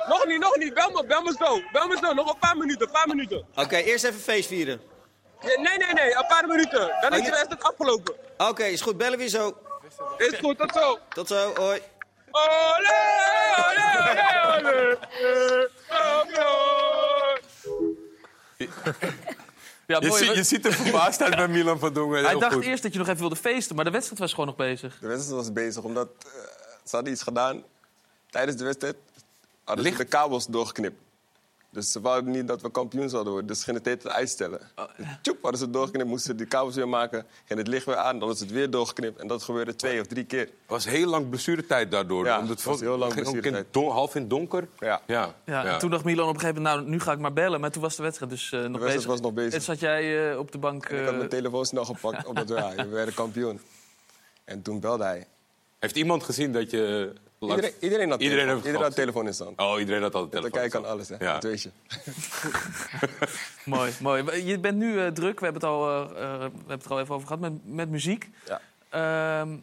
Nog 0.09 0.27
niet, 0.27 0.41
nog 0.41 0.57
niet. 0.57 0.75
Bel 0.75 0.91
me, 0.91 1.05
bel 1.07 1.23
me 1.23 1.35
zo. 1.39 1.61
Bel 1.73 1.87
me 1.89 1.99
zo. 2.03 2.13
Nog 2.15 2.33
een 2.33 2.39
paar 2.39 2.57
minuten, 2.57 2.87
een 2.87 2.93
paar 2.93 3.07
minuten. 3.09 3.47
Oké, 3.55 3.77
eerst 3.77 4.05
even 4.05 4.21
feest 4.21 4.49
vieren. 4.49 4.81
Nee, 5.43 5.57
nee, 5.79 5.93
nee. 5.93 6.15
Een 6.17 6.27
paar 6.29 6.47
minuten. 6.47 6.79
Dan 7.01 7.11
is 7.13 7.19
Oh, 7.19 7.25
de 7.25 7.25
je- 7.25 7.31
wedstrijd 7.31 7.63
afgelopen. 7.63 8.15
Oké, 8.39 8.65
is 8.65 8.81
goed. 8.81 8.97
Bellen 8.97 9.19
weer 9.19 9.29
zo. 9.29 9.57
Is 10.17 10.39
goed, 10.39 10.59
tot 10.59 10.73
zo. 10.73 10.99
Tot 11.09 11.29
zo, 11.29 11.55
hoi. 11.55 11.81
Olé, 12.31 13.03
olé, 13.57 13.89
olé, 14.57 14.67
olé. 14.67 14.99
Ja, 19.87 19.99
Je, 20.01 20.07
mooi, 20.09 20.25
je 20.25 20.43
ziet 20.43 20.67
er 20.67 20.73
verbaasd 20.73 21.23
uit 21.23 21.37
bij 21.37 21.49
Milan 21.49 21.79
van 21.79 21.93
Dongen. 21.93 22.25
Hij 22.25 22.35
dacht 22.39 22.55
goed. 22.55 22.65
eerst 22.65 22.83
dat 22.83 22.93
je 22.93 22.99
nog 22.99 23.09
even 23.09 23.21
wilde 23.21 23.37
feesten, 23.37 23.77
maar 23.77 23.85
de 23.85 23.91
wedstrijd 23.91 24.21
was 24.21 24.31
gewoon 24.31 24.47
nog 24.47 24.57
bezig. 24.57 24.99
De 25.01 25.07
wedstrijd 25.07 25.37
was 25.37 25.53
bezig, 25.53 25.83
omdat 25.83 26.09
eh, 26.25 26.33
ze 26.85 26.97
hadden 26.97 27.13
iets 27.13 27.23
gedaan. 27.23 27.63
Tijdens 28.31 28.57
de 28.57 28.65
wedstrijd 28.65 28.97
hadden 29.65 29.85
ze 29.85 29.97
de 29.97 30.05
kabels 30.05 30.47
doorgeknipt. 30.47 31.01
Dus 31.77 31.93
ze 31.93 32.01
wouden 32.01 32.31
niet 32.31 32.49
dat 32.49 32.63
we 32.63 32.71
kampioen 32.71 33.09
zouden 33.09 33.33
worden. 33.33 33.51
Dus 33.51 33.59
ze 33.59 33.65
gingen 33.65 33.81
het 33.85 34.09
uitstellen. 34.09 34.61
Dus 34.97 35.07
tjoep, 35.23 35.39
hadden 35.43 35.59
ze 35.59 35.65
het 35.65 35.73
doorgeknipt, 35.75 36.09
moesten 36.09 36.31
ze 36.31 36.37
die 36.37 36.47
kabels 36.47 36.75
weer 36.75 36.89
maken. 36.89 37.27
Ging 37.45 37.59
het 37.59 37.69
licht 37.69 37.85
weer 37.87 37.97
aan, 37.97 38.19
dan 38.19 38.37
ze 38.37 38.43
het 38.43 38.53
weer 38.53 38.71
doorgeknipt. 38.71 39.21
En 39.21 39.27
dat 39.27 39.43
gebeurde 39.43 39.77
twee 39.77 40.01
of 40.01 40.07
drie 40.07 40.25
keer. 40.25 40.41
Het 40.41 40.51
was 40.67 40.85
heel 40.85 41.09
lang 41.09 41.29
blessuretijd 41.29 41.91
daardoor. 41.91 42.25
Ja, 42.25 42.39
Omdat 42.41 42.57
het 42.57 42.67
was 42.67 42.81
heel 42.81 42.97
lang 42.99 43.15
in 43.15 43.23
blessuretijd. 43.23 43.67
don- 43.71 43.91
half 43.91 44.15
in 44.15 44.21
het 44.21 44.31
donker. 44.31 44.69
Ja. 44.79 45.01
Ja. 45.07 45.35
Ja, 45.45 45.65
En 45.65 45.79
toen 45.79 45.91
dacht 45.91 46.05
Milan 46.05 46.29
op 46.29 46.35
een 46.35 46.41
gegeven 46.41 46.63
moment, 46.63 46.81
nou, 46.81 46.91
nu 46.91 47.01
ga 47.01 47.13
ik 47.13 47.19
maar 47.19 47.33
bellen. 47.33 47.61
Maar 47.61 47.71
toen 47.71 47.83
was 47.83 47.97
de 47.97 48.03
wedstrijd 48.03 48.31
dus 48.31 48.53
eh, 48.53 48.59
nog 48.59 48.69
wedstrijd 48.71 48.95
bezig. 48.95 49.11
was 49.11 49.21
nog 49.21 49.33
bezig. 49.33 49.53
En 49.55 49.63
zat 49.63 49.81
jij 49.81 50.31
eh, 50.33 50.39
op 50.39 50.53
de 50.53 50.59
bank... 50.59 50.89
Ik 50.89 50.99
had 50.99 51.09
eh, 51.09 51.17
mijn 51.17 51.29
telefoon 51.29 51.65
snel 51.67 51.85
gepakt, 51.85 52.27
omdat 52.27 52.49
ja, 52.49 52.75
we 52.75 52.89
werden 52.89 53.15
kampioen. 53.15 53.61
En 54.45 54.63
toen 54.63 54.81
belde 54.81 55.05
hij. 55.05 55.27
Heeft 55.79 55.97
iemand 55.97 56.23
gezien 56.23 56.53
dat 56.53 56.71
je... 56.71 57.13
langs- 57.47 57.63
Iedereen, 57.65 57.83
iedereen 57.83 58.11
had 58.11 58.21
Iedereen 58.21 58.45
telefoon, 58.45 58.55
heeft 58.55 58.67
iedereen 58.67 58.87
had 58.87 58.95
telefoon 58.95 59.27
in 59.27 59.35
stand. 59.35 59.61
Oh, 59.61 59.79
iedereen 59.79 60.03
had 60.03 60.15
altijd 60.15 60.33
Dan 60.43 60.51
telefoon. 60.51 60.71
kijk 60.71 60.85
aan 60.85 60.91
alles, 60.91 61.09
hè. 61.09 61.17
Ja. 61.19 61.33
Dat 61.33 61.43
weet 61.43 61.63
je. 61.63 61.71
Mooi, 63.65 63.93
mooi. 64.01 64.45
Je 64.47 64.59
bent 64.59 64.77
nu 64.77 65.01
eh, 65.01 65.07
druk, 65.13 65.39
we 65.41 65.45
hebben, 65.45 65.63
het 65.63 65.71
al, 65.71 65.89
eh, 65.91 66.03
eh, 66.03 66.39
we 66.39 66.43
hebben 66.43 66.69
het 66.69 66.85
er 66.85 66.91
al 66.91 67.01
even 67.01 67.15
over 67.15 67.27
gehad, 67.27 67.43
met, 67.43 67.53
met 67.75 67.89
muziek. 67.91 68.31
Ja. 68.47 68.61
Ehm, 68.89 69.57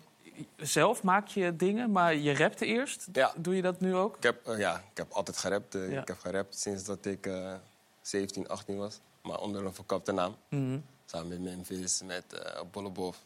zelf 0.57 1.03
maak 1.03 1.27
je 1.27 1.55
dingen, 1.55 1.91
maar 1.91 2.15
je 2.15 2.35
rapte 2.37 2.65
eerst. 2.65 3.07
Ja. 3.13 3.33
Doe 3.35 3.55
je 3.55 3.61
dat 3.61 3.79
nu 3.79 3.95
ook? 3.95 4.17
Ik 4.17 4.23
heb, 4.23 4.35
ja, 4.57 4.75
ik 4.91 4.97
heb 4.97 5.11
altijd 5.11 5.37
gerapt. 5.37 5.73
Ja. 5.73 6.01
Ik 6.01 6.07
heb 6.07 6.19
gerapt 6.19 6.59
sinds 6.59 6.83
dat 6.83 7.05
ik 7.05 7.25
eh 7.27 7.53
17, 8.01 8.47
18 8.49 8.77
was. 8.77 8.99
Maar 9.21 9.39
onder 9.39 9.65
een 9.65 9.73
verkapte 9.73 10.11
naam. 10.11 10.35
Mhm. 10.49 10.77
Samen 11.05 11.27
met 11.27 11.39
Memphis, 11.41 12.01
met 12.05 12.23
eh 12.33 12.61
Bollebof. 12.71 13.17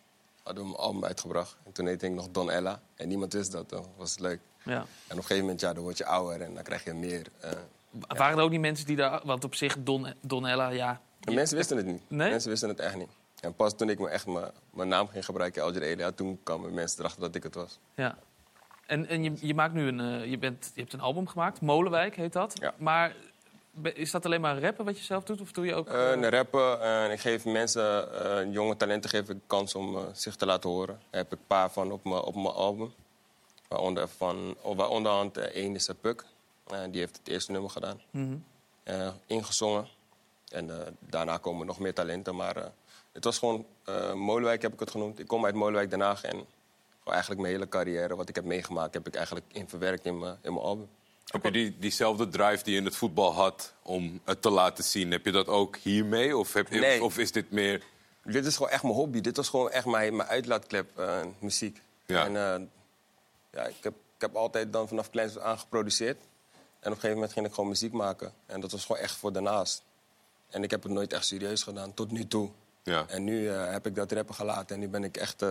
Hadden 0.47 0.63
we 0.65 0.69
een 0.69 0.75
album 0.75 1.03
uitgebracht. 1.05 1.57
En 1.65 1.71
toen 1.71 1.87
heette 1.87 2.05
ik 2.05 2.11
nog 2.11 2.27
Don 2.31 2.51
Ella. 2.51 2.81
En 2.95 3.07
niemand 3.07 3.33
wist 3.33 3.51
dat, 3.51 3.69
dat 3.69 3.87
was 3.97 4.17
leuk. 4.19 4.39
Ja. 4.63 4.73
En 4.73 4.83
op 4.83 5.09
een 5.09 5.15
gegeven 5.17 5.41
moment, 5.41 5.59
ja, 5.59 5.73
dan 5.73 5.83
word 5.83 5.97
je 5.97 6.05
ouder 6.05 6.41
en 6.41 6.53
dan 6.53 6.63
krijg 6.63 6.83
je 6.83 6.93
meer. 6.93 7.27
eh, 7.39 7.51
Waren 8.07 8.37
er 8.37 8.43
ook 8.43 8.49
niet 8.51 8.59
mensen 8.59 8.85
die 8.85 8.95
daar... 8.95 9.21
Want 9.23 9.43
op 9.43 9.55
zich, 9.55 9.75
Don, 9.83 10.13
Donella, 10.21 10.69
ja... 10.69 11.01
En 11.19 11.33
mensen 11.33 11.57
wisten 11.57 11.77
het 11.77 11.85
niet. 11.85 12.01
Nee? 12.07 12.29
Mensen 12.29 12.49
wisten 12.49 12.69
het 12.69 12.79
echt 12.79 12.95
niet. 12.95 13.09
En 13.39 13.55
pas 13.55 13.75
toen 13.75 13.89
ik 13.89 13.99
me 13.99 14.09
echt 14.09 14.25
mijn- 14.71 14.87
naam 14.87 15.07
ging 15.07 15.25
gebruiken, 15.25 15.63
Alger 15.63 15.81
Elia, 15.81 16.11
toen 16.11 16.39
kwamen 16.43 16.73
mensen 16.73 16.99
erachter 16.99 17.21
dat 17.21 17.35
ik 17.35 17.43
het 17.43 17.55
was. 17.55 17.79
Ja. 17.95 18.17
En, 18.85 19.07
en 19.07 19.23
je, 19.23 19.31
je, 19.39 19.53
maakt 19.53 19.73
nu 19.73 19.87
een, 19.87 19.99
eh, 19.99 20.29
je, 20.29 20.37
bent, 20.37 20.71
je 20.73 20.81
hebt 20.81 20.93
een 20.93 20.99
album 20.99 21.27
gemaakt, 21.27 21.61
Molenwijk 21.61 22.15
heet 22.15 22.33
dat. 22.33 22.53
Ja. 22.59 22.73
Maar 22.77 23.15
is 23.83 24.11
dat 24.11 24.25
alleen 24.25 24.41
maar 24.41 24.59
rappen 24.59 24.85
wat 24.85 24.97
je 24.97 25.03
zelf 25.03 25.23
doet? 25.23 25.41
Of 25.41 25.51
doe 25.51 25.65
je 25.65 25.75
ook... 25.75 25.87
Eh, 25.87 26.05
eh, 26.05 26.11
een 26.11 26.29
rappen 26.29 26.81
en 26.81 27.11
ik 27.11 27.19
geef 27.19 27.45
mensen, 27.45 28.13
eh, 28.23 28.53
jonge 28.53 28.77
talenten, 28.77 29.09
geef 29.09 29.29
ik 29.29 29.37
kans 29.47 29.75
om 29.75 29.97
eh, 29.97 30.03
zich 30.13 30.35
te 30.35 30.45
laten 30.45 30.69
horen. 30.69 30.99
Daar 31.09 31.21
heb 31.21 31.33
ik 31.33 31.39
een 31.39 31.45
paar 31.47 31.71
van 31.71 31.91
op 31.91 32.03
mijn 32.03 32.21
op 32.21 32.35
mijn 32.35 32.47
album. 32.47 32.93
Waaronder, 33.67 34.07
van, 34.07 34.55
waaronder 34.61 35.11
hand, 35.11 35.37
eh, 35.37 35.43
één 35.43 35.75
is 35.75 35.89
Puk. 36.01 36.25
Eh, 36.67 36.79
die 36.91 36.99
heeft 36.99 37.17
het 37.17 37.27
eerste 37.27 37.51
nummer 37.51 37.69
gedaan. 37.69 38.01
Eh, 38.83 39.09
ingezongen. 39.25 39.87
En 40.51 40.69
eh, 40.69 40.87
daarna 40.99 41.37
komen 41.37 41.65
nog 41.65 41.79
meer 41.79 41.93
talenten. 41.93 42.35
Maar 42.35 42.55
eh, 42.55 42.65
het 43.11 43.23
was 43.23 43.37
gewoon 43.37 43.65
eh, 43.83 44.13
Molenwijk 44.13 44.61
heb 44.61 44.73
ik 44.73 44.79
het 44.79 44.91
genoemd. 44.91 45.19
Ik 45.19 45.27
kom 45.27 45.45
uit 45.45 45.55
Molenwijk 45.55 45.89
Den 45.89 45.99
Haag. 45.99 46.23
En 46.23 46.45
eigenlijk 47.05 47.41
mijn 47.41 47.53
hele 47.53 47.69
carrière, 47.69 48.15
wat 48.15 48.29
ik 48.29 48.35
heb 48.35 48.43
meegemaakt, 48.45 48.93
heb 48.93 49.07
ik 49.07 49.15
eigenlijk 49.15 49.45
in 49.51 49.69
verwerkt 49.69 50.05
in 50.05 50.19
mijn, 50.19 50.37
in 50.41 50.53
mijn 50.53 50.65
album. 50.65 50.89
Heb 51.27 51.43
je 51.43 51.51
die, 51.51 51.75
diezelfde 51.79 52.27
drive 52.29 52.63
die 52.63 52.73
je 52.73 52.79
in 52.79 52.85
het 52.85 52.95
voetbal 52.95 53.33
had 53.33 53.73
om 53.81 54.21
het 54.23 54.41
te 54.41 54.49
laten 54.49 54.83
zien? 54.83 55.11
Heb 55.11 55.25
je 55.25 55.31
dat 55.31 55.47
ook 55.47 55.75
hiermee? 55.77 56.37
Of, 56.37 56.53
heb, 56.53 56.71
je- 56.71 56.79
Nee. 56.79 57.03
of 57.03 57.17
is 57.17 57.31
dit 57.31 57.51
meer... 57.51 57.83
Dit 58.23 58.45
is 58.45 58.55
gewoon 58.55 58.71
echt 58.71 58.83
mijn 58.83 58.95
hobby. 58.95 59.21
Dit 59.21 59.35
was 59.37 59.49
gewoon 59.49 59.69
echt 59.71 59.85
mijn, 59.85 60.15
mijn 60.15 60.29
uitlaatklep, 60.29 60.97
eh, 60.97 61.19
muziek. 61.39 61.81
Ja. 62.05 62.25
En 62.25 62.35
eh, 62.35 62.67
ja, 63.51 63.63
ik, 63.65 63.83
heb, 63.83 63.93
ik 63.93 64.21
heb 64.21 64.35
altijd 64.35 64.73
dan 64.73 64.87
vanaf 64.87 65.09
kleins 65.09 65.39
aan 65.39 65.59
geproduceerd. 65.59 66.17
En 66.17 66.23
op 66.79 66.83
een 66.85 66.93
gegeven 66.93 67.13
moment 67.15 67.33
ging 67.33 67.45
ik 67.45 67.53
gewoon 67.53 67.69
muziek 67.69 67.91
maken. 67.91 68.33
En 68.45 68.59
dat 68.61 68.71
was 68.71 68.85
gewoon 68.85 69.01
echt 69.01 69.15
voor 69.15 69.31
daarnaast. 69.33 69.83
En 70.49 70.63
ik 70.63 70.71
heb 70.71 70.83
het 70.83 70.91
nooit 70.91 71.13
echt 71.13 71.25
serieus 71.25 71.63
gedaan, 71.63 71.93
tot 71.93 72.11
nu 72.11 72.27
toe. 72.27 72.49
Ja. 72.83 73.05
En 73.07 73.23
nu 73.23 73.49
eh, 73.49 73.71
heb 73.71 73.85
ik 73.85 73.95
dat 73.95 74.11
rappen 74.11 74.35
gelaten. 74.35 74.75
En 74.75 74.81
nu 74.81 74.87
ben 74.87 75.03
ik 75.03 75.17
echt 75.17 75.43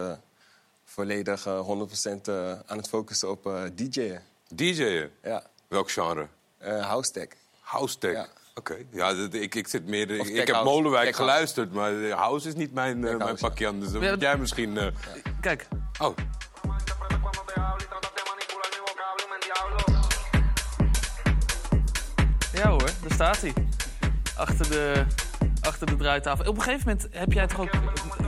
volledig 0.85 1.47
eh, 1.47 1.69
100% 1.69 2.21
eh, 2.23 2.51
aan 2.67 2.77
het 2.77 2.89
focussen 2.89 3.31
op 3.31 3.71
DJ'en. 3.75 4.23
DJ'en? 4.55 5.11
Ja. 5.23 5.43
Welk 5.69 5.91
genre? 5.91 6.27
Eh 6.59 6.87
house 6.87 7.11
tech. 7.13 7.29
House 7.61 7.99
tech? 7.99 8.13
Ja. 8.13 8.27
Oké. 8.55 8.77
Ja, 8.91 9.15
dat- 9.15 9.35
ik, 9.35 9.55
ik 9.55 9.69
zit 9.69 9.87
meer... 9.87 10.11
Ik, 10.11 10.37
heb 10.37 10.49
house. 10.49 10.71
Molenwijk 10.71 11.07
Tech 11.07 11.17
house. 11.17 11.33
geluisterd, 11.33 11.73
maar 11.73 12.03
eh, 12.03 12.15
house 12.15 12.49
is 12.49 12.55
niet 12.55 12.73
mijn, 12.73 13.07
eh, 13.07 13.17
mijn 13.17 13.37
pakje 13.37 13.67
aan. 13.67 13.81
Dus 13.81 13.91
dan 13.91 14.11
moet 14.11 14.21
jij 14.21 14.37
misschien... 14.39 14.77
eh, 14.79 14.87
Kijk, 15.41 15.67
Oh, 16.01 16.17
ja 22.53 22.69
hoor, 22.69 22.79
daar 23.03 23.13
staat 23.13 23.41
hij. 23.41 23.53
Achter 24.37 24.69
de, 24.71 25.05
achter 25.61 25.87
de 25.87 25.97
draaitafel. 25.97 26.45
Op 26.49 26.57
een 26.57 26.63
gegeven 26.63 26.89
moment 26.89 27.07
heb 27.11 27.33
jij 27.33 27.47
toch 27.47 27.61
ook... 27.61 27.71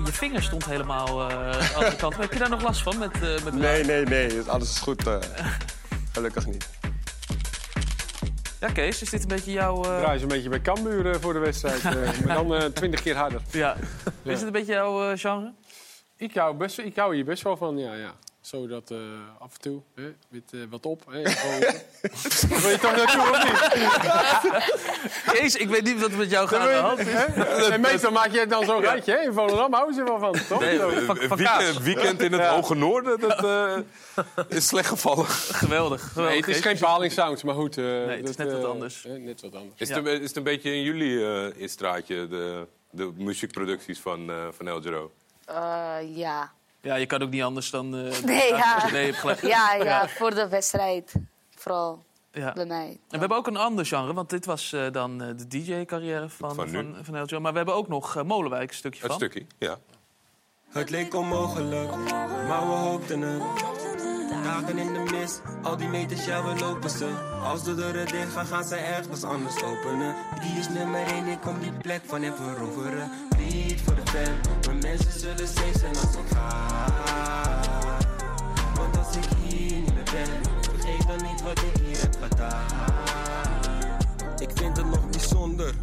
Je 0.05 0.13
vinger 0.13 0.43
stond 0.43 0.65
helemaal 0.65 1.07
eh, 1.31 1.37
aan 1.37 1.59
de 1.59 1.75
andere 1.75 1.97
kant. 1.97 2.13
Maar 2.13 2.23
heb 2.23 2.33
je 2.33 2.39
daar 2.39 2.49
nog 2.49 2.63
last 2.63 2.83
van 2.83 2.99
met, 2.99 3.13
eh 3.23 3.45
met 3.45 3.55
Nee, 3.55 3.85
nee, 3.85 4.05
nee. 4.05 4.41
Alles 4.43 4.71
is 4.71 4.79
goed. 4.79 5.07
eh. 5.07 5.17
gelukkig 6.13 6.47
niet. 6.47 6.69
Ja, 8.61 8.69
Kees, 8.69 9.03
is 9.03 9.11
dit 9.11 9.23
een 9.23 9.29
beetje 9.29 9.53
jouw... 9.53 9.85
eh, 9.85 9.99
Draai 9.99 10.17
ze 10.19 10.23
een 10.23 10.29
beetje 10.29 10.49
bij 10.49 10.61
Cambuur 10.61 11.11
eh, 11.11 11.21
voor 11.21 11.33
de 11.33 11.39
wedstrijd. 11.39 11.85
eh, 11.85 12.21
maar 12.27 12.45
dan 12.45 12.73
twintig 12.73 13.03
keer 13.03 13.17
harder. 13.17 13.41
ja. 13.53 13.77
Is 14.23 14.33
het 14.39 14.43
een 14.43 14.53
beetje 14.53 14.73
jouw 14.73 15.17
genre? 15.17 15.53
Ik 16.17 16.35
hou, 16.35 16.57
best, 16.57 16.79
ik 16.79 16.97
hou 16.97 17.15
hier 17.15 17.25
best 17.25 17.43
wel 17.43 17.57
van, 17.57 17.79
ja. 17.79 17.95
ja. 17.95 18.13
Zodat 18.49 18.91
eh, 18.91 18.99
af 19.39 19.53
en 19.55 19.61
toe 19.61 19.81
hè, 19.95 20.15
met, 20.29 20.43
eh, 20.53 20.61
wat 20.71 20.87
op. 20.87 21.03
Hè, 21.11 21.23
wil 22.61 22.71
je 22.71 22.79
toch 22.81 22.97
naartoe 22.97 23.31
of 23.31 23.45
niet? 23.45 23.61
Jezus, 25.39 25.57
ik 25.57 25.69
weet 25.69 25.83
niet 25.85 26.01
wat 26.01 26.11
er 26.11 26.17
met 26.17 26.31
jou 26.31 26.49
gaat 26.49 26.99
is. 26.99 27.69
En 27.69 27.81
meestal 27.91 28.11
maak 28.11 28.31
jij 28.33 28.47
dan 28.47 28.65
zo'n 28.65 28.81
rijtje. 28.81 29.13
hè? 29.13 29.19
In 29.19 29.33
Volendam 29.33 29.73
houden 29.73 29.95
ze 29.95 30.03
wel 30.05 30.19
van, 30.19 30.33
toch? 30.49 30.61
Nee, 30.61 30.79
van- 30.79 31.17
van 31.17 31.37
Weekend, 31.83 32.23
in 32.23 32.33
het 32.33 32.41
Ja. 32.41 32.55
Hoge 32.55 32.75
Noorden, 32.75 33.21
dat 33.21 33.45
eh, 33.45 33.77
is 34.49 34.67
slecht 34.67 34.89
gevallen. 34.89 35.27
Geweldig. 35.27 36.03
geweldig. 36.13 36.31
Nee, 36.31 36.41
het 36.41 36.49
is 36.49 36.61
geen 36.61 36.79
paling 36.79 37.13
sounds, 37.13 37.43
maar 37.43 37.55
goed. 37.55 37.79
eh, 37.79 38.07
het 38.07 38.29
is 38.29 38.37
net 38.37 38.53
wat 38.53 38.63
eh, 38.63 38.69
anders. 38.69 39.05
eh, 39.07 39.13
net 39.13 39.41
wat 39.41 39.55
anders. 39.55 39.81
Is, 39.81 39.89
het, 39.89 40.07
een, 40.07 40.21
is 40.21 40.27
het 40.29 40.37
een 40.37 40.43
beetje 40.43 40.75
in 40.75 40.83
jullie 40.83 41.25
eh 41.27 41.61
in 41.61 41.69
straatje, 41.69 42.29
de, 42.29 42.67
de 42.91 43.13
muziekproducties 43.17 44.01
van, 44.01 44.31
eh 44.31 44.37
van 44.57 44.69
El 44.69 44.81
Giro? 44.83 45.13
Eh, 45.45 45.97
ja. 46.15 46.53
Ja, 46.81 46.95
je 46.95 47.07
kan 47.07 47.23
ook 47.23 47.31
niet 47.31 47.43
anders 47.43 47.71
dan... 47.71 47.95
eh, 47.97 48.23
Nee, 48.25 48.49
ja. 48.49 48.91
Nee, 48.91 49.01
je 49.01 49.07
hebt 49.07 49.17
gelijk. 49.19 49.41
Ja, 49.41 49.75
ja, 49.75 50.09
voor 50.09 50.35
de 50.35 50.49
wedstrijd. 50.49 51.13
Vooral 51.55 52.05
Ja. 52.33 52.53
bij 52.53 52.67
mij. 52.67 52.87
En 52.89 52.99
we 53.11 53.19
hebben 53.19 53.37
ook 53.37 53.47
een 53.47 53.57
ander 53.57 53.87
genre, 53.87 54.13
want 54.13 54.31
dit 54.31 54.45
was 54.47 54.73
eh, 54.73 54.93
dan 54.93 55.23
eh, 55.23 55.29
de 55.37 55.47
DJ-carrière 55.49 56.29
van, 56.29 56.55
Van 56.55 56.69
van, 56.69 56.97
van. 57.29 57.43
Maar 57.43 57.51
we 57.53 57.57
hebben 57.57 57.75
ook 57.75 57.89
nog 57.89 58.23
Molenwijk, 58.25 58.69
een 58.71 58.77
stukje 58.77 59.01
Het 59.01 59.09
van. 59.11 59.17
stukje, 59.21 59.47
ja. 59.59 59.79
Het 60.69 60.91
leek 60.91 61.15
onmogelijk, 61.15 61.97
maar 62.49 62.67
we 62.67 62.73
hoopten 62.75 63.21
het. 63.21 63.43
Dagen 64.43 64.79
in 64.79 64.93
de 64.93 65.13
mist, 65.13 65.43
al 65.63 65.77
die 65.77 65.89
meters, 65.89 66.25
ja, 66.25 66.45
we 66.45 66.59
lopen 66.61 66.91
ze. 66.91 67.09
Als 67.43 67.65
de 67.65 67.75
deuren 67.75 68.07
dicht 68.07 68.33
gaan, 68.33 68.47
gaan 68.47 68.65
ze 68.65 68.77
ergens 68.77 69.25
anders 69.25 69.63
openen. 69.63 70.15
Die 70.41 70.59
is 70.59 70.69
nummer 70.69 71.07
1, 71.07 71.27
ik 71.27 71.41
kom 71.41 71.61
die 71.61 71.73
plek 71.73 72.01
van 72.07 72.23
hem 72.23 72.35
veroveren. 72.35 73.11
Lied 73.39 73.81
voor 73.81 73.95
de 73.95 74.03
fan, 74.05 74.35
mijn 74.67 74.79
mensen 74.79 75.21
zullen 75.21 75.49
safe 75.49 75.79
zijn 75.79 75.97
als 75.97 76.15
ik 76.15 76.37
ga. 76.37 76.67
Want 78.75 78.99
als 78.99 79.17
ik 79.17 79.25
hier 79.25 79.81
niet 79.81 79.95
meer 79.95 80.05
ben, 80.13 80.53
vergeet 80.61 81.07
dan 81.07 81.31
niet 81.31 81.43
wat 81.43 81.59
ik 81.59 81.83
hier 81.85 82.01
heb 82.01 82.17
gedaan. 82.31 82.65
Ik 84.39 84.51
vind 84.55 84.77
het 84.77 84.87
nog 84.87 85.11
bijzonder. 85.11 85.75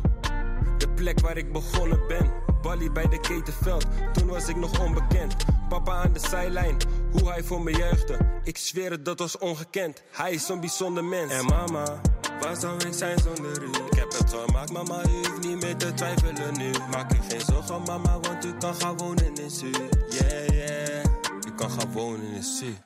De 0.78 0.90
plek 0.90 1.20
waar 1.20 1.38
ik 1.38 1.52
begonnen 1.52 2.00
ben. 2.08 2.32
Bali 2.62 2.92
bij 2.92 3.08
de 3.08 3.20
ketenveld, 3.20 3.86
toen 4.14 4.28
was 4.28 4.48
ik 4.48 4.56
nog 4.56 4.80
onbekend. 4.80 5.36
Papa 5.70 5.92
aan 5.92 6.14
de 6.14 6.20
zijlijn, 6.20 6.78
hoe 7.20 7.30
hij 7.32 7.44
voor 7.44 7.62
me 7.62 7.72
juichte. 7.78 8.18
Ik 8.44 8.58
zweer 8.58 8.92
het, 8.92 9.06
dat 9.06 9.20
was 9.20 9.38
ongekend. 9.38 10.04
Hij 10.12 10.32
is 10.34 10.46
zo'n 10.46 10.60
bijzonder 10.60 11.04
mens. 11.04 11.32
En 11.32 11.46
mama, 11.46 12.02
waar 12.40 12.56
zou 12.56 12.86
ik 12.88 12.94
zijn 12.94 13.20
zonder 13.20 13.64
u? 13.64 13.68
Ik 13.70 13.94
heb 13.96 14.12
het 14.12 14.30
gemaakt, 14.34 14.72
mama, 14.72 15.04
u 15.06 15.10
hoeft 15.28 15.40
niet 15.48 15.62
meer 15.62 15.76
te 15.78 15.94
twijfelen 15.94 16.58
nu. 16.58 16.72
Maak 16.92 17.12
je 17.12 17.22
geen 17.30 17.42
zorgen, 17.42 17.82
mama, 17.82 18.20
want 18.20 18.46
u 18.46 18.58
kan 18.58 18.76
gaan 18.76 18.98
wonen 18.98 19.36
in 19.36 19.50
Zuid. 19.50 19.76
Yeah, 20.10 20.48
yeah, 20.48 21.04
u 21.48 21.52
kan 21.56 21.70
gaan 21.72 21.92
wonen 21.92 22.26
in 22.34 22.44
Zuid. 22.44 22.82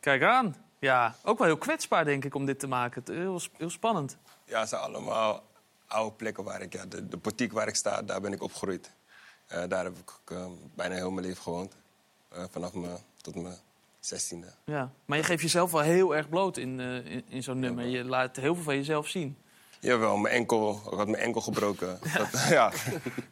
Kijk 0.00 0.22
aan. 0.22 0.56
Ja, 0.78 1.14
ook 1.22 1.38
wel 1.38 1.46
heel 1.46 1.56
kwetsbaar, 1.58 2.04
denk 2.04 2.24
ik, 2.24 2.34
om 2.34 2.46
dit 2.46 2.58
te 2.58 2.66
maken. 2.66 3.02
Het- 3.04 3.14
Heel, 3.16 3.40
heel 3.56 3.70
spannend. 3.70 4.16
Ja, 4.44 4.60
het 4.60 4.68
zijn 4.68 4.80
allemaal 4.80 5.42
oude 5.86 6.16
plekken 6.16 6.44
waar 6.44 6.60
ik... 6.62 6.72
Ja, 6.72 6.86
de, 6.86 7.08
de 7.08 7.18
portiek 7.18 7.52
waar 7.52 7.68
ik 7.68 7.74
sta, 7.74 8.02
daar 8.02 8.20
ben 8.20 8.32
ik 8.32 8.42
opgegroeid. 8.42 8.90
Eh, 9.46 9.62
daar 9.68 9.84
heb 9.84 9.98
ik 9.98 10.10
eh, 10.32 10.46
bijna 10.74 10.94
heel 10.94 11.10
mijn 11.10 11.26
leven 11.26 11.42
gewoond. 11.42 11.76
Eh, 12.34 12.44
vanaf 12.50 12.72
mijn 12.74 12.96
tot 13.20 13.34
mijn 13.34 13.56
zestiende. 14.00 14.46
Ja. 14.64 14.92
Maar 15.04 15.18
je 15.18 15.24
geeft 15.24 15.42
jezelf 15.42 15.70
wel 15.70 15.80
heel 15.80 16.16
erg 16.16 16.28
bloot 16.28 16.56
in, 16.56 16.80
eh, 16.80 17.12
in, 17.12 17.24
in 17.28 17.42
zo'n 17.42 17.58
nummer. 17.58 17.84
Je 17.84 18.04
laat 18.04 18.36
heel 18.36 18.54
veel 18.54 18.64
van 18.64 18.76
jezelf 18.76 19.08
zien. 19.08 19.36
Jawel, 19.80 20.16
mijn 20.16 20.34
enkel, 20.34 20.80
ik 20.90 20.98
had 20.98 21.08
mijn 21.08 21.22
enkel 21.22 21.40
gebroken. 21.40 21.98
Dat, 22.18 22.46
ja. 22.48 22.72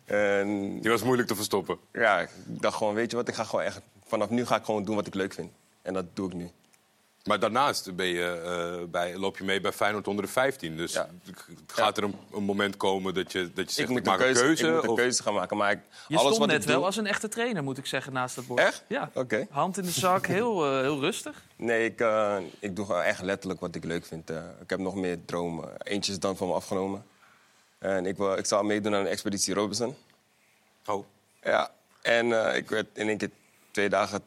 En, 0.05 0.81
Die 0.81 0.91
was 0.91 1.03
moeilijk 1.03 1.29
te 1.29 1.35
verstoppen. 1.35 1.79
ja, 1.93 2.21
ik 2.21 2.31
dacht 2.47 2.77
gewoon, 2.77 2.95
weet 2.95 3.11
je 3.11 3.17
wat, 3.17 3.29
ik 3.29 3.35
ga 3.35 3.45
gewoon 3.45 3.65
echt... 3.65 3.81
Vanaf 4.07 4.31
nu 4.31 4.47
ga 4.47 4.57
ik 4.57 4.65
gewoon 4.65 4.85
doen 4.85 4.95
wat 4.95 5.07
ik 5.07 5.15
leuk 5.15 5.33
vind. 5.33 5.53
En 5.83 5.95
dat 5.95 6.17
doe 6.17 6.27
ik 6.29 6.35
nu. 6.35 6.51
Maar 7.25 7.39
daarnaast 7.39 7.97
ben 7.97 8.07
je, 8.07 8.25
eh, 8.81 8.91
bij, 8.91 9.17
loop 9.17 9.39
je 9.39 9.45
mee 9.45 9.61
bij 9.61 9.73
Feyenoord 9.73 10.09
onder 10.09 10.25
de 10.25 10.31
15. 10.31 10.77
Dus 10.77 10.93
Ja. 10.93 11.09
gaat 11.67 11.97
er 11.97 12.05
een, 12.05 12.15
een 12.33 12.43
moment 12.43 12.77
komen 12.77 13.15
dat 13.15 13.33
je, 13.33 13.53
dat 13.53 13.69
je 13.69 13.73
zegt, 13.75 13.91
Ik 13.91 13.97
een 13.97 14.03
maak 14.05 14.19
keuze, 14.19 14.41
een 14.41 14.47
keuze? 14.47 14.67
ik 14.67 14.73
moet 14.75 14.83
een 14.83 14.89
of- 14.91 14.97
keuze 14.97 15.23
gaan 15.23 15.35
maken. 15.35 15.57
Maar 15.57 15.71
ik, 15.71 15.79
Je 16.09 16.17
alles 16.17 16.21
stond 16.21 16.39
wat 16.39 16.47
net 16.49 16.61
ik 16.63 16.67
wel 16.67 16.77
doe, 16.77 16.85
als 16.87 16.97
een 16.97 17.07
echte 17.07 17.29
trainer, 17.29 17.63
moet 17.63 17.79
ik 17.79 17.87
zeggen, 17.87 18.13
naast 18.13 18.37
het 18.37 18.47
bord. 18.47 18.61
Echt? 18.61 18.85
Ja. 18.89 19.11
Oké. 19.15 19.47
Hand 19.51 19.77
in 19.79 19.85
de 19.85 19.91
zak, 19.91 20.27
heel, 20.37 20.65
eh, 20.67 20.81
heel 20.81 21.01
rustig. 21.01 21.43
Nee, 21.57 21.85
ik, 21.85 22.01
eh, 22.01 22.37
ik 22.59 22.77
doe 22.77 22.87
gewoon 22.87 23.03
echt 23.03 23.23
letterlijk 23.23 23.61
wat 23.61 23.75
ik 23.75 23.85
leuk 23.85 24.05
vind. 24.07 24.31
Ik 24.31 24.71
heb 24.71 24.79
nog 24.79 24.95
meer 24.95 25.19
dromen. 25.25 25.69
Eentje 25.79 26.13
is 26.13 26.19
dan 26.19 26.37
van 26.37 26.49
me 26.49 26.55
afgenomen. 26.55 27.05
En 27.79 28.07
ik, 28.07 28.17
wil, 28.17 28.37
ik 28.37 28.47
zal 28.47 28.63
meedoen 28.63 28.95
aan 28.95 29.03
de 29.05 29.09
expeditie 29.09 29.55
Robinson. 29.55 29.97
Oh. 30.87 31.05
Ja, 31.43 31.71
en 32.03 32.47
eh, 32.49 32.57
ik 32.57 32.69
werd 32.71 32.87
in 32.93 33.09
één 33.09 33.19
keer 33.19 33.31
twee 33.71 33.89
dagen 33.89 34.23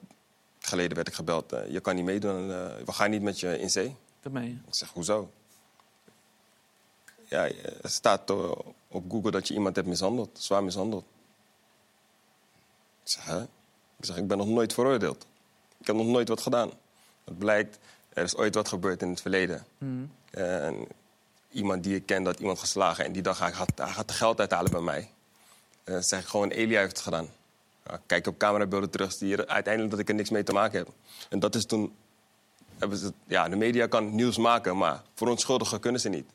geleden 0.66 0.96
werd 0.96 1.08
ik 1.08 1.14
gebeld. 1.14 1.52
eh, 1.54 1.72
je 1.72 1.80
kan 1.80 1.96
niet 1.96 2.06
meedoen, 2.06 2.52
eh, 2.52 2.76
we 2.86 2.92
gaan 2.92 3.10
niet 3.10 3.22
met 3.22 3.40
je 3.40 3.60
in 3.60 3.70
zee. 3.70 3.96
Dat 4.22 4.32
meen 4.32 4.46
je. 4.46 4.58
Ik 4.68 4.74
zeg, 4.76 4.90
hoezo? 4.90 5.30
Ja, 7.26 7.44
er 7.82 7.90
staat 7.90 8.30
eh, 8.30 8.52
op 8.88 9.04
Google 9.12 9.32
dat 9.32 9.48
je 9.48 9.54
iemand 9.54 9.76
hebt 9.76 9.88
mishandeld, 9.88 10.30
zwaar 10.34 10.64
mishandeld. 10.64 11.06
Ik 13.04 13.12
zeg, 13.12 13.26
hè? 13.26 13.42
Ik 13.98 14.06
zeg, 14.06 14.18
ik 14.18 14.28
ben 14.28 14.38
nog 14.38 14.48
nooit 14.48 14.74
veroordeeld. 14.74 15.26
Ik 15.78 15.88
heb 15.88 15.96
nog 15.96 16.06
nooit 16.06 16.28
wat 16.28 16.42
gedaan. 16.42 16.72
Het 17.24 17.38
blijkt, 17.38 17.78
er 18.10 18.24
is 18.24 18.36
ooit 18.36 18.56
wat 18.56 18.68
gebeurd 18.68 19.02
in 19.02 19.10
het 19.10 19.22
verleden. 19.22 19.66
En 20.32 20.88
iemand 21.52 21.84
die 21.84 21.96
ik 21.96 22.06
ken, 22.06 22.24
dat 22.24 22.40
iemand 22.40 22.60
geslagen. 22.60 23.06
En 23.06 23.12
die 23.12 23.22
dag 23.22 23.40
hij 23.40 23.54
gaat, 23.54 23.72
hij 23.76 23.92
gaat 23.92 24.12
geld 24.12 24.40
uithalen 24.40 24.72
bij 24.72 24.82
mij. 24.82 25.10
Dan 25.84 26.04
zeg 26.04 26.22
ik 26.22 26.28
gewoon, 26.28 26.50
Elia 26.50 26.80
heeft 26.80 26.92
het 26.92 27.02
gedaan. 27.02 27.30
Ja, 27.90 28.00
kijk 28.06 28.28
op 28.28 28.38
camerabeelden 28.38 28.90
terug, 28.90 29.12
zie 29.12 29.28
je 29.28 29.48
uiteindelijk 29.48 29.92
dat 29.94 30.02
ik 30.02 30.10
er 30.10 30.16
niks 30.16 30.30
mee 30.30 30.44
te 30.44 30.54
maken 30.54 30.78
heb. 30.78 30.88
En 31.30 31.40
dat 31.40 31.56
is 31.56 31.66
toen 31.66 31.94
hebben 32.80 32.98
ze, 32.98 33.12
ja, 33.28 33.50
de 33.50 33.56
media 33.56 33.88
kan 33.88 34.16
nieuws 34.16 34.38
maken, 34.38 34.78
maar 34.78 35.02
verontschuldigen 35.16 35.80
kunnen 35.80 36.02
ze 36.02 36.10
niet. 36.10 36.26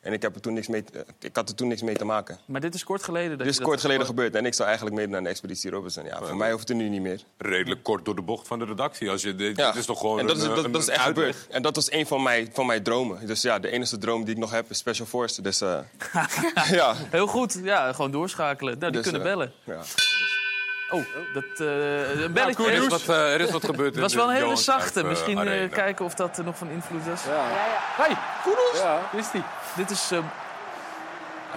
En 0.00 0.12
ik, 0.12 0.22
heb 0.22 0.34
er 0.34 0.40
toen 0.40 0.52
niks 0.52 0.66
mee, 0.68 0.82
te- 0.84 1.06
ik 1.20 1.36
had 1.36 1.48
er 1.48 1.54
toen 1.54 1.68
niks 1.68 1.82
mee 1.82 1.96
te 1.96 2.04
maken. 2.04 2.38
Maar 2.44 2.60
dit 2.60 2.74
is 2.74 2.84
kort 2.84 3.02
geleden. 3.02 3.28
Dat 3.30 3.38
Dit 3.38 3.46
is 3.46 3.56
dat 3.56 3.66
kort 3.66 3.80
geleden 3.80 4.06
gebeurd 4.06 4.34
en 4.34 4.46
ik 4.46 4.54
zou 4.54 4.66
eigenlijk 4.68 4.96
meedoen 4.98 5.16
aan 5.16 5.22
de 5.22 5.28
expeditie 5.28 5.70
Robinson. 5.70 6.04
Ja, 6.04 6.18
voor 6.22 6.36
mij 6.36 6.52
hoeft 6.52 6.68
het 6.68 6.76
nu 6.76 6.88
niet 6.88 7.00
meer. 7.00 7.20
Redelijk 7.38 7.82
kort 7.82 8.04
door 8.04 8.14
de 8.16 8.22
bocht 8.22 8.46
van 8.46 8.58
de 8.58 8.64
redactie. 8.64 9.10
Als 9.10 9.22
je, 9.22 9.34
dit, 9.34 9.56
Ja. 9.56 9.66
dit 9.70 9.80
is 9.80 9.86
toch 9.86 9.98
gewoon 10.00 10.18
en 10.18 10.26
dat 10.26 10.36
is, 10.36 10.42
een, 10.42 10.54
dat, 10.54 10.64
een- 10.64 10.72
dat 10.72 10.82
is 10.82 10.88
echt 10.88 11.04
uitleg. 11.04 11.26
gebeurd. 11.36 11.50
En 11.54 11.62
dat 11.62 11.74
was 11.74 11.90
een 11.92 12.06
van 12.06 12.22
mijn, 12.22 12.48
van 12.52 12.66
mijn 12.66 12.82
dromen. 12.82 13.26
Dus 13.26 13.42
ja, 13.42 13.58
de 13.58 13.70
enige 13.70 13.98
droom 13.98 14.24
die 14.24 14.34
ik 14.34 14.40
nog 14.40 14.50
heb 14.50 14.70
is 14.70 14.78
Special 14.78 15.06
Force. 15.06 15.42
Dus 15.42 15.60
eh, 15.60 15.78
ja. 16.70 16.94
Heel 16.96 17.26
goed, 17.26 17.60
ja, 17.62 17.92
gewoon 17.92 18.10
doorschakelen. 18.10 18.78
Nou, 18.78 18.92
die 18.92 19.02
Dus, 19.02 19.10
kunnen 19.10 19.28
eh, 19.30 19.34
bellen. 19.36 19.52
ja. 19.64 19.80
Oh, 20.90 21.04
dat, 21.32 21.44
eh 21.60 22.20
een 22.20 22.32
belletje. 22.32 22.66
Er 22.66 22.72
is 22.82 22.86
wat, 22.88 23.08
eh, 23.08 23.32
er 23.34 23.40
is 23.40 23.50
wat 23.50 23.64
gebeurd. 23.64 23.92
Het 23.92 24.02
was 24.02 24.14
wel 24.14 24.24
een 24.24 24.30
hele 24.34 24.42
Johan 24.44 24.56
zachte. 24.58 25.00
Eh, 25.00 25.06
Misschien 25.06 25.48
eh, 25.48 25.70
kijken 25.70 26.04
of 26.04 26.14
dat 26.14 26.36
nog 26.44 26.56
van 26.56 26.68
invloed 26.70 27.06
was. 27.06 27.20
Hey, 27.26 28.16
Koedels? 28.42 28.80
Ja. 28.82 29.00
Is 29.12 29.30
die? 29.30 29.42
Dit 29.76 29.90
is... 29.90 30.10
eh, 30.10 30.18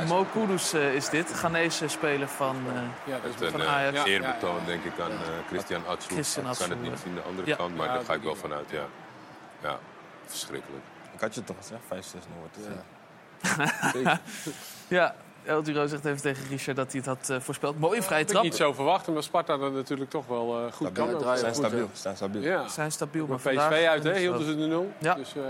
Mo 0.07 0.25
Kudus 0.33 0.73
eh, 0.73 0.93
is 0.93 1.09
dit. 1.09 1.31
Ghanese 1.33 1.87
speler 1.87 2.27
van... 2.27 2.55
eh, 2.75 2.81
Ja, 3.13 3.15
is 3.43 3.51
van 3.51 3.59
een 3.61 3.67
Ajax. 3.67 3.97
eh, 3.97 4.05
Ja, 4.05 4.11
eerbetoon, 4.11 4.59
denk 4.65 4.83
ik, 4.83 4.99
aan 4.99 5.11
eh, 5.11 5.17
Christian 5.47 5.87
Atsu. 5.87 6.13
Christian 6.13 6.45
Ik 6.51 6.57
kan 6.57 6.69
het 6.69 6.77
Atsu, 6.79 6.89
niet 6.89 6.99
zien, 7.03 7.15
de 7.15 7.21
andere 7.21 7.47
ja. 7.47 7.55
kant, 7.55 7.75
maar 7.75 7.87
Ja, 7.87 7.93
daar 7.93 8.03
ga 8.05 8.13
ik 8.13 8.21
wel 8.23 8.35
vanuit, 8.35 8.69
ja. 8.69 8.83
Ja, 9.61 9.79
verschrikkelijk. 10.25 10.83
Ik 11.13 11.19
had 11.21 11.35
je 11.35 11.43
toch 11.43 11.55
gezegd, 11.57 11.81
5, 11.87 12.05
6 12.05 12.13
0 12.13 12.21
wordt 12.39 12.55
het. 14.03 14.19
Ja, 14.87 15.15
El 15.49 15.63
Giro 15.63 15.87
zegt 15.87 16.05
even 16.05 16.21
tegen 16.21 16.47
Richard 16.47 16.77
dat 16.77 16.91
hij 16.91 17.01
het 17.05 17.09
had 17.09 17.29
eh, 17.29 17.39
voorspeld. 17.39 17.79
Mooie 17.79 18.01
vrije 18.01 18.19
had 18.19 18.21
ik 18.21 18.27
trap. 18.27 18.43
niet 18.43 18.55
zo 18.55 18.73
verwacht, 18.73 19.07
maar 19.07 19.23
Sparta 19.23 19.57
dat 19.57 19.73
natuurlijk 19.73 20.09
toch 20.09 20.27
wel 20.27 20.65
eh, 20.65 20.71
goed 20.71 20.91
kan. 20.91 21.07
Stabiel. 21.09 21.27
ook. 21.27 21.33
Ze 21.33 21.39
zijn 21.39 21.53
goed, 21.53 21.63
stabiel. 21.65 21.89
zijn 21.93 22.15
stabiel. 22.15 22.41
Ja. 22.41 22.67
Ze 22.67 22.73
zijn 22.73 22.91
stabiel, 22.91 23.21
maar 23.21 23.29
Maar 23.29 23.39
vandaag... 23.39 23.69
PSV 23.71 23.85
uit, 23.87 24.03
hè? 24.03 24.17
Hielden 24.17 24.45
ze 24.45 24.55
de 24.57 24.65
nul. 24.65 24.91
Ja. 24.99 25.13
Dus, 25.13 25.35
eh, 25.35 25.43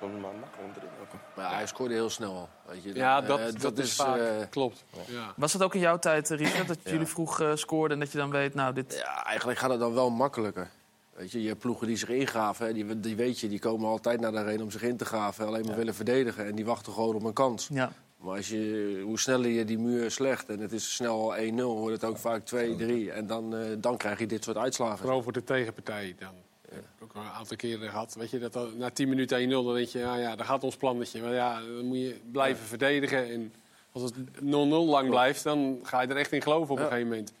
een 0.00 0.20
maandag 0.20 0.48
onder 0.64 0.80
de 0.80 0.86
welkom. 0.96 1.18
Maar 1.34 1.54
hij 1.54 1.66
scoorde 1.66 1.94
heel 1.94 2.10
snel 2.10 2.30
al. 2.34 2.48
Weet 2.68 2.82
je. 2.82 2.94
ja, 2.94 3.22
Eh, 3.22 3.28
dat, 3.28 3.60
dat, 3.60 3.78
is 3.78 3.94
vaak. 3.94 4.16
eh, 4.18 4.24
Klopt. 4.50 4.84
Ja. 5.06 5.32
Was 5.36 5.52
dat 5.52 5.62
ook 5.62 5.74
in 5.74 5.80
jouw 5.80 5.98
tijd, 5.98 6.30
eh, 6.30 6.38
Richard, 6.38 6.68
dat 6.68 6.78
jullie 6.84 7.06
vroeg 7.06 7.40
eh, 7.40 7.50
scoorden... 7.54 7.92
en 7.98 8.02
dat 8.04 8.12
je 8.12 8.18
dan 8.18 8.30
weet, 8.30 8.54
nou, 8.54 8.74
dit... 8.74 8.94
Ja, 9.04 9.24
eigenlijk 9.24 9.58
gaat 9.58 9.70
het 9.70 9.80
dan 9.80 9.94
wel 9.94 10.10
makkelijker. 10.10 10.68
Weet 11.14 11.32
je, 11.32 11.42
je 11.42 11.48
hebt 11.48 11.60
ploegen 11.60 11.86
die 11.86 11.96
zich 11.96 12.08
ingraven, 12.08 12.66
hè, 12.66 12.72
die, 12.72 13.00
die 13.00 13.16
weet 13.16 13.40
je, 13.40 13.48
die 13.48 13.58
komen 13.58 13.88
altijd 13.88 14.20
naar 14.20 14.32
de 14.32 14.38
arena 14.38 14.62
om 14.62 14.70
zich 14.70 14.82
in 14.82 14.96
te 14.96 15.04
graven. 15.04 15.46
Alleen 15.46 15.66
maar 15.66 15.76
willen 15.76 15.94
verdedigen 15.94 16.46
en 16.46 16.54
die 16.54 16.64
wachten 16.64 16.92
gewoon 16.92 17.14
op 17.14 17.22
een 17.24 17.32
kans. 17.32 17.68
Ja. 17.72 17.90
Maar 18.16 18.36
als 18.36 18.48
je, 18.48 19.00
hoe 19.04 19.18
sneller 19.18 19.50
je 19.50 19.64
die 19.64 19.78
muur 19.78 20.10
slecht 20.10 20.48
en 20.48 20.58
het 20.60 20.72
is 20.72 20.94
snel 20.94 21.32
al 21.34 21.36
1-0, 21.52 21.54
wordt 21.54 22.00
het 22.00 22.04
ook 22.10 22.16
vaak 22.18 22.42
2-3. 22.46 23.10
En 23.12 23.26
dan, 23.26 23.56
eh, 23.56 23.60
dan 23.78 23.96
krijg 23.96 24.18
je 24.18 24.26
dit 24.26 24.44
soort 24.44 24.56
uitslagen. 24.56 24.98
Vooral 24.98 25.22
voor 25.22 25.32
de 25.32 25.44
tegenpartij 25.44 26.14
dan. 26.18 26.32
Ik 26.68 26.72
heb 26.72 26.84
ook 27.02 27.12
al 27.14 27.22
een 27.22 27.28
aantal 27.28 27.56
keren 27.56 27.88
gehad. 27.90 28.14
Weet 28.14 28.30
je, 28.30 28.38
dat 28.38 28.56
al- 28.56 28.70
na 28.76 28.90
10 28.90 29.08
minuten 29.08 29.38
1-0, 29.40 29.64
dan 29.64 29.74
denk 29.74 29.88
je, 29.88 29.98
ja, 29.98 30.16
ja, 30.16 30.36
daar 30.36 30.46
gaat 30.46 30.64
ons 30.64 30.76
plannetje. 30.76 31.22
Maar 31.22 31.32
ja, 31.34 31.60
dan 31.60 31.84
moet 31.84 31.96
je 31.96 32.20
blijven 32.32 32.66
verdedigen. 32.66 33.30
En 33.32 33.52
als 33.92 34.02
het 34.02 34.14
0-0 34.40 34.86
lang 34.86 35.08
blijft, 35.08 35.42
dan 35.42 35.80
ga 35.82 36.00
je 36.00 36.08
er 36.08 36.16
echt 36.16 36.32
in 36.32 36.42
geloven 36.42 36.72
op 36.74 36.78
een 36.78 36.84
gegeven 36.86 37.08
moment. 37.08 37.32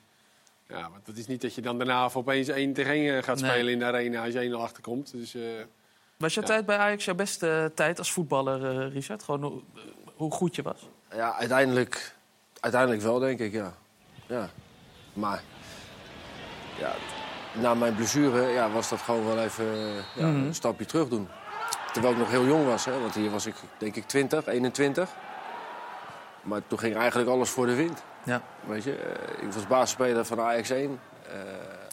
Ja, 0.68 0.90
want 0.90 1.06
het 1.06 1.18
is 1.18 1.26
niet 1.26 1.40
dat 1.40 1.54
je 1.54 1.60
dan 1.60 1.78
daarna 1.78 2.10
opeens 2.14 2.48
1 2.48 2.72
tegen 2.72 2.92
1 2.92 3.22
gaat 3.24 3.40
Nee. 3.40 3.50
spelen 3.50 3.72
in 3.72 3.78
de 3.78 3.84
arena 3.84 4.24
als 4.24 4.32
je 4.32 4.40
1-0 4.40 4.60
achterkomt. 4.62 5.12
Dus 5.12 5.34
eh, 5.34 5.42
Was 6.16 6.34
jouw 6.34 6.42
Ja. 6.42 6.48
tijd 6.48 6.66
bij 6.66 6.76
Ajax 6.76 7.04
jouw 7.04 7.14
beste 7.14 7.48
eh, 7.48 7.64
tijd 7.74 7.98
als 7.98 8.12
voetballer, 8.12 8.80
eh, 8.86 8.92
Richard? 8.92 9.22
Gewoon 9.22 9.64
hoe, 10.16 10.32
goed 10.32 10.54
je 10.56 10.62
was? 10.62 10.88
Ja, 11.14 11.34
uiteindelijk, 11.38 12.14
uiteindelijk 12.60 13.02
wel, 13.02 13.18
denk 13.18 13.38
ik, 13.40 13.52
ja. 13.52 13.72
ja. 14.26 14.48
Maar 15.12 15.42
ja, 16.78 16.92
na 17.52 17.74
mijn 17.74 17.94
blessure 17.94 18.42
ja, 18.46 18.70
was 18.70 18.88
dat 18.88 19.00
gewoon 19.00 19.26
wel 19.26 19.38
even 19.38 19.64
ja, 20.14 20.26
Mhm. 20.26 20.44
een 20.46 20.54
stapje 20.54 20.84
terug 20.86 21.08
doen. 21.08 21.28
Terwijl 21.92 22.14
ik 22.14 22.20
nog 22.20 22.30
heel 22.30 22.44
jong 22.46 22.64
was, 22.66 22.84
hè, 22.84 23.00
want 23.00 23.14
hier 23.14 23.30
was 23.30 23.46
ik 23.46 23.54
denk 23.78 23.96
ik 23.96 24.06
20, 24.06 24.46
21. 24.46 25.10
Maar 26.42 26.60
toen 26.66 26.78
ging 26.78 26.96
eigenlijk 26.96 27.30
alles 27.30 27.50
voor 27.50 27.66
de 27.66 27.74
wind. 27.74 28.02
Ja. 28.22 28.42
Weet 28.66 28.84
je, 28.84 28.96
eh, 28.96 29.42
ik 29.46 29.52
was 29.52 29.66
basisspeler 29.66 30.24
van 30.24 30.40
Ajax 30.40 30.70
1. 30.70 31.00
Eh, 31.28 31.32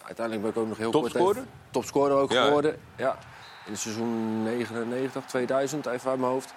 uiteindelijk 0.05 0.41
ben 0.41 0.51
ik 0.51 0.57
ook 0.57 0.67
nog 0.67 0.77
heel 0.77 0.91
kort... 0.91 1.03
Topscorer? 1.03 1.37
even- 1.37 1.49
Topscorer 1.71 2.17
ook 2.17 2.31
Ja. 2.31 2.43
geworden, 2.45 2.79
ja. 2.95 3.17
In 3.65 3.71
het 3.71 3.81
seizoen 3.81 4.43
99, 4.43 5.25
2000, 5.25 5.85
even 5.85 6.09
uit 6.09 6.19
mijn 6.19 6.31
hoofd. 6.31 6.53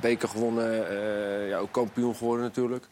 Beker 0.00 0.28
gewonnen, 0.28 0.88
eh, 0.88 1.48
ja, 1.48 1.58
ook 1.58 1.72
kampioen 1.72 2.14
geworden 2.14 2.44
natuurlijk. 2.44 2.84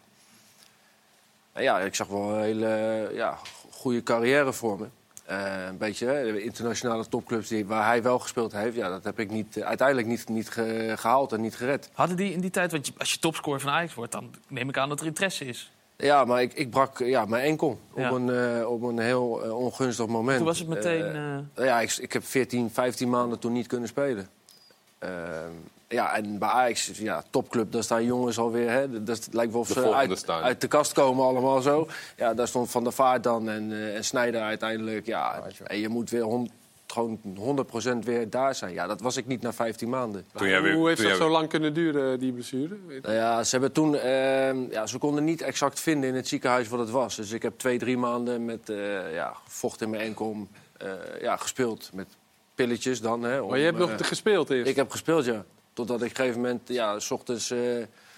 En 1.52 1.62
ja, 1.62 1.78
ik 1.80 1.94
zag 1.94 2.06
wel 2.06 2.34
een 2.34 2.42
hele 2.42 3.10
ja, 3.12 3.38
goede 3.70 4.02
carrière 4.02 4.52
voor 4.52 4.78
me. 4.78 4.86
Eh, 5.24 5.66
een 5.68 5.78
beetje 5.78 6.06
hè, 6.06 6.38
internationale 6.40 7.08
topclubs 7.08 7.48
die, 7.48 7.66
waar 7.66 7.86
hij 7.86 8.02
wel 8.02 8.18
gespeeld 8.18 8.52
heeft. 8.52 8.76
Ja, 8.76 8.88
dat 8.88 9.04
heb 9.04 9.18
ik 9.18 9.30
niet, 9.30 9.56
eh, 9.56 9.64
uiteindelijk 9.66 10.06
niet, 10.08 10.28
niet 10.28 10.48
ge- 10.50 10.92
gehaald 10.96 11.32
en 11.32 11.40
niet 11.40 11.56
gered. 11.56 11.90
Hadden 11.92 12.16
die 12.16 12.32
in 12.32 12.40
die 12.40 12.50
tijd, 12.50 12.72
want 12.72 12.90
als 12.98 13.12
je 13.12 13.18
topscorer 13.18 13.60
van 13.60 13.70
Ajax 13.70 13.94
wordt, 13.94 14.12
dan 14.12 14.34
neem 14.48 14.68
ik 14.68 14.78
aan 14.78 14.88
dat 14.88 15.00
er 15.00 15.06
interesse 15.06 15.44
is. 15.44 15.72
Ja, 15.96 16.24
maar 16.24 16.42
ik, 16.42 16.52
ik 16.54 16.70
brak 16.70 16.98
ja, 16.98 17.24
mijn 17.24 17.44
enkel 17.44 17.78
Ja. 17.96 18.10
op, 18.10 18.16
een, 18.16 18.66
op 18.66 18.82
een 18.82 18.98
heel 18.98 19.28
ongunstig 19.54 20.06
moment. 20.06 20.36
Toen 20.36 20.46
was 20.46 20.58
het 20.58 20.68
meteen... 20.68 21.48
Ja, 21.56 21.80
ik, 21.80 21.96
ik 21.96 22.12
heb 22.12 22.24
14, 22.24 22.70
15 22.70 23.10
maanden 23.10 23.38
toen 23.38 23.52
niet 23.52 23.66
kunnen 23.66 23.88
spelen. 23.88 24.28
Ja, 25.88 26.16
en 26.16 26.38
bij 26.38 26.48
Ajax, 26.48 26.90
ja, 26.94 27.22
topclub, 27.30 27.72
daar 27.72 27.82
staan 27.82 28.04
jongens 28.04 28.38
alweer. 28.38 28.70
Hè, 28.70 29.02
dat 29.02 29.24
het 29.24 29.34
lijkt 29.34 29.52
wel 29.52 29.60
of 29.60 29.66
ze 29.68 29.80
uit, 30.42 30.60
de 30.60 30.68
kast 30.68 30.92
komen 30.92 31.24
allemaal 31.24 31.60
zo. 31.60 31.88
Ja, 32.16 32.34
daar 32.34 32.48
stond 32.48 32.70
Van 32.70 32.84
der 32.84 32.92
Vaart 32.92 33.22
dan 33.22 33.48
en, 33.48 33.72
eh 33.72 33.96
en 33.96 34.04
Snijder 34.04 34.40
uiteindelijk. 34.40 35.06
Ja, 35.06 35.42
en 35.64 35.78
je 35.78 35.88
moet 35.88 36.10
weer 36.10 36.22
gewoon 36.22 36.50
100% 37.34 37.98
weer 38.04 38.30
daar 38.30 38.54
zijn. 38.54 38.72
Ja, 38.72 38.86
dat 38.86 39.00
was 39.00 39.16
ik 39.16 39.26
niet 39.26 39.42
na 39.42 39.52
15 39.52 39.88
maanden. 39.88 40.24
Toen 40.34 40.48
jij 40.48 40.62
weer- 40.62 40.74
Hoe 40.74 40.86
heeft 40.86 41.00
toen 41.00 41.08
dat 41.08 41.18
jij 41.18 41.26
zo 41.26 41.32
lang 41.32 41.48
kunnen 41.48 41.74
duren, 41.74 42.18
die 42.18 42.32
blessure? 42.32 42.76
Nou 43.02 43.14
ja, 43.14 43.44
ze 43.44 43.50
hebben 43.50 43.72
toen, 43.72 43.96
ehm, 43.96 44.70
ja, 44.70 44.86
ze 44.86 44.98
konden 44.98 45.24
niet 45.24 45.42
exact 45.42 45.80
vinden 45.80 46.08
in 46.10 46.14
het 46.16 46.28
ziekenhuis 46.28 46.68
wat 46.68 46.78
het 46.78 46.90
was. 46.90 47.16
Dus 47.16 47.30
ik 47.30 47.42
heb 47.42 47.58
twee, 47.58 47.78
drie 47.78 47.96
maanden 47.96 48.44
met 48.44 48.68
eh, 48.70 49.14
ja, 49.14 49.34
vocht 49.46 49.80
in 49.80 49.90
mijn 49.90 50.02
enkel 50.02 50.48
eh, 50.76 50.90
ja, 51.20 51.36
gespeeld. 51.36 51.90
Met 51.92 52.06
pilletjes 52.54 53.00
dan. 53.00 53.22
Hè, 53.22 53.40
om, 53.40 53.48
Maar 53.48 53.58
je 53.58 53.64
hebt 53.64 53.78
nog 53.78 53.90
eh, 53.90 53.96
gespeeld 54.06 54.50
eerst? 54.50 54.70
Ik 54.70 54.76
heb 54.76 54.90
gespeeld, 54.90 55.24
ja. 55.24 55.44
Totdat 55.78 56.02
ik 56.02 56.02
op 56.04 56.10
een 56.10 56.16
gegeven 56.16 56.40
moment, 56.40 56.68
ja, 56.68 56.98
s 56.98 57.10
ochtends, 57.10 57.50
eh, 57.50 57.58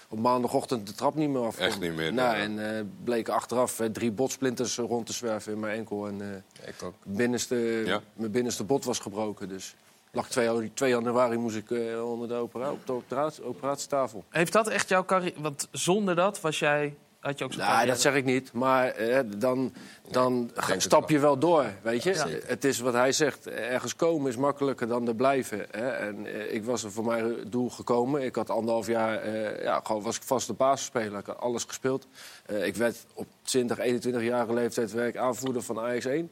op 0.09 0.19
maandagochtend 0.19 0.87
de 0.87 0.93
trap 0.93 1.15
niet 1.15 1.29
meer 1.29 1.41
af 1.45 1.55
kon. 1.57 1.65
Echt 1.65 1.79
niet 1.79 1.95
meer, 1.95 2.13
Nou, 2.13 2.33
nee. 2.35 2.41
en 2.41 2.77
eh 2.77 2.83
bleken 3.03 3.33
achteraf 3.33 3.79
eh, 3.79 3.87
drie 3.87 4.11
botsplinters 4.11 4.77
rond 4.77 5.05
te 5.05 5.13
zwerven 5.13 5.53
in 5.53 5.59
mijn 5.59 5.77
enkel. 5.77 6.07
En 6.07 6.21
eh, 6.61 6.67
Ik 6.67 6.83
ook. 6.83 6.93
binnenste, 7.05 7.55
Ja. 7.85 8.01
mijn 8.13 8.31
binnenste 8.31 8.63
bot 8.63 8.85
was 8.85 8.99
gebroken. 8.99 9.49
Dus 9.49 9.75
lag 10.11 10.29
2, 10.29 10.71
2 10.73 10.89
januari 10.89 11.37
moest 11.37 11.55
ik 11.55 11.71
eh, 11.71 12.11
onder 12.11 12.27
de 12.27 12.33
opera, 12.33 12.71
op 12.71 12.85
de 12.85 12.91
operatie- 12.93 13.43
operatietafel. 13.43 14.23
heeft 14.29 14.53
dat 14.53 14.67
echt 14.67 14.89
jouw 14.89 15.05
carrière... 15.05 15.41
Want 15.41 15.67
zonder 15.71 16.15
dat 16.15 16.41
was 16.41 16.59
jij, 16.59 16.95
had 17.21 17.39
je 17.39 17.45
ook 17.45 17.53
zo'n 17.53 17.61
Nou, 17.61 17.85
dat 17.85 18.01
zeg 18.01 18.15
ik 18.15 18.25
niet. 18.25 18.53
Maar 18.53 18.87
eh, 18.87 19.19
dan, 19.37 19.73
dan 20.11 20.51
stap 20.77 21.09
je 21.09 21.19
wel 21.19 21.37
door, 21.37 21.65
weet 21.81 22.03
je. 22.03 22.13
Ja. 22.13 22.27
Het 22.45 22.63
is 22.63 22.79
wat 22.79 22.93
hij 22.93 23.11
zegt. 23.11 23.47
Ergens 23.47 23.95
komen 23.95 24.29
is 24.29 24.37
makkelijker 24.37 24.87
dan 24.87 25.07
er 25.07 25.15
blijven. 25.15 25.65
Hè? 25.71 25.89
En 25.89 26.25
eh, 26.25 26.53
ik 26.53 26.63
was 26.65 26.83
er 26.83 26.91
voor 26.91 27.05
mijn 27.05 27.35
doel 27.49 27.69
gekomen. 27.69 28.21
Ik 28.21 28.35
had 28.35 28.49
anderhalf 28.49 28.87
jaar, 28.87 29.21
eh, 29.21 29.63
ja, 29.63 29.81
gewoon 29.83 30.01
was 30.01 30.15
ik 30.15 30.23
vaste 30.23 30.53
basisspeler. 30.53 31.19
Ik 31.19 31.25
had 31.25 31.39
alles 31.39 31.63
gespeeld. 31.63 32.07
Eh, 32.45 32.65
ik 32.65 32.75
werd 32.75 33.05
op 33.13 33.27
20, 33.41 33.77
21-jarige 33.77 34.53
leeftijd 34.53 34.91
werd 34.91 35.07
ik 35.07 35.17
aanvoerder 35.17 35.61
van 35.61 35.79
Ajax 35.79 36.05
1. 36.05 36.31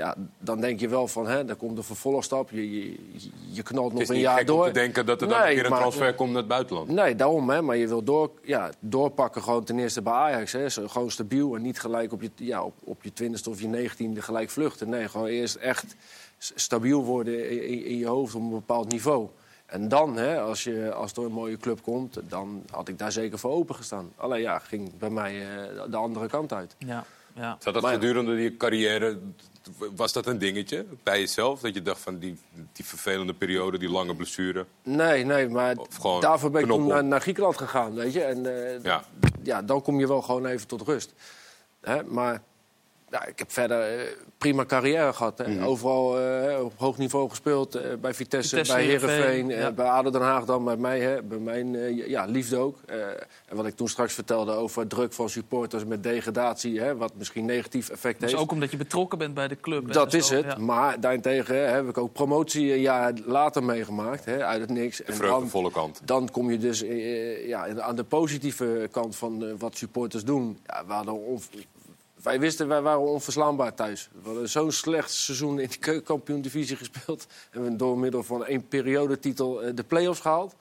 Ja, 0.00 0.14
dan 0.38 0.60
denk 0.60 0.80
je 0.80 0.88
wel 0.88 1.08
van, 1.08 1.26
hè, 1.26 1.44
dan 1.44 1.56
komt 1.56 1.76
de 1.76 1.82
vervolgstap. 1.82 2.50
Je, 2.50 2.70
je, 2.82 2.96
je 3.52 3.62
knalt 3.62 3.84
Het 3.84 3.92
nog 3.92 4.02
is 4.02 4.08
een 4.08 4.14
niet 4.14 4.24
jaar 4.24 4.38
gek 4.38 4.46
door. 4.46 4.58
om 4.60 4.64
te 4.66 4.72
denken 4.72 5.06
dat 5.06 5.20
er 5.20 5.28
dan 5.28 5.38
Nee, 5.38 5.48
een 5.48 5.54
keer 5.54 5.64
een 5.64 5.70
maar- 5.70 5.80
transfer 5.80 6.14
komt 6.14 6.28
naar 6.30 6.38
het 6.38 6.48
buitenland. 6.48 6.88
Nee, 6.88 7.14
daarom. 7.16 7.50
Hè, 7.50 7.62
maar 7.62 7.76
je 7.76 7.88
wil 7.88 8.02
door, 8.04 8.30
ja, 8.42 8.70
doorpakken 8.78 9.42
gewoon 9.42 9.64
ten 9.64 9.78
eerste 9.78 10.02
bij 10.02 10.12
Ajax. 10.12 10.52
Hè, 10.52 10.68
zo, 10.68 10.88
gewoon 10.88 11.10
stabiel 11.10 11.54
en 11.56 11.62
niet 11.62 11.80
gelijk 11.80 12.12
op 12.12 12.22
je, 12.22 12.30
ja, 12.36 12.62
op, 12.62 12.74
op 12.84 13.02
je 13.02 13.12
twintigste 13.12 13.50
of 13.50 13.60
je 13.60 13.68
negentiende 13.68 14.22
gelijk 14.22 14.50
vluchten. 14.50 14.88
Nee, 14.88 15.08
gewoon 15.08 15.26
eerst 15.26 15.54
echt 15.54 15.94
stabiel 16.38 17.04
worden 17.04 17.60
in, 17.86 17.96
je 17.98 18.06
hoofd 18.06 18.34
op 18.34 18.40
een 18.42 18.50
bepaald 18.50 18.88
niveau. 18.92 19.28
En 19.66 19.88
dan, 19.88 20.16
hè, 20.16 20.40
als, 20.40 20.64
je, 20.64 20.92
als 20.92 21.12
er 21.12 21.24
een 21.24 21.32
mooie 21.32 21.56
club 21.56 21.82
komt, 21.82 22.20
dan 22.28 22.62
had 22.70 22.88
ik 22.88 22.98
daar 22.98 23.12
zeker 23.12 23.38
voor 23.38 23.50
open 23.50 23.74
gestaan. 23.74 24.12
Alleen 24.16 24.40
ja, 24.40 24.58
ging 24.58 24.98
bij 24.98 25.10
mij 25.10 25.40
eh, 25.40 25.82
de 25.90 25.96
andere 25.96 26.26
kant 26.28 26.52
uit. 26.52 26.74
Ja, 26.78 27.04
ja. 27.34 27.56
Zat 27.60 27.74
dat 27.74 27.86
gedurende 27.86 28.32
je 28.42 28.56
carrière, 28.56 29.18
was 29.96 30.12
dat 30.12 30.26
een 30.26 30.38
dingetje 30.38 30.86
bij 31.02 31.18
jezelf? 31.20 31.60
Dat 31.60 31.74
je 31.74 31.82
dacht 31.82 32.00
van 32.00 32.18
die, 32.18 32.38
die 32.72 32.84
vervelende 32.84 33.34
periode, 33.34 33.78
die 33.78 33.90
lange 33.90 34.14
blessure? 34.14 34.66
Nee, 34.82 35.24
nee, 35.24 35.48
maar 35.48 35.76
daarvoor 36.20 36.50
ben 36.50 36.62
ik 36.62 36.68
toen 36.68 37.08
naar 37.08 37.20
Griekenland 37.20 37.56
gegaan, 37.56 37.94
weet 37.94 38.12
je. 38.12 38.22
En 38.22 38.66
eh, 38.74 38.82
Ja. 38.82 39.04
ja, 39.42 39.62
dan 39.62 39.82
kom 39.82 39.98
je 40.00 40.06
wel 40.08 40.22
gewoon 40.22 40.46
even 40.46 40.66
tot 40.66 40.82
rust. 40.82 41.12
Hè? 41.80 42.04
Maar 42.04 42.42
ja, 43.10 43.26
ik 43.26 43.38
heb 43.38 43.52
verder 43.52 43.98
eh, 43.98 44.06
prima 44.38 44.64
carrière 44.64 45.12
gehad. 45.12 45.38
Hè? 45.38 45.48
Mhm. 45.48 45.64
Overal 45.64 46.18
eh, 46.20 46.64
op 46.64 46.72
hoog 46.76 46.98
niveau 46.98 47.28
gespeeld. 47.28 47.74
eh, 47.74 47.82
bij 48.00 48.14
Vitesse, 48.14 48.48
Vitesse, 48.48 48.72
bij 48.74 48.84
Heerenveen, 48.84 49.74
bij 49.74 49.86
ADO 49.86 50.10
Den 50.10 50.20
Haag 50.20 50.44
dan, 50.44 50.64
bij 50.64 50.76
mij. 50.76 51.00
Hè? 51.00 51.22
Bij 51.22 51.38
mijn 51.38 51.74
eh, 51.74 52.08
ja, 52.08 52.24
liefde 52.24 52.56
ook. 52.56 52.76
Eh, 52.86 52.96
en 53.48 53.56
wat 53.56 53.66
ik 53.66 53.76
toen 53.76 53.88
straks 53.88 54.14
vertelde 54.14 54.52
over 54.52 54.86
druk 54.86 55.12
van 55.12 55.28
supporters 55.28 55.84
met 55.84 56.02
degradatie... 56.02 56.80
Hè? 56.80 56.96
wat 56.96 57.12
misschien 57.14 57.44
negatief 57.44 57.88
effect 57.88 58.20
Dus 58.20 58.30
heeft. 58.30 58.42
ook 58.42 58.52
omdat 58.52 58.70
je 58.70 58.76
betrokken 58.76 59.18
bent 59.18 59.34
bij 59.34 59.48
de 59.48 59.60
club. 59.60 59.92
Dat 59.92 60.10
zo, 60.10 60.16
is 60.16 60.28
het. 60.28 60.44
ja. 60.44 60.58
Maar 60.58 61.00
daarentegen 61.00 61.54
hè, 61.54 61.60
heb 61.60 61.88
ik 61.88 61.98
ook 61.98 62.12
promotie 62.12 62.72
een 62.72 62.80
jaar 62.80 63.12
later 63.24 63.64
meegemaakt. 63.64 64.24
Hè, 64.24 64.44
uit 64.44 64.60
het 64.60 64.70
niks. 64.70 64.96
De 64.96 65.04
En 65.04 65.08
dan, 65.12 65.16
vreugdevolle 65.26 65.70
kant. 65.70 66.00
dan 66.04 66.30
kom 66.30 66.50
je 66.50 66.58
dus 66.58 66.80
ja, 67.46 67.78
aan 67.80 67.96
de 67.96 68.04
positieve 68.04 68.88
kant 68.90 69.16
van 69.16 69.58
wat 69.58 69.76
supporters 69.76 70.24
doen. 70.24 70.58
Ja, 70.66 70.84
we 70.86 70.92
hadden 70.92 71.14
wij 72.22 72.40
wisten, 72.40 72.68
wij 72.68 72.82
waren 72.82 73.00
onverslaanbaar 73.00 73.74
thuis. 73.74 74.08
We 74.12 74.28
hadden 74.28 74.48
zo'n 74.48 74.72
slecht 74.72 75.10
seizoen 75.10 75.60
in 75.60 75.68
de 75.68 75.78
keukenkampioen-divisie 75.78 76.76
gespeeld. 76.76 77.26
En 77.28 77.36
we 77.50 77.60
hebben 77.60 77.76
door 77.76 77.98
middel 77.98 78.22
van 78.22 78.44
één 78.44 78.68
periodetitel 78.68 79.62
eh, 79.62 79.70
de 79.74 79.82
play-offs 79.82 80.20
gehaald. 80.20 80.54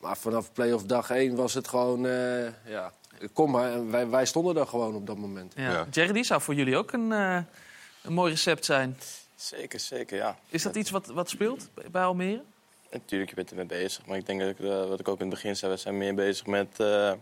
Maar 0.00 0.16
vanaf 0.16 0.52
play-off 0.52 0.84
dag 0.84 1.10
één 1.10 1.36
was 1.36 1.54
het 1.54 1.68
gewoon... 1.68 2.06
eh, 2.06 2.46
ja, 2.64 2.92
kom 3.32 3.50
maar. 3.50 3.72
En 3.72 3.90
wij, 3.90 4.08
wij 4.08 4.26
stonden 4.26 4.54
daar 4.54 4.66
gewoon 4.66 4.94
op 4.94 5.06
dat 5.06 5.16
moment. 5.16 5.52
Ja. 5.56 5.70
Ja. 5.70 5.86
Jerry, 5.90 6.12
die 6.12 6.24
zou 6.24 6.40
voor 6.40 6.54
jullie 6.54 6.76
ook 6.76 6.92
een, 6.92 7.12
eh, 7.12 7.38
een 8.02 8.12
mooi 8.12 8.30
recept 8.30 8.64
zijn. 8.64 8.98
Zeker, 9.34 9.80
zeker, 9.80 10.16
ja. 10.16 10.38
Is 10.48 10.62
dat 10.62 10.76
iets 10.76 10.90
wat, 10.90 11.06
wat 11.06 11.28
speelt 11.28 11.68
bij 11.90 12.04
Almere? 12.04 12.42
Natuurlijk, 12.92 13.30
je 13.30 13.36
bent 13.36 13.50
ermee 13.50 13.66
bezig. 13.66 14.06
Maar 14.06 14.16
ik 14.18 14.26
denk 14.26 14.40
dat 14.40 14.48
ik, 14.48 14.58
eh, 14.60 14.88
wat 14.88 15.00
ik 15.00 15.08
ook 15.08 15.20
in 15.20 15.26
het 15.26 15.34
begin 15.34 15.56
zei, 15.56 15.72
we 15.72 15.78
zijn 15.78 15.98
meer 15.98 16.14
bezig 16.14 16.46
met 16.46 16.80
eh, 16.80 17.12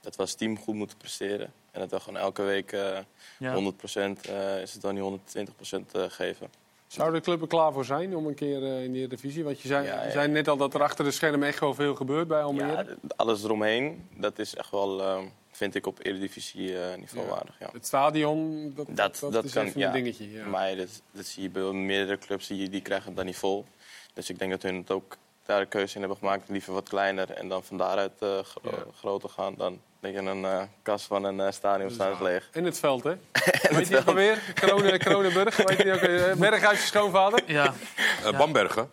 dat 0.00 0.16
we 0.16 0.22
als 0.22 0.34
team 0.34 0.58
goed 0.58 0.74
moeten 0.74 0.96
presteren. 0.96 1.52
En 1.70 1.80
dat 1.80 1.90
we 1.90 2.00
gewoon 2.00 2.20
elke 2.20 2.42
week 2.42 2.72
eh 2.72 2.98
Ja. 3.38 3.54
100% 3.54 4.26
eh, 4.28 4.60
is 4.60 4.72
het 4.72 4.82
dan 4.82 4.94
niet 4.94 5.02
120% 5.02 5.94
eh, 5.94 6.02
geven. 6.08 6.48
Zou 6.86 7.12
de 7.12 7.20
club 7.20 7.40
er 7.40 7.46
klaar 7.48 7.72
voor 7.72 7.84
zijn 7.84 8.16
om 8.16 8.26
een 8.26 8.34
keer 8.34 8.62
in 8.82 8.92
de 8.92 8.98
Eredivisie? 8.98 9.44
Want 9.44 9.60
je 9.60 9.68
zei, 9.68 9.86
Ja, 9.86 9.94
ja. 9.94 10.04
je 10.04 10.10
zei 10.10 10.28
net 10.28 10.48
al 10.48 10.56
dat 10.56 10.74
er 10.74 10.82
achter 10.82 11.04
de 11.04 11.10
schermen 11.10 11.48
echt 11.48 11.60
wel 11.60 11.74
veel 11.74 11.94
gebeurt 11.94 12.28
bij 12.28 12.42
Almere. 12.42 12.96
Alles 13.16 13.44
eromheen, 13.44 14.08
dat 14.16 14.38
is 14.38 14.54
echt 14.54 14.70
wel, 14.70 15.00
eh, 15.02 15.18
vind 15.50 15.74
ik, 15.74 15.86
op 15.86 15.98
eredivisie 16.04 16.78
eh, 16.82 16.98
niveau 16.98 17.26
Ja. 17.26 17.32
waardig. 17.34 17.56
Ja. 17.58 17.68
Het 17.72 17.86
stadion, 17.86 18.72
dat, 18.76 18.86
Dat, 18.88 19.18
dat, 19.20 19.32
dat, 19.32 19.44
is 19.44 19.52
kan, 19.52 19.66
even 19.66 19.80
ja. 19.80 19.86
een 19.86 19.92
dingetje. 19.92 20.30
Ja. 20.32 20.46
Maar 20.46 20.76
dat, 20.76 21.02
dat 21.12 21.26
zie 21.26 21.42
je 21.42 21.50
bij 21.50 21.62
meerdere 21.72 22.18
clubs, 22.18 22.46
die, 22.46 22.68
die 22.68 22.82
krijgen 22.82 23.14
dat 23.14 23.24
niet 23.24 23.36
vol. 23.36 23.64
Dus 24.14 24.30
ik 24.30 24.38
denk 24.38 24.50
dat 24.50 24.62
hun 24.62 24.74
het 24.76 24.90
ook 24.90 25.16
daar 25.46 25.60
een 25.60 25.68
keuze 25.68 25.94
in 25.94 26.00
hebben 26.00 26.18
gemaakt. 26.18 26.48
Liever 26.48 26.72
wat 26.72 26.88
kleiner 26.88 27.30
en 27.30 27.48
dan 27.48 27.64
van 27.64 27.76
daaruit 27.76 28.12
eh, 28.18 28.28
gro- 28.28 28.60
Ja. 28.70 28.76
groter 28.98 29.28
gaan. 29.28 29.54
Dan 29.56 29.80
denk 30.00 30.14
je 30.14 30.20
een 30.22 30.44
eh 30.44 30.62
kas 30.82 31.02
van 31.04 31.24
een 31.24 31.40
eh, 31.40 31.52
stadion 31.52 31.90
staat 31.90 32.20
leeg. 32.20 32.48
In 32.52 32.64
het 32.64 32.78
veld, 32.78 33.04
hè? 33.04 33.14
Weet 33.76 33.88
je 33.88 33.98
ook 33.98 34.06
alweer? 34.06 34.38
Kronen, 34.54 34.98
Kronenburg, 34.98 35.56
weet 35.56 35.82
je 35.82 35.92
ook? 36.32 36.38
Berghuis, 36.38 36.80
je 36.80 36.86
schoonvader? 36.86 37.42
Ja, 37.46 37.74
Eh, 38.24 38.38
Bambergen. 38.38 38.90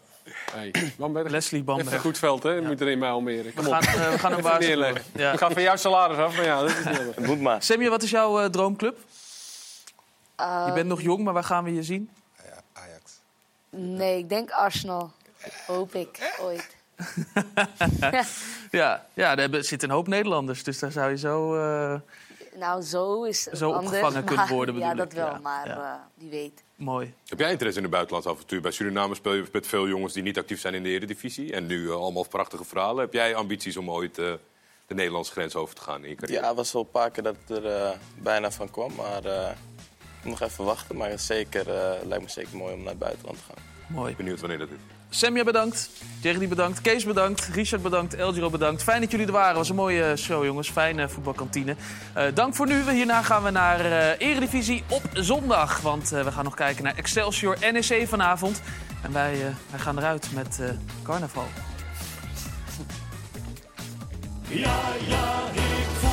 Nee, 0.55 0.71
Bamberg. 0.97 1.29
Leslie 1.31 1.61
Even 1.61 1.75
Bamberg. 1.75 2.01
goed 2.01 2.17
veld, 2.17 2.43
hè? 2.43 2.61
Moet 2.61 2.81
erin 2.81 2.99
bij 2.99 3.09
Almere. 3.09 3.43
We 3.43 3.53
Kom 3.53 3.67
op. 3.67 3.73
gaan, 3.73 4.11
we 4.11 4.19
gaan 4.19 4.31
hem 4.31 4.39
Even 4.39 4.49
waarschuwen. 4.51 4.79
neerleggen. 4.79 5.11
Ja. 5.15 5.31
Ik 5.31 5.39
ga 5.39 5.51
van 5.51 5.61
jouw 5.61 5.75
salaris 5.75 6.17
af, 6.17 6.35
maar 6.35 6.45
ja, 6.45 6.59
dat 6.61 6.69
is 6.69 6.83
niet 6.85 7.19
moet 7.27 7.41
maar. 7.41 7.63
Semje, 7.63 7.89
wat 7.89 8.03
is 8.03 8.09
jouw 8.09 8.49
droomclub? 8.49 8.97
Eh, 10.35 10.63
Je 10.67 10.73
bent 10.73 10.87
nog 10.87 11.01
jong, 11.01 11.23
maar 11.23 11.33
waar 11.33 11.43
gaan 11.43 11.63
we 11.63 11.73
je 11.73 11.83
zien? 11.83 12.09
Ja. 13.77 13.83
Nee, 13.83 14.17
ik 14.17 14.29
denk 14.29 14.49
Arsenal. 14.51 15.11
Hoop 15.67 15.93
ik, 15.95 16.33
ooit. 16.41 16.75
Ja, 18.71 19.05
ja 19.13 19.37
er 19.37 19.63
zitten 19.63 19.89
een 19.89 19.95
hoop 19.95 20.07
Nederlanders, 20.07 20.63
dus 20.63 20.79
daar 20.79 20.91
zou 20.91 21.09
je 21.09 21.17
zo... 21.17 21.55
eh, 21.55 21.99
Nou, 22.59 22.81
zo 22.81 23.23
is 23.23 23.45
het 23.45 23.57
Zo 23.57 23.71
anders. 23.71 23.85
opgevangen 23.87 24.23
kunnen 24.23 24.47
worden, 24.47 24.75
Ja, 24.75 24.81
bedoel 24.81 24.97
dat 24.97 25.11
ik. 25.11 25.17
wel, 25.17 25.27
Ja, 25.27 25.39
maar 25.39 25.67
ja. 25.67 25.75
eh, 25.77 26.21
wie 26.21 26.29
weet. 26.29 26.63
mooi. 26.75 27.13
Heb 27.27 27.39
jij 27.39 27.51
interesse 27.51 27.79
in 27.79 27.85
een 27.85 27.91
buitenlands 27.91 28.27
avontuur? 28.27 28.61
Bij 28.61 28.71
Suriname 28.71 29.15
speel 29.15 29.33
je 29.33 29.45
met 29.51 29.67
veel 29.67 29.87
jongens 29.87 30.13
die 30.13 30.23
niet 30.23 30.37
actief 30.37 30.59
zijn 30.59 30.73
in 30.73 30.83
de 30.83 30.89
Eredivisie. 30.89 31.53
En 31.53 31.65
nu 31.65 31.87
eh, 31.89 31.95
allemaal 31.95 32.27
prachtige 32.27 32.63
verhalen. 32.63 33.03
Heb 33.03 33.13
jij 33.13 33.35
ambities 33.35 33.77
om 33.77 33.89
ooit 33.91 34.17
eh, 34.17 34.33
de 34.87 34.93
Nederlandse 34.93 35.31
grens 35.31 35.55
over 35.55 35.75
te 35.75 35.81
gaan 35.81 36.03
in 36.03 36.09
je 36.09 36.15
carrière? 36.15 36.41
Ja, 36.41 36.47
het 36.47 36.57
was 36.57 36.71
wel 36.71 36.81
een 36.81 36.91
paar 36.91 37.11
keer 37.11 37.23
dat 37.23 37.35
het 37.45 37.57
er 37.57 37.65
eh, 37.81 37.89
bijna 38.17 38.51
van 38.51 38.71
kwam. 38.71 38.95
Maar 38.95 39.25
eh, 39.25 39.49
Nog 40.27 40.41
even 40.41 40.65
wachten, 40.65 40.95
maar 40.97 41.19
zeker, 41.19 41.69
eh, 41.69 42.05
lijkt 42.05 42.23
me 42.23 42.29
zeker 42.29 42.57
mooi 42.57 42.73
om 42.73 42.79
naar 42.79 42.89
het 42.89 42.99
buitenland 42.99 43.37
te 43.37 43.43
gaan. 43.47 43.63
Mooi. 43.87 44.15
Benieuwd 44.15 44.39
wanneer 44.39 44.57
dat 44.59 44.69
is. 44.69 44.95
Semja 45.09 45.43
bedankt, 45.43 45.89
Jerry 46.21 46.47
bedankt, 46.47 46.81
Kees 46.81 47.05
bedankt, 47.05 47.49
Richard 47.53 47.81
bedankt, 47.81 48.13
Elgiro 48.13 48.49
bedankt. 48.49 48.83
Fijn 48.83 49.01
dat 49.01 49.11
jullie 49.11 49.25
er 49.25 49.31
waren. 49.31 49.55
was 49.55 49.69
een 49.69 49.75
mooie 49.75 50.15
show, 50.15 50.45
jongens. 50.45 50.69
Fijne 50.69 51.09
voetbalkantine. 51.09 51.75
Eh, 52.13 52.25
dank 52.33 52.55
voor 52.55 52.67
nu. 52.67 52.91
Hierna 52.91 53.21
gaan 53.21 53.43
we 53.43 53.49
naar 53.49 53.79
eh 53.79 54.27
Eredivisie 54.27 54.83
op 54.89 55.03
zondag. 55.13 55.81
Want 55.81 56.11
eh, 56.11 56.23
we 56.23 56.31
gaan 56.31 56.43
nog 56.43 56.55
kijken 56.55 56.83
naar 56.83 56.95
Excelsior 56.95 57.57
NEC 57.71 58.07
vanavond. 58.07 58.61
En 59.01 59.13
wij, 59.13 59.33
eh, 59.33 59.53
wij 59.69 59.79
gaan 59.79 59.97
eruit 59.97 60.29
met 60.33 60.59
eh, 60.59 60.69
carnaval. 61.03 61.47
Ja, 64.47 64.79
ja, 65.07 65.49
ik 65.53 66.06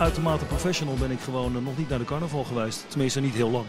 uitermate 0.00 0.44
professional 0.44 0.94
ben 0.94 1.10
ik 1.10 1.20
gewoon 1.20 1.56
eh, 1.56 1.62
nog 1.62 1.78
niet 1.78 1.88
naar 1.88 1.98
de 1.98 2.04
carnaval 2.04 2.44
geweest. 2.44 2.84
Tenminste, 2.88 3.20
niet 3.20 3.34
heel 3.34 3.50
lang. 3.50 3.66